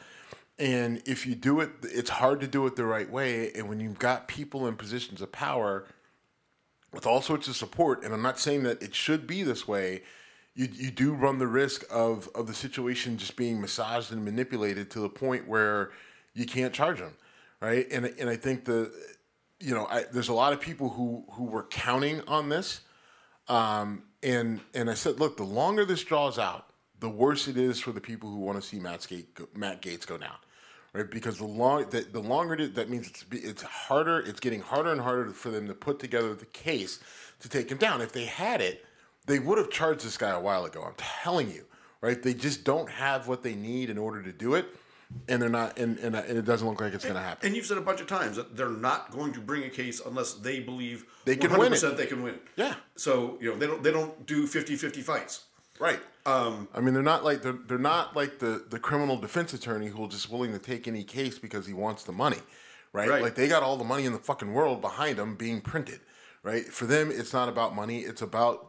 And 0.59 1.01
if 1.05 1.27
you 1.27 1.35
do 1.35 1.59
it, 1.59 1.69
it's 1.83 2.09
hard 2.09 2.41
to 2.41 2.47
do 2.47 2.65
it 2.65 2.75
the 2.75 2.85
right 2.85 3.09
way. 3.09 3.51
And 3.53 3.69
when 3.69 3.79
you've 3.79 3.99
got 3.99 4.27
people 4.27 4.67
in 4.67 4.75
positions 4.75 5.21
of 5.21 5.31
power 5.31 5.85
with 6.91 7.05
all 7.05 7.21
sorts 7.21 7.47
of 7.47 7.55
support, 7.55 8.03
and 8.03 8.13
I'm 8.13 8.23
not 8.23 8.39
saying 8.39 8.63
that 8.63 8.81
it 8.81 8.95
should 8.95 9.27
be 9.27 9.43
this 9.43 9.67
way, 9.67 10.01
you 10.55 10.67
you 10.73 10.89
do 10.89 11.13
run 11.13 11.37
the 11.37 11.47
risk 11.47 11.83
of 11.91 12.27
of 12.33 12.47
the 12.47 12.53
situation 12.53 13.17
just 13.17 13.35
being 13.35 13.61
massaged 13.61 14.11
and 14.11 14.25
manipulated 14.25 14.89
to 14.91 14.99
the 14.99 15.09
point 15.09 15.47
where 15.47 15.91
you 16.33 16.45
can't 16.45 16.73
charge 16.73 16.97
them, 16.97 17.13
right? 17.61 17.87
And 17.91 18.05
and 18.19 18.27
I 18.29 18.35
think 18.35 18.65
the 18.65 18.91
you 19.59 19.75
know 19.75 19.85
I, 19.85 20.05
there's 20.11 20.29
a 20.29 20.33
lot 20.33 20.53
of 20.53 20.59
people 20.59 20.89
who 20.89 21.23
who 21.33 21.43
were 21.43 21.63
counting 21.63 22.21
on 22.27 22.49
this, 22.49 22.81
um, 23.47 24.03
and 24.23 24.59
and 24.73 24.89
I 24.89 24.95
said, 24.95 25.19
look, 25.19 25.37
the 25.37 25.43
longer 25.43 25.85
this 25.85 26.03
draws 26.03 26.39
out, 26.39 26.71
the 26.99 27.09
worse 27.09 27.47
it 27.47 27.57
is 27.57 27.79
for 27.79 27.91
the 27.91 28.01
people 28.01 28.29
who 28.29 28.37
want 28.37 28.59
to 28.59 28.67
see 28.67 28.79
Matt 28.79 29.07
Matt 29.53 29.83
Gaetz 29.83 30.07
go 30.07 30.17
down, 30.17 30.37
right? 30.97 31.09
Because 31.09 31.37
the 31.37 31.45
long 31.45 31.89
the, 31.89 32.01
the 32.01 32.19
longer 32.19 32.55
it, 32.55 32.75
that 32.75 32.89
means 32.89 33.07
it's 33.07 33.25
it's 33.31 33.61
harder. 33.61 34.19
It's 34.19 34.39
getting 34.39 34.61
harder 34.61 34.91
and 34.91 35.01
harder 35.01 35.31
for 35.31 35.49
them 35.49 35.67
to 35.67 35.73
put 35.73 35.99
together 35.99 36.33
the 36.33 36.45
case 36.47 36.99
to 37.39 37.49
take 37.49 37.69
him 37.69 37.77
down. 37.77 38.01
If 38.01 38.11
they 38.11 38.25
had 38.25 38.61
it, 38.61 38.85
they 39.27 39.39
would 39.39 39.57
have 39.57 39.69
charged 39.69 40.05
this 40.05 40.17
guy 40.17 40.29
a 40.29 40.39
while 40.39 40.65
ago. 40.65 40.83
I'm 40.83 40.95
telling 40.97 41.51
you, 41.51 41.65
right? 42.01 42.21
They 42.21 42.33
just 42.33 42.63
don't 42.63 42.89
have 42.89 43.27
what 43.27 43.43
they 43.43 43.55
need 43.55 43.89
in 43.89 43.97
order 43.97 44.23
to 44.23 44.31
do 44.33 44.55
it, 44.55 44.67
and 45.27 45.41
they're 45.41 45.49
not. 45.49 45.77
And 45.77 45.99
and, 45.99 46.15
and 46.15 46.37
it 46.37 46.45
doesn't 46.45 46.67
look 46.67 46.81
like 46.81 46.93
it's 46.93 47.03
going 47.03 47.15
to 47.15 47.21
happen. 47.21 47.47
And 47.47 47.55
you've 47.55 47.65
said 47.65 47.77
a 47.77 47.81
bunch 47.81 48.01
of 48.01 48.07
times 48.07 48.37
that 48.37 48.57
they're 48.57 48.69
not 48.69 49.11
going 49.11 49.33
to 49.33 49.39
bring 49.39 49.63
a 49.63 49.69
case 49.69 50.01
unless 50.05 50.33
they 50.33 50.59
believe 50.59 51.05
They 51.25 51.35
can 51.35 51.57
win 51.57 51.73
it. 51.73 51.97
they 51.97 52.05
can 52.07 52.23
win. 52.23 52.39
Yeah. 52.55 52.75
So 52.95 53.37
you 53.39 53.51
know 53.51 53.57
they 53.57 53.67
don't 53.67 53.83
they 53.83 53.91
don't 53.91 54.25
do 54.25 54.47
50-50 54.47 55.03
fights. 55.03 55.43
Right. 55.79 55.99
Um, 56.25 56.67
I 56.73 56.81
mean, 56.81 56.93
they're 56.93 57.03
not 57.03 57.23
like 57.23 57.41
they're, 57.41 57.53
they're 57.67 57.77
not 57.77 58.15
like 58.15 58.39
the, 58.39 58.65
the 58.69 58.79
criminal 58.79 59.17
defense 59.17 59.53
attorney 59.53 59.87
who 59.87 59.97
will 59.97 60.07
just 60.07 60.29
willing 60.29 60.51
to 60.51 60.59
take 60.59 60.87
any 60.87 61.03
case 61.03 61.39
because 61.39 61.65
he 61.65 61.73
wants 61.73 62.03
the 62.03 62.11
money, 62.11 62.39
right? 62.93 63.09
Right. 63.09 63.21
Like 63.21 63.35
they 63.35 63.47
got 63.47 63.63
all 63.63 63.77
the 63.77 63.83
money 63.85 64.05
in 64.05 64.11
the 64.13 64.19
fucking 64.19 64.53
world 64.53 64.81
behind 64.81 65.17
them 65.17 65.35
being 65.35 65.61
printed, 65.61 66.01
right? 66.43 66.65
For 66.65 66.85
them, 66.85 67.11
it's 67.13 67.31
not 67.31 67.47
about 67.47 67.75
money; 67.75 67.99
it's 67.99 68.21
about 68.21 68.67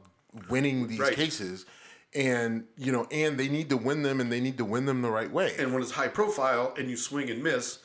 winning 0.48 0.86
these 0.86 1.00
Right. 1.00 1.14
cases, 1.14 1.66
and 2.14 2.64
you 2.76 2.92
know, 2.92 3.06
and 3.10 3.38
they 3.38 3.48
need 3.48 3.70
to 3.70 3.76
win 3.76 4.02
them, 4.02 4.20
and 4.20 4.30
they 4.30 4.40
need 4.40 4.58
to 4.58 4.64
win 4.64 4.86
them 4.86 5.02
the 5.02 5.10
right 5.10 5.30
way. 5.30 5.54
And 5.58 5.72
when 5.72 5.82
it's 5.82 5.92
high 5.92 6.08
profile 6.08 6.74
and 6.78 6.88
you 6.88 6.96
swing 6.96 7.28
and 7.28 7.42
miss, 7.42 7.80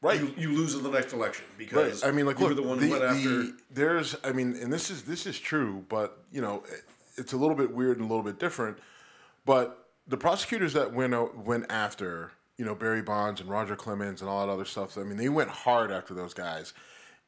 Right. 0.00 0.20
you, 0.20 0.32
you 0.36 0.52
lose 0.52 0.76
in 0.76 0.84
the 0.84 0.90
next 0.90 1.12
election 1.12 1.44
Right. 1.48 1.58
because 1.58 2.04
I 2.04 2.12
mean, 2.12 2.24
like, 2.26 2.38
look, 2.38 2.54
the 2.54 2.62
one 2.62 2.78
the, 2.78 2.86
who 2.86 2.92
went 2.92 3.02
after. 3.02 3.28
the- 3.28 3.56
there's, 3.72 4.14
I 4.22 4.30
mean, 4.30 4.54
and 4.62 4.72
this 4.72 4.90
is 4.90 5.02
this 5.02 5.26
is 5.26 5.36
true, 5.40 5.84
but 5.88 6.22
you 6.30 6.40
know, 6.40 6.62
it's 7.18 7.32
a 7.32 7.36
little 7.36 7.56
bit 7.56 7.74
weird 7.74 7.98
and 7.98 8.06
a 8.06 8.08
little 8.08 8.24
bit 8.24 8.38
different. 8.38 8.78
But 9.44 9.86
the 10.06 10.16
prosecutors 10.16 10.72
that 10.74 10.92
went 10.92 11.14
out, 11.14 11.36
went 11.36 11.66
after, 11.70 12.32
you 12.56 12.64
know, 12.64 12.74
Barry 12.74 13.02
Bonds 13.02 13.40
and 13.40 13.50
Roger 13.50 13.76
Clemens 13.76 14.20
and 14.20 14.30
all 14.30 14.46
that 14.46 14.52
other 14.52 14.64
stuff. 14.64 14.96
I 14.96 15.02
mean, 15.02 15.16
they 15.16 15.28
went 15.28 15.50
hard 15.50 15.90
after 15.90 16.14
those 16.14 16.34
guys. 16.34 16.72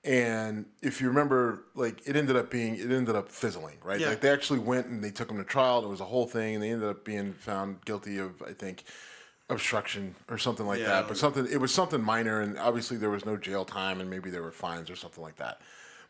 And 0.02 0.64
if 0.80 1.00
you 1.00 1.08
remember, 1.08 1.64
like 1.74 2.00
it 2.06 2.16
ended 2.16 2.36
up 2.36 2.50
being, 2.50 2.76
it 2.76 2.90
ended 2.90 3.14
up 3.14 3.28
fizzling, 3.28 3.76
right? 3.84 4.00
Yeah. 4.00 4.08
Like 4.08 4.20
they 4.20 4.30
actually 4.30 4.60
went 4.60 4.86
and 4.86 5.04
they 5.04 5.10
took 5.10 5.28
them 5.28 5.36
to 5.36 5.44
trial. 5.44 5.84
It 5.84 5.88
was 5.88 6.00
a 6.00 6.06
whole 6.06 6.26
thing, 6.26 6.54
and 6.54 6.62
they 6.62 6.70
ended 6.70 6.88
up 6.88 7.04
being 7.04 7.34
found 7.34 7.84
guilty 7.84 8.16
of, 8.18 8.40
I 8.42 8.52
think, 8.52 8.84
obstruction 9.50 10.14
or 10.30 10.38
something 10.38 10.66
like 10.66 10.78
Yeah, 10.80 10.86
that. 10.86 11.02
But 11.02 11.14
know. 11.14 11.20
something, 11.20 11.46
it 11.50 11.60
was 11.60 11.74
something 11.74 12.02
minor, 12.02 12.40
and 12.40 12.58
obviously 12.58 12.96
there 12.96 13.10
was 13.10 13.26
no 13.26 13.36
jail 13.36 13.66
time, 13.66 14.00
and 14.00 14.08
maybe 14.08 14.30
there 14.30 14.42
were 14.42 14.52
fines 14.52 14.88
or 14.88 14.96
something 14.96 15.22
like 15.22 15.36
that. 15.36 15.60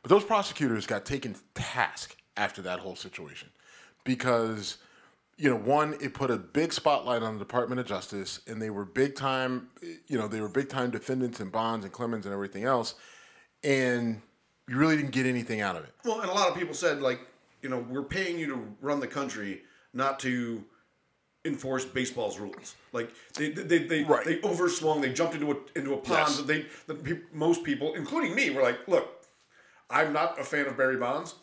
But 0.02 0.10
those 0.10 0.24
prosecutors 0.24 0.86
got 0.86 1.04
taken 1.04 1.34
to 1.34 1.40
task 1.54 2.16
after 2.36 2.62
that 2.62 2.78
whole 2.78 2.96
situation 2.96 3.48
because 4.04 4.78
you 5.36 5.48
know, 5.48 5.56
one, 5.56 5.94
it 6.02 6.12
put 6.12 6.30
a 6.30 6.36
big 6.36 6.70
spotlight 6.70 7.22
on 7.22 7.32
the 7.32 7.38
Department 7.38 7.80
of 7.80 7.86
Justice, 7.86 8.40
and 8.46 8.60
they 8.60 8.68
were 8.68 8.84
big 8.84 9.14
time, 9.16 9.68
you 10.06 10.18
know, 10.18 10.28
they 10.28 10.42
were 10.42 10.50
big 10.50 10.68
time 10.68 10.90
defendants 10.90 11.40
and 11.40 11.50
Bonds 11.50 11.82
and 11.86 11.94
Clemens 11.94 12.26
and 12.26 12.34
everything 12.34 12.64
else, 12.64 12.94
and 13.64 14.20
you 14.68 14.76
really 14.76 14.96
didn't 14.96 15.12
get 15.12 15.24
anything 15.24 15.62
out 15.62 15.76
of 15.76 15.84
it. 15.84 15.94
Well, 16.04 16.20
and 16.20 16.28
a 16.30 16.34
lot 16.34 16.50
of 16.50 16.56
people 16.56 16.74
said 16.74 17.00
like, 17.00 17.20
you 17.62 17.70
know, 17.70 17.78
we're 17.88 18.02
paying 18.02 18.38
you 18.38 18.48
to 18.48 18.76
run 18.82 19.00
the 19.00 19.06
country, 19.06 19.62
not 19.94 20.20
to 20.20 20.62
enforce 21.46 21.86
baseball's 21.86 22.38
rules. 22.38 22.74
Like 22.92 23.10
they 23.34 23.48
they 23.50 23.78
they, 23.78 24.04
Right. 24.04 24.26
they 24.26 24.36
overswung. 24.40 25.00
They 25.00 25.10
jumped 25.10 25.34
into 25.34 25.52
a 25.52 25.56
into 25.74 25.94
a 25.94 25.96
pond 25.96 26.28
Yes. 26.28 26.36
that 26.36 26.46
they 26.46 26.66
that 26.86 27.34
most 27.34 27.64
people, 27.64 27.94
including 27.94 28.34
me, 28.34 28.50
were 28.50 28.60
like, 28.62 28.86
look, 28.86 29.24
I'm 29.88 30.12
not 30.12 30.38
a 30.38 30.44
fan 30.44 30.66
of 30.66 30.76
Barry 30.76 30.96
Bonds. 30.98 31.34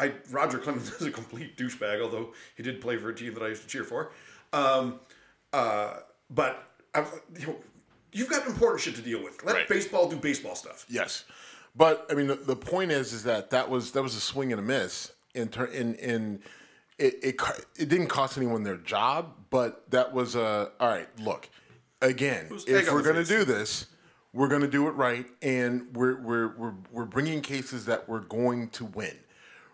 I 0.00 0.12
Roger 0.30 0.58
Clemens 0.58 0.90
is 1.00 1.06
a 1.06 1.10
complete 1.10 1.56
douchebag, 1.56 2.00
although 2.02 2.32
he 2.56 2.62
did 2.62 2.80
play 2.80 2.96
for 2.96 3.10
a 3.10 3.14
team 3.14 3.34
that 3.34 3.42
I 3.42 3.48
used 3.48 3.62
to 3.62 3.68
cheer 3.68 3.84
for. 3.84 4.12
Um, 4.52 5.00
uh, 5.52 5.98
but 6.30 6.64
I, 6.94 7.04
you 7.38 7.46
know, 7.46 7.56
you've 8.12 8.28
got 8.28 8.46
important 8.46 8.80
shit 8.80 8.96
to 8.96 9.02
deal 9.02 9.22
with. 9.22 9.44
Let 9.44 9.54
Right. 9.54 9.68
baseball 9.68 10.08
do 10.08 10.16
baseball 10.16 10.54
stuff. 10.56 10.86
Yes, 10.88 11.24
but 11.76 12.06
I 12.10 12.14
mean, 12.14 12.26
the, 12.26 12.36
the 12.36 12.56
point 12.56 12.90
is, 12.90 13.12
is 13.12 13.22
that 13.24 13.50
that 13.50 13.68
was 13.68 13.92
that 13.92 14.02
was 14.02 14.14
a 14.14 14.20
swing 14.20 14.52
and 14.52 14.60
a 14.60 14.64
miss 14.64 15.12
in 15.34 15.48
ter- 15.48 15.66
in 15.66 15.94
in 15.96 16.40
it, 16.98 17.18
it 17.22 17.40
it 17.78 17.88
didn't 17.88 18.08
cost 18.08 18.36
anyone 18.36 18.62
their 18.62 18.76
job, 18.76 19.34
but 19.50 19.90
that 19.90 20.12
was 20.12 20.34
a 20.34 20.70
all 20.80 20.88
right. 20.88 21.08
Look, 21.20 21.48
again, 22.02 22.48
if 22.66 22.92
we're 22.92 23.02
going 23.02 23.16
to 23.16 23.24
face. 23.24 23.28
do 23.28 23.44
this, 23.44 23.86
we're 24.32 24.48
going 24.48 24.62
to 24.62 24.68
do 24.68 24.86
it 24.88 24.92
right, 24.92 25.26
and 25.42 25.94
we're 25.94 26.20
we're 26.20 26.48
we're 26.56 26.74
we're 26.92 27.04
bringing 27.04 27.40
cases 27.40 27.86
that 27.86 28.08
we're 28.08 28.20
going 28.20 28.68
to 28.70 28.84
win, 28.86 29.16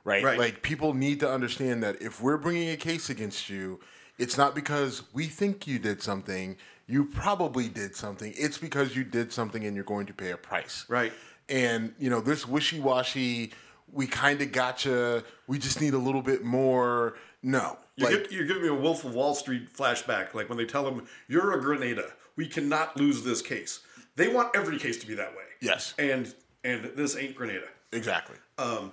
right? 0.06 0.24
Right. 0.24 0.38
Like 0.38 0.62
people 0.62 0.94
need 0.94 1.20
to 1.20 1.30
understand 1.30 1.82
that 1.82 2.00
if 2.00 2.22
we're 2.22 2.38
bringing 2.38 2.70
a 2.70 2.76
case 2.76 3.10
against 3.10 3.50
you, 3.50 3.80
it's 4.18 4.38
not 4.38 4.54
because 4.54 5.02
we 5.12 5.26
think 5.26 5.66
you 5.66 5.78
did 5.78 6.02
something. 6.02 6.56
You 6.86 7.04
probably 7.04 7.68
did 7.68 7.94
something. 7.94 8.32
It's 8.36 8.56
because 8.56 8.96
you 8.96 9.04
did 9.04 9.32
something, 9.32 9.64
and 9.66 9.74
you're 9.74 9.84
going 9.84 10.06
to 10.06 10.14
pay 10.14 10.30
a 10.30 10.36
price. 10.38 10.86
Right. 10.88 11.12
And 11.48 11.94
you 11.98 12.08
know 12.08 12.20
this 12.20 12.46
wishy-washy. 12.48 13.52
We 13.92 14.06
kind 14.06 14.40
of 14.42 14.50
gotcha. 14.52 15.22
We 15.46 15.58
just 15.58 15.80
need 15.80 15.94
a 15.94 15.98
little 15.98 16.22
bit 16.22 16.42
more. 16.44 17.16
No, 17.42 17.78
You're, 17.96 18.10
like 18.10 18.28
gi- 18.28 18.34
you're 18.34 18.46
giving 18.46 18.62
me 18.62 18.68
a 18.68 18.74
Wolf 18.74 19.04
of 19.04 19.14
Wall 19.14 19.34
Street 19.34 19.72
flashback, 19.72 20.34
like 20.34 20.48
when 20.48 20.58
they 20.58 20.64
tell 20.64 20.86
him, 20.88 21.06
"You're 21.28 21.52
a 21.56 21.60
Grenada. 21.60 22.12
We 22.36 22.48
cannot 22.48 22.96
lose 22.96 23.22
this 23.22 23.42
case." 23.42 23.80
They 24.16 24.28
want 24.28 24.56
every 24.56 24.78
case 24.78 24.96
to 24.98 25.06
be 25.06 25.14
that 25.14 25.30
way. 25.32 25.44
Yes. 25.60 25.94
And 25.98 26.32
and 26.64 26.90
this 26.96 27.16
ain't 27.16 27.36
Grenada. 27.36 27.66
exactly. 27.92 28.36
Um, 28.58 28.92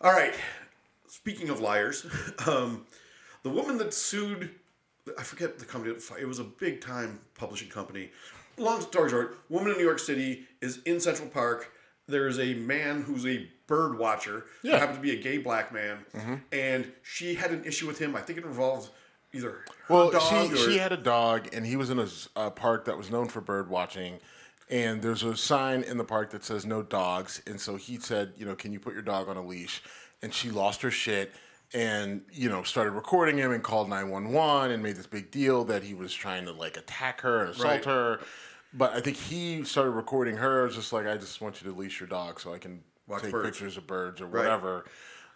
All 0.00 0.12
right. 0.12 0.34
Speaking 1.08 1.48
of 1.48 1.60
liars, 1.60 2.06
um, 2.46 2.86
the 3.42 3.50
woman 3.50 3.78
that 3.78 3.92
sued, 3.92 4.50
I 5.18 5.22
forget 5.22 5.58
the 5.58 5.64
company. 5.64 5.94
It 6.20 6.28
was 6.28 6.38
a 6.38 6.44
big 6.44 6.80
time 6.80 7.20
publishing 7.36 7.68
company. 7.68 8.10
Long 8.56 8.80
story 8.80 9.10
short, 9.10 9.38
woman 9.48 9.72
in 9.72 9.78
New 9.78 9.84
York 9.84 9.98
City 9.98 10.46
is 10.60 10.78
in 10.84 11.00
Central 11.00 11.28
Park. 11.28 11.72
There 12.06 12.26
is 12.26 12.38
a 12.38 12.54
man 12.54 13.02
who's 13.02 13.26
a 13.26 13.48
bird 13.66 13.98
watcher. 13.98 14.46
Yeah. 14.62 14.72
Mm-hmm. 14.72 14.80
happens 14.80 14.98
to 14.98 15.02
be 15.02 15.12
a 15.12 15.22
gay 15.22 15.38
black 15.38 15.72
man, 15.72 15.98
and 16.52 16.90
she 17.02 17.34
had 17.34 17.50
an 17.52 17.64
issue 17.64 17.86
with 17.86 17.98
him. 17.98 18.16
I 18.16 18.20
think 18.20 18.38
it 18.38 18.44
involved 18.44 18.90
either 19.32 19.50
her 19.50 19.64
Well, 19.88 20.10
dog 20.10 20.48
she 20.48 20.54
or 20.54 20.56
she 20.56 20.78
had 20.78 20.92
a 20.92 20.96
dog, 20.96 21.48
and 21.52 21.66
he 21.66 21.76
was 21.76 21.90
in 21.90 22.04
a 22.34 22.50
park 22.50 22.86
that 22.86 22.96
was 22.96 23.10
known 23.10 23.28
for 23.28 23.40
bird 23.40 23.68
watching. 23.68 24.20
And 24.70 25.00
there's 25.00 25.22
a 25.22 25.36
sign 25.36 25.82
in 25.82 25.96
the 25.96 26.04
park 26.04 26.30
that 26.32 26.44
says 26.44 26.66
no 26.66 26.82
dogs. 26.82 27.40
And 27.46 27.60
so 27.60 27.76
he 27.76 27.98
said, 27.98 28.34
you 28.36 28.44
know, 28.44 28.54
can 28.54 28.72
you 28.72 28.78
put 28.80 28.92
your 28.92 29.02
dog 29.02 29.28
on 29.28 29.36
a 29.36 29.42
leash? 29.44 29.82
And 30.22 30.32
she 30.34 30.50
lost 30.50 30.82
her 30.82 30.90
shit 30.90 31.32
and, 31.72 32.22
you 32.32 32.48
know, 32.50 32.62
started 32.62 32.90
recording 32.90 33.38
him 33.38 33.52
and 33.52 33.62
called 33.62 33.88
911 33.88 34.72
and 34.72 34.82
made 34.82 34.96
this 34.96 35.06
big 35.06 35.30
deal 35.30 35.64
that 35.64 35.82
he 35.82 35.94
was 35.94 36.12
trying 36.12 36.44
to 36.46 36.52
like 36.52 36.76
attack 36.76 37.20
her 37.22 37.42
and 37.42 37.50
assault 37.50 37.66
Right. 37.66 37.84
her. 37.84 38.20
But 38.74 38.92
I 38.92 39.00
think 39.00 39.16
he 39.16 39.64
started 39.64 39.92
recording 39.92 40.36
her 40.36 40.68
just 40.68 40.92
like, 40.92 41.06
I 41.06 41.16
just 41.16 41.40
want 41.40 41.62
you 41.62 41.70
to 41.72 41.76
leash 41.78 42.00
your 42.00 42.08
dog 42.08 42.38
so 42.40 42.52
I 42.52 42.58
can 42.58 42.82
Watch 43.06 43.22
take 43.22 43.32
birds. 43.32 43.48
pictures 43.48 43.76
of 43.78 43.86
birds 43.86 44.20
or 44.20 44.26
whatever. 44.26 44.84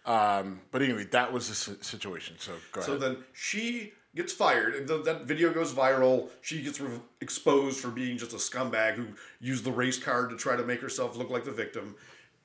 Um, 0.05 0.61
but 0.71 0.83
anyway, 0.83 1.05
that 1.13 1.33
was 1.33 1.49
the 1.49 1.55
situation. 1.83 2.37
So 2.39 2.53
go 2.73 2.81
ahead. 2.81 2.85
So 2.85 2.99
then 2.99 3.19
she 3.33 3.93
gets 4.15 4.33
fired. 4.33 4.75
and 4.75 4.87
th- 4.89 5.05
That 5.05 5.23
video 5.25 5.53
goes 5.53 5.73
viral. 5.73 6.29
She 6.43 6.63
gets 6.63 6.81
re- 6.81 7.01
exposed 7.21 7.81
for 7.81 7.89
being 7.89 8.19
just 8.19 8.33
a 8.33 8.37
scumbag 8.37 8.95
who 8.95 9.07
used 9.41 9.65
the 9.65 9.73
race 9.73 9.99
card 9.99 10.31
to 10.31 10.37
try 10.37 10.57
to 10.57 10.65
make 10.65 10.81
herself 10.81 11.17
look 11.17 11.31
like 11.31 11.45
the 11.45 11.51
victim. 11.53 11.95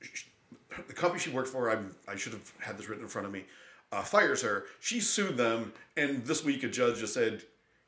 Sh- 0.01 0.23
The 0.87 0.93
company 0.93 1.19
she 1.19 1.29
worked 1.31 1.49
for, 1.49 1.69
I'm, 1.71 1.95
I 2.07 2.15
should 2.15 2.33
have 2.33 2.51
had 2.59 2.77
this 2.77 2.87
written 2.87 3.03
in 3.03 3.09
front 3.09 3.25
of 3.27 3.33
me, 3.33 3.45
uh, 3.91 4.03
fires 4.03 4.41
her. 4.43 4.65
She 4.79 4.99
sued 4.99 5.35
them, 5.37 5.73
and 5.95 6.23
this 6.25 6.43
week 6.43 6.63
a 6.63 6.67
judge 6.67 6.99
just 6.99 7.13
said, 7.15 7.43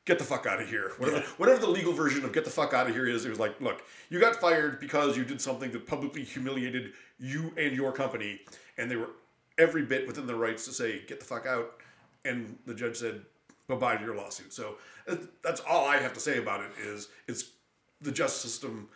"Get 0.06 0.18
the 0.18 0.24
fuck 0.24 0.44
out 0.46 0.60
of 0.60 0.68
here." 0.68 0.92
Whatever, 0.98 1.20
whatever 1.36 1.60
the 1.60 1.68
legal 1.68 1.92
version 1.92 2.24
of 2.24 2.32
"get 2.32 2.44
the 2.44 2.50
fuck 2.50 2.72
out 2.74 2.88
of 2.88 2.94
here" 2.94 3.06
is, 3.06 3.24
it 3.24 3.30
was 3.30 3.38
like, 3.38 3.60
look, 3.60 3.82
you 4.08 4.18
got 4.18 4.36
fired 4.36 4.80
because 4.80 5.16
you 5.16 5.24
did 5.24 5.40
something 5.40 5.70
that 5.72 5.86
publicly 5.86 6.24
humiliated 6.24 6.92
you 7.20 7.52
and 7.56 7.76
your 7.76 7.92
company, 7.92 8.40
and 8.76 8.90
they 8.90 8.96
were 8.96 9.10
every 9.58 9.82
bit 9.82 10.06
within 10.06 10.26
their 10.26 10.36
rights 10.36 10.64
to 10.64 10.72
say, 10.72 11.02
"Get 11.06 11.20
the 11.20 11.26
fuck 11.26 11.46
out." 11.46 11.74
And 12.24 12.58
the 12.66 12.74
judge 12.74 12.96
said, 12.96 13.22
bye 13.76 13.96
to 13.96 14.04
your 14.04 14.16
lawsuit. 14.16 14.52
So 14.52 14.76
uh, 15.08 15.16
that's 15.42 15.60
all 15.60 15.86
I 15.86 15.96
have 15.98 16.12
to 16.14 16.20
say 16.20 16.38
about 16.38 16.60
it. 16.60 16.70
Is 16.82 17.08
it's 17.28 17.50
the 18.00 18.12
justice 18.12 18.52
system 18.52 18.88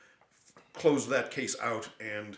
closed 0.72 1.08
that 1.10 1.30
case 1.30 1.56
out, 1.62 1.88
and 2.00 2.36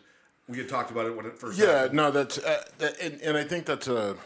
we 0.49 0.59
had 0.59 0.69
talked 0.69 0.91
about 0.91 1.07
it 1.07 1.17
when 1.17 1.27
it 1.27 1.39
first. 1.39 1.59
Yeah, 1.59 1.67
happened. 1.81 1.95
no, 1.95 2.11
that's 2.11 2.39
uh, 2.39 2.63
that, 2.79 3.01
and, 3.01 3.21
and 3.23 3.37
I 3.37 3.45
think 3.45 3.67
that's 3.67 3.89
a, 3.89 4.17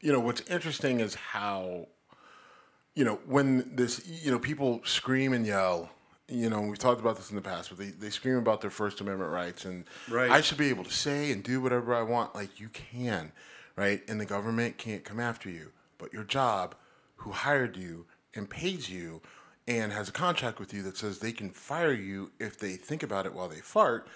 you 0.00 0.12
know, 0.12 0.20
what's 0.20 0.42
interesting 0.50 1.00
is 1.00 1.14
how, 1.14 1.88
you 2.94 3.04
know, 3.04 3.18
when 3.26 3.74
this, 3.74 4.06
you 4.06 4.30
know, 4.30 4.38
people 4.38 4.80
scream 4.84 5.32
and 5.32 5.46
yell. 5.46 5.90
You 6.28 6.50
know, 6.50 6.60
we've 6.60 6.76
talked 6.78 7.00
about 7.00 7.16
this 7.16 7.30
in 7.30 7.36
the 7.36 7.42
past, 7.42 7.68
but 7.68 7.78
they, 7.78 7.90
they 7.90 8.10
scream 8.10 8.36
about 8.36 8.60
their 8.60 8.70
First 8.70 9.00
Amendment 9.00 9.30
rights, 9.30 9.64
and 9.64 9.84
Right. 10.10 10.28
I 10.28 10.40
should 10.40 10.58
be 10.58 10.70
able 10.70 10.82
to 10.82 10.92
say 10.92 11.30
and 11.30 11.40
do 11.40 11.60
whatever 11.60 11.94
I 11.94 12.02
want. 12.02 12.34
Like 12.34 12.58
you 12.58 12.68
can, 12.68 13.30
right? 13.76 14.02
And 14.08 14.20
the 14.20 14.24
government 14.24 14.76
can't 14.76 15.04
come 15.04 15.20
after 15.20 15.48
you, 15.48 15.70
but 15.98 16.12
your 16.12 16.24
job, 16.24 16.74
who 17.16 17.32
hired 17.32 17.76
you 17.76 18.06
and 18.34 18.48
pays 18.48 18.88
you, 18.90 19.22
and 19.66 19.92
has 19.92 20.08
a 20.08 20.12
contract 20.12 20.60
with 20.60 20.72
you 20.72 20.82
that 20.82 20.96
says 20.96 21.18
they 21.18 21.32
can 21.32 21.50
fire 21.50 21.92
you 21.92 22.30
if 22.38 22.58
they 22.58 22.76
think 22.76 23.02
about 23.02 23.26
it 23.26 23.34
while 23.34 23.48
they 23.48 23.60
fart 23.60 24.08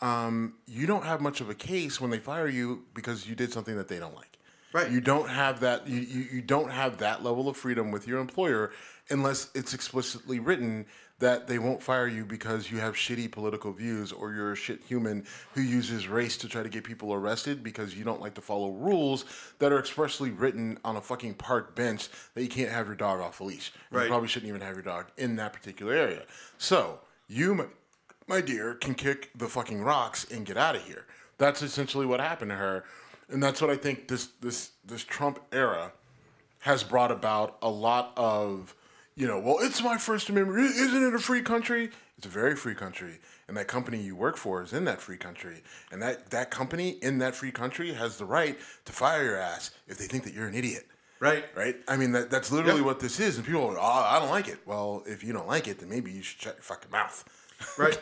um, 0.00 0.54
you 0.66 0.86
don't 0.86 1.04
have 1.04 1.20
much 1.20 1.40
of 1.40 1.50
a 1.50 1.54
case 1.54 2.00
when 2.00 2.10
they 2.10 2.18
fire 2.18 2.48
you 2.48 2.84
because 2.94 3.26
you 3.26 3.34
did 3.34 3.52
something 3.52 3.76
that 3.76 3.88
they 3.88 3.98
don't 3.98 4.14
like. 4.14 4.38
Right. 4.72 4.90
You 4.90 5.00
don't 5.00 5.28
have 5.28 5.60
that. 5.60 5.86
You, 5.86 6.00
you, 6.00 6.26
you 6.32 6.42
don't 6.42 6.70
have 6.70 6.98
that 6.98 7.22
level 7.22 7.48
of 7.48 7.56
freedom 7.56 7.90
with 7.92 8.08
your 8.08 8.18
employer 8.18 8.72
unless 9.08 9.50
it's 9.54 9.72
explicitly 9.72 10.40
written 10.40 10.86
that 11.20 11.46
they 11.46 11.58
won't 11.58 11.82
fire 11.82 12.08
you 12.08 12.24
because 12.24 12.70
you 12.70 12.78
have 12.78 12.94
shitty 12.94 13.30
political 13.30 13.72
views 13.72 14.12
or 14.12 14.32
you're 14.32 14.52
a 14.52 14.56
shit 14.56 14.82
human 14.82 15.24
who 15.54 15.60
uses 15.60 16.08
race 16.08 16.36
to 16.36 16.48
try 16.48 16.62
to 16.62 16.68
get 16.68 16.82
people 16.84 17.14
arrested 17.14 17.62
because 17.62 17.94
you 17.94 18.04
don't 18.04 18.20
like 18.20 18.34
to 18.34 18.40
follow 18.40 18.70
rules 18.70 19.24
that 19.60 19.72
are 19.72 19.78
expressly 19.78 20.30
written 20.30 20.78
on 20.84 20.96
a 20.96 21.00
fucking 21.00 21.34
park 21.34 21.74
bench 21.76 22.08
that 22.34 22.42
you 22.42 22.48
can't 22.48 22.70
have 22.70 22.86
your 22.86 22.96
dog 22.96 23.20
off 23.20 23.40
a 23.40 23.44
leash. 23.44 23.72
You 23.92 23.98
probably 24.08 24.28
shouldn't 24.28 24.48
even 24.48 24.60
have 24.60 24.74
your 24.74 24.82
dog 24.82 25.06
in 25.16 25.36
that 25.36 25.52
particular 25.52 25.94
area. 25.94 26.24
So 26.58 26.98
you, 27.28 27.54
my, 27.54 27.66
my 28.26 28.40
dear, 28.40 28.74
can 28.74 28.94
kick 28.94 29.30
the 29.36 29.48
fucking 29.48 29.82
rocks 29.82 30.26
and 30.30 30.44
get 30.44 30.56
out 30.56 30.74
of 30.74 30.82
here. 30.82 31.06
That's 31.38 31.62
essentially 31.62 32.06
what 32.06 32.20
happened 32.20 32.50
to 32.50 32.56
her, 32.56 32.84
and 33.28 33.42
that's 33.42 33.60
what 33.60 33.70
I 33.70 33.76
think 33.76 34.06
this 34.08 34.28
this 34.40 34.70
this 34.84 35.02
Trump 35.02 35.40
era 35.52 35.92
has 36.60 36.82
brought 36.82 37.10
about 37.10 37.58
a 37.60 37.68
lot 37.68 38.12
of, 38.16 38.74
you 39.16 39.26
know, 39.26 39.38
well, 39.38 39.58
it's 39.60 39.82
my 39.82 39.96
First 39.96 40.28
Amendment. 40.28 40.58
Isn't 40.58 41.02
it 41.04 41.14
a 41.14 41.18
free 41.18 41.42
country? 41.42 41.90
It's 42.16 42.26
a 42.26 42.30
very 42.30 42.54
free 42.56 42.74
country, 42.74 43.18
and 43.48 43.56
that 43.56 43.66
company 43.68 44.00
you 44.00 44.14
work 44.16 44.36
for 44.36 44.62
is 44.62 44.72
in 44.72 44.84
that 44.84 45.00
free 45.00 45.16
country, 45.16 45.62
and 45.90 46.00
that 46.00 46.30
that 46.30 46.50
company 46.50 46.90
in 47.02 47.18
that 47.18 47.34
free 47.34 47.50
country 47.50 47.92
has 47.92 48.18
the 48.18 48.24
right 48.24 48.56
to 48.84 48.92
fire 48.92 49.24
your 49.24 49.36
ass 49.38 49.72
if 49.88 49.98
they 49.98 50.06
think 50.06 50.24
that 50.24 50.32
you're 50.32 50.46
an 50.46 50.54
idiot. 50.54 50.86
Right. 51.20 51.44
Right. 51.56 51.76
I 51.88 51.96
mean, 51.96 52.12
that, 52.12 52.30
that's 52.30 52.52
literally 52.52 52.78
Yep. 52.80 52.86
what 52.86 53.00
this 53.00 53.18
is. 53.18 53.36
And 53.36 53.46
people 53.46 53.64
are, 53.66 53.78
oh, 53.78 53.82
I 53.82 54.18
don't 54.18 54.28
like 54.28 54.48
it. 54.48 54.58
Well, 54.66 55.02
if 55.06 55.24
you 55.24 55.32
don't 55.32 55.48
like 55.48 55.68
it, 55.68 55.78
then 55.78 55.88
maybe 55.88 56.10
you 56.12 56.22
should 56.22 56.40
shut 56.40 56.54
your 56.56 56.62
fucking 56.62 56.90
mouth. 56.90 57.24
Right. 57.78 57.98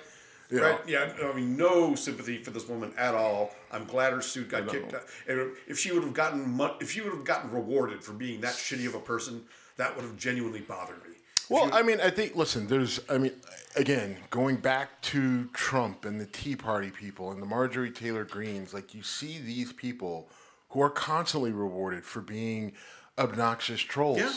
You 0.51 0.61
know? 0.61 0.71
Right. 0.73 0.89
Yeah. 0.89 1.13
I 1.23 1.33
mean, 1.33 1.57
no 1.57 1.95
sympathy 1.95 2.43
for 2.43 2.51
this 2.51 2.67
woman 2.69 2.93
at 2.99 3.15
all. 3.15 3.55
I'm 3.71 3.85
glad 3.85 4.13
her 4.13 4.21
suit 4.21 4.49
got 4.49 4.67
kicked 4.69 4.93
out. 4.93 5.05
And 5.29 5.53
if 5.69 5.79
she 5.79 5.93
would 5.93 6.03
have 6.03 6.15
gotten, 6.15 6.61
if 6.81 6.91
she 6.91 7.01
would 7.01 7.13
have 7.13 7.25
gotten 7.25 7.51
rewarded 7.51 8.03
for 8.03 8.13
being 8.13 8.41
that 8.41 8.55
shitty 8.55 8.87
of 8.87 8.95
a 8.95 9.01
person, 9.01 9.45
that 9.77 9.95
would 9.97 10.05
have 10.05 10.17
genuinely 10.17 10.61
bothered 10.61 11.03
me. 11.05 11.17
Well, 11.49 11.69
I 11.73 11.83
mean, 11.83 12.01
I 12.01 12.09
think, 12.09 12.35
listen, 12.35 12.67
there's, 12.67 13.01
I 13.11 13.19
mean, 13.19 13.33
again, 13.77 14.17
going 14.31 14.57
back 14.57 15.03
to 15.03 15.47
Trump 15.53 16.05
and 16.05 16.21
the 16.21 16.27
Tea 16.27 16.57
Party 16.57 16.91
people 16.91 17.31
and 17.31 17.43
the 17.43 17.47
Marjorie 17.47 17.91
Taylor 17.91 18.25
Greens, 18.25 18.73
like 18.73 18.95
you 18.95 19.03
see 19.03 19.39
these 19.39 19.73
people 19.73 20.29
who 20.71 20.81
are 20.81 20.91
constantly 20.91 21.53
rewarded 21.53 22.05
for 22.05 22.21
being 22.21 22.73
obnoxious 23.19 23.81
trolls. 23.81 24.19
Yeah. 24.19 24.33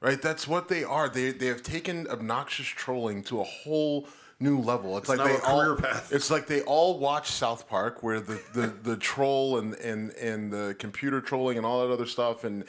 Right? 0.00 0.20
That's 0.20 0.48
what 0.48 0.68
they 0.68 0.84
are. 0.84 1.08
They, 1.08 1.30
they 1.30 1.46
have 1.46 1.62
taken 1.62 2.08
obnoxious 2.08 2.66
trolling 2.66 3.22
to 3.24 3.40
a 3.40 3.44
whole 3.44 4.08
new 4.40 4.58
level. 4.58 4.98
It's, 4.98 5.08
like 5.08 5.18
now 5.18 5.26
they 5.26 5.38
all, 5.38 5.76
path. 5.76 6.12
It's 6.12 6.30
like 6.30 6.48
they 6.48 6.62
all 6.62 6.98
watch 6.98 7.30
South 7.30 7.68
Park, 7.68 8.02
where 8.02 8.20
the, 8.20 8.40
the, 8.52 8.66
the 8.82 8.96
troll 8.96 9.58
and, 9.58 9.74
and 9.74 10.10
and 10.14 10.52
the 10.52 10.74
computer 10.80 11.20
trolling 11.20 11.56
and 11.56 11.64
all 11.64 11.86
that 11.86 11.92
other 11.92 12.06
stuff, 12.06 12.42
and 12.42 12.64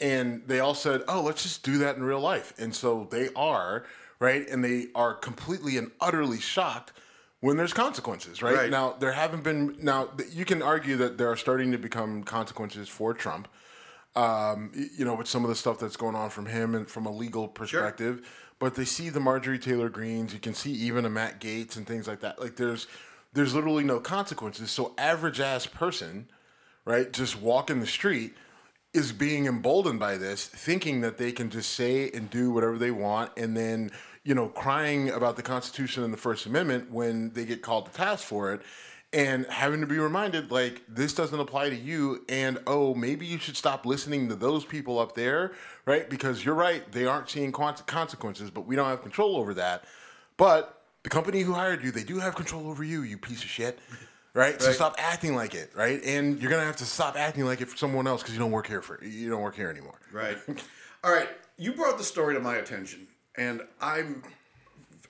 and 0.00 0.42
they 0.46 0.60
all 0.60 0.74
said, 0.74 1.02
"Oh, 1.08 1.22
let's 1.22 1.42
just 1.42 1.62
do 1.62 1.78
that 1.78 1.96
in 1.96 2.02
real 2.02 2.20
life." 2.20 2.52
And 2.58 2.74
so 2.74 3.06
they 3.10 3.28
are 3.34 3.84
right, 4.20 4.48
and 4.48 4.64
they 4.64 4.86
are 4.94 5.14
completely 5.14 5.76
and 5.76 5.90
utterly 6.00 6.40
shocked 6.40 6.92
when 7.40 7.56
there's 7.56 7.72
consequences. 7.72 8.42
Right, 8.42 8.54
Right. 8.56 8.70
now, 8.70 8.92
there 8.98 9.12
haven't 9.12 9.44
been. 9.44 9.76
Now 9.80 10.10
you 10.30 10.44
can 10.44 10.62
argue 10.62 10.96
that 10.96 11.18
there 11.18 11.30
are 11.30 11.36
starting 11.36 11.72
to 11.72 11.78
become 11.78 12.22
consequences 12.24 12.88
for 12.88 13.14
Trump. 13.14 13.48
Um, 14.16 14.70
you 14.96 15.04
know, 15.04 15.14
with 15.14 15.26
some 15.26 15.42
of 15.42 15.48
the 15.48 15.56
stuff 15.56 15.80
that's 15.80 15.96
going 15.96 16.14
on 16.14 16.30
from 16.30 16.46
him 16.46 16.76
and 16.76 16.88
from 16.88 17.06
a 17.06 17.10
legal 17.10 17.48
perspective 17.48 18.22
but 18.60 18.76
they 18.76 18.84
see 18.84 19.10
the 19.10 19.20
Marjorie 19.20 19.58
Taylor 19.58 19.88
Greens. 19.88 20.32
You 20.32 20.38
can 20.38 20.54
see 20.54 20.70
even 20.70 21.04
a 21.04 21.10
Matt 21.10 21.40
Gaetz 21.40 21.76
and 21.76 21.86
things 21.86 22.06
like 22.06 22.20
that. 22.20 22.40
Like 22.40 22.56
there's 22.56 22.86
there's 23.32 23.54
literally 23.54 23.84
no 23.84 23.98
consequences. 23.98 24.70
So 24.70 24.94
average 24.96 25.40
ass 25.40 25.66
person, 25.66 26.28
right, 26.84 27.12
just 27.12 27.40
walking 27.40 27.80
the 27.80 27.86
street 27.86 28.34
is 28.94 29.12
being 29.12 29.46
emboldened 29.46 29.98
by 29.98 30.16
this, 30.16 30.46
thinking 30.46 31.00
that 31.02 31.18
they 31.18 31.32
can 31.32 31.50
just 31.50 31.70
say 31.74 32.10
and 32.12 32.30
do 32.30 32.50
whatever 32.52 32.78
they 32.78 32.92
want, 32.92 33.32
and 33.36 33.56
then 33.56 33.90
you 34.22 34.34
know 34.34 34.48
crying 34.48 35.10
about 35.10 35.36
the 35.36 35.42
Constitution 35.42 36.04
and 36.04 36.12
the 36.12 36.18
First 36.18 36.46
Amendment 36.46 36.90
when 36.90 37.32
they 37.32 37.44
get 37.44 37.60
called 37.60 37.86
to 37.86 37.92
task 37.92 38.24
for 38.24 38.54
it. 38.54 38.62
And 39.12 39.46
having 39.46 39.80
to 39.80 39.86
be 39.86 39.98
reminded, 39.98 40.50
like, 40.50 40.82
this 40.88 41.14
doesn't 41.14 41.38
apply 41.38 41.70
to 41.70 41.76
you, 41.76 42.24
and 42.28 42.58
oh, 42.66 42.96
maybe 42.96 43.24
you 43.26 43.38
should 43.38 43.56
stop 43.56 43.86
listening 43.86 44.28
to 44.28 44.34
those 44.34 44.64
people 44.64 44.98
up 44.98 45.14
there, 45.14 45.52
right? 45.86 46.10
Because 46.10 46.44
you're 46.44 46.56
right, 46.56 46.90
they 46.90 47.06
aren't 47.06 47.30
seeing 47.30 47.52
con- 47.52 47.76
consequences, 47.86 48.50
but 48.50 48.66
we 48.66 48.74
don't 48.74 48.88
have 48.88 49.02
control 49.02 49.36
over 49.36 49.54
that. 49.54 49.84
But 50.36 50.82
the 51.04 51.10
company 51.10 51.42
who 51.42 51.52
hired 51.52 51.84
you, 51.84 51.92
they 51.92 52.02
do 52.02 52.18
have 52.18 52.34
control 52.34 52.68
over 52.68 52.82
you, 52.82 53.02
you 53.02 53.16
piece 53.16 53.44
of 53.44 53.48
shit, 53.48 53.78
right? 54.34 54.60
So 54.60 54.72
stop 54.72 54.96
acting 54.98 55.34
like 55.34 55.54
it, 55.54 55.70
right? 55.74 56.02
And 56.04 56.40
you're 56.40 56.50
gonna 56.50 56.64
have 56.64 56.76
to 56.76 56.84
stop 56.84 57.16
acting 57.16 57.44
like 57.44 57.60
it 57.60 57.68
for 57.68 57.76
someone 57.76 58.06
else 58.06 58.22
because 58.22 58.34
you 58.34 58.40
don't 58.40 58.50
work 58.50 58.66
here 58.66 58.82
for 58.82 59.02
you 59.02 59.30
don't 59.30 59.42
work 59.42 59.56
here 59.56 59.70
anymore. 59.70 59.98
Right. 60.12 60.36
All 61.04 61.12
right. 61.12 61.28
You 61.56 61.72
brought 61.72 61.98
the 61.98 62.04
story 62.04 62.34
to 62.34 62.40
my 62.40 62.56
attention, 62.56 63.06
and 63.36 63.62
I'm 63.80 64.22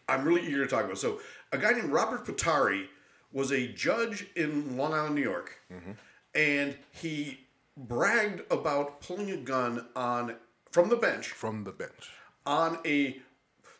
I'm 0.08 0.24
really 0.24 0.46
eager 0.46 0.62
to 0.64 0.66
talk 0.70 0.84
about. 0.84 0.94
it. 0.94 0.98
So, 0.98 1.20
a 1.52 1.58
guy 1.58 1.72
named 1.72 1.90
Robert 1.90 2.26
Putorti 2.26 2.86
was 3.32 3.50
a 3.50 3.68
judge 3.68 4.26
in 4.36 4.76
Long 4.76 4.92
Island, 4.92 5.14
New 5.14 5.22
York, 5.22 5.58
mm-hmm. 5.72 5.92
and 6.34 6.76
he 6.92 7.40
bragged 7.76 8.42
about 8.52 9.00
pulling 9.00 9.30
a 9.30 9.36
gun 9.36 9.86
on 9.96 10.36
from 10.70 10.88
the 10.88 10.96
bench 10.96 11.28
From 11.28 11.64
the 11.64 11.72
bench. 11.72 12.10
on 12.46 12.78
a 12.84 13.16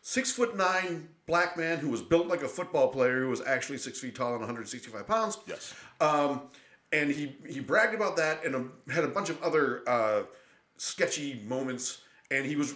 six 0.07 0.31
foot 0.31 0.55
nine 0.55 1.09
black 1.25 1.57
man 1.57 1.79
who 1.79 1.89
was 1.89 1.99
built 1.99 2.27
like 2.27 2.43
a 2.43 2.47
football 2.47 2.89
player 2.89 3.21
who 3.21 3.29
was 3.29 3.41
actually 3.41 3.79
six 3.79 3.99
feet 3.99 4.13
tall 4.13 4.29
and 4.29 4.39
165 4.39 5.07
pounds. 5.07 5.39
Yes. 5.47 5.73
Um, 5.99 6.43
and 6.93 7.09
he 7.09 7.35
he 7.49 7.59
bragged 7.59 7.95
about 7.95 8.15
that 8.17 8.45
and 8.45 8.55
um 8.55 8.73
had 8.87 9.03
a 9.03 9.07
bunch 9.07 9.29
of 9.29 9.41
other 9.41 9.81
uh, 9.89 10.21
sketchy 10.77 11.41
moments. 11.47 12.01
And 12.29 12.45
he 12.45 12.55
was 12.55 12.75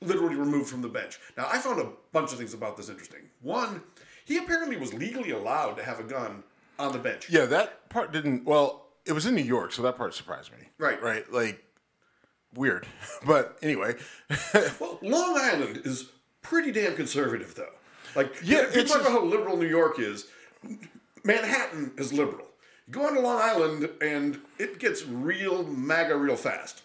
literally 0.00 0.36
removed 0.36 0.70
from 0.70 0.80
the 0.80 0.88
bench. 0.88 1.18
Now 1.36 1.48
I 1.52 1.58
found 1.58 1.80
a 1.80 1.88
bunch 2.12 2.32
of 2.32 2.38
things 2.38 2.54
about 2.54 2.76
this 2.76 2.88
interesting. 2.88 3.22
One, 3.42 3.82
he 4.24 4.36
apparently 4.38 4.76
was 4.76 4.94
legally 4.94 5.30
allowed 5.30 5.74
to 5.78 5.82
have 5.84 5.98
a 5.98 6.04
gun 6.04 6.44
on 6.78 6.92
the 6.92 6.98
bench. 6.98 7.28
Yeah, 7.28 7.46
that 7.46 7.88
part 7.88 8.12
didn't. 8.12 8.44
Well, 8.44 8.86
it 9.04 9.12
was 9.12 9.26
in 9.26 9.34
New 9.34 9.42
York, 9.42 9.72
so 9.72 9.82
that 9.82 9.96
part 9.96 10.14
surprised 10.14 10.52
me. 10.52 10.68
Right. 10.78 11.02
Right. 11.02 11.30
Like 11.32 11.64
weird, 12.54 12.86
but 13.26 13.58
anyway. 13.62 13.96
Well, 14.80 14.98
Long 15.02 15.36
Island 15.36 15.82
is 15.84 16.08
pretty 16.42 16.72
damn 16.72 16.94
conservative, 16.94 17.54
though. 17.54 17.70
Like, 18.14 18.34
Yeah, 18.42 18.64
people 18.66 18.80
it's 18.80 18.92
talk 18.92 19.00
about 19.02 19.12
how 19.12 19.24
liberal 19.24 19.56
New 19.56 19.66
York 19.68 19.98
is. 19.98 20.26
Manhattan 21.24 21.92
is 21.96 22.12
liberal. 22.12 22.46
You 22.86 22.92
go 22.94 23.06
on 23.06 23.14
to 23.14 23.20
Long 23.20 23.40
Island, 23.40 23.90
and 24.00 24.40
it 24.58 24.78
gets 24.78 25.04
real 25.06 25.62
MAGA 25.64 26.16
real 26.16 26.36
fast. 26.36 26.82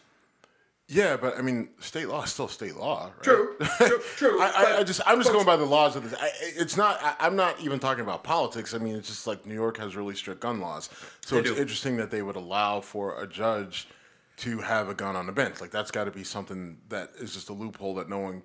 yeah, 0.90 1.16
but 1.16 1.38
I 1.38 1.42
mean, 1.42 1.70
state 1.80 2.10
law 2.10 2.24
is 2.24 2.32
still 2.34 2.50
state 2.50 2.76
law. 2.76 3.06
Right? 3.06 3.24
True, 3.24 3.56
true, 3.78 4.00
true. 4.18 4.42
I, 4.42 4.46
I, 4.48 4.50
I 4.50 4.78
but- 4.80 4.88
just 4.88 5.02
I'm 5.06 5.18
just 5.18 5.30
but- 5.30 5.34
going 5.34 5.46
by 5.46 5.56
the 5.56 5.66
laws 5.66 5.96
of 5.96 6.04
this. 6.10 6.20
I, 6.20 6.30
it's 6.42 6.76
not. 6.76 7.00
I, 7.02 7.16
I'm 7.22 7.36
not 7.38 7.60
even 7.62 7.80
talking 7.80 8.04
about 8.04 8.24
politics. 8.24 8.74
I 8.74 8.80
mean, 8.80 8.96
it's 8.96 9.08
just 9.08 9.26
like 9.28 9.46
New 9.46 9.54
York 9.54 9.78
has 9.78 9.96
really 9.96 10.16
strict 10.16 10.42
gun 10.42 10.60
laws, 10.60 10.90
so 11.26 11.38
it's 11.38 11.50
do. 11.50 11.56
interesting 11.58 11.96
that 11.98 12.12
they 12.12 12.22
would 12.22 12.36
allow 12.36 12.82
for 12.82 13.22
a 13.22 13.28
judge 13.28 13.88
to 14.38 14.60
have 14.60 14.90
a 14.90 14.94
gun 14.94 15.16
on 15.16 15.26
the 15.26 15.32
bench. 15.32 15.62
Like 15.62 15.72
that's 15.72 15.92
got 15.92 16.04
to 16.06 16.12
be 16.12 16.26
something 16.26 16.78
that 16.90 17.12
is 17.18 17.34
just 17.34 17.48
a 17.50 17.54
loophole 17.54 17.96
that 17.96 18.10
no 18.10 18.20
one 18.20 18.44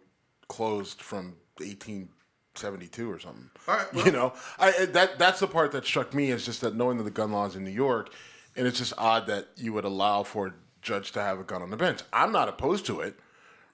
closed 0.48 1.00
from 1.02 1.36
1872 1.58 3.10
or 3.10 3.18
something. 3.18 3.50
All 3.66 3.76
right, 3.76 3.92
well- 3.94 4.06
you 4.06 4.12
know, 4.12 4.32
I 4.58 4.86
that 4.86 5.18
that's 5.18 5.40
the 5.40 5.46
part 5.46 5.72
that 5.72 5.84
struck 5.84 6.14
me 6.14 6.30
is 6.30 6.44
just 6.44 6.60
that 6.62 6.74
knowing 6.74 6.96
that 6.98 7.04
the 7.04 7.10
gun 7.10 7.32
laws 7.32 7.56
in 7.56 7.64
New 7.64 7.70
York, 7.70 8.12
and 8.56 8.66
it's 8.66 8.78
just 8.78 8.92
odd 8.98 9.26
that 9.26 9.48
you 9.56 9.72
would 9.72 9.84
allow 9.84 10.22
for 10.22 10.46
a 10.48 10.54
judge 10.82 11.12
to 11.12 11.20
have 11.20 11.38
a 11.38 11.44
gun 11.44 11.62
on 11.62 11.70
the 11.70 11.76
bench. 11.76 12.00
I'm 12.12 12.32
not 12.32 12.48
opposed 12.48 12.86
to 12.86 13.00
it. 13.00 13.18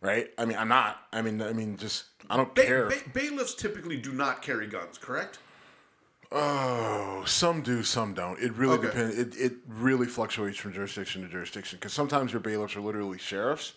Right? 0.00 0.28
I 0.36 0.44
mean, 0.44 0.58
I'm 0.58 0.68
not. 0.68 1.00
I 1.14 1.22
mean, 1.22 1.40
I 1.40 1.54
mean, 1.54 1.78
just 1.78 2.04
I 2.28 2.36
don't 2.36 2.54
Ba- 2.54 2.64
care. 2.66 2.88
ba- 2.90 2.96
bailiffs 3.14 3.54
typically 3.54 3.96
do 3.96 4.12
not 4.12 4.42
carry 4.42 4.66
guns, 4.66 4.98
correct? 4.98 5.38
Oh, 6.30 7.22
some 7.26 7.62
do, 7.62 7.82
some 7.82 8.12
don't. 8.12 8.38
It 8.38 8.52
really 8.52 8.74
Okay. 8.76 8.88
depends. 8.88 9.16
It, 9.18 9.34
it 9.38 9.52
really 9.66 10.06
fluctuates 10.06 10.58
from 10.58 10.74
jurisdiction 10.74 11.22
to 11.22 11.28
jurisdiction 11.28 11.78
because 11.78 11.94
sometimes 11.94 12.32
your 12.32 12.40
bailiffs 12.40 12.76
are 12.76 12.82
literally 12.82 13.16
sheriffs, 13.16 13.72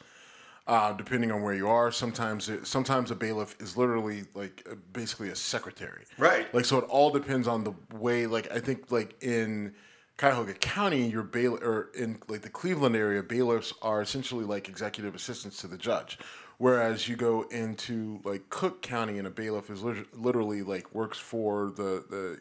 uh, 0.68 0.94
depending 0.94 1.32
on 1.32 1.42
where 1.42 1.54
you 1.54 1.68
are. 1.68 1.92
Sometimes, 1.92 2.50
it, 2.50 2.68
sometimes 2.68 3.10
a 3.10 3.16
bailiff 3.16 3.56
is 3.60 3.78
literally 3.78 4.26
like 4.34 4.68
uh, 4.70 4.76
basically 4.94 5.30
a 5.30 5.36
secretary. 5.36 6.04
Right. 6.18 6.54
Like 6.54 6.66
so, 6.66 6.78
it 6.78 6.84
all 6.86 7.10
depends 7.10 7.48
on 7.48 7.64
the 7.64 7.74
way. 7.94 8.28
Like 8.28 8.52
I 8.52 8.60
think, 8.60 8.92
like 8.92 9.16
in 9.24 9.74
Cuyahoga 10.18 10.54
County, 10.56 11.08
your 11.08 11.24
bail 11.24 11.56
or 11.56 11.90
in 11.98 12.20
like 12.28 12.42
the 12.42 12.50
Cleveland 12.50 12.96
area, 12.96 13.24
bailiffs 13.24 13.74
are 13.82 14.02
essentially 14.02 14.46
like 14.46 14.68
executive 14.68 15.16
assistants 15.16 15.62
to 15.62 15.68
the 15.68 15.78
judge. 15.78 16.20
Whereas 16.58 17.08
you 17.08 17.16
go 17.16 17.44
into 17.44 18.20
like 18.24 18.50
Cook 18.50 18.82
County, 18.82 19.20
and 19.20 19.28
a 19.28 19.32
bailiff 19.32 19.70
is 19.70 19.84
literally 20.14 20.64
like 20.64 20.94
works 20.94 21.18
for 21.18 21.72
the 21.76 22.04
the 22.10 22.40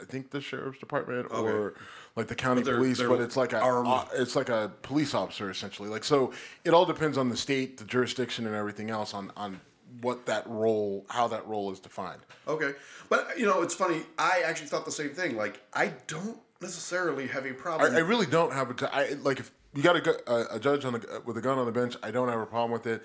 I 0.00 0.04
think 0.04 0.30
the 0.30 0.40
sheriff's 0.40 0.78
department 0.78 1.28
or 1.30 1.74
like 2.18 2.26
the 2.26 2.34
county 2.34 2.62
They're- 2.62 2.76
police, 2.76 2.98
they're 2.98 3.08
but 3.08 3.20
it's 3.20 3.36
like 3.36 3.52
a 3.52 3.64
uh, 3.64 4.04
it's 4.14 4.34
like 4.34 4.48
a 4.48 4.72
police 4.82 5.14
officer 5.14 5.50
essentially. 5.50 5.88
Like 5.88 6.04
so, 6.04 6.32
it 6.64 6.74
all 6.74 6.84
depends 6.84 7.16
on 7.16 7.28
the 7.28 7.36
state, 7.36 7.78
the 7.78 7.84
jurisdiction, 7.84 8.44
and 8.46 8.54
everything 8.56 8.90
else 8.90 9.14
on 9.14 9.30
on 9.36 9.60
what 10.00 10.26
that 10.26 10.44
role, 10.46 11.06
how 11.08 11.28
that 11.28 11.46
role 11.46 11.70
is 11.72 11.78
defined. 11.80 12.20
Okay, 12.46 12.72
but 13.08 13.38
you 13.38 13.46
know, 13.46 13.62
it's 13.62 13.74
funny. 13.74 14.02
I 14.18 14.42
actually 14.44 14.66
thought 14.66 14.84
the 14.84 14.90
same 14.92 15.10
thing. 15.10 15.36
Like, 15.36 15.62
I 15.72 15.92
don't 16.08 16.38
necessarily 16.60 17.28
have 17.28 17.46
a 17.46 17.52
problem. 17.52 17.94
I 17.94 18.00
really 18.00 18.26
don't 18.26 18.52
have 18.52 18.70
a 18.70 18.74
t- 18.74 18.86
I 18.92 19.10
like 19.22 19.38
if 19.38 19.52
you 19.74 19.82
got 19.84 19.96
a, 19.96 20.32
a, 20.32 20.56
a 20.56 20.60
judge 20.60 20.84
on 20.84 20.94
the, 20.94 21.22
with 21.24 21.36
a 21.36 21.40
gun 21.40 21.56
on 21.58 21.66
the 21.66 21.72
bench. 21.72 21.96
I 22.02 22.10
don't 22.10 22.28
have 22.28 22.40
a 22.40 22.46
problem 22.46 22.72
with 22.72 22.86
it. 22.88 23.02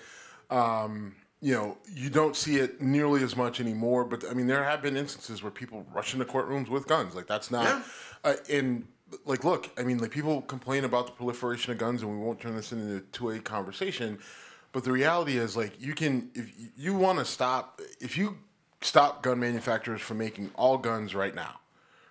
Um, 0.50 1.14
you 1.40 1.52
know, 1.52 1.76
you 1.94 2.10
don't 2.10 2.34
see 2.34 2.56
it 2.56 2.80
nearly 2.80 3.22
as 3.22 3.36
much 3.36 3.60
anymore. 3.60 4.04
But 4.04 4.24
I 4.28 4.34
mean, 4.34 4.48
there 4.48 4.64
have 4.64 4.82
been 4.82 4.96
instances 4.96 5.42
where 5.42 5.52
people 5.52 5.86
rush 5.92 6.14
into 6.14 6.24
courtrooms 6.26 6.68
with 6.68 6.88
guns. 6.88 7.14
Like 7.14 7.26
that's 7.26 7.50
not. 7.50 7.64
Yeah. 7.64 7.82
Uh, 8.24 8.34
and 8.50 8.86
like, 9.24 9.44
look, 9.44 9.70
I 9.78 9.82
mean, 9.82 9.98
like 9.98 10.10
people 10.10 10.42
complain 10.42 10.84
about 10.84 11.06
the 11.06 11.12
proliferation 11.12 11.72
of 11.72 11.78
guns, 11.78 12.02
and 12.02 12.10
we 12.10 12.18
won't 12.18 12.40
turn 12.40 12.54
this 12.56 12.72
into 12.72 12.96
a 12.96 13.00
two-way 13.00 13.38
conversation. 13.38 14.18
But 14.72 14.84
the 14.84 14.92
reality 14.92 15.38
is, 15.38 15.56
like, 15.56 15.80
you 15.80 15.94
can 15.94 16.30
if 16.34 16.52
you 16.76 16.94
want 16.94 17.18
to 17.18 17.24
stop 17.24 17.80
if 18.00 18.18
you 18.18 18.38
stop 18.80 19.22
gun 19.22 19.40
manufacturers 19.40 20.00
from 20.00 20.18
making 20.18 20.50
all 20.54 20.78
guns 20.78 21.14
right 21.14 21.34
now, 21.34 21.60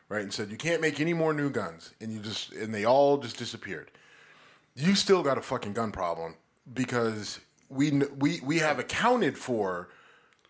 right, 0.09 0.21
and 0.21 0.33
said 0.33 0.49
you 0.49 0.57
can't 0.57 0.81
make 0.81 0.99
any 0.99 1.13
more 1.13 1.33
new 1.33 1.49
guns, 1.49 1.93
and 2.01 2.11
you 2.11 2.19
just 2.19 2.53
and 2.53 2.73
they 2.73 2.85
all 2.85 3.17
just 3.17 3.37
disappeared 3.37 3.91
you 4.75 4.95
still 4.95 5.23
got 5.23 5.37
a 5.37 5.41
fucking 5.41 5.73
gun 5.73 5.91
problem 5.91 6.35
because 6.73 7.39
we 7.69 7.91
we 8.17 8.39
we 8.43 8.59
have 8.59 8.79
accounted 8.79 9.37
for 9.37 9.89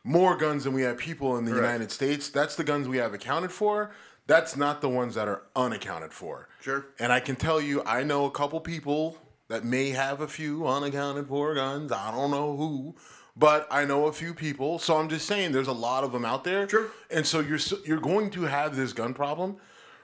more 0.04 0.36
guns 0.36 0.66
than 0.66 0.74
we 0.74 0.82
have 0.82 0.98
people 0.98 1.38
in 1.38 1.46
the 1.46 1.52
Correct. 1.52 1.66
United 1.66 1.92
States. 1.92 2.30
That's 2.30 2.56
the 2.56 2.64
guns 2.64 2.88
we 2.88 2.98
have 2.98 3.14
accounted 3.14 3.52
for. 3.52 3.92
That's 4.28 4.56
not 4.56 4.82
the 4.82 4.90
ones 4.90 5.16
that 5.16 5.28
are 5.28 5.44
unaccounted 5.56 6.14
for. 6.14 6.48
Sure. 6.62 6.86
And 7.00 7.12
I 7.12 7.20
can 7.20 7.36
tell 7.36 7.60
you, 7.60 7.84
I 7.86 8.04
know 8.04 8.26
a 8.26 8.32
couple 8.32 8.60
people 8.62 9.18
that 9.50 9.66
may 9.66 9.90
have 9.90 10.22
a 10.22 10.28
few 10.28 10.66
unaccounted 10.66 11.28
for 11.28 11.54
guns. 11.54 11.92
I 11.92 12.12
don't 12.12 12.32
know 12.32 12.56
who, 12.56 12.96
but 13.36 13.68
I 13.70 13.84
know 13.84 14.08
a 14.08 14.14
few 14.14 14.34
people. 14.34 14.80
So 14.80 14.96
I'm 14.96 15.10
just 15.10 15.28
saying, 15.28 15.52
there's 15.52 15.68
a 15.68 15.74
lot 15.74 16.04
of 16.06 16.14
them 16.14 16.24
out 16.24 16.44
there. 16.46 16.68
Sure. 16.70 16.88
And 17.12 17.28
so 17.28 17.42
you're 17.42 17.60
you're 17.86 18.00
going 18.00 18.30
to 18.32 18.44
have 18.44 18.76
this 18.78 18.94
gun 18.94 19.14
problem, 19.14 19.58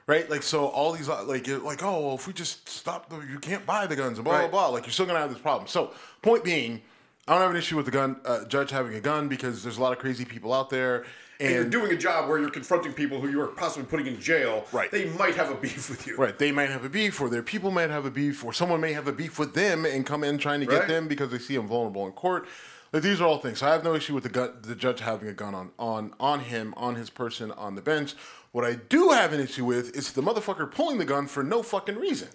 right? 0.05 0.29
Like 0.29 0.43
so, 0.43 0.65
all 0.67 0.91
these 0.91 1.07
uh, 1.07 1.23
like 1.23 1.47
like 1.47 1.81
oh 1.81 2.07
well, 2.07 2.15
if 2.15 2.27
we 2.27 2.33
just 2.33 2.67
stop 2.67 3.09
the 3.09 3.19
you 3.21 3.39
can't 3.39 3.65
buy 3.65 3.87
the 3.87 3.95
guns 3.95 4.17
and 4.17 4.25
blah 4.25 4.39
Right. 4.39 4.51
blah 4.51 4.67
blah. 4.67 4.73
Like 4.75 4.85
you're 4.85 4.91
still 4.91 5.05
gonna 5.05 5.19
have 5.19 5.29
this 5.31 5.39
problem. 5.41 5.67
So 5.69 5.93
point 6.21 6.43
being, 6.43 6.81
I 7.25 7.33
don't 7.33 7.41
have 7.41 7.51
an 7.51 7.57
issue 7.57 7.77
with 7.77 7.85
the 7.85 7.91
gun 7.91 8.19
uh, 8.25 8.43
judge 8.45 8.69
having 8.71 8.93
a 8.95 8.99
gun 9.01 9.29
because 9.29 9.63
there's 9.63 9.77
a 9.77 9.81
lot 9.81 9.93
of 9.93 9.99
crazy 9.99 10.25
people 10.25 10.53
out 10.53 10.69
there. 10.69 11.05
And 11.39 11.53
you're 11.53 11.65
doing 11.65 11.91
a 11.91 11.97
job 11.97 12.27
where 12.27 12.39
you're 12.39 12.49
confronting 12.49 12.93
people 12.93 13.21
who 13.21 13.29
you 13.29 13.41
are 13.41 13.47
possibly 13.47 13.87
putting 13.87 14.07
in 14.07 14.19
jail. 14.19 14.65
Right. 14.71 14.91
They 14.91 15.05
might 15.11 15.35
have 15.35 15.49
a 15.49 15.55
beef 15.55 15.89
with 15.89 16.05
you. 16.05 16.17
Right, 16.17 16.37
they 16.37 16.51
might 16.51 16.69
have 16.69 16.83
a 16.83 16.89
beef, 16.89 17.19
or 17.21 17.29
their 17.29 17.43
people 17.43 17.71
might 17.71 17.89
have 17.89 18.05
a 18.05 18.11
beef, 18.11 18.43
or 18.43 18.53
someone 18.53 18.81
may 18.81 18.93
have 18.93 19.07
a 19.07 19.13
beef 19.13 19.39
with 19.39 19.53
them 19.53 19.85
and 19.85 20.05
come 20.05 20.23
in 20.23 20.37
trying 20.37 20.59
to 20.59 20.65
get 20.65 20.87
them 20.87 21.07
because 21.07 21.31
they 21.31 21.39
see 21.39 21.55
them 21.55 21.67
vulnerable 21.67 22.05
in 22.05 22.11
court. 22.11 22.47
Like 22.91 23.03
these 23.03 23.21
are 23.21 23.27
all 23.27 23.37
things. 23.37 23.59
So 23.59 23.67
I 23.67 23.71
have 23.71 23.83
no 23.83 23.93
issue 23.93 24.15
with 24.15 24.23
the 24.23 24.29
gun, 24.29 24.53
the 24.61 24.75
judge 24.75 24.99
having 24.99 25.29
a 25.29 25.33
gun 25.33 25.53
on 25.53 25.71
on 25.77 26.13
on 26.19 26.39
him, 26.39 26.73
on 26.75 26.95
his 26.95 27.09
person, 27.09 27.51
on 27.51 27.75
the 27.75 27.81
bench. 27.81 28.15
What 28.51 28.65
I 28.65 28.75
do 28.75 29.09
have 29.09 29.31
an 29.31 29.39
issue 29.39 29.65
with 29.65 29.95
is 29.95 30.11
the 30.11 30.23
motherfucker 30.23 30.71
pulling 30.71 30.97
the 30.97 31.05
gun 31.05 31.27
for 31.27 31.43
no 31.43 31.61
fucking 31.61 31.97
reason, 31.97 32.29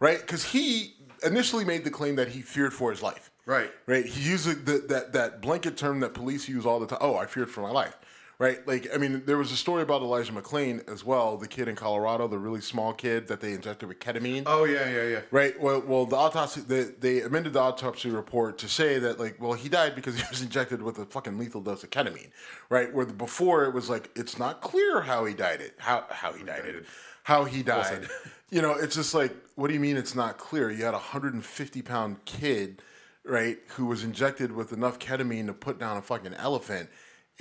right? 0.00 0.20
Because 0.20 0.44
he 0.44 0.96
initially 1.24 1.64
made 1.64 1.84
the 1.84 1.90
claim 1.90 2.16
that 2.16 2.28
he 2.28 2.42
feared 2.42 2.74
for 2.74 2.90
his 2.90 3.00
life. 3.00 3.30
Right. 3.46 3.70
Right. 3.86 4.04
He 4.04 4.28
used 4.28 4.66
the, 4.66 4.78
that 4.88 5.12
that 5.12 5.40
blanket 5.40 5.76
term 5.76 6.00
that 6.00 6.14
police 6.14 6.48
use 6.48 6.66
all 6.66 6.80
the 6.80 6.86
time. 6.86 6.98
Oh, 7.00 7.16
I 7.16 7.26
feared 7.26 7.50
for 7.50 7.60
my 7.60 7.70
life. 7.70 7.96
Right. 8.42 8.66
Like 8.66 8.88
I 8.92 8.98
mean, 8.98 9.22
there 9.24 9.38
was 9.38 9.52
a 9.52 9.56
story 9.56 9.82
about 9.82 10.02
Elijah 10.02 10.32
McClain 10.32 10.90
as 10.92 11.04
well, 11.04 11.36
the 11.36 11.46
kid 11.46 11.68
in 11.68 11.76
Colorado, 11.76 12.26
the 12.26 12.40
really 12.40 12.60
small 12.60 12.92
kid 12.92 13.28
that 13.28 13.40
they 13.40 13.52
injected 13.52 13.88
with 13.88 14.00
ketamine. 14.00 14.42
Oh 14.46 14.64
yeah, 14.64 14.90
yeah, 14.90 15.04
yeah. 15.04 15.20
Right. 15.30 15.60
Well, 15.60 15.80
well, 15.86 16.06
the 16.06 16.16
autopsy 16.16 16.62
they, 16.62 16.82
they 16.82 17.22
amended 17.22 17.52
the 17.52 17.60
autopsy 17.60 18.10
report 18.10 18.58
to 18.58 18.68
say 18.68 18.98
that 18.98 19.20
like, 19.20 19.40
well, 19.40 19.52
he 19.52 19.68
died 19.68 19.94
because 19.94 20.16
he 20.20 20.24
was 20.28 20.42
injected 20.42 20.82
with 20.82 20.98
a 20.98 21.06
fucking 21.06 21.38
lethal 21.38 21.60
dose 21.60 21.84
of 21.84 21.90
ketamine. 21.90 22.30
Right. 22.68 22.92
Where 22.92 23.04
the, 23.04 23.12
before 23.12 23.64
it 23.64 23.74
was 23.74 23.88
like 23.88 24.10
it's 24.16 24.40
not 24.40 24.60
clear 24.60 25.02
how 25.02 25.24
he 25.24 25.34
died 25.34 25.60
it, 25.60 25.76
how 25.78 26.04
how 26.10 26.32
he 26.32 26.42
died 26.42 26.64
it, 26.64 26.84
how 27.22 27.44
he 27.44 27.62
died. 27.62 28.08
You 28.50 28.60
know, 28.60 28.72
it's 28.72 28.96
just 28.96 29.14
like, 29.14 29.34
what 29.54 29.68
do 29.68 29.74
you 29.74 29.80
mean 29.80 29.96
it's 29.96 30.14
not 30.14 30.36
clear? 30.36 30.70
You 30.70 30.84
had 30.84 30.92
a 30.92 30.98
150 30.98 31.80
pound 31.80 32.22
kid, 32.26 32.82
right, 33.24 33.56
who 33.68 33.86
was 33.86 34.04
injected 34.04 34.52
with 34.52 34.74
enough 34.74 34.98
ketamine 34.98 35.46
to 35.46 35.54
put 35.54 35.78
down 35.78 35.96
a 35.96 36.02
fucking 36.02 36.34
elephant, 36.34 36.90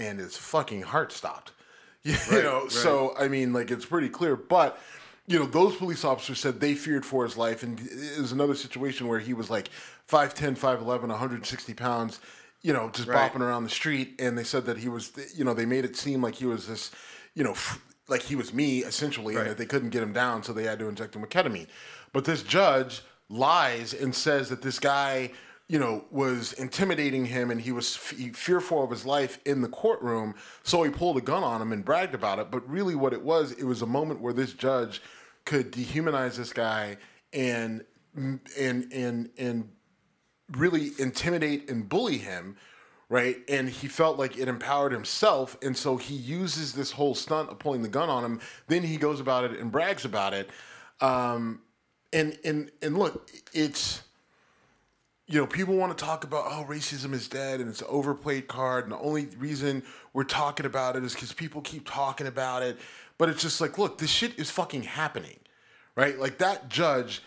and 0.02 0.20
his 0.20 0.36
fucking 0.38 0.82
heart 0.84 1.12
stopped. 1.12 1.52
You 2.04 2.42
know, 2.42 2.68
so 2.68 3.14
I 3.20 3.28
mean, 3.28 3.54
like 3.54 3.70
it's 3.70 3.86
pretty 3.86 4.10
clear, 4.10 4.36
but 4.36 4.80
you 5.28 5.38
know, 5.38 5.46
those 5.46 5.76
police 5.76 6.04
officers 6.04 6.40
said 6.40 6.60
they 6.60 6.74
feared 6.74 7.06
for 7.06 7.24
his 7.24 7.38
life, 7.38 7.62
and 7.62 7.80
it 7.80 8.20
was 8.20 8.32
another 8.32 8.56
situation 8.56 9.08
where 9.08 9.20
he 9.20 9.34
was 9.36 9.52
like 9.52 9.70
5'10", 10.10 10.58
5'11", 10.58 11.10
160 11.10 11.74
pounds, 11.76 12.20
you 12.64 12.74
know, 12.74 12.90
just 12.92 13.08
Right. 13.08 13.32
bopping 13.32 13.42
around 13.42 13.64
the 13.66 13.70
street, 13.70 14.16
and 14.20 14.36
they 14.36 14.44
said 14.44 14.66
that 14.66 14.78
he 14.78 14.90
was, 14.90 15.12
you 15.36 15.46
know, 15.46 15.54
they 15.54 15.66
made 15.68 15.86
it 15.86 15.96
seem 15.96 16.24
like 16.24 16.36
he 16.36 16.46
was 16.48 16.66
this, 16.68 16.90
you 17.36 17.44
know, 17.44 17.52
f- 17.52 17.80
like 18.08 18.24
he 18.24 18.36
was 18.36 18.52
me 18.52 18.80
essentially, 18.80 19.36
Right. 19.36 19.42
and 19.42 19.52
that 19.52 19.58
they 19.60 19.68
couldn't 19.68 19.92
get 19.92 20.02
him 20.02 20.12
down, 20.12 20.42
so 20.42 20.54
they 20.54 20.64
had 20.64 20.80
to 20.80 20.90
inject 20.90 21.16
him 21.16 21.22
with 21.22 21.30
ketamine. 21.30 21.68
But 22.14 22.26
this 22.26 22.42
judge 22.42 23.04
lies 23.30 23.94
and 23.94 24.14
says 24.16 24.50
that 24.50 24.64
this 24.64 24.80
guy, 24.80 25.32
you 25.72 25.80
know, 25.80 26.04
was 26.12 26.52
intimidating 26.52 27.24
him 27.24 27.50
and 27.50 27.62
he 27.62 27.72
was 27.72 27.96
f- 27.96 28.36
fearful 28.36 28.84
of 28.84 28.90
his 28.90 29.06
life 29.06 29.40
in 29.46 29.62
the 29.62 29.70
courtroom. 29.70 30.36
So 30.64 30.84
he 30.84 30.90
pulled 30.90 31.16
a 31.16 31.22
gun 31.22 31.46
on 31.46 31.62
him 31.62 31.72
and 31.72 31.86
bragged 31.86 32.14
about 32.14 32.40
it. 32.40 32.52
But 32.52 32.70
really, 32.70 32.94
what 32.94 33.14
it 33.14 33.22
was, 33.24 33.54
it 33.54 33.64
was 33.64 33.82
a 33.82 33.86
moment 33.86 34.20
where 34.20 34.34
this 34.34 34.52
judge 34.52 35.02
could 35.46 35.72
dehumanize 35.72 36.36
this 36.36 36.52
guy 36.52 36.98
and 37.32 37.86
and 38.14 38.92
and 38.92 39.30
and 39.38 39.70
really 40.58 40.92
intimidate 41.00 41.70
and 41.70 41.88
bully 41.88 42.18
him, 42.18 42.58
right? 43.08 43.38
And 43.48 43.70
he 43.70 43.88
felt 43.88 44.20
like 44.20 44.38
it 44.38 44.50
empowered 44.50 44.92
himself, 44.92 45.58
and 45.62 45.78
so 45.78 45.96
he 45.96 46.16
uses 46.16 46.74
this 46.74 46.92
whole 46.92 47.16
stunt 47.16 47.50
of 47.50 47.60
pulling 47.60 47.82
the 47.82 47.88
gun 47.88 48.10
on 48.10 48.26
him. 48.26 48.42
Then 48.68 48.84
he 48.84 48.98
goes 48.98 49.22
about 49.22 49.46
it 49.46 49.58
and 49.58 49.72
brags 49.72 50.04
about 50.04 50.34
it. 50.34 50.50
Um, 51.00 51.62
and 52.12 52.38
and 52.44 52.72
and 52.82 52.98
look, 52.98 53.32
it's 53.54 54.02
you 55.28 55.40
know, 55.40 55.48
people 55.48 55.76
want 55.76 55.98
to 55.98 56.04
talk 56.04 56.24
about 56.24 56.46
oh, 56.48 56.66
racism 56.68 57.14
is 57.14 57.28
dead 57.28 57.60
and 57.60 57.70
it's 57.70 57.82
an 57.82 57.88
overplayed 57.90 58.48
card, 58.48 58.84
and 58.86 58.92
the 58.94 59.00
only 59.00 59.28
reason 59.38 59.84
we're 60.14 60.24
talking 60.24 60.66
about 60.66 60.96
it 60.96 61.04
is 61.04 61.14
because 61.14 61.32
people 61.34 61.62
keep 61.62 61.88
talking 61.90 62.28
about 62.28 62.64
it. 62.64 62.78
But 63.18 63.30
it's 63.30 63.42
just 63.42 63.62
like, 63.62 63.78
look, 63.78 63.98
this 63.98 64.10
shit 64.10 64.38
is 64.40 64.50
fucking 64.50 64.84
happening, 64.84 65.38
right? 65.96 66.18
Like 66.20 66.40
that 66.40 66.70
judge 66.70 67.22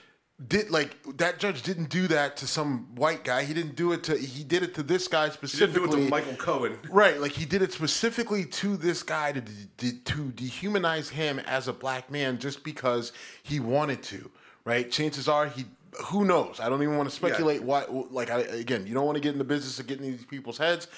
did 0.48 0.68
like 0.68 0.96
that 1.18 1.38
judge 1.38 1.62
didn't 1.62 1.88
do 1.90 2.08
that 2.08 2.36
to 2.38 2.46
some 2.46 2.92
white 2.96 3.22
guy. 3.22 3.44
He 3.44 3.54
didn't 3.54 3.76
do 3.76 3.92
it 3.92 4.02
to 4.04 4.16
he 4.18 4.42
did 4.42 4.64
it 4.64 4.74
to 4.74 4.82
this 4.82 5.06
guy 5.06 5.26
You 5.26 5.30
didn't 5.30 5.38
specifically. 5.38 5.88
do 5.90 5.96
it 5.98 6.04
to 6.04 6.10
Michael 6.10 6.34
Cohen. 6.34 6.78
Right, 6.90 7.20
like 7.20 7.30
he 7.32 7.44
did 7.44 7.62
it 7.62 7.72
specifically 7.72 8.44
to 8.44 8.76
this 8.76 9.02
guy 9.04 9.32
to 9.32 9.40
de- 9.40 9.92
to 9.92 10.32
dehumanize 10.32 11.08
him 11.10 11.38
as 11.40 11.68
a 11.68 11.72
black 11.72 12.10
man 12.10 12.38
just 12.38 12.64
because 12.64 13.12
he 13.44 13.60
wanted 13.60 14.02
to. 14.04 14.30
Right, 14.64 14.90
chances 14.90 15.28
are 15.28 15.46
he. 15.46 15.66
Who 16.06 16.24
knows? 16.24 16.60
I 16.60 16.68
don't 16.68 16.82
even 16.82 16.96
want 16.96 17.08
to 17.08 17.14
speculate 17.14 17.62
why. 17.62 17.84
Like 17.88 18.30
I, 18.30 18.40
again, 18.40 18.86
you 18.86 18.94
don't 18.94 19.06
want 19.06 19.16
to 19.16 19.20
get 19.20 19.32
in 19.32 19.38
the 19.38 19.44
business 19.44 19.78
of 19.78 19.86
getting 19.86 20.04
these 20.10 20.24
people's 20.24 20.58
heads, 20.58 20.88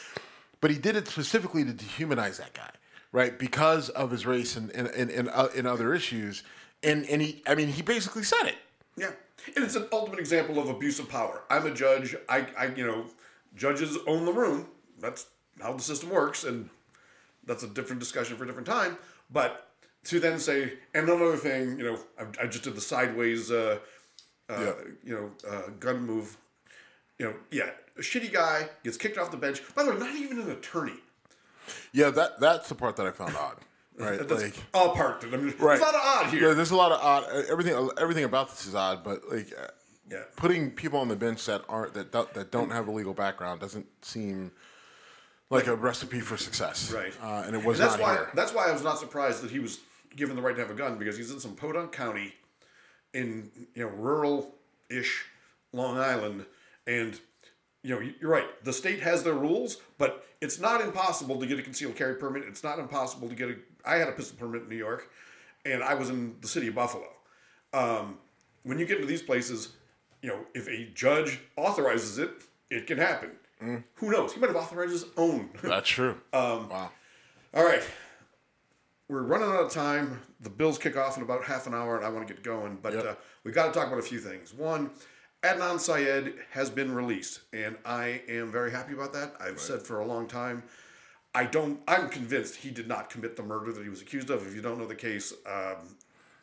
but 0.61 0.71
he 0.71 0.79
did 0.79 0.97
it 0.97 1.09
specifically 1.09 1.65
to 1.65 1.73
dehumanize 1.73 2.39
that 2.39 2.55
guy, 2.55 2.71
right? 3.13 3.39
Because 3.39 3.89
of 3.91 4.11
his 4.11 4.27
race 4.27 4.57
and 4.57 4.71
and 4.71 4.89
and, 4.89 5.11
and, 5.11 5.29
uh, 5.29 5.49
and 5.57 5.67
other 5.67 5.95
issues. 5.95 6.43
And 6.83 7.07
and 7.07 7.23
he, 7.23 7.43
I 7.47 7.55
mean, 7.55 7.69
he 7.69 7.83
basically 7.83 8.23
said 8.23 8.47
it. 8.47 8.57
Yeah, 8.97 9.11
and 9.55 9.65
it's 9.65 9.77
an 9.77 9.87
ultimate 9.93 10.19
example 10.19 10.59
of 10.59 10.69
abuse 10.69 10.99
of 10.99 11.09
power. 11.09 11.43
I'm 11.51 11.67
a 11.67 11.75
judge. 11.75 12.17
I, 12.29 12.47
I, 12.57 12.67
you 12.67 12.87
know, 12.87 13.07
judges 13.55 13.97
own 14.07 14.25
the 14.25 14.33
room. 14.33 14.69
That's 14.99 15.27
how 15.61 15.73
the 15.73 15.83
system 15.83 16.11
works, 16.11 16.45
and 16.45 16.71
that's 17.45 17.63
a 17.63 17.69
different 17.69 18.01
discussion 18.01 18.37
for 18.37 18.45
a 18.45 18.47
different 18.47 18.67
time. 18.67 18.99
But 19.31 19.69
to 20.05 20.21
then 20.21 20.39
say, 20.39 20.75
and 20.95 21.09
another 21.09 21.37
thing, 21.37 21.79
you 21.79 21.85
know, 21.85 21.99
I, 22.19 22.45
I 22.45 22.47
just 22.47 22.65
did 22.65 22.77
the 22.77 22.81
sideways, 22.81 23.51
uh, 23.51 23.79
uh, 24.49 24.55
Yeah. 24.61 24.73
you 25.05 25.15
know, 25.15 25.31
uh, 25.49 25.71
gun 25.81 26.01
move. 26.07 26.37
You 27.19 27.27
know, 27.27 27.35
yeah, 27.51 27.71
a 27.97 28.01
shitty 28.01 28.33
guy 28.33 28.69
gets 28.85 28.97
kicked 28.97 29.17
off 29.19 29.31
the 29.31 29.37
bench. 29.37 29.63
By 29.75 29.85
the 29.85 29.93
way, 29.93 29.99
not 29.99 30.15
even 30.15 30.39
an 30.41 30.51
attorney. 30.51 31.01
Yeah, 31.93 32.11
that 32.11 32.39
that's 32.41 32.69
the 32.69 32.75
part 32.75 32.97
that 32.97 33.07
I 33.07 33.11
found 33.11 33.37
odd. 33.37 33.57
Right, 33.99 34.29
That's 34.29 34.43
like 34.43 34.55
all 34.75 34.95
part. 34.95 35.25
I 35.25 35.29
mean, 35.29 35.55
Right. 35.59 35.79
There's 35.79 35.81
a 35.81 35.85
lot 35.85 35.95
of 35.95 36.01
odd 36.05 36.25
Yeah, 36.27 36.39
here. 36.39 36.55
there's 36.55 36.71
a 36.71 36.77
lot 36.77 36.93
of 36.93 37.01
odd. 37.01 37.47
Everything, 37.49 37.89
everything 37.97 38.25
about 38.25 38.51
this 38.51 38.67
is 38.67 38.75
odd. 38.75 39.03
But 39.03 39.27
like, 39.31 39.51
uh, 39.59 39.69
Yeah. 40.11 40.25
putting 40.37 40.71
people 40.71 41.01
on 41.01 41.09
the 41.09 41.17
bench 41.17 41.47
that 41.47 41.63
aren't 41.67 41.95
that 41.95 42.13
don't, 42.13 42.31
that 42.35 42.51
don't 42.51 42.69
have 42.71 42.89
a 42.89 42.91
legal 42.91 43.15
background 43.15 43.59
doesn't 43.63 43.87
seem 44.05 44.53
like 45.49 45.67
a 45.67 45.75
recipe 45.75 46.21
for 46.21 46.37
success. 46.37 46.93
Right. 46.93 47.15
Uh, 47.23 47.45
and 47.47 47.57
it 47.57 47.65
was 47.65 47.81
And 47.81 47.89
that's 47.89 47.99
not 47.99 48.03
why 48.07 48.13
here. 48.17 48.31
that's 48.35 48.53
why 48.53 48.69
I 48.69 48.73
was 48.73 48.83
not 48.83 48.99
surprised 48.99 49.41
that 49.43 49.51
he 49.51 49.61
was 49.61 49.79
given 50.15 50.37
the 50.37 50.43
right 50.43 50.55
to 50.57 50.61
have 50.61 50.71
a 50.71 50.75
gun 50.75 50.99
because 50.99 51.17
he's 51.17 51.31
in 51.31 51.41
some 51.41 51.55
podunk 51.55 51.93
county 51.93 52.35
in 53.21 53.51
you 53.75 53.83
know 53.85 53.91
rural 54.09 54.39
ish 54.91 55.25
Long 55.73 55.99
Island 55.99 56.45
and 56.87 57.19
you 57.83 57.91
know 57.95 58.01
you're 58.21 58.31
right 58.31 58.49
the 58.65 58.73
state 58.73 59.01
has 59.01 59.23
their 59.25 59.35
rules 59.35 59.79
but 59.99 60.25
it's 60.41 60.59
not 60.61 60.81
impossible 60.81 61.37
to 61.41 61.47
get 61.47 61.59
a 61.59 61.63
concealed 61.63 61.97
carry 61.97 62.15
permit 62.15 62.43
it's 62.47 62.63
not 62.63 62.79
impossible 62.79 63.29
to 63.29 63.35
get 63.35 63.49
a 63.49 63.57
I 63.85 63.97
had 63.97 64.09
a 64.09 64.13
pistol 64.13 64.37
permit 64.39 64.63
in 64.63 64.69
New 64.69 64.77
York 64.89 65.11
and 65.65 65.83
I 65.83 65.95
was 65.95 66.09
in 66.11 66.37
the 66.41 66.49
city 66.49 66.69
of 66.69 66.75
Buffalo 66.75 67.09
um, 67.73 68.19
when 68.65 68.79
you 68.79 68.87
get 68.87 68.97
into 68.97 69.09
these 69.09 69.23
places 69.23 69.73
you 70.23 70.29
know 70.31 70.41
if 70.55 70.69
a 70.69 70.79
judge 70.95 71.41
authorizes 71.57 72.19
it 72.19 72.31
it 72.71 72.87
can 72.87 72.99
happen 72.99 73.31
Mm. 73.63 73.83
who 73.95 74.11
knows 74.11 74.35
he 74.35 74.39
might 74.41 74.49
have 74.49 74.57
authorized 74.57 74.93
his 74.93 75.07
own 75.17 75.49
That's 75.63 75.89
true. 75.89 76.17
Um, 76.35 76.69
wow. 76.69 76.91
All 77.55 77.65
right. 77.65 77.83
We're 79.09 79.23
running 79.23 79.49
out 79.49 79.65
of 79.65 79.71
time. 79.73 80.21
The 80.41 80.51
Bills 80.51 80.79
kick 80.79 80.97
off 80.97 81.17
in 81.17 81.23
about 81.23 81.45
half 81.45 81.67
an 81.67 81.75
hour, 81.75 81.97
and 81.97 82.05
I 82.05 82.09
want 82.09 82.27
to 82.27 82.35
get 82.35 82.43
going. 82.43 82.79
But 82.83 82.95
Yep. 82.95 83.05
uh, 83.05 83.15
we 83.45 83.53
got 83.53 83.67
to 83.67 83.73
talk 83.73 83.87
about 83.87 84.01
a 84.01 84.03
few 84.03 84.19
things. 84.19 84.53
One, 84.53 84.91
Adnan 85.43 85.79
Syed 85.79 86.35
has 86.51 86.71
been 86.71 86.93
released, 86.93 87.43
and 87.53 87.77
I 87.85 88.23
am 88.29 88.51
very 88.51 88.73
happy 88.73 88.95
about 88.95 89.13
that. 89.13 89.35
I've 89.39 89.61
said 89.61 89.83
for 89.83 90.01
a 90.01 90.05
long 90.07 90.27
time, 90.27 90.65
I 91.35 91.45
don't. 91.45 91.81
I'm 91.87 92.09
convinced 92.09 92.57
he 92.57 92.71
did 92.71 92.89
not 92.89 93.11
commit 93.11 93.37
the 93.37 93.43
murder 93.45 93.71
that 93.73 93.83
he 93.83 93.91
was 93.91 94.03
accused 94.03 94.31
of. 94.31 94.45
If 94.47 94.55
you 94.57 94.63
don't 94.63 94.79
know 94.79 94.87
the 94.87 94.95
case, 94.97 95.33
um, 95.47 95.97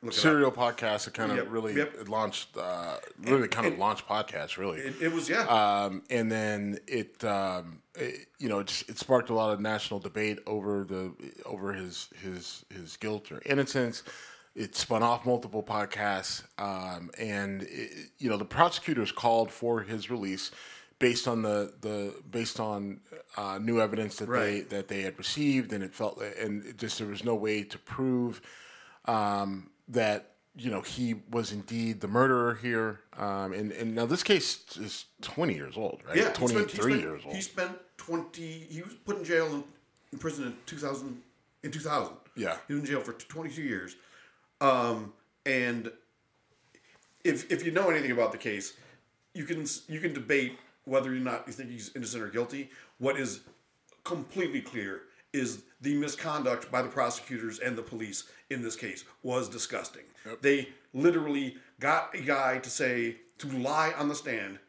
look. 0.04 0.14
Serial 0.14 0.51
podcast. 0.51 1.08
It 1.08 1.14
kind 1.14 1.32
of 1.32 1.38
Yep, 1.38 1.47
really 1.49 1.76
yep. 1.76 1.93
it 1.99 2.10
launched. 2.10 2.56
Uh, 2.58 2.97
really 3.22 3.47
kind 3.47 3.68
of 3.68 3.78
launched 3.78 4.08
podcasts. 4.08 4.58
Really. 4.58 4.80
It, 4.80 5.01
it 5.01 5.12
was 5.12 5.30
yeah. 5.30 5.41
um, 5.47 6.04
and 6.10 6.32
then 6.32 6.80
it, 6.88 7.24
um, 7.24 7.82
it 7.95 8.28
you 8.39 8.49
know, 8.49 8.60
it, 8.60 8.68
just, 8.68 8.89
it 8.89 8.99
sparked 8.99 9.30
a 9.30 9.34
lot 9.34 9.51
of 9.54 9.60
national 9.60 9.99
debate 9.99 10.39
over 10.45 10.84
the 10.84 11.14
over 11.45 11.74
his 11.74 12.10
his 12.22 12.66
his 12.70 12.97
guilt 12.97 13.32
or 13.32 13.41
innocence. 13.45 14.04
It 14.56 14.76
spun 14.76 15.01
off 15.01 15.26
multiple 15.26 15.64
podcasts, 15.64 16.43
um, 16.60 17.10
and 17.18 17.64
it, 17.64 18.12
you 18.20 18.30
know, 18.30 18.38
the 18.38 18.45
prosecutors 18.45 19.12
called 19.12 19.49
for 19.51 19.82
his 19.82 20.12
release 20.12 20.51
based 20.99 21.28
on 21.28 21.41
the 21.41 21.74
the 21.82 22.14
based 22.30 22.60
on 22.60 22.99
uh, 23.36 23.58
new 23.60 23.82
evidence 23.82 24.18
that 24.18 24.30
Right. 24.30 24.70
they 24.70 24.78
that 24.78 24.88
they 24.89 25.01
had 25.01 25.18
received, 25.18 25.74
and 25.74 25.84
it 25.84 25.95
felt 25.95 26.22
and 26.39 26.64
it 26.66 26.78
just 26.78 26.99
there 26.99 27.08
was 27.08 27.24
no 27.24 27.34
way 27.34 27.64
to 27.64 27.80
prove 27.80 28.41
um, 29.06 29.70
that 29.89 30.34
you 30.55 30.69
know 30.69 30.81
he 30.81 31.15
was 31.31 31.51
indeed 31.51 32.01
the 32.01 32.07
murderer 32.07 32.55
here. 32.55 33.01
Um, 33.17 33.53
and 33.53 33.71
and 33.71 33.95
now 33.95 34.05
this 34.05 34.23
case 34.23 34.63
is 34.77 35.05
twenty 35.21 35.55
years 35.55 35.77
old, 35.77 36.01
right? 36.07 36.17
yeah, 36.17 36.31
twenty 36.31 36.63
three 36.65 36.99
years 36.99 37.21
old. 37.25 37.36
He 37.36 37.41
spent 37.41 37.71
twenty. 37.97 38.67
He 38.69 38.81
was 38.81 38.93
put 39.05 39.17
in 39.17 39.23
jail 39.23 39.47
in, 39.47 39.63
in 40.11 40.19
prison 40.19 40.47
in 40.47 40.55
two 40.65 40.77
thousand. 40.77 41.21
In 41.63 41.71
two 41.71 41.79
thousand. 41.79 42.15
Yeah. 42.36 42.57
he 42.67 42.73
was 42.73 42.84
in 42.84 42.88
jail 42.88 43.01
for 43.01 43.13
twenty 43.13 43.49
two 43.49 43.63
years. 43.63 43.95
Um, 44.61 45.13
and 45.45 45.91
if 47.23 47.51
if 47.51 47.65
you 47.65 47.71
know 47.71 47.89
anything 47.89 48.11
about 48.11 48.31
the 48.31 48.38
case, 48.38 48.73
you 49.34 49.45
can 49.45 49.65
you 49.88 49.99
can 49.99 50.13
debate 50.13 50.57
whether 50.86 51.09
or 51.09 51.15
not 51.15 51.43
you 51.47 51.53
think 51.53 51.69
he's 51.69 51.91
innocent 51.95 52.23
or 52.23 52.27
guilty. 52.27 52.69
What 52.97 53.17
is 53.17 53.41
completely 54.03 54.61
clear 54.61 55.03
is 55.34 55.63
the 55.81 55.95
misconduct 55.95 56.71
by 56.71 56.81
the 56.81 56.88
prosecutors 56.88 57.59
and 57.59 57.75
the 57.75 57.81
police 57.81 58.25
in 58.49 58.61
this 58.61 58.75
case 58.75 59.03
was 59.23 59.49
disgusting. 59.49 60.03
They 60.41 60.69
literally 60.93 61.57
got 61.79 62.15
a 62.15 62.21
guy 62.21 62.59
to 62.59 62.69
say 62.69 63.17
to 63.39 63.47
lie 63.57 63.93
on 63.97 64.07
the 64.07 64.15
stand 64.15 64.59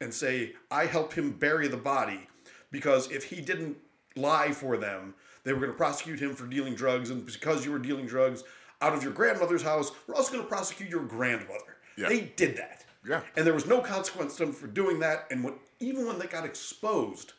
and 0.00 0.12
say 0.12 0.54
I 0.70 0.86
helped 0.86 1.12
him 1.14 1.32
bury 1.32 1.68
the 1.68 1.76
body 1.76 2.28
because 2.70 3.10
if 3.10 3.24
he 3.24 3.40
didn't 3.40 3.76
lie 4.16 4.52
for 4.52 4.76
them, 4.76 5.14
they 5.44 5.52
were 5.52 5.60
going 5.60 5.70
to 5.70 5.76
prosecute 5.76 6.18
him 6.18 6.34
for 6.34 6.46
dealing 6.46 6.74
drugs 6.74 7.10
and 7.10 7.24
because 7.24 7.64
you 7.64 7.70
were 7.70 7.78
dealing 7.78 8.06
drugs 8.06 8.42
out 8.80 8.94
of 8.94 9.02
your 9.02 9.12
grandmother's 9.12 9.62
house, 9.62 9.92
we're 10.06 10.14
also 10.14 10.32
going 10.32 10.42
to 10.42 10.48
prosecute 10.48 10.90
your 10.90 11.04
grandmother. 11.04 11.76
Yeah. 11.96 12.08
They 12.08 12.32
did 12.36 12.56
that. 12.56 12.84
Yeah. 13.08 13.20
And 13.36 13.46
there 13.46 13.54
was 13.54 13.66
no 13.66 13.80
consequence 13.80 14.36
to 14.36 14.46
them 14.46 14.52
for 14.52 14.66
doing 14.66 14.98
that. 15.00 15.26
And 15.30 15.44
when, 15.44 15.54
even 15.80 16.06
when 16.06 16.18
they 16.18 16.26
got 16.26 16.44
exposed, 16.44 17.34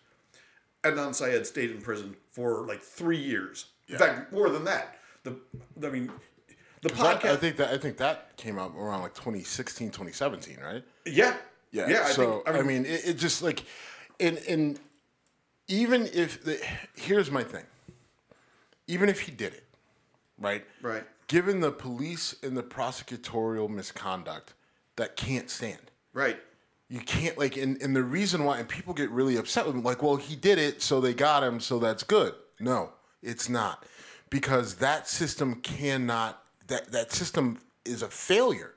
Adnan 0.93 1.13
Syed 1.15 1.45
stayed 1.47 1.71
in 1.71 1.81
prison 1.81 2.15
for 2.31 2.65
like 2.65 2.81
three 2.81 3.17
years. 3.17 3.65
In 3.88 3.97
fact, 3.97 4.33
more 4.33 4.49
than 4.49 4.65
that. 4.65 4.97
The 5.23 5.35
I 5.83 5.89
mean, 5.89 6.11
the 6.81 6.89
podcast. 6.89 7.25
I 7.31 7.35
think 7.38 7.57
that 7.57 7.69
I 7.73 7.77
think 7.77 7.97
that 7.97 8.35
came 8.38 8.59
out 8.59 8.73
around 8.77 9.01
like 9.01 9.13
2016, 9.13 9.88
2017, 9.89 10.57
right? 10.63 10.83
yeah, 11.05 11.35
Yeah. 11.71 11.89
yeah. 11.89 12.01
I 12.05 12.11
so 12.11 12.41
think. 12.45 12.57
I 12.57 12.61
mean, 12.63 12.85
it, 12.85 13.01
it 13.07 13.13
just 13.17 13.41
like, 13.41 13.63
and 14.19 14.38
and 14.49 14.79
even 15.67 16.07
if 16.13 16.43
the, 16.43 16.59
here's 16.95 17.29
my 17.31 17.43
thing, 17.43 17.65
even 18.88 19.09
if 19.09 19.21
he 19.21 19.31
did 19.31 19.53
it, 19.53 19.63
right? 20.39 20.65
Right. 20.81 21.03
Given 21.27 21.59
the 21.59 21.71
police 21.71 22.35
and 22.41 22.55
the 22.55 22.63
prosecutorial 22.63 23.69
misconduct, 23.69 24.53
that 24.95 25.15
can't 25.17 25.49
stand. 25.49 25.91
right. 26.13 26.39
You 26.89 26.99
can't 27.01 27.38
like, 27.38 27.57
and, 27.57 27.81
and 27.81 27.95
the 27.95 28.03
reason 28.03 28.45
why, 28.45 28.59
and 28.59 28.67
people 28.69 28.93
get 28.93 29.09
really 29.11 29.35
upset 29.35 29.65
with 29.65 29.75
him, 29.75 29.83
like, 29.83 30.01
well, 30.01 30.15
he 30.15 30.35
did 30.35 30.57
it, 30.57 30.81
so 30.81 31.01
they 31.01 31.13
got 31.13 31.43
him, 31.43 31.59
so 31.59 31.79
that's 31.79 32.03
good. 32.03 32.33
No, 32.59 32.91
it's 33.21 33.49
not, 33.49 33.85
because 34.29 34.75
that 34.75 35.07
system 35.07 35.55
cannot. 35.55 36.41
That 36.67 36.91
that 36.91 37.13
system 37.13 37.59
is 37.85 38.01
a 38.01 38.09
failure 38.09 38.73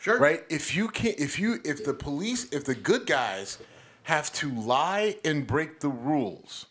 Sure. 0.00 0.18
right 0.18 0.42
if 0.48 0.74
you 0.74 0.88
can 0.88 1.10
not 1.12 1.20
if 1.20 1.38
you 1.38 1.60
if 1.64 1.84
the 1.84 1.94
police 1.94 2.48
if 2.52 2.64
the 2.64 2.74
good 2.74 3.06
guys 3.06 3.58
have 4.04 4.32
to 4.34 4.50
lie 4.50 5.16
and 5.24 5.46
break 5.46 5.78
the 5.78 5.88
rules 5.88 6.66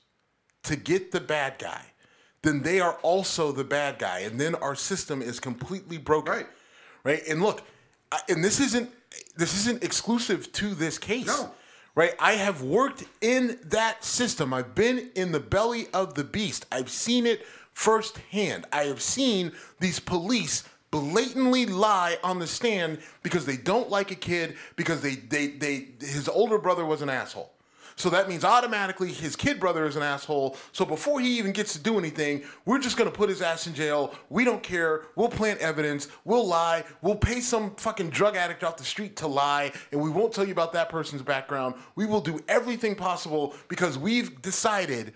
to 0.64 0.76
get 0.76 1.12
the 1.14 1.22
bad 1.22 1.58
guy 1.60 1.86
then 2.42 2.64
they 2.64 2.82
are 2.82 2.96
also 3.02 3.54
the 3.54 3.64
bad 3.64 3.98
guy 3.98 4.20
and 4.20 4.40
then 4.42 4.56
our 4.56 4.76
system 4.76 5.22
is 5.22 5.40
completely 5.40 5.98
broken 5.98 6.34
Right. 6.34 6.48
right 7.06 7.24
and 7.30 7.42
look 7.42 7.62
I- 8.12 8.22
and 8.30 8.44
this 8.44 8.60
isn't 8.60 8.90
this 9.36 9.54
isn't 9.58 9.84
exclusive 9.84 10.52
to 10.54 10.76
this 10.76 10.98
case 10.98 11.28
No. 11.28 11.54
right? 11.96 12.14
I 12.20 12.34
have 12.34 12.62
worked 12.62 13.04
in 13.22 13.58
that 13.66 14.04
system. 14.04 14.54
I've 14.54 14.76
been 14.76 15.10
in 15.16 15.32
the 15.32 15.40
belly 15.40 15.88
of 15.94 16.14
the 16.16 16.24
beast. 16.24 16.66
I've 16.72 16.90
seen 16.90 17.26
it 17.26 17.46
firsthand. 17.74 18.66
I 18.72 18.84
have 18.86 19.02
seen 19.02 19.52
these 19.80 20.00
police 20.00 20.64
blatantly 20.92 21.66
lie 21.66 22.18
on 22.24 22.40
the 22.40 22.48
stand 22.48 23.00
because 23.24 23.46
they 23.46 23.58
don't 23.58 23.90
like 23.90 24.12
a 24.12 24.16
kid 24.16 24.56
because 24.76 25.02
they 25.02 25.16
they, 25.16 25.48
they 25.48 25.88
his 26.00 26.28
older 26.28 26.58
brother 26.58 26.86
was 26.86 27.02
an 27.02 27.10
asshole 27.10 27.52
so 27.98 28.12
that 28.12 28.30
means 28.30 28.46
automatically 28.46 29.12
his 29.12 29.36
kid 29.36 29.60
brother 29.60 29.86
is 29.86 29.96
an 29.96 30.04
asshole. 30.04 30.56
So 30.72 30.86
before 30.86 31.20
he 31.20 31.40
even 31.40 31.52
gets 31.52 31.74
to 31.74 31.80
do 31.80 31.98
anything, 31.98 32.44
we're 32.64 32.78
just 32.78 32.96
gonna 32.96 33.10
put 33.10 33.28
his 33.28 33.42
ass 33.42 33.66
in 33.66 33.74
jail. 33.74 34.14
We 34.30 34.44
don't 34.44 34.62
care. 34.62 35.08
We'll 35.16 35.30
plant 35.30 35.60
evidence. 35.60 36.08
We'll 36.24 36.46
lie. 36.48 36.86
We'll 37.02 37.16
pay 37.16 37.42
some 37.42 37.76
fucking 37.76 38.12
drug 38.12 38.36
addict 38.36 38.64
off 38.64 38.78
the 38.78 38.84
street 38.84 39.16
to 39.18 39.28
lie, 39.28 39.72
and 39.92 40.00
we 40.00 40.12
won't 40.12 40.32
tell 40.32 40.46
you 40.46 40.52
about 40.52 40.74
that 40.74 40.90
person's 40.90 41.24
background. 41.24 41.74
We 41.96 42.06
will 42.06 42.22
do 42.22 42.40
everything 42.48 42.94
possible 42.94 43.56
because 43.68 43.98
we've 43.98 44.44
decided, 44.44 45.14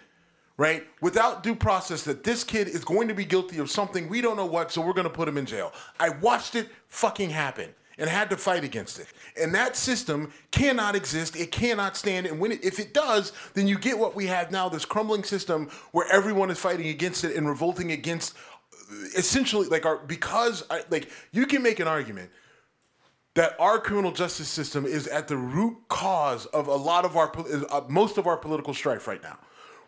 right, 0.57 0.83
without 1.01 1.43
due 1.43 1.55
process, 1.55 2.01
that 2.03 2.23
this 2.23 2.43
kid 2.43 2.67
is 2.67 2.83
going 2.83 3.07
to 3.09 3.13
be 3.13 3.25
guilty 3.25 3.59
of 3.59 3.69
something 3.69 4.09
we 4.09 4.21
don't 4.21 4.37
know 4.37 4.47
what. 4.47 4.71
So 4.71 4.81
we're 4.81 4.93
gonna 4.93 5.07
put 5.07 5.27
him 5.27 5.37
in 5.37 5.45
jail. 5.45 5.71
I 5.99 6.09
watched 6.09 6.55
it 6.55 6.67
fucking 6.87 7.29
happen 7.29 7.75
and 7.99 8.09
had 8.09 8.31
to 8.31 8.37
fight 8.37 8.63
against 8.63 8.99
it. 8.99 9.05
And 9.39 9.53
that 9.55 9.75
system 9.75 10.31
cannot 10.51 10.95
exist. 10.95 11.35
It 11.35 11.51
cannot 11.51 11.95
stand. 11.97 12.25
And 12.25 12.39
when 12.39 12.51
it, 12.51 12.63
if 12.63 12.79
it 12.79 12.93
does, 12.93 13.31
then 13.53 13.67
you 13.67 13.77
get 13.77 13.97
what 13.97 14.15
we 14.15 14.27
have 14.27 14.51
now: 14.51 14.69
this 14.69 14.85
crumbling 14.85 15.23
system 15.23 15.69
where 15.91 16.07
everyone 16.11 16.49
is 16.51 16.59
fighting 16.59 16.87
against 16.87 17.23
it 17.23 17.35
and 17.35 17.47
revolting 17.47 17.91
against, 17.91 18.35
essentially, 19.17 19.67
like 19.67 19.85
our 19.85 19.97
because 19.97 20.63
I, 20.69 20.83
like 20.89 21.09
you 21.31 21.45
can 21.45 21.63
make 21.63 21.79
an 21.79 21.87
argument 21.87 22.29
that 23.35 23.55
our 23.59 23.79
criminal 23.79 24.11
justice 24.11 24.49
system 24.49 24.85
is 24.85 25.07
at 25.07 25.27
the 25.27 25.37
root 25.37 25.77
cause 25.87 26.45
of 26.47 26.67
a 26.67 26.75
lot 26.75 27.05
of 27.05 27.15
our 27.15 27.31
uh, 27.69 27.81
most 27.87 28.17
of 28.17 28.27
our 28.27 28.37
political 28.37 28.73
strife 28.73 29.07
right 29.07 29.23
now, 29.23 29.37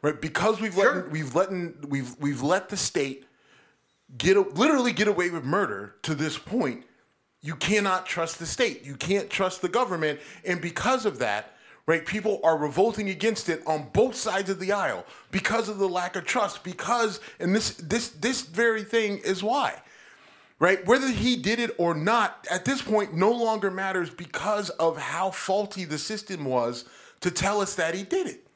right? 0.01 0.19
Because 0.21 0.61
we've 0.61 0.73
Sure. 0.73 1.03
let 1.03 1.11
we've 1.11 1.35
let 1.35 1.49
we've 1.89 2.15
we've 2.19 2.41
let 2.41 2.69
the 2.69 2.77
state 2.77 3.25
get 4.17 4.37
literally 4.55 4.93
get 4.93 5.07
away 5.07 5.29
with 5.29 5.43
murder 5.43 5.95
to 6.03 6.15
this 6.15 6.37
point. 6.37 6.85
You 7.43 7.55
cannot 7.55 8.07
trust 8.07 8.39
the 8.39 8.47
state. 8.47 8.83
You 8.83 8.95
can't 8.95 9.29
trust 9.29 9.61
the 9.61 9.69
government, 9.69 10.19
and 10.43 10.59
because 10.59 11.05
of 11.05 11.19
that, 11.19 11.55
right? 11.85 12.03
People 12.05 12.39
are 12.43 12.57
revolting 12.57 13.09
against 13.09 13.49
it 13.49 13.61
on 13.67 13.89
both 13.93 14.15
sides 14.15 14.49
of 14.49 14.59
the 14.59 14.71
aisle 14.71 15.05
because 15.29 15.69
of 15.69 15.77
the 15.77 15.87
lack 15.87 16.15
of 16.15 16.25
trust. 16.25 16.63
Because 16.63 17.19
and 17.39 17.53
this 17.53 17.75
this 17.75 18.09
this 18.09 18.41
very 18.41 18.83
thing 18.83 19.19
is 19.19 19.43
why 19.43 19.79
right? 20.63 20.85
Whether 20.87 21.09
he 21.09 21.35
did 21.35 21.59
it 21.59 21.71
or 21.77 21.93
not, 21.93 22.47
at 22.49 22.63
this 22.63 22.81
point, 22.81 23.13
no 23.13 23.33
longer 23.33 23.69
matters 23.69 24.09
because 24.09 24.69
of 24.69 24.97
how 24.97 25.29
faulty 25.29 25.83
the 25.83 25.97
system 25.97 26.45
was 26.45 26.85
to 27.19 27.29
tell 27.29 27.59
us 27.59 27.75
that 27.75 27.93
he 27.93 28.03
did 28.03 28.27
it. 28.27 28.47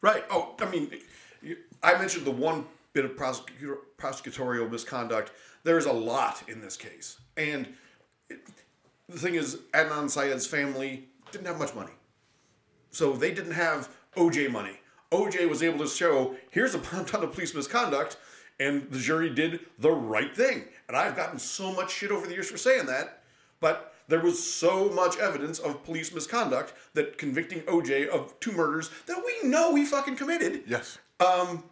Right. 0.00 0.24
Oh, 0.30 0.56
I 0.60 0.68
mean, 0.68 0.90
I 1.80 1.96
mentioned 1.96 2.24
the 2.24 2.32
one 2.32 2.64
bit 2.92 3.04
of 3.04 3.16
prosecutor, 3.16 3.78
prosecutorial 3.98 4.68
misconduct. 4.68 5.30
There's 5.62 5.86
a 5.86 5.92
lot 5.92 6.42
in 6.48 6.60
this 6.60 6.76
case, 6.76 7.18
and 7.36 7.68
the 9.08 9.18
thing 9.18 9.34
is, 9.34 9.56
Adnan 9.72 10.10
Syed's 10.10 10.46
family 10.46 11.08
didn't 11.32 11.46
have 11.46 11.58
much 11.58 11.74
money. 11.74 11.92
So 12.90 13.12
they 13.12 13.32
didn't 13.32 13.52
have 13.52 13.88
OJ 14.16 14.50
money. 14.50 14.80
OJ 15.10 15.48
was 15.48 15.62
able 15.62 15.78
to 15.78 15.86
show 15.86 16.34
here's 16.50 16.74
a 16.74 16.78
ton 16.78 17.22
of 17.22 17.32
police 17.32 17.54
misconduct, 17.54 18.18
and 18.60 18.90
the 18.90 18.98
jury 18.98 19.30
did 19.30 19.60
the 19.78 19.90
right 19.90 20.34
thing. 20.36 20.64
And 20.88 20.96
I've 20.96 21.16
gotten 21.16 21.38
so 21.38 21.72
much 21.72 21.92
shit 21.92 22.10
over 22.10 22.26
the 22.26 22.32
years 22.32 22.50
for 22.50 22.58
saying 22.58 22.86
that, 22.86 23.22
but 23.60 23.94
there 24.08 24.20
was 24.20 24.42
so 24.42 24.88
much 24.88 25.18
evidence 25.18 25.58
of 25.58 25.84
police 25.84 26.12
misconduct 26.12 26.72
that 26.94 27.18
convicting 27.18 27.60
OJ 27.62 28.08
of 28.08 28.38
two 28.40 28.52
murders 28.52 28.90
that 29.06 29.22
we 29.24 29.48
know 29.48 29.74
he 29.74 29.84
fucking 29.84 30.16
committed. 30.16 30.64
Yes. 30.66 30.98
Um, 31.20 31.64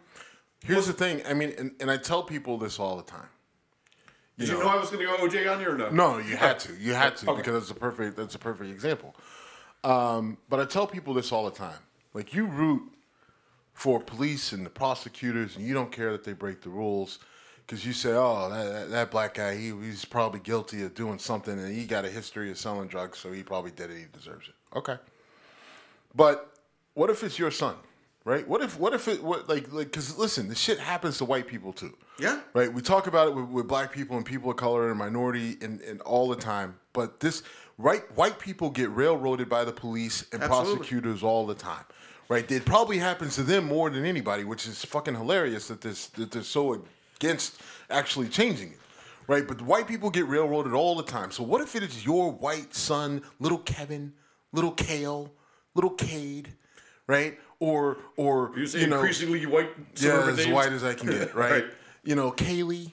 Here's 0.63 0.87
the 0.87 0.93
thing. 0.93 1.21
I 1.25 1.33
mean, 1.33 1.53
and, 1.57 1.71
and 1.79 1.91
I 1.91 1.97
tell 1.97 2.23
people 2.23 2.57
this 2.57 2.79
all 2.79 2.95
the 2.95 3.03
time. 3.03 3.27
Did 4.37 4.49
you 4.49 4.59
know 4.59 4.67
I 4.67 4.75
was 4.75 4.89
going 4.89 4.99
to 4.99 5.05
go 5.05 5.17
OJ 5.17 5.51
on 5.51 5.61
you 5.61 5.69
or 5.69 5.77
no? 5.77 5.89
No, 5.89 6.17
you 6.19 6.37
had 6.37 6.59
to. 6.59 6.75
You 6.75 6.93
had 6.93 7.17
to 7.17 7.25
because 7.35 7.53
that's 7.53 7.71
a 7.71 7.75
perfect. 7.75 8.15
That's 8.17 8.35
a 8.35 8.39
perfect 8.39 8.69
example. 8.69 9.15
Um, 9.83 10.37
but 10.49 10.59
I 10.59 10.65
tell 10.65 10.85
people 10.85 11.13
this 11.13 11.31
all 11.31 11.45
the 11.45 11.51
time. 11.51 11.79
Like 12.13 12.33
you 12.33 12.45
root 12.45 12.83
for 13.73 13.99
police 13.99 14.51
and 14.51 14.65
the 14.65 14.69
prosecutors, 14.69 15.55
and 15.55 15.65
you 15.65 15.73
don't 15.73 15.91
care 15.91 16.11
that 16.11 16.23
they 16.23 16.33
break 16.33 16.61
the 16.61 16.69
rules 16.69 17.19
because 17.65 17.85
you 17.85 17.93
say, 17.93 18.11
"Oh, 18.13 18.49
that, 18.49 18.71
that, 18.71 18.89
that 18.91 19.11
black 19.11 19.35
guy, 19.35 19.55
he, 19.55 19.73
he's 19.81 20.05
probably 20.05 20.39
guilty 20.39 20.83
of 20.83 20.93
doing 20.93 21.19
something, 21.19 21.57
and 21.57 21.75
he 21.75 21.85
got 21.85 22.05
a 22.05 22.09
history 22.09 22.51
of 22.51 22.57
selling 22.57 22.87
drugs, 22.87 23.17
so 23.19 23.31
he 23.31 23.43
probably 23.43 23.71
did 23.71 23.89
it. 23.89 23.97
He 23.97 24.05
deserves 24.13 24.49
it." 24.49 24.77
Okay. 24.77 24.97
But 26.15 26.51
what 26.93 27.09
if 27.09 27.23
it's 27.23 27.37
your 27.37 27.51
son, 27.51 27.75
right? 28.27 28.45
What 28.45 28.61
if 28.61 28.77
what 28.77 28.93
if 28.93 29.07
it 29.07 29.23
what 29.23 29.47
like 29.47 29.71
like 29.71 29.87
because 29.87 30.17
listen, 30.17 30.49
this 30.49 30.59
shit 30.59 30.77
happens 30.79 31.17
to 31.19 31.25
white 31.25 31.47
people 31.47 31.71
too. 31.71 31.95
Yeah. 32.19 32.41
Right. 32.53 32.71
We 32.71 32.81
talk 32.81 33.07
about 33.07 33.29
it 33.29 33.35
with, 33.35 33.45
with 33.45 33.67
black 33.69 33.93
people 33.93 34.17
and 34.17 34.25
people 34.25 34.51
of 34.51 34.57
color 34.57 34.89
and 34.89 34.99
minority 34.99 35.55
and, 35.61 35.79
and 35.81 36.01
all 36.01 36.27
the 36.27 36.35
time, 36.35 36.75
but 36.91 37.21
this 37.21 37.41
right 37.77 38.03
white 38.17 38.37
people 38.37 38.69
get 38.69 38.89
railroaded 38.91 39.47
by 39.47 39.63
the 39.63 39.71
police 39.71 40.25
and 40.33 40.43
Absolutely. 40.43 40.75
prosecutors 40.75 41.23
all 41.23 41.45
the 41.47 41.55
time. 41.55 41.85
Right. 42.27 42.51
It 42.51 42.65
probably 42.65 42.97
happens 42.97 43.35
to 43.35 43.43
them 43.43 43.63
more 43.63 43.89
than 43.89 44.03
anybody, 44.03 44.43
which 44.43 44.67
is 44.67 44.83
fucking 44.83 45.15
hilarious 45.15 45.69
that 45.69 45.79
this 45.79 46.07
that 46.07 46.31
they're 46.31 46.43
so 46.43 46.83
against 47.15 47.61
actually 47.89 48.27
changing 48.27 48.73
it. 48.73 48.79
Right. 49.27 49.47
But 49.47 49.61
white 49.61 49.87
people 49.87 50.09
get 50.09 50.27
railroaded 50.27 50.73
all 50.73 50.95
the 50.95 51.03
time. 51.03 51.31
So 51.31 51.43
what 51.43 51.61
if 51.61 51.77
it 51.77 51.83
is 51.83 52.05
your 52.05 52.33
white 52.33 52.75
son, 52.75 53.21
little 53.39 53.59
Kevin, 53.59 54.11
little 54.51 54.71
Kale, 54.71 55.31
little 55.75 55.91
Cade, 55.91 56.49
right? 57.07 57.39
Or 57.59 57.97
or 58.17 58.51
You 58.55 58.65
you 58.65 58.87
know, 58.87 58.97
increasingly 58.97 59.45
white. 59.45 59.71
yeah, 59.95 60.27
as 60.27 60.37
names? 60.37 60.49
white 60.53 60.71
as 60.71 60.83
I 60.83 60.93
can 60.93 61.09
get, 61.09 61.33
right? 61.35 61.51
Right. 61.51 61.65
You 62.03 62.15
know, 62.15 62.31
Kaylee, 62.31 62.91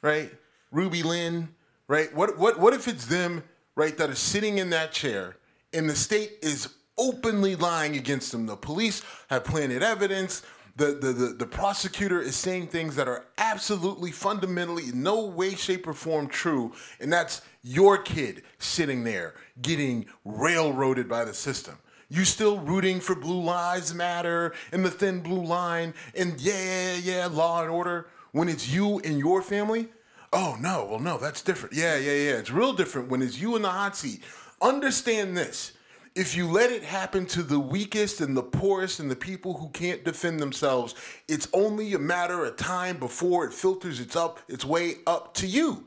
right? 0.00 0.32
Ruby 0.70 1.02
Lynn, 1.02 1.48
right? 1.88 2.14
What 2.14 2.38
what 2.38 2.58
what 2.58 2.72
if 2.72 2.88
it's 2.88 3.06
them, 3.06 3.44
right, 3.76 3.96
that 3.98 4.08
are 4.08 4.14
sitting 4.14 4.58
in 4.58 4.70
that 4.70 4.92
chair 4.92 5.36
and 5.74 5.88
the 5.90 5.94
state 5.94 6.38
is 6.42 6.68
openly 6.96 7.54
lying 7.54 7.96
against 7.96 8.32
them? 8.32 8.46
The 8.46 8.56
police 8.56 9.02
have 9.28 9.44
planted 9.44 9.82
evidence. 9.82 10.42
The, 10.74 10.86
the, 10.86 11.12
the, 11.12 11.26
the 11.34 11.44
prosecutor 11.46 12.22
is 12.22 12.34
saying 12.34 12.68
things 12.68 12.96
that 12.96 13.06
are 13.06 13.26
absolutely 13.36 14.10
fundamentally 14.10 14.84
in 14.84 15.02
no 15.02 15.26
way, 15.26 15.54
shape, 15.54 15.86
or 15.86 15.92
form 15.92 16.28
true, 16.28 16.72
and 16.98 17.12
that's 17.12 17.42
your 17.62 17.98
kid 17.98 18.42
sitting 18.58 19.04
there 19.04 19.34
getting 19.60 20.06
railroaded 20.24 21.10
by 21.10 21.26
the 21.26 21.34
system. 21.34 21.76
You 22.12 22.26
still 22.26 22.58
rooting 22.58 23.00
for 23.00 23.14
Blue 23.14 23.40
Lives 23.40 23.94
Matter 23.94 24.52
and 24.70 24.84
the 24.84 24.90
thin 24.90 25.20
blue 25.20 25.42
line 25.42 25.94
and 26.14 26.38
yeah, 26.38 26.94
yeah, 26.96 27.26
law 27.32 27.62
and 27.62 27.70
order 27.70 28.08
when 28.32 28.50
it's 28.50 28.68
you 28.68 28.98
and 28.98 29.18
your 29.18 29.40
family? 29.40 29.88
Oh 30.30 30.58
no, 30.60 30.86
well 30.90 30.98
no, 30.98 31.16
that's 31.16 31.40
different. 31.40 31.74
Yeah, 31.74 31.96
yeah, 31.96 32.12
yeah. 32.12 32.32
It's 32.32 32.50
real 32.50 32.74
different 32.74 33.08
when 33.08 33.22
it's 33.22 33.40
you 33.40 33.56
in 33.56 33.62
the 33.62 33.70
hot 33.70 33.96
seat. 33.96 34.20
Understand 34.60 35.38
this. 35.38 35.72
If 36.14 36.36
you 36.36 36.50
let 36.50 36.70
it 36.70 36.82
happen 36.82 37.24
to 37.28 37.42
the 37.42 37.58
weakest 37.58 38.20
and 38.20 38.36
the 38.36 38.42
poorest 38.42 39.00
and 39.00 39.10
the 39.10 39.16
people 39.16 39.54
who 39.54 39.70
can't 39.70 40.04
defend 40.04 40.38
themselves, 40.38 40.94
it's 41.28 41.48
only 41.54 41.94
a 41.94 41.98
matter 41.98 42.44
of 42.44 42.58
time 42.58 42.98
before 42.98 43.46
it 43.46 43.54
filters 43.54 44.00
its 44.00 44.16
up 44.16 44.38
its 44.48 44.66
way 44.66 44.96
up 45.06 45.32
to 45.36 45.46
you. 45.46 45.86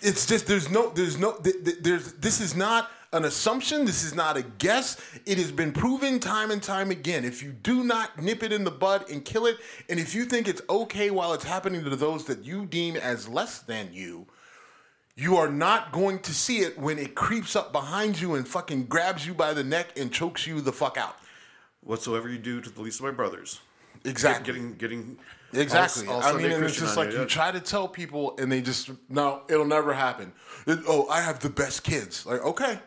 It's 0.00 0.26
just 0.26 0.46
there's 0.46 0.70
no 0.70 0.90
there's 0.90 1.18
no 1.18 1.32
th- 1.32 1.64
th- 1.64 1.78
there's 1.80 2.12
this 2.12 2.40
is 2.40 2.54
not 2.54 2.88
an 3.12 3.24
assumption. 3.24 3.84
This 3.84 4.02
is 4.04 4.14
not 4.14 4.36
a 4.36 4.42
guess. 4.42 4.96
It 5.26 5.38
has 5.38 5.52
been 5.52 5.72
proven 5.72 6.18
time 6.18 6.50
and 6.50 6.62
time 6.62 6.90
again. 6.90 7.24
If 7.24 7.42
you 7.42 7.52
do 7.52 7.84
not 7.84 8.20
nip 8.20 8.42
it 8.42 8.52
in 8.52 8.64
the 8.64 8.70
bud 8.70 9.10
and 9.10 9.24
kill 9.24 9.46
it, 9.46 9.58
and 9.88 10.00
if 10.00 10.14
you 10.14 10.24
think 10.24 10.48
it's 10.48 10.62
okay 10.68 11.10
while 11.10 11.32
it's 11.34 11.44
happening 11.44 11.84
to 11.84 11.96
those 11.96 12.24
that 12.24 12.44
you 12.44 12.66
deem 12.66 12.96
as 12.96 13.28
less 13.28 13.58
than 13.60 13.92
you, 13.92 14.26
you 15.14 15.36
are 15.36 15.50
not 15.50 15.92
going 15.92 16.18
to 16.20 16.32
see 16.32 16.58
it 16.60 16.78
when 16.78 16.98
it 16.98 17.14
creeps 17.14 17.54
up 17.54 17.70
behind 17.72 18.20
you 18.20 18.34
and 18.34 18.48
fucking 18.48 18.84
grabs 18.86 19.26
you 19.26 19.34
by 19.34 19.52
the 19.52 19.62
neck 19.64 19.98
and 19.98 20.10
chokes 20.10 20.46
you 20.46 20.60
the 20.60 20.72
fuck 20.72 20.96
out. 20.96 21.16
Whatsoever 21.84 22.28
you 22.30 22.38
do 22.38 22.60
to 22.60 22.70
the 22.70 22.80
least 22.80 23.00
of 23.00 23.04
my 23.04 23.10
brothers. 23.10 23.60
Exactly. 24.04 24.52
Getting 24.54 24.74
getting 24.76 25.18
Exactly. 25.52 26.06
all- 26.06 26.22
all 26.22 26.22
I 26.22 26.32
mean, 26.32 26.50
and 26.50 26.64
it's 26.64 26.78
just 26.78 26.96
like 26.96 27.12
you, 27.12 27.20
you 27.20 27.26
try 27.26 27.50
to 27.52 27.60
tell 27.60 27.86
people, 27.86 28.34
and 28.38 28.50
they 28.50 28.62
just 28.62 28.90
no, 29.10 29.42
it'll 29.50 29.66
never 29.66 29.92
happen. 29.92 30.32
It- 30.66 30.80
oh, 30.88 31.06
I 31.08 31.20
have 31.20 31.40
the 31.40 31.50
best 31.50 31.84
kids. 31.84 32.24
Like, 32.24 32.40
okay, 32.40 32.80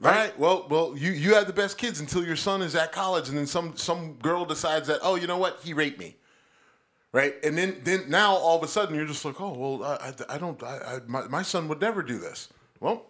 right. 0.00 0.38
Well, 0.38 0.66
well, 0.68 0.94
you 0.96 1.12
you 1.12 1.34
have 1.34 1.46
the 1.46 1.52
best 1.52 1.78
kids 1.78 2.00
until 2.00 2.24
your 2.24 2.36
son 2.36 2.62
is 2.62 2.74
at 2.74 2.92
college, 2.92 3.28
and 3.28 3.36
then 3.38 3.46
some 3.46 3.76
some 3.76 4.14
girl 4.14 4.44
decides 4.44 4.88
that 4.88 5.00
oh, 5.02 5.14
you 5.16 5.26
know 5.26 5.38
what, 5.38 5.60
he 5.62 5.72
raped 5.74 5.98
me. 5.98 6.16
Right, 7.12 7.34
and 7.42 7.58
then 7.58 7.80
then 7.82 8.04
now 8.08 8.34
all 8.36 8.56
of 8.56 8.62
a 8.62 8.68
sudden 8.68 8.94
you're 8.94 9.04
just 9.06 9.24
like, 9.24 9.40
oh 9.40 9.52
well, 9.52 9.84
I, 9.84 10.12
I, 10.28 10.34
I 10.36 10.38
don't, 10.38 10.62
I, 10.62 10.76
I, 10.76 10.98
my, 11.08 11.26
my 11.26 11.42
son 11.42 11.66
would 11.68 11.80
never 11.80 12.02
do 12.02 12.18
this. 12.18 12.48
Well, 12.78 13.02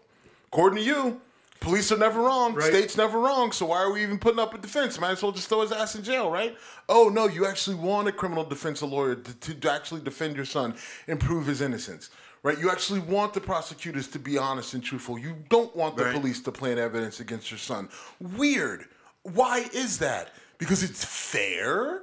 according 0.46 0.78
to 0.78 0.84
you, 0.84 1.20
police 1.60 1.92
are 1.92 1.98
never 1.98 2.22
wrong, 2.22 2.54
Right. 2.54 2.64
state's 2.72 2.96
never 2.96 3.18
wrong. 3.18 3.52
So 3.52 3.66
why 3.66 3.76
are 3.82 3.92
we 3.92 4.02
even 4.02 4.18
putting 4.18 4.38
up 4.40 4.54
a 4.54 4.58
defense? 4.58 4.98
Might 4.98 5.10
as 5.10 5.22
well 5.22 5.32
just 5.32 5.48
throw 5.50 5.60
his 5.60 5.70
ass 5.70 5.96
in 5.96 6.02
jail, 6.02 6.30
right? 6.30 6.56
Oh 6.88 7.10
no, 7.12 7.28
you 7.28 7.44
actually 7.44 7.76
want 7.76 8.08
a 8.08 8.12
criminal 8.12 8.42
defense 8.42 8.80
lawyer 8.80 9.16
to, 9.16 9.54
to 9.54 9.70
actually 9.70 10.00
defend 10.00 10.34
your 10.34 10.46
son 10.46 10.74
and 11.06 11.20
prove 11.20 11.46
his 11.46 11.60
innocence. 11.60 12.08
Right, 12.42 12.58
you 12.58 12.70
actually 12.70 13.00
want 13.00 13.34
the 13.34 13.40
prosecutors 13.40 14.08
to 14.08 14.18
be 14.18 14.38
honest 14.38 14.72
and 14.72 14.82
truthful. 14.82 15.18
You 15.18 15.36
don't 15.50 15.74
want 15.76 15.96
the 15.96 16.04
Right. 16.04 16.14
police 16.14 16.40
to 16.42 16.52
plant 16.52 16.78
evidence 16.78 17.20
against 17.20 17.50
your 17.50 17.58
son. 17.58 17.90
Weird. 18.18 18.86
Why 19.22 19.68
is 19.74 19.98
that? 19.98 20.30
Because 20.58 20.82
it's 20.82 21.04
fair 21.04 22.02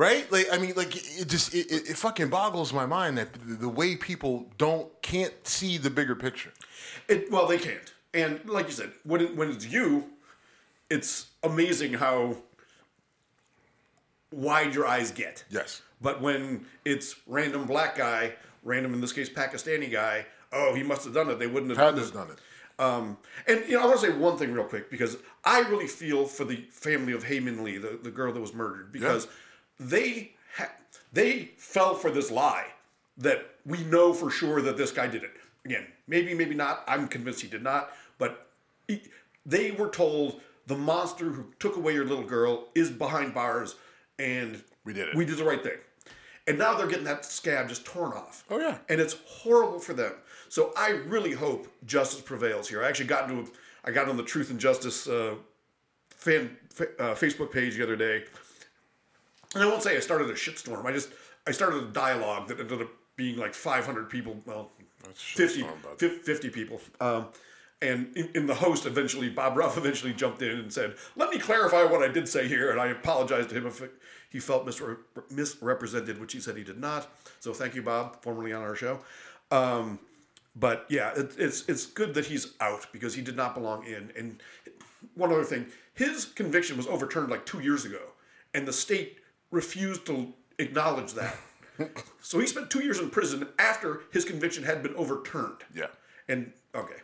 right? 0.00 0.32
Like 0.32 0.46
I 0.50 0.56
mean, 0.56 0.72
like 0.76 0.96
it 0.96 1.28
just 1.28 1.54
it, 1.54 1.70
it, 1.70 1.90
it 1.90 1.96
fucking 1.96 2.30
boggles 2.30 2.72
my 2.72 2.86
mind 2.86 3.18
that 3.18 3.34
the, 3.34 3.54
the 3.54 3.68
way 3.68 3.96
people 3.96 4.46
don't 4.56 4.88
can't 5.02 5.34
see 5.46 5.76
the 5.76 5.90
bigger 5.90 6.16
picture. 6.16 6.52
It, 7.06 7.30
well, 7.30 7.46
they 7.46 7.58
can't. 7.58 7.92
And 8.14 8.40
like 8.46 8.66
you 8.66 8.72
said, 8.72 8.92
when 9.04 9.20
it, 9.20 9.36
when 9.36 9.50
it's 9.50 9.66
you, 9.66 10.06
it's 10.88 11.26
amazing 11.42 11.92
how 11.92 12.38
wide 14.32 14.74
your 14.74 14.86
eyes 14.86 15.10
get. 15.10 15.44
Yes. 15.50 15.82
But 16.00 16.22
when 16.22 16.64
it's 16.86 17.16
random 17.26 17.66
black 17.66 17.94
guy, 17.94 18.32
random 18.62 18.94
in 18.94 19.00
this 19.00 19.12
case 19.12 19.28
Pakistani 19.28 19.90
guy, 19.90 20.26
oh, 20.52 20.74
he 20.74 20.82
must 20.82 21.04
have 21.04 21.14
done 21.14 21.30
it. 21.30 21.38
They 21.38 21.46
wouldn't 21.46 21.70
have 21.70 21.78
Had 21.78 21.96
done 21.96 22.10
done 22.10 22.30
it. 22.30 22.38
Um, 22.80 23.18
and 23.46 23.62
you 23.68 23.74
know, 23.74 23.82
I 23.82 23.86
want 23.86 24.00
to 24.00 24.06
say 24.06 24.12
one 24.16 24.38
thing 24.38 24.52
real 24.52 24.64
quick 24.64 24.90
because 24.90 25.18
I 25.44 25.60
really 25.60 25.86
feel 25.86 26.24
for 26.24 26.44
the 26.44 26.56
family 26.70 27.12
of 27.12 27.24
Hae 27.24 27.38
Min 27.40 27.62
Lee, 27.62 27.76
the, 27.76 27.98
the 28.02 28.10
girl 28.10 28.32
that 28.32 28.40
was 28.40 28.54
murdered, 28.54 28.90
because 28.90 29.28
they 29.78 30.32
ha- 30.56 30.72
they 31.12 31.50
fell 31.58 31.94
for 31.94 32.10
this 32.10 32.30
lie 32.30 32.68
that 33.18 33.56
we 33.66 33.84
know 33.84 34.14
for 34.14 34.30
sure 34.30 34.62
that 34.62 34.78
this 34.78 34.92
guy 34.92 35.06
did 35.06 35.22
it. 35.24 35.32
Again, 35.66 35.86
maybe, 36.06 36.32
maybe 36.32 36.54
not. 36.54 36.82
I'm 36.88 37.06
convinced 37.06 37.42
he 37.42 37.48
did 37.48 37.62
not, 37.62 37.90
but 38.16 38.46
he, 38.88 39.02
they 39.44 39.72
were 39.72 39.90
told 39.90 40.40
the 40.66 40.76
monster 40.76 41.26
who 41.26 41.44
took 41.58 41.76
away 41.76 41.92
your 41.92 42.06
little 42.06 42.24
girl 42.24 42.68
is 42.74 42.90
behind 42.90 43.34
bars, 43.34 43.74
and 44.18 44.62
We 44.86 44.94
did 44.94 45.08
it. 45.08 45.14
We 45.16 45.26
did 45.26 45.36
the 45.36 45.44
right 45.44 45.62
thing. 45.62 45.78
And 46.50 46.58
now 46.58 46.74
they're 46.74 46.88
getting 46.88 47.04
that 47.04 47.24
scab 47.24 47.68
just 47.68 47.84
torn 47.84 48.12
off. 48.12 48.44
Oh, 48.50 48.58
yeah. 48.58 48.78
And 48.88 49.00
it's 49.00 49.16
horrible 49.24 49.78
for 49.78 49.92
them. 49.92 50.14
So 50.48 50.72
I 50.76 50.90
really 51.06 51.30
hope 51.30 51.68
justice 51.86 52.20
prevails 52.20 52.68
here. 52.68 52.82
I 52.82 52.88
actually 52.88 53.06
got 53.06 53.30
into 53.30 53.42
a, 53.42 53.46
I 53.84 53.92
got 53.92 54.08
on 54.08 54.16
the 54.16 54.24
Truth 54.24 54.50
and 54.50 54.58
Justice 54.58 55.06
uh, 55.06 55.36
fan 56.08 56.56
uh, 56.98 57.14
Facebook 57.14 57.52
page 57.52 57.76
the 57.76 57.84
other 57.84 57.94
day, 57.94 58.24
and 59.54 59.62
I 59.62 59.66
won't 59.66 59.84
say 59.84 59.96
I 59.96 60.00
started 60.00 60.28
a 60.28 60.32
shitstorm. 60.32 60.84
I 60.84 60.92
just 60.92 61.10
I 61.46 61.52
started 61.52 61.84
a 61.84 61.86
dialogue 61.86 62.48
that 62.48 62.58
ended 62.58 62.82
up 62.82 62.88
being 63.14 63.38
like 63.38 63.54
500 63.54 64.10
people. 64.10 64.36
Well, 64.44 64.72
50, 65.14 65.62
shitstorm, 65.62 65.98
50, 65.98 66.18
50 66.18 66.50
people. 66.50 66.80
Um, 67.00 67.28
and 67.80 68.14
in, 68.16 68.28
in 68.34 68.46
the 68.46 68.54
host, 68.54 68.86
eventually, 68.86 69.28
Bob 69.28 69.56
Ruff 69.56 69.76
eventually 69.78 70.12
jumped 70.12 70.42
in 70.42 70.58
and 70.58 70.72
said, 70.72 70.96
"Let 71.14 71.30
me 71.30 71.38
clarify 71.38 71.84
what 71.84 72.02
I 72.02 72.08
did 72.08 72.28
say 72.28 72.48
here." 72.48 72.72
And 72.72 72.80
I 72.80 72.88
apologized 72.88 73.50
to 73.50 73.54
him 73.54 73.66
if 73.66 73.80
he 74.30 74.38
felt 74.40 74.66
misre- 74.66 74.98
misrepresented, 75.30 76.20
which 76.20 76.32
he 76.32 76.40
said 76.40 76.56
he 76.56 76.64
did 76.64 76.78
not. 76.80 77.08
So 77.40 77.52
thank 77.52 77.74
you, 77.74 77.82
Bob, 77.82 78.22
formerly 78.22 78.52
on 78.52 78.62
our 78.62 78.74
show. 78.76 79.00
Um, 79.50 79.98
but 80.56 80.86
yeah, 80.88 81.12
it, 81.16 81.32
it's 81.38 81.68
it's 81.68 81.86
good 81.86 82.14
that 82.14 82.26
he's 82.26 82.54
out 82.60 82.86
because 82.92 83.14
he 83.14 83.22
did 83.22 83.36
not 83.36 83.54
belong 83.54 83.84
in. 83.84 84.10
And 84.16 84.40
one 85.14 85.32
other 85.32 85.44
thing, 85.44 85.66
his 85.94 86.24
conviction 86.24 86.76
was 86.76 86.86
overturned 86.86 87.30
like 87.30 87.44
two 87.46 87.60
years 87.60 87.84
ago, 87.84 88.00
and 88.54 88.66
the 88.66 88.72
state 88.72 89.18
refused 89.50 90.06
to 90.06 90.32
acknowledge 90.58 91.12
that. 91.14 91.36
so 92.20 92.38
he 92.38 92.46
spent 92.46 92.70
two 92.70 92.82
years 92.82 92.98
in 92.98 93.10
prison 93.10 93.48
after 93.58 94.02
his 94.12 94.24
conviction 94.24 94.64
had 94.64 94.82
been 94.82 94.94
overturned. 94.96 95.58
Yeah. 95.74 95.86
And 96.28 96.52
okay, 96.74 96.96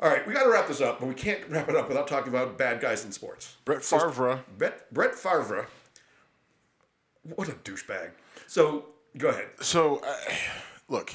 All 0.00 0.08
right, 0.08 0.26
we 0.26 0.32
got 0.34 0.42
to 0.44 0.50
wrap 0.50 0.66
this 0.66 0.80
up, 0.80 0.98
but 0.98 1.06
we 1.06 1.14
can't 1.14 1.40
wrap 1.48 1.68
it 1.68 1.76
up 1.76 1.86
without 1.88 2.08
talking 2.08 2.28
about 2.28 2.58
bad 2.58 2.80
guys 2.80 3.04
in 3.04 3.12
sports. 3.12 3.56
Brett 3.64 3.84
Favre. 3.84 4.40
Brett, 4.58 4.92
Brett 4.92 5.14
Favre. 5.14 5.68
What 7.34 7.48
a 7.48 7.52
douchebag. 7.52 8.10
So 8.46 8.86
go 9.18 9.28
ahead. 9.28 9.48
So, 9.60 10.00
uh, 10.06 10.14
look, 10.88 11.12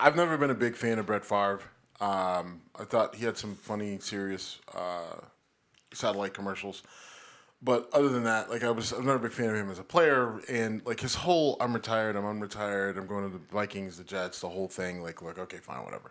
I've 0.00 0.16
never 0.16 0.36
been 0.36 0.50
a 0.50 0.54
big 0.54 0.74
fan 0.74 0.98
of 0.98 1.06
Brett 1.06 1.24
Favre. 1.24 1.60
Um, 2.00 2.62
I 2.78 2.84
thought 2.84 3.14
he 3.14 3.24
had 3.24 3.36
some 3.36 3.54
funny, 3.54 3.98
Sirius 4.00 4.58
uh, 4.74 5.20
satellite 5.92 6.34
commercials. 6.34 6.82
But 7.64 7.88
other 7.92 8.08
than 8.08 8.24
that, 8.24 8.50
like 8.50 8.64
I 8.64 8.70
was, 8.72 8.90
I'm 8.90 9.06
not 9.06 9.14
a 9.14 9.20
big 9.20 9.30
fan 9.30 9.50
of 9.50 9.54
him 9.54 9.70
as 9.70 9.78
a 9.78 9.84
player, 9.84 10.40
and 10.48 10.84
like 10.84 10.98
his 10.98 11.14
whole 11.14 11.56
"I'm 11.60 11.72
retired, 11.72 12.16
I'm 12.16 12.24
unretired, 12.24 12.98
I'm 12.98 13.06
going 13.06 13.30
to 13.30 13.38
the 13.38 13.44
Vikings, 13.52 13.98
the 13.98 14.02
Jets," 14.02 14.40
the 14.40 14.48
whole 14.48 14.66
thing. 14.66 15.00
Like, 15.00 15.22
like 15.22 15.38
okay, 15.38 15.58
fine, 15.58 15.84
whatever. 15.84 16.10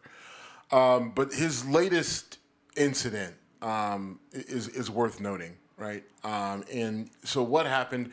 Um, 0.71 1.11
but 1.13 1.33
his 1.33 1.65
latest 1.65 2.37
incident 2.77 3.35
um, 3.61 4.21
is 4.31 4.69
is 4.69 4.89
worth 4.89 5.19
noting, 5.19 5.57
right? 5.77 6.05
Um, 6.23 6.63
and 6.71 7.09
so 7.25 7.43
what 7.43 7.65
happened? 7.65 8.11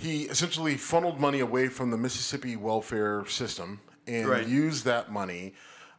He 0.00 0.22
essentially 0.22 0.76
funneled 0.78 1.20
money 1.20 1.40
away 1.40 1.68
from 1.68 1.90
the 1.90 1.98
Mississippi 1.98 2.56
welfare 2.56 3.26
system 3.26 3.80
and 4.06 4.26
Right. 4.26 4.46
used 4.48 4.86
that 4.86 5.12
money 5.12 5.52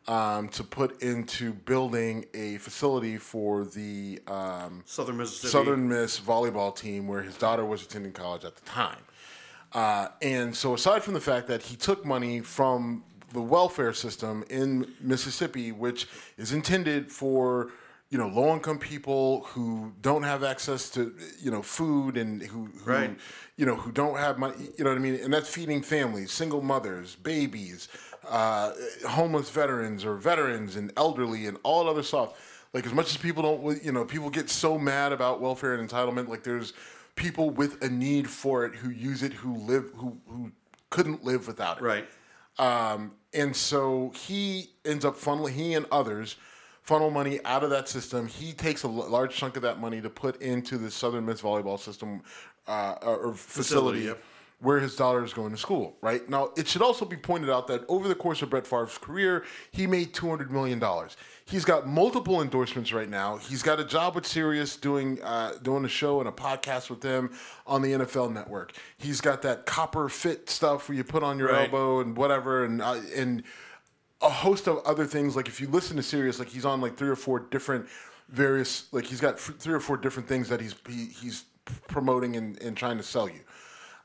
um, 0.08 0.50
to 0.50 0.64
put 0.64 1.04
into 1.04 1.54
building 1.54 2.26
a 2.34 2.58
facility 2.58 3.18
for 3.18 3.64
the 3.64 4.20
um, 4.26 4.82
Southern 4.88 5.18
Mississippi. 5.18 5.52
Southern 5.52 5.88
Miss 5.88 6.20
volleyball 6.20 6.76
team 6.76 7.08
where 7.08 7.22
his 7.22 7.38
daughter 7.38 7.64
was 7.64 7.84
attending 7.84 8.12
college 8.12 8.44
at 8.44 8.56
the 8.56 8.66
time. 8.66 8.98
Uh, 9.74 10.08
and 10.24 10.56
so, 10.56 10.74
aside 10.74 11.04
from 11.04 11.14
the 11.14 11.22
fact 11.22 11.46
that 11.48 11.62
he 11.62 11.76
took 11.76 12.04
money 12.04 12.40
from 12.42 13.04
the 13.34 13.42
welfare 13.42 13.94
system 13.94 14.44
in 14.50 14.92
Mississippi, 15.00 15.72
which 15.72 16.08
is 16.38 16.52
intended 16.52 17.12
for 17.12 17.70
you 18.12 18.18
know 18.18 18.28
low 18.28 18.54
income 18.54 18.78
people 18.78 19.42
who 19.46 19.92
don't 20.02 20.24
have 20.24 20.44
access 20.44 20.90
to 20.92 21.16
you 21.42 21.50
know 21.50 21.62
food 21.64 22.18
and 22.18 22.44
who, 22.44 22.66
who 22.66 22.92
Right. 22.92 23.18
you 23.56 23.66
know 23.66 23.76
who 23.76 23.92
don't 23.92 24.18
have 24.18 24.38
money, 24.38 24.56
you 24.78 24.84
know 24.84 24.92
what 24.92 24.98
I 24.98 25.02
mean, 25.02 25.16
and 25.16 25.34
that's 25.34 25.50
feeding 25.50 25.82
families, 25.82 26.32
single 26.32 26.62
mothers, 26.62 27.16
babies, 27.16 27.88
uh, 28.30 28.74
homeless 29.08 29.50
veterans 29.50 30.06
or 30.06 30.16
veterans 30.18 30.76
and 30.76 30.92
elderly 30.98 31.48
and 31.48 31.58
all 31.64 31.86
that 31.86 31.90
other 31.90 32.04
stuff. 32.04 32.68
Like 32.74 32.86
as 32.86 32.94
much 32.94 33.10
as 33.12 33.18
people 33.18 33.44
don't, 33.44 33.84
you 33.84 33.92
know, 33.92 34.06
people 34.06 34.30
get 34.30 34.50
so 34.50 34.78
mad 34.78 35.12
about 35.14 35.42
welfare 35.42 35.74
and 35.76 35.90
entitlement. 35.90 36.28
Like 36.28 36.44
there's 36.44 36.74
people 37.16 37.50
with 37.50 37.82
a 37.82 37.90
need 37.90 38.30
for 38.30 38.66
it 38.66 38.76
who 38.76 38.90
use 38.90 39.24
it, 39.24 39.34
who 39.34 39.56
live, 39.58 39.92
who 39.96 40.18
who 40.28 40.52
couldn't 40.90 41.24
live 41.24 41.48
without 41.48 41.78
it. 41.80 41.84
Right. 41.84 42.08
Um, 42.60 43.14
and 43.34 43.56
so 43.56 44.12
he 44.16 44.72
ends 44.86 45.06
up 45.06 45.16
funneling, 45.18 45.52
he 45.52 45.74
and 45.74 45.86
others 45.92 46.36
funnel 46.82 47.12
money 47.12 47.40
out 47.46 47.64
of 47.64 47.70
that 47.70 47.88
system. 47.90 48.28
He 48.28 48.54
takes 48.54 48.84
a 48.84 48.88
l- 48.88 48.94
large 49.10 49.36
chunk 49.36 49.56
of 49.56 49.62
that 49.64 49.80
money 49.80 50.02
to 50.02 50.10
put 50.10 50.42
into 50.42 50.78
the 50.78 50.90
Southern 50.92 51.26
Miss 51.26 51.42
volleyball 51.42 51.80
system 51.80 52.22
uh, 52.68 52.96
or 53.02 53.34
facility. 53.34 54.02
yep. 54.02 54.22
Where 54.60 54.80
his 54.80 54.96
daughter 54.96 55.24
is 55.24 55.34
going 55.34 55.50
to 55.54 55.58
school, 55.58 55.98
right? 56.02 56.30
Now, 56.30 56.52
it 56.56 56.68
should 56.68 56.84
also 56.84 57.04
be 57.04 57.18
pointed 57.18 57.50
out 57.50 57.66
that 57.70 57.84
over 57.88 58.08
the 58.08 58.14
course 58.14 58.44
of 58.44 58.52
Brett 58.52 58.68
Favre's 58.68 58.96
career, 59.00 59.44
he 59.72 59.88
made 59.88 60.14
$200 60.14 60.52
million. 60.52 60.80
He's 61.46 61.66
got 61.66 61.88
multiple 61.88 62.44
endorsements 62.44 62.94
right 62.94 63.10
now. 63.10 63.38
He's 63.38 63.64
got 63.64 63.80
a 63.80 63.84
job 63.84 64.14
with 64.14 64.28
Sirius 64.28 64.78
doing 64.78 65.20
uh, 65.24 65.54
doing 65.64 65.84
a 65.84 65.88
show 65.90 66.20
and 66.20 66.30
a 66.30 66.32
podcast 66.32 66.92
with 66.92 67.02
them 67.02 67.32
on 67.66 67.82
the 67.82 67.94
NFL 67.94 68.32
network. 68.32 68.74
He's 69.00 69.20
got 69.20 69.42
that 69.42 69.66
copper 69.66 70.08
fit 70.10 70.48
stuff 70.48 70.88
where 70.90 70.96
you 70.96 71.04
put 71.04 71.24
on 71.24 71.40
your 71.40 71.50
Right. 71.52 71.66
elbow 71.66 72.02
and 72.02 72.16
whatever, 72.16 72.64
and 72.64 72.84
uh, 72.84 73.00
and 73.16 73.42
a 74.22 74.30
host 74.30 74.68
of 74.68 74.80
other 74.86 75.06
things. 75.06 75.36
Like 75.36 75.48
if 75.48 75.60
you 75.60 75.68
listen 75.68 75.98
to 75.98 76.04
Sirius, 76.04 76.40
like 76.40 76.50
he's 76.50 76.66
on 76.66 76.82
like 76.82 76.98
three 76.98 77.10
or 77.10 77.16
four 77.16 77.40
different 77.40 77.88
various, 78.30 78.92
like 78.94 79.06
he's 79.06 79.22
got 79.22 79.40
three 79.40 79.74
or 79.74 79.80
four 79.80 79.98
different 79.98 80.28
things 80.28 80.50
that 80.50 80.62
he's 80.62 80.76
he, 80.88 81.06
he's 81.06 81.46
promoting 81.88 82.36
and, 82.36 82.62
and 82.62 82.76
trying 82.76 82.98
to 82.98 83.04
sell 83.04 83.30
you. 83.30 83.42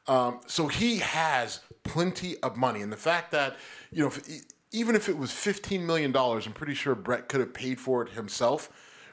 Um, 0.09 0.41
so 0.47 0.69
he 0.69 0.99
has 0.99 1.61
plenty 1.83 2.37
of 2.43 2.57
money, 2.57 2.83
and 2.83 2.93
the 2.93 2.97
fact 2.97 3.33
that 3.33 3.57
you 3.91 4.03
know, 4.03 4.09
if, 4.09 4.45
even 4.73 4.95
if 4.95 5.09
it 5.09 5.17
was 5.17 5.33
fifteen 5.33 5.87
million 5.87 6.13
dollars, 6.13 6.47
I'm 6.47 6.53
pretty 6.53 6.75
sure 6.75 6.95
Brett 6.95 7.29
could 7.29 7.41
have 7.41 7.53
paid 7.55 7.81
for 7.81 8.03
it 8.03 8.11
himself, 8.11 8.71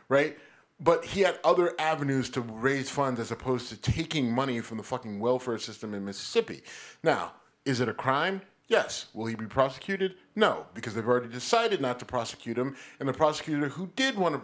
right? 0.07 0.37
But 0.79 1.05
he 1.05 1.21
had 1.21 1.39
other 1.43 1.73
avenues 1.79 2.29
to 2.31 2.41
raise 2.41 2.89
funds 2.89 3.19
as 3.19 3.31
opposed 3.31 3.69
to 3.69 3.77
taking 3.77 4.31
money 4.31 4.59
from 4.59 4.77
the 4.77 4.83
fucking 4.83 5.19
welfare 5.19 5.57
system 5.57 5.93
in 5.93 6.03
Mississippi. 6.03 6.61
Now, 7.03 7.33
is 7.65 7.79
it 7.79 7.87
a 7.87 7.93
crime? 7.93 8.41
Yes. 8.67 9.07
Will 9.13 9.25
he 9.25 9.35
be 9.35 9.45
prosecuted? 9.45 10.15
No, 10.35 10.65
because 10.73 10.93
they've 10.93 11.07
already 11.07 11.27
decided 11.27 11.81
not 11.81 11.99
to 11.99 12.05
prosecute 12.05 12.57
him, 12.57 12.75
and 12.99 13.07
the 13.07 13.13
prosecutor 13.13 13.69
who 13.69 13.87
did 13.95 14.17
want 14.17 14.35
to 14.35 14.41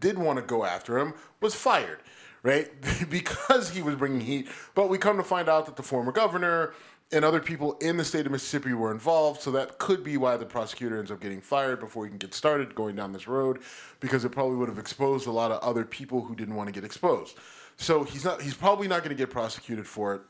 did 0.00 0.18
want 0.18 0.36
to 0.36 0.42
go 0.42 0.64
after 0.64 0.98
him 0.98 1.14
was 1.40 1.54
fired, 1.54 2.00
right? 2.42 2.68
because 3.08 3.70
he 3.70 3.80
was 3.82 3.94
bringing 3.94 4.20
heat. 4.20 4.48
But 4.74 4.90
we 4.90 4.98
come 4.98 5.16
to 5.16 5.22
find 5.22 5.48
out 5.48 5.64
that 5.66 5.76
the 5.76 5.82
former 5.82 6.12
governor 6.12 6.74
and 7.12 7.24
other 7.24 7.40
people 7.40 7.74
in 7.74 7.96
the 7.96 8.04
state 8.04 8.26
of 8.26 8.32
Mississippi 8.32 8.72
were 8.72 8.90
involved, 8.90 9.40
so 9.40 9.50
that 9.52 9.78
could 9.78 10.02
be 10.02 10.16
why 10.16 10.36
the 10.36 10.46
prosecutor 10.46 10.98
ends 10.98 11.10
up 11.10 11.20
getting 11.20 11.40
fired 11.40 11.78
before 11.78 12.04
he 12.04 12.08
can 12.08 12.18
get 12.18 12.34
started 12.34 12.74
going 12.74 12.96
down 12.96 13.12
this 13.12 13.28
road, 13.28 13.60
because 14.00 14.24
it 14.24 14.30
probably 14.30 14.56
would 14.56 14.68
have 14.68 14.78
exposed 14.78 15.26
a 15.26 15.30
lot 15.30 15.52
of 15.52 15.62
other 15.62 15.84
people 15.84 16.22
who 16.22 16.34
didn't 16.34 16.54
want 16.56 16.66
to 16.66 16.72
get 16.72 16.84
exposed. 16.84 17.38
So 17.76 18.02
he's 18.04 18.24
not. 18.24 18.42
He's 18.42 18.54
probably 18.54 18.88
not 18.88 18.98
going 18.98 19.10
to 19.10 19.20
get 19.20 19.30
prosecuted 19.30 19.86
for 19.86 20.14
it 20.14 20.22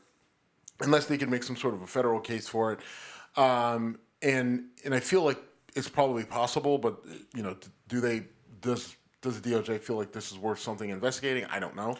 unless 0.81 1.05
they 1.05 1.17
can 1.17 1.29
make 1.29 1.43
some 1.43 1.55
sort 1.55 1.73
of 1.73 1.81
a 1.81 1.87
federal 1.87 2.19
case 2.19 2.47
for 2.47 2.73
it. 2.73 2.79
Um, 3.35 3.99
and 4.21 4.65
and 4.85 4.93
I 4.93 4.99
feel 4.99 5.23
like 5.23 5.39
it's 5.75 5.89
probably 5.89 6.23
possible, 6.23 6.77
but 6.77 6.97
you 7.35 7.43
know, 7.43 7.55
do 7.87 7.99
they 7.99 8.23
does 8.61 8.95
does 9.21 9.39
the 9.41 9.49
DOJ 9.51 9.79
feel 9.79 9.95
like 9.97 10.11
this 10.11 10.31
is 10.31 10.37
worth 10.37 10.59
something 10.59 10.89
investigating? 10.89 11.45
I 11.45 11.59
don't 11.59 11.75
know. 11.75 11.97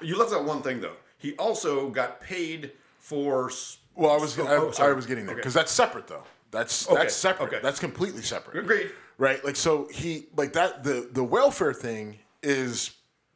You 0.00 0.18
left 0.18 0.32
out 0.32 0.44
one 0.44 0.62
thing 0.62 0.80
though. 0.80 0.96
He 1.18 1.34
also 1.36 1.88
got 1.90 2.20
paid 2.20 2.72
for. 2.98 3.50
Well, 3.94 4.12
I 4.12 4.16
was 4.18 4.38
Oh, 4.38 4.46
I, 4.46 4.56
oh, 4.56 4.70
sorry. 4.72 4.92
I 4.92 4.94
was 4.94 5.06
getting 5.06 5.24
there 5.24 5.32
Okay. 5.34 5.40
because 5.40 5.54
that's 5.54 5.72
separate 5.72 6.06
though. 6.06 6.24
That's 6.50 6.88
Okay, 6.88 7.02
that's 7.02 7.14
separate. 7.14 7.46
okay. 7.46 7.58
That's 7.62 7.80
completely 7.80 8.22
separate. 8.22 8.58
Agreed. 8.58 8.90
Right? 9.18 9.42
Like 9.44 9.56
so 9.56 9.88
he 9.92 10.26
like 10.36 10.52
that 10.52 10.84
the 10.84 11.08
the 11.12 11.24
welfare 11.24 11.72
thing 11.72 12.18
is 12.42 12.92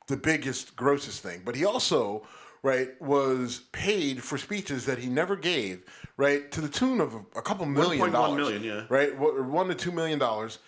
the 0.07 0.17
biggest 0.17 0.77
grossest 0.77 1.23
thing, 1.23 1.43
but 1.45 1.57
he 1.57 1.65
also 1.65 2.27
right 2.63 3.01
was 3.01 3.63
paid 3.73 4.23
for 4.23 4.39
speeches 4.39 4.87
that 4.87 4.99
he 4.99 5.09
never 5.09 5.37
gave, 5.37 5.83
right, 6.17 6.51
to 6.53 6.61
the 6.61 6.69
tune 6.69 7.01
of 7.01 7.15
a, 7.37 7.43
couple 7.43 7.67
million 7.67 8.11
dollars, 8.11 8.37
million, 8.37 8.63
yeah. 8.63 8.85
Right? 8.89 9.19
1 9.19 9.69
to 9.69 9.75
2 9.75 9.93
million 9.93 10.19
dollars. 10.19 10.59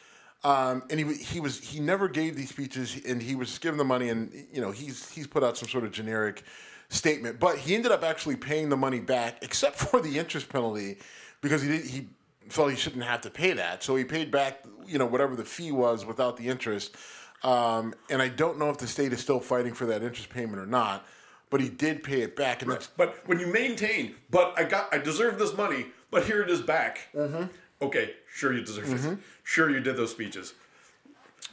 Um, 0.45 0.83
and 0.91 0.99
he 0.99 1.15
he 1.15 1.39
was 1.39 1.61
he 1.61 1.79
never 1.79 2.09
gave 2.09 2.35
these 2.35 2.49
speeches, 2.49 3.01
and 3.07 3.23
he 3.23 3.37
was 3.37 3.59
given 3.59 3.79
the 3.79 3.85
money, 3.85 4.09
and 4.09 4.33
you 4.53 4.61
know 4.61 4.73
he's 4.73 5.09
he's 5.11 5.29
put 5.29 5.45
out 5.45 5.57
some 5.57 5.69
sort 5.69 5.85
of 5.85 5.93
generic 5.93 6.43
statement, 6.89 7.39
but 7.39 7.59
he 7.59 7.77
ended 7.77 7.93
up 7.93 8.03
actually 8.03 8.35
paying 8.35 8.69
the 8.69 8.77
money 8.77 8.99
back, 8.99 9.39
except 9.43 9.77
for 9.91 10.01
the 10.01 10.19
interest 10.19 10.49
penalty, 10.49 10.99
because 11.43 11.63
he 11.63 11.69
did, 11.69 11.85
he 11.85 12.09
felt 12.49 12.71
he 12.71 12.77
shouldn't 12.77 13.05
have 13.05 13.21
to 13.21 13.31
pay 13.31 13.53
that, 13.53 13.85
so 13.85 13.95
he 13.95 14.03
paid 14.03 14.33
back 14.33 14.65
you 14.85 14.99
know 14.99 15.07
whatever 15.07 15.37
the 15.37 15.45
fee 15.45 15.71
was 15.71 16.05
without 16.05 16.37
the 16.37 16.49
interest. 16.49 16.97
Um, 17.45 17.95
and 18.11 18.23
I 18.23 18.29
don't 18.29 18.59
know 18.59 18.71
if 18.71 18.79
the 18.79 18.87
state 18.87 19.13
is 19.13 19.21
still 19.21 19.41
fighting 19.41 19.75
for 19.75 19.87
that 19.87 20.03
interest 20.03 20.31
payment 20.31 20.59
or 20.59 20.67
not, 20.67 21.07
but 21.53 21.61
he 21.61 21.69
did 21.69 22.03
pay 22.03 22.23
it 22.23 22.35
back, 22.35 22.63
and 22.63 22.73
that's 22.73 22.89
But 22.97 23.17
when 23.27 23.39
you 23.39 23.47
maintain, 23.47 24.17
but 24.31 24.55
I 24.57 24.65
got, 24.65 24.93
I 24.93 24.99
deserve 24.99 25.39
this 25.39 25.55
money, 25.57 25.87
but 26.11 26.25
here 26.25 26.41
it 26.43 26.51
is 26.51 26.63
back. 26.63 27.09
Mm-hmm. 27.15 27.45
Okay, 27.83 28.15
sure 28.35 28.53
you 28.55 28.63
deserve 28.65 28.87
Mm-hmm. 28.87 29.13
it. 29.13 29.19
Sure 29.45 29.71
you 29.71 29.81
did 29.81 29.97
those 29.97 30.11
speeches. 30.11 30.55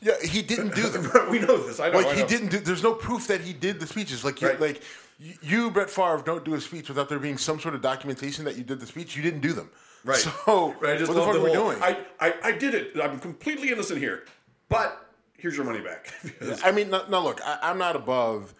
yeah 0.02 0.14
he 0.24 0.42
didn't 0.42 0.74
do 0.74 0.84
them. 0.94 1.12
we 1.30 1.40
know 1.40 1.58
this. 1.68 1.80
I 1.82 1.90
know. 1.90 1.98
like 1.98 2.08
I 2.08 2.14
he 2.16 2.22
know. 2.22 2.28
didn't 2.28 2.48
do 2.52 2.60
there's 2.60 2.82
no 2.84 2.94
proof 2.94 3.28
that 3.28 3.42
he 3.42 3.52
did 3.52 3.80
the 3.80 3.88
speeches 3.88 4.24
like 4.24 4.42
you 4.42 4.48
Right. 4.48 4.60
like 4.62 4.82
you, 5.42 5.70
brett 5.70 5.90
Favre, 5.90 6.22
don't 6.26 6.46
do 6.46 6.54
a 6.54 6.62
speech 6.62 6.88
without 6.88 7.10
there 7.10 7.20
being 7.20 7.38
some 7.38 7.60
sort 7.60 7.76
of 7.76 7.82
documentation 7.82 8.46
that 8.46 8.56
you 8.56 8.64
did 8.64 8.80
the 8.80 8.86
speech 8.88 9.18
you 9.18 9.22
didn't 9.24 9.42
do 9.42 9.52
them 9.52 9.70
Right. 10.06 10.16
so 10.18 10.74
right. 10.80 10.94
I 10.96 10.98
just 10.98 11.10
what 11.12 11.16
the 11.16 11.26
fuck 11.26 11.36
are 11.36 11.42
we 11.44 11.54
whole, 11.54 11.72
doing 11.72 11.84
I, 11.84 11.98
I, 12.22 12.34
I 12.44 12.52
did 12.54 12.74
it. 12.74 12.96
I'm 13.04 13.20
completely 13.20 13.70
innocent 13.70 14.00
here, 14.00 14.24
but 14.70 15.06
here's 15.38 15.58
your 15.58 15.66
money 15.66 15.82
back. 15.82 16.14
I 16.64 16.72
mean, 16.72 16.90
no, 16.90 17.06
no 17.10 17.22
look, 17.24 17.42
I, 17.44 17.60
I'm 17.64 17.78
not 17.78 17.96
above. 17.98 18.54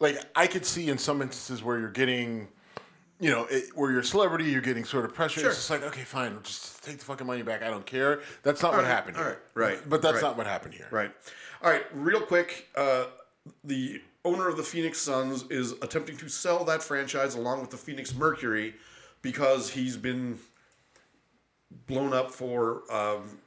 Like, 0.00 0.18
I 0.36 0.46
could 0.46 0.64
see 0.64 0.88
in 0.88 0.98
some 0.98 1.20
instances 1.22 1.62
where 1.62 1.78
you're 1.78 1.90
getting, 1.90 2.48
you 3.20 3.30
know, 3.30 3.46
it, 3.50 3.70
where 3.74 3.90
you're 3.90 4.00
a 4.00 4.04
celebrity, 4.04 4.44
you're 4.44 4.60
getting 4.60 4.84
sort 4.84 5.04
of 5.04 5.12
pressure. 5.14 5.40
Sure. 5.40 5.48
It's 5.50 5.58
just 5.58 5.70
like, 5.70 5.82
okay, 5.82 6.02
fine, 6.02 6.38
just 6.42 6.84
take 6.84 6.98
the 6.98 7.04
fucking 7.04 7.26
money 7.26 7.42
back. 7.42 7.62
I 7.62 7.70
don't 7.70 7.84
care. 7.86 8.20
That's 8.44 8.62
not 8.62 8.72
what 8.72 8.82
right, 8.82 8.86
happened 8.86 9.16
all 9.16 9.24
here. 9.24 9.40
right, 9.54 9.70
right, 9.70 9.88
But 9.88 10.02
that's 10.02 10.14
right. 10.14 10.22
not 10.22 10.36
what 10.36 10.46
happened 10.46 10.74
here. 10.74 10.86
Right. 10.90 11.10
All 11.62 11.70
right. 11.70 11.84
Real 11.92 12.20
quick, 12.20 12.68
uh, 12.76 13.06
the 13.64 14.00
owner 14.24 14.48
of 14.48 14.56
the 14.56 14.62
Phoenix 14.62 15.00
Suns 15.00 15.44
is 15.50 15.72
attempting 15.82 16.16
to 16.18 16.28
sell 16.28 16.64
that 16.64 16.82
franchise 16.82 17.34
along 17.34 17.60
with 17.60 17.70
the 17.70 17.76
Phoenix 17.76 18.14
Mercury 18.14 18.74
because 19.22 19.70
he's 19.70 19.96
been 19.96 20.38
blown 21.88 22.12
up 22.12 22.30
for 22.30 22.82
um, 22.92 23.38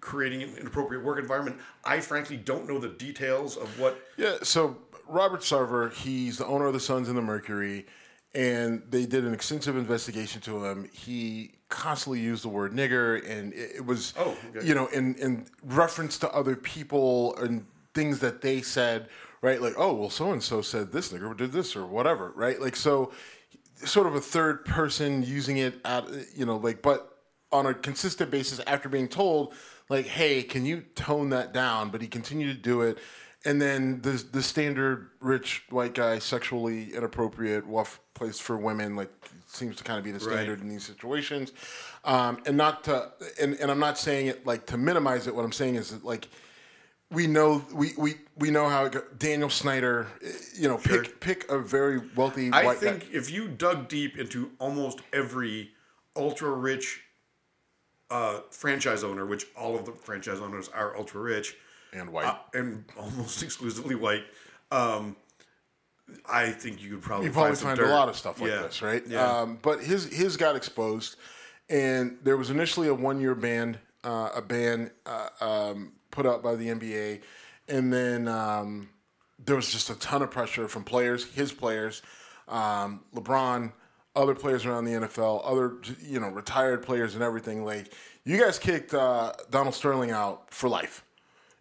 creating 0.00 0.42
an 0.42 0.56
inappropriate 0.58 1.04
work 1.04 1.18
environment. 1.18 1.56
I 1.84 2.00
frankly 2.00 2.38
don't 2.38 2.66
know 2.66 2.78
the 2.78 2.88
details 2.88 3.56
of 3.56 3.78
what. 3.78 4.00
Yeah. 4.16 4.36
So 4.42 4.76
Robert 5.08 5.40
Sarver, 5.40 5.92
he's 5.92 6.38
the 6.38 6.46
owner 6.46 6.66
of 6.66 6.72
the 6.72 6.80
Suns 6.80 7.08
and 7.08 7.16
the 7.16 7.22
Mercury, 7.22 7.86
and 8.34 8.82
they 8.90 9.04
did 9.06 9.24
an 9.24 9.34
extensive 9.34 9.76
investigation 9.76 10.40
to 10.42 10.64
him. 10.64 10.88
He 10.92 11.52
constantly 11.68 12.20
used 12.20 12.44
the 12.44 12.48
word 12.48 12.72
nigger, 12.72 13.28
and 13.28 13.52
it, 13.52 13.76
it 13.76 13.86
was, 13.86 14.14
Oh, 14.16 14.36
okay. 14.54 14.66
you 14.66 14.74
know, 14.74 14.86
in 14.88 15.14
in 15.16 15.46
reference 15.64 16.18
to 16.18 16.30
other 16.32 16.56
people 16.56 17.36
and 17.36 17.66
things 17.94 18.20
that 18.20 18.40
they 18.40 18.62
said, 18.62 19.08
right? 19.42 19.60
Like, 19.60 19.74
oh, 19.76 19.92
well, 19.94 20.10
so 20.10 20.32
and 20.32 20.42
so 20.42 20.62
said 20.62 20.92
this 20.92 21.12
nigger 21.12 21.36
did 21.36 21.52
this 21.52 21.76
or 21.76 21.84
whatever, 21.86 22.32
right? 22.34 22.60
Like, 22.60 22.76
so 22.76 23.12
sort 23.76 24.06
of 24.06 24.14
a 24.14 24.20
third 24.20 24.64
person 24.64 25.22
using 25.22 25.58
it 25.58 25.74
at, 25.84 26.04
you 26.34 26.46
know, 26.46 26.56
like, 26.56 26.80
but 26.82 27.18
on 27.50 27.66
a 27.66 27.74
consistent 27.74 28.30
basis 28.30 28.60
after 28.66 28.88
being 28.88 29.08
told, 29.08 29.52
like, 29.90 30.06
hey, 30.06 30.42
can 30.42 30.64
you 30.64 30.82
tone 30.94 31.30
that 31.30 31.52
down? 31.52 31.90
But 31.90 32.00
he 32.00 32.06
continued 32.08 32.56
to 32.56 32.62
do 32.62 32.80
it. 32.82 32.98
And 33.44 33.60
then 33.60 34.00
the 34.02 34.24
the 34.30 34.42
standard 34.42 35.10
rich 35.20 35.64
white 35.70 35.94
guy, 35.94 36.18
sexually 36.20 36.94
inappropriate, 36.94 37.64
rough 37.66 38.00
place 38.14 38.38
for 38.38 38.56
women, 38.56 38.94
like 38.94 39.10
seems 39.46 39.76
to 39.76 39.84
kind 39.84 39.98
of 39.98 40.04
be 40.04 40.12
the 40.12 40.20
standard 40.20 40.60
in 40.60 40.68
these 40.68 40.84
situations. 40.84 41.52
Um, 42.04 42.40
and 42.46 42.56
not 42.56 42.84
to, 42.84 43.10
and, 43.40 43.54
and 43.54 43.70
I'm 43.70 43.78
not 43.80 43.98
saying 43.98 44.28
it 44.28 44.46
like 44.46 44.66
to 44.66 44.76
minimize 44.76 45.26
it. 45.26 45.34
What 45.34 45.44
I'm 45.44 45.52
saying 45.52 45.74
is 45.74 45.90
that 45.90 46.04
like 46.04 46.28
we 47.10 47.26
know 47.26 47.64
we 47.74 47.92
we, 47.98 48.14
we 48.38 48.50
know 48.50 48.68
how 48.68 48.88
Daniel 49.18 49.50
Snyder, 49.50 50.06
you 50.54 50.68
know, 50.68 50.78
Sure. 50.78 51.02
pick 51.02 51.20
pick 51.20 51.50
a 51.50 51.58
very 51.58 52.00
wealthy 52.14 52.50
I 52.52 52.74
think 52.74 53.00
guy. 53.00 53.18
if 53.18 53.30
you 53.30 53.48
dug 53.48 53.88
deep 53.88 54.16
into 54.18 54.52
almost 54.58 55.00
every 55.12 55.72
ultra 56.16 56.50
rich 56.50 57.02
uh, 58.10 58.40
franchise 58.50 59.02
owner, 59.02 59.26
which 59.26 59.46
all 59.56 59.74
of 59.74 59.84
the 59.84 59.92
franchise 59.92 60.38
owners 60.40 60.68
are 60.68 60.96
ultra 60.96 61.20
rich 61.20 61.56
and 61.92 62.10
white. 62.12 62.26
uh, 62.26 62.36
and 62.54 62.84
almost 62.98 63.42
exclusively 63.44 63.94
white, 63.94 64.24
um, 64.70 65.16
I 66.28 66.50
think 66.50 66.82
you 66.82 66.90
could 66.90 67.02
probably 67.02 67.26
you 67.26 67.32
probably 67.32 67.50
find, 67.50 67.58
some 67.58 67.68
find 67.68 67.78
dirt. 67.78 67.88
a 67.88 67.94
lot 67.94 68.08
of 68.08 68.16
stuff 68.16 68.40
like 68.40 68.50
Yeah. 68.50 68.62
this, 68.62 68.82
right? 68.82 69.02
Yeah. 69.06 69.24
Um, 69.40 69.58
but 69.62 69.82
his 69.82 70.04
his 70.12 70.36
got 70.36 70.56
exposed, 70.56 71.16
and 71.70 72.18
there 72.22 72.36
was 72.36 72.50
initially 72.50 72.88
a 72.88 72.94
one 72.94 73.20
year 73.20 73.34
ban, 73.34 73.78
uh, 74.04 74.30
a 74.34 74.42
ban 74.42 74.90
uh, 75.06 75.28
um, 75.40 75.92
put 76.10 76.26
out 76.26 76.42
by 76.42 76.54
the 76.54 76.68
NBA, 76.68 77.20
and 77.68 77.92
then 77.92 78.28
um, 78.28 78.90
there 79.44 79.56
was 79.56 79.70
just 79.70 79.88
a 79.90 79.94
ton 79.96 80.22
of 80.22 80.30
pressure 80.30 80.68
from 80.68 80.84
players, 80.84 81.24
his 81.32 81.52
players, 81.52 82.02
um, 82.48 83.00
LeBron, 83.14 83.72
other 84.14 84.34
players 84.34 84.66
around 84.66 84.84
the 84.84 84.92
NFL, 84.92 85.40
other 85.44 85.76
you 86.02 86.20
know 86.20 86.28
retired 86.28 86.82
players 86.82 87.14
and 87.14 87.22
everything. 87.22 87.64
Like 87.64 87.92
you 88.24 88.38
guys 88.38 88.58
kicked 88.58 88.92
uh, 88.92 89.32
Donald 89.50 89.74
Sterling 89.74 90.10
out 90.10 90.52
for 90.52 90.68
life. 90.68 91.04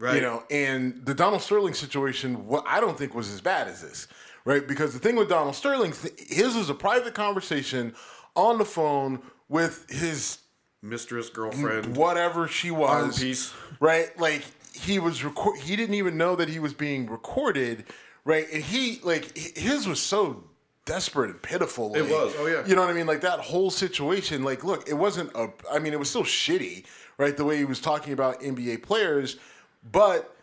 Right. 0.01 0.15
You 0.15 0.21
know, 0.21 0.43
and 0.49 1.05
the 1.05 1.13
Donald 1.13 1.43
Sterling 1.43 1.75
situation, 1.75 2.47
what 2.47 2.63
I 2.67 2.79
don't 2.79 2.97
think 2.97 3.13
was 3.13 3.31
as 3.31 3.39
bad 3.39 3.67
as 3.67 3.83
this, 3.83 4.07
right? 4.45 4.67
Because 4.67 4.93
the 4.93 4.99
thing 4.99 5.15
with 5.15 5.29
Donald 5.29 5.55
Sterling, 5.55 5.93
his 6.17 6.55
was 6.55 6.71
a 6.71 6.73
private 6.73 7.13
conversation 7.13 7.93
on 8.35 8.57
the 8.57 8.65
phone 8.65 9.21
with 9.47 9.87
his 9.91 10.39
mistress, 10.81 11.29
girlfriend, 11.29 11.95
whatever 11.95 12.47
she 12.47 12.71
was, 12.71 13.19
piece. 13.19 13.53
right? 13.79 14.17
Like 14.19 14.43
he 14.73 14.97
was 14.97 15.23
record, 15.23 15.59
he 15.59 15.75
didn't 15.75 15.93
even 15.93 16.17
know 16.17 16.35
that 16.35 16.49
he 16.49 16.57
was 16.57 16.73
being 16.73 17.05
recorded, 17.05 17.85
right? 18.25 18.47
And 18.51 18.63
he 18.63 18.99
like 19.03 19.37
his 19.37 19.87
was 19.87 20.01
so 20.01 20.45
desperate 20.85 21.29
and 21.29 21.41
pitiful. 21.43 21.93
It 21.95 22.01
like, 22.01 22.11
was, 22.11 22.33
oh, 22.39 22.47
yeah. 22.47 22.65
You 22.65 22.75
know 22.75 22.81
what 22.81 22.89
I 22.89 22.93
mean? 22.93 23.05
Like 23.05 23.21
that 23.21 23.39
whole 23.39 23.69
situation. 23.69 24.43
Like, 24.43 24.63
look, 24.63 24.89
it 24.89 24.95
wasn't 24.95 25.29
a. 25.35 25.49
I 25.71 25.77
mean, 25.77 25.93
it 25.93 25.99
was 25.99 26.09
still 26.09 26.23
shitty, 26.23 26.85
right? 27.19 27.37
The 27.37 27.45
way 27.45 27.57
he 27.57 27.65
was 27.65 27.79
talking 27.79 28.13
about 28.13 28.41
NBA 28.41 28.81
players, 28.81 29.37
but 29.89 30.35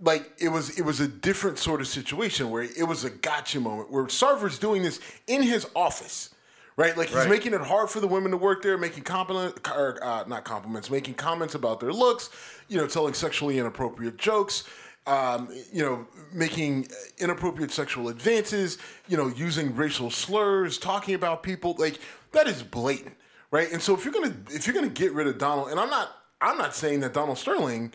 like 0.00 0.32
it 0.38 0.48
was 0.48 0.78
it 0.78 0.82
was 0.82 1.00
a 1.00 1.08
different 1.08 1.58
sort 1.58 1.80
of 1.80 1.86
situation 1.86 2.50
where 2.50 2.62
it 2.62 2.86
was 2.88 3.04
a 3.04 3.10
gotcha 3.10 3.60
moment 3.60 3.90
where 3.90 4.04
Sarver's 4.04 4.58
doing 4.58 4.82
this 4.82 5.00
in 5.26 5.42
his 5.42 5.66
office. 5.74 6.30
Right, 6.76 6.96
like 6.96 7.08
he's 7.08 7.16
Right. 7.16 7.28
making 7.28 7.52
it 7.52 7.60
hard 7.60 7.90
for 7.90 8.00
the 8.00 8.06
women 8.06 8.30
to 8.30 8.38
work 8.38 8.62
there, 8.62 8.78
making 8.78 9.02
compliment, 9.02 9.58
or, 9.68 10.02
uh, 10.02 10.24
not 10.26 10.44
compliments, 10.44 10.88
making 10.88 11.12
comments 11.14 11.54
about 11.54 11.78
their 11.78 11.92
looks, 11.92 12.30
you 12.68 12.78
know, 12.78 12.86
telling 12.86 13.12
sexually 13.12 13.58
inappropriate 13.58 14.16
jokes, 14.16 14.64
um, 15.06 15.48
you 15.72 15.82
know, 15.82 16.06
making 16.32 16.88
inappropriate 17.18 17.70
sexual 17.70 18.08
advances, 18.08 18.78
you 19.08 19.16
know, 19.18 19.26
using 19.26 19.76
racial 19.76 20.10
slurs, 20.10 20.78
talking 20.78 21.14
about 21.14 21.42
people, 21.42 21.74
like 21.78 21.98
that 22.32 22.46
is 22.46 22.62
blatant, 22.62 23.16
right? 23.50 23.70
And 23.70 23.82
so 23.82 23.92
if 23.92 24.02
you're 24.04 24.14
gonna 24.14 24.34
if 24.50 24.66
you're 24.66 24.74
gonna 24.74 24.88
get 24.88 25.12
rid 25.12 25.26
of 25.26 25.36
Donald, 25.36 25.68
and 25.68 25.78
I'm 25.78 25.90
not 25.90 26.16
I'm 26.40 26.56
not 26.56 26.74
saying 26.74 27.00
that 27.00 27.12
Donald 27.12 27.36
Sterling 27.36 27.92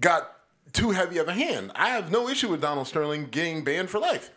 got 0.00 0.32
too 0.72 0.90
heavy 0.90 1.18
of 1.18 1.28
a 1.28 1.32
hand. 1.32 1.72
I 1.74 1.90
have 1.90 2.10
no 2.10 2.28
issue 2.28 2.48
with 2.48 2.60
Donald 2.60 2.86
Sterling 2.86 3.26
getting 3.30 3.64
banned 3.64 3.90
for 3.90 3.98
life. 3.98 4.30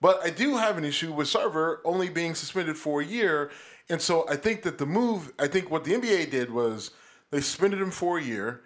But 0.00 0.20
I 0.24 0.30
do 0.30 0.56
have 0.56 0.78
an 0.78 0.84
issue 0.84 1.12
with 1.12 1.28
Sarver 1.28 1.78
only 1.84 2.08
being 2.08 2.34
suspended 2.34 2.76
for 2.76 3.00
a 3.00 3.04
year. 3.04 3.50
And 3.88 4.00
so 4.00 4.28
I 4.28 4.36
think 4.36 4.62
that 4.62 4.78
the 4.78 4.86
move, 4.86 5.32
I 5.38 5.48
think 5.48 5.70
what 5.70 5.84
the 5.84 5.94
NBA 5.94 6.30
did 6.30 6.50
was 6.50 6.92
they 7.30 7.40
suspended 7.40 7.80
him 7.80 7.90
for 7.90 8.18
a 8.18 8.22
year 8.22 8.62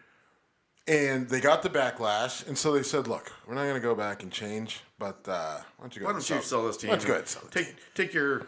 and 0.86 1.28
they 1.28 1.40
got 1.40 1.62
the 1.62 1.70
backlash. 1.70 2.46
And 2.46 2.58
so 2.58 2.72
they 2.72 2.82
said, 2.82 3.08
look, 3.08 3.32
we're 3.46 3.54
not 3.54 3.62
going 3.62 3.74
to 3.74 3.80
go 3.80 3.94
back 3.94 4.22
and 4.22 4.30
change, 4.30 4.80
but 4.98 5.20
uh, 5.26 5.58
why 5.76 5.84
don't 5.84 5.94
you 5.94 6.00
go 6.00 6.06
Why 6.06 6.12
ahead 6.12 6.22
don't 6.22 6.30
and 6.30 6.42
you 6.42 6.48
sell 6.48 6.66
this 6.66 6.76
team? 6.76 6.90
Why 6.90 6.96
don't 6.96 7.02
you 7.02 7.08
go 7.08 7.12
ahead 7.14 7.22
and 7.22 7.28
sell? 7.28 7.42
Take 7.50 7.76
take 7.94 8.12
your 8.12 8.46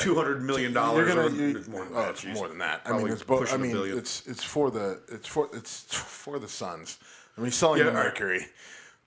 two 0.00 0.14
hundred 0.14 0.42
million 0.42 0.72
dollars. 0.72 1.10
Or 1.10 1.28
gonna, 1.28 1.36
you, 1.36 1.56
it's 1.56 1.68
more 1.68 1.84
than 1.84 1.92
oh, 1.94 2.00
that. 2.00 2.10
it's 2.10 2.22
geez. 2.22 2.34
more 2.34 2.48
than 2.48 2.58
that. 2.58 2.82
I 2.84 2.96
mean, 2.96 3.08
it's 3.08 3.22
both. 3.22 3.52
I 3.52 3.56
mean, 3.56 3.76
it's 3.76 4.26
it's 4.26 4.42
for 4.42 4.70
the 4.70 5.00
it's 5.08 5.28
for 5.28 5.48
it's 5.52 5.84
for 5.94 6.38
the 6.38 6.48
Suns. 6.48 6.98
I 7.36 7.40
mean, 7.40 7.46
he's 7.46 7.54
selling 7.54 7.78
Yeah, 7.78 7.86
the 7.86 7.92
right. 7.92 8.04
Mercury, 8.04 8.46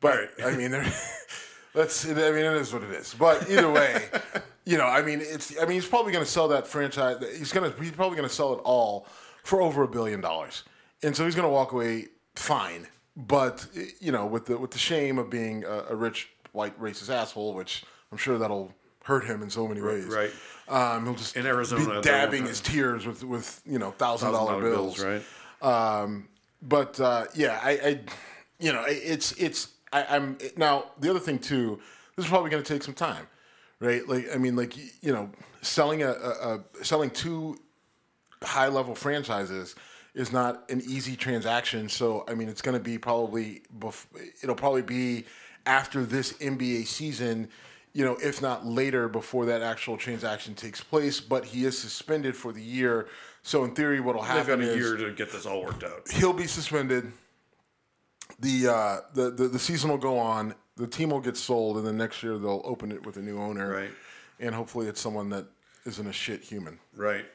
but 0.01 0.29
I 0.43 0.55
mean, 0.55 0.71
that's 1.73 2.05
I 2.05 2.13
mean, 2.13 2.17
it 2.45 2.57
is 2.57 2.73
what 2.73 2.83
it 2.83 2.91
is. 2.91 3.13
But 3.17 3.49
either 3.49 3.71
way, 3.71 4.07
you 4.65 4.77
know, 4.77 4.85
I 4.85 5.01
mean, 5.01 5.19
it's 5.21 5.57
I 5.59 5.65
mean, 5.65 5.73
he's 5.73 5.87
probably 5.87 6.11
going 6.11 6.23
to 6.25 6.29
sell 6.29 6.47
that 6.49 6.67
franchise. 6.67 7.17
He's 7.37 7.51
gonna 7.51 7.73
he's 7.79 7.91
probably 7.91 8.17
going 8.17 8.27
to 8.29 8.33
sell 8.33 8.53
it 8.53 8.61
all 8.63 9.07
for 9.43 9.61
over 9.61 9.83
a 9.83 9.87
billion 9.87 10.21
dollars, 10.21 10.63
and 11.03 11.15
so 11.15 11.25
he's 11.25 11.35
going 11.35 11.47
to 11.47 11.51
walk 11.53 11.71
away 11.71 12.07
fine. 12.35 12.87
But 13.17 13.67
you 13.99 14.11
know, 14.11 14.25
with 14.25 14.45
the 14.45 14.57
with 14.57 14.71
the 14.71 14.77
shame 14.79 15.17
of 15.17 15.29
being 15.29 15.63
a, 15.65 15.85
a 15.89 15.95
rich 15.95 16.29
white 16.51 16.79
racist 16.79 17.09
asshole, 17.13 17.53
which 17.53 17.83
I'm 18.11 18.17
sure 18.17 18.37
that'll 18.37 18.73
hurt 19.03 19.25
him 19.25 19.41
in 19.41 19.49
so 19.49 19.67
many 19.67 19.81
ways. 19.81 20.05
right. 20.05 20.31
Um, 20.67 21.05
he'll 21.05 21.15
just 21.15 21.35
In 21.35 21.47
Arizona, 21.47 21.95
be 21.95 22.01
dabbing 22.01 22.45
his 22.45 22.61
tears 22.61 23.07
with 23.07 23.23
with 23.23 23.61
you 23.65 23.79
know 23.79 23.89
thousand 23.91 24.31
dollar 24.31 24.61
$1,000 24.61 24.61
bills. 24.61 25.03
right? 25.03 25.23
Um, 25.61 26.27
but 26.61 26.99
uh, 26.99 27.25
yeah, 27.33 27.59
I, 27.63 27.71
I, 27.71 27.99
you 28.59 28.73
know, 28.73 28.83
it's 28.87 29.31
it's 29.33 29.69
I, 29.93 30.05
I'm 30.09 30.37
now 30.57 30.85
the 30.99 31.09
other 31.09 31.19
thing 31.19 31.39
too. 31.39 31.79
This 32.15 32.25
is 32.25 32.29
probably 32.29 32.49
going 32.49 32.63
to 32.63 32.73
take 32.73 32.83
some 32.83 32.93
time, 32.93 33.27
right? 33.79 34.07
Like 34.07 34.27
I 34.33 34.37
mean, 34.37 34.55
like 34.55 34.75
you 35.03 35.13
know, 35.13 35.29
selling 35.61 36.03
a, 36.03 36.11
a, 36.11 36.59
a 36.81 36.83
selling 36.83 37.09
two 37.09 37.57
high 38.43 38.67
level 38.67 38.95
franchises 38.95 39.75
is 40.15 40.31
not 40.31 40.69
an 40.69 40.81
easy 40.81 41.15
transaction. 41.15 41.87
So 41.87 42.25
I 42.27 42.33
mean, 42.33 42.49
it's 42.49 42.61
going 42.61 42.77
to 42.77 42.83
be 42.83 42.97
probably 42.97 43.61
bef- 43.79 44.07
it'll 44.43 44.55
probably 44.55 44.81
be 44.81 45.25
after 45.65 46.03
this 46.03 46.33
NBA 46.33 46.87
season. 46.87 47.49
You 47.93 48.05
know, 48.05 48.17
if 48.21 48.41
not 48.41 48.65
later, 48.65 49.07
before 49.07 49.45
that 49.45 49.63
actual 49.63 49.97
transaction 49.97 50.53
takes 50.55 50.81
place. 50.81 51.19
But 51.19 51.45
he 51.45 51.65
is 51.65 51.77
suspended 51.77 52.35
for 52.35 52.51
the 52.51 52.61
year. 52.61 53.07
So 53.43 53.63
in 53.63 53.73
theory, 53.73 53.99
what'll 53.99 54.21
happen? 54.21 54.59
They've 54.59 54.67
got 54.67 54.75
a 54.75 54.77
year 54.77 54.95
to 54.97 55.11
get 55.11 55.31
this 55.31 55.45
all 55.45 55.63
worked 55.63 55.83
out. 55.83 56.09
he'll 56.11 56.33
be 56.33 56.47
suspended. 56.47 57.11
The, 58.39 58.67
uh, 58.67 58.97
the 59.13 59.31
the 59.31 59.47
the 59.47 59.59
season 59.59 59.89
will 59.89 59.97
go 59.97 60.17
on. 60.17 60.53
The 60.77 60.87
team 60.87 61.09
will 61.09 61.19
get 61.19 61.35
sold, 61.35 61.77
and 61.77 61.85
then 61.85 61.97
next 61.97 62.23
year 62.23 62.37
they'll 62.37 62.61
open 62.63 62.91
it 62.91 63.05
with 63.05 63.17
a 63.17 63.21
new 63.21 63.37
owner. 63.39 63.69
Right. 63.73 63.91
And 64.39 64.55
hopefully, 64.55 64.87
it's 64.87 65.01
someone 65.01 65.29
that 65.31 65.45
isn't 65.85 66.07
a 66.07 66.13
shit 66.13 66.41
human. 66.41 66.79
Right. 66.95 67.25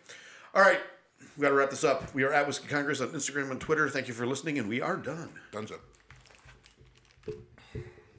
All 0.54 0.62
right. 0.62 0.80
We 1.36 1.42
got 1.42 1.48
to 1.48 1.54
wrap 1.54 1.70
this 1.70 1.84
up. 1.84 2.14
We 2.14 2.22
are 2.22 2.32
at 2.32 2.46
Whiskey 2.46 2.68
Congress 2.68 3.00
on 3.00 3.08
Instagram 3.08 3.50
and 3.50 3.60
Twitter. 3.60 3.88
Thank 3.88 4.08
you 4.08 4.14
for 4.14 4.24
listening, 4.26 4.58
and 4.58 4.68
we 4.68 4.80
are 4.80 4.96
done. 4.96 5.30
Dunzo. 5.52 5.78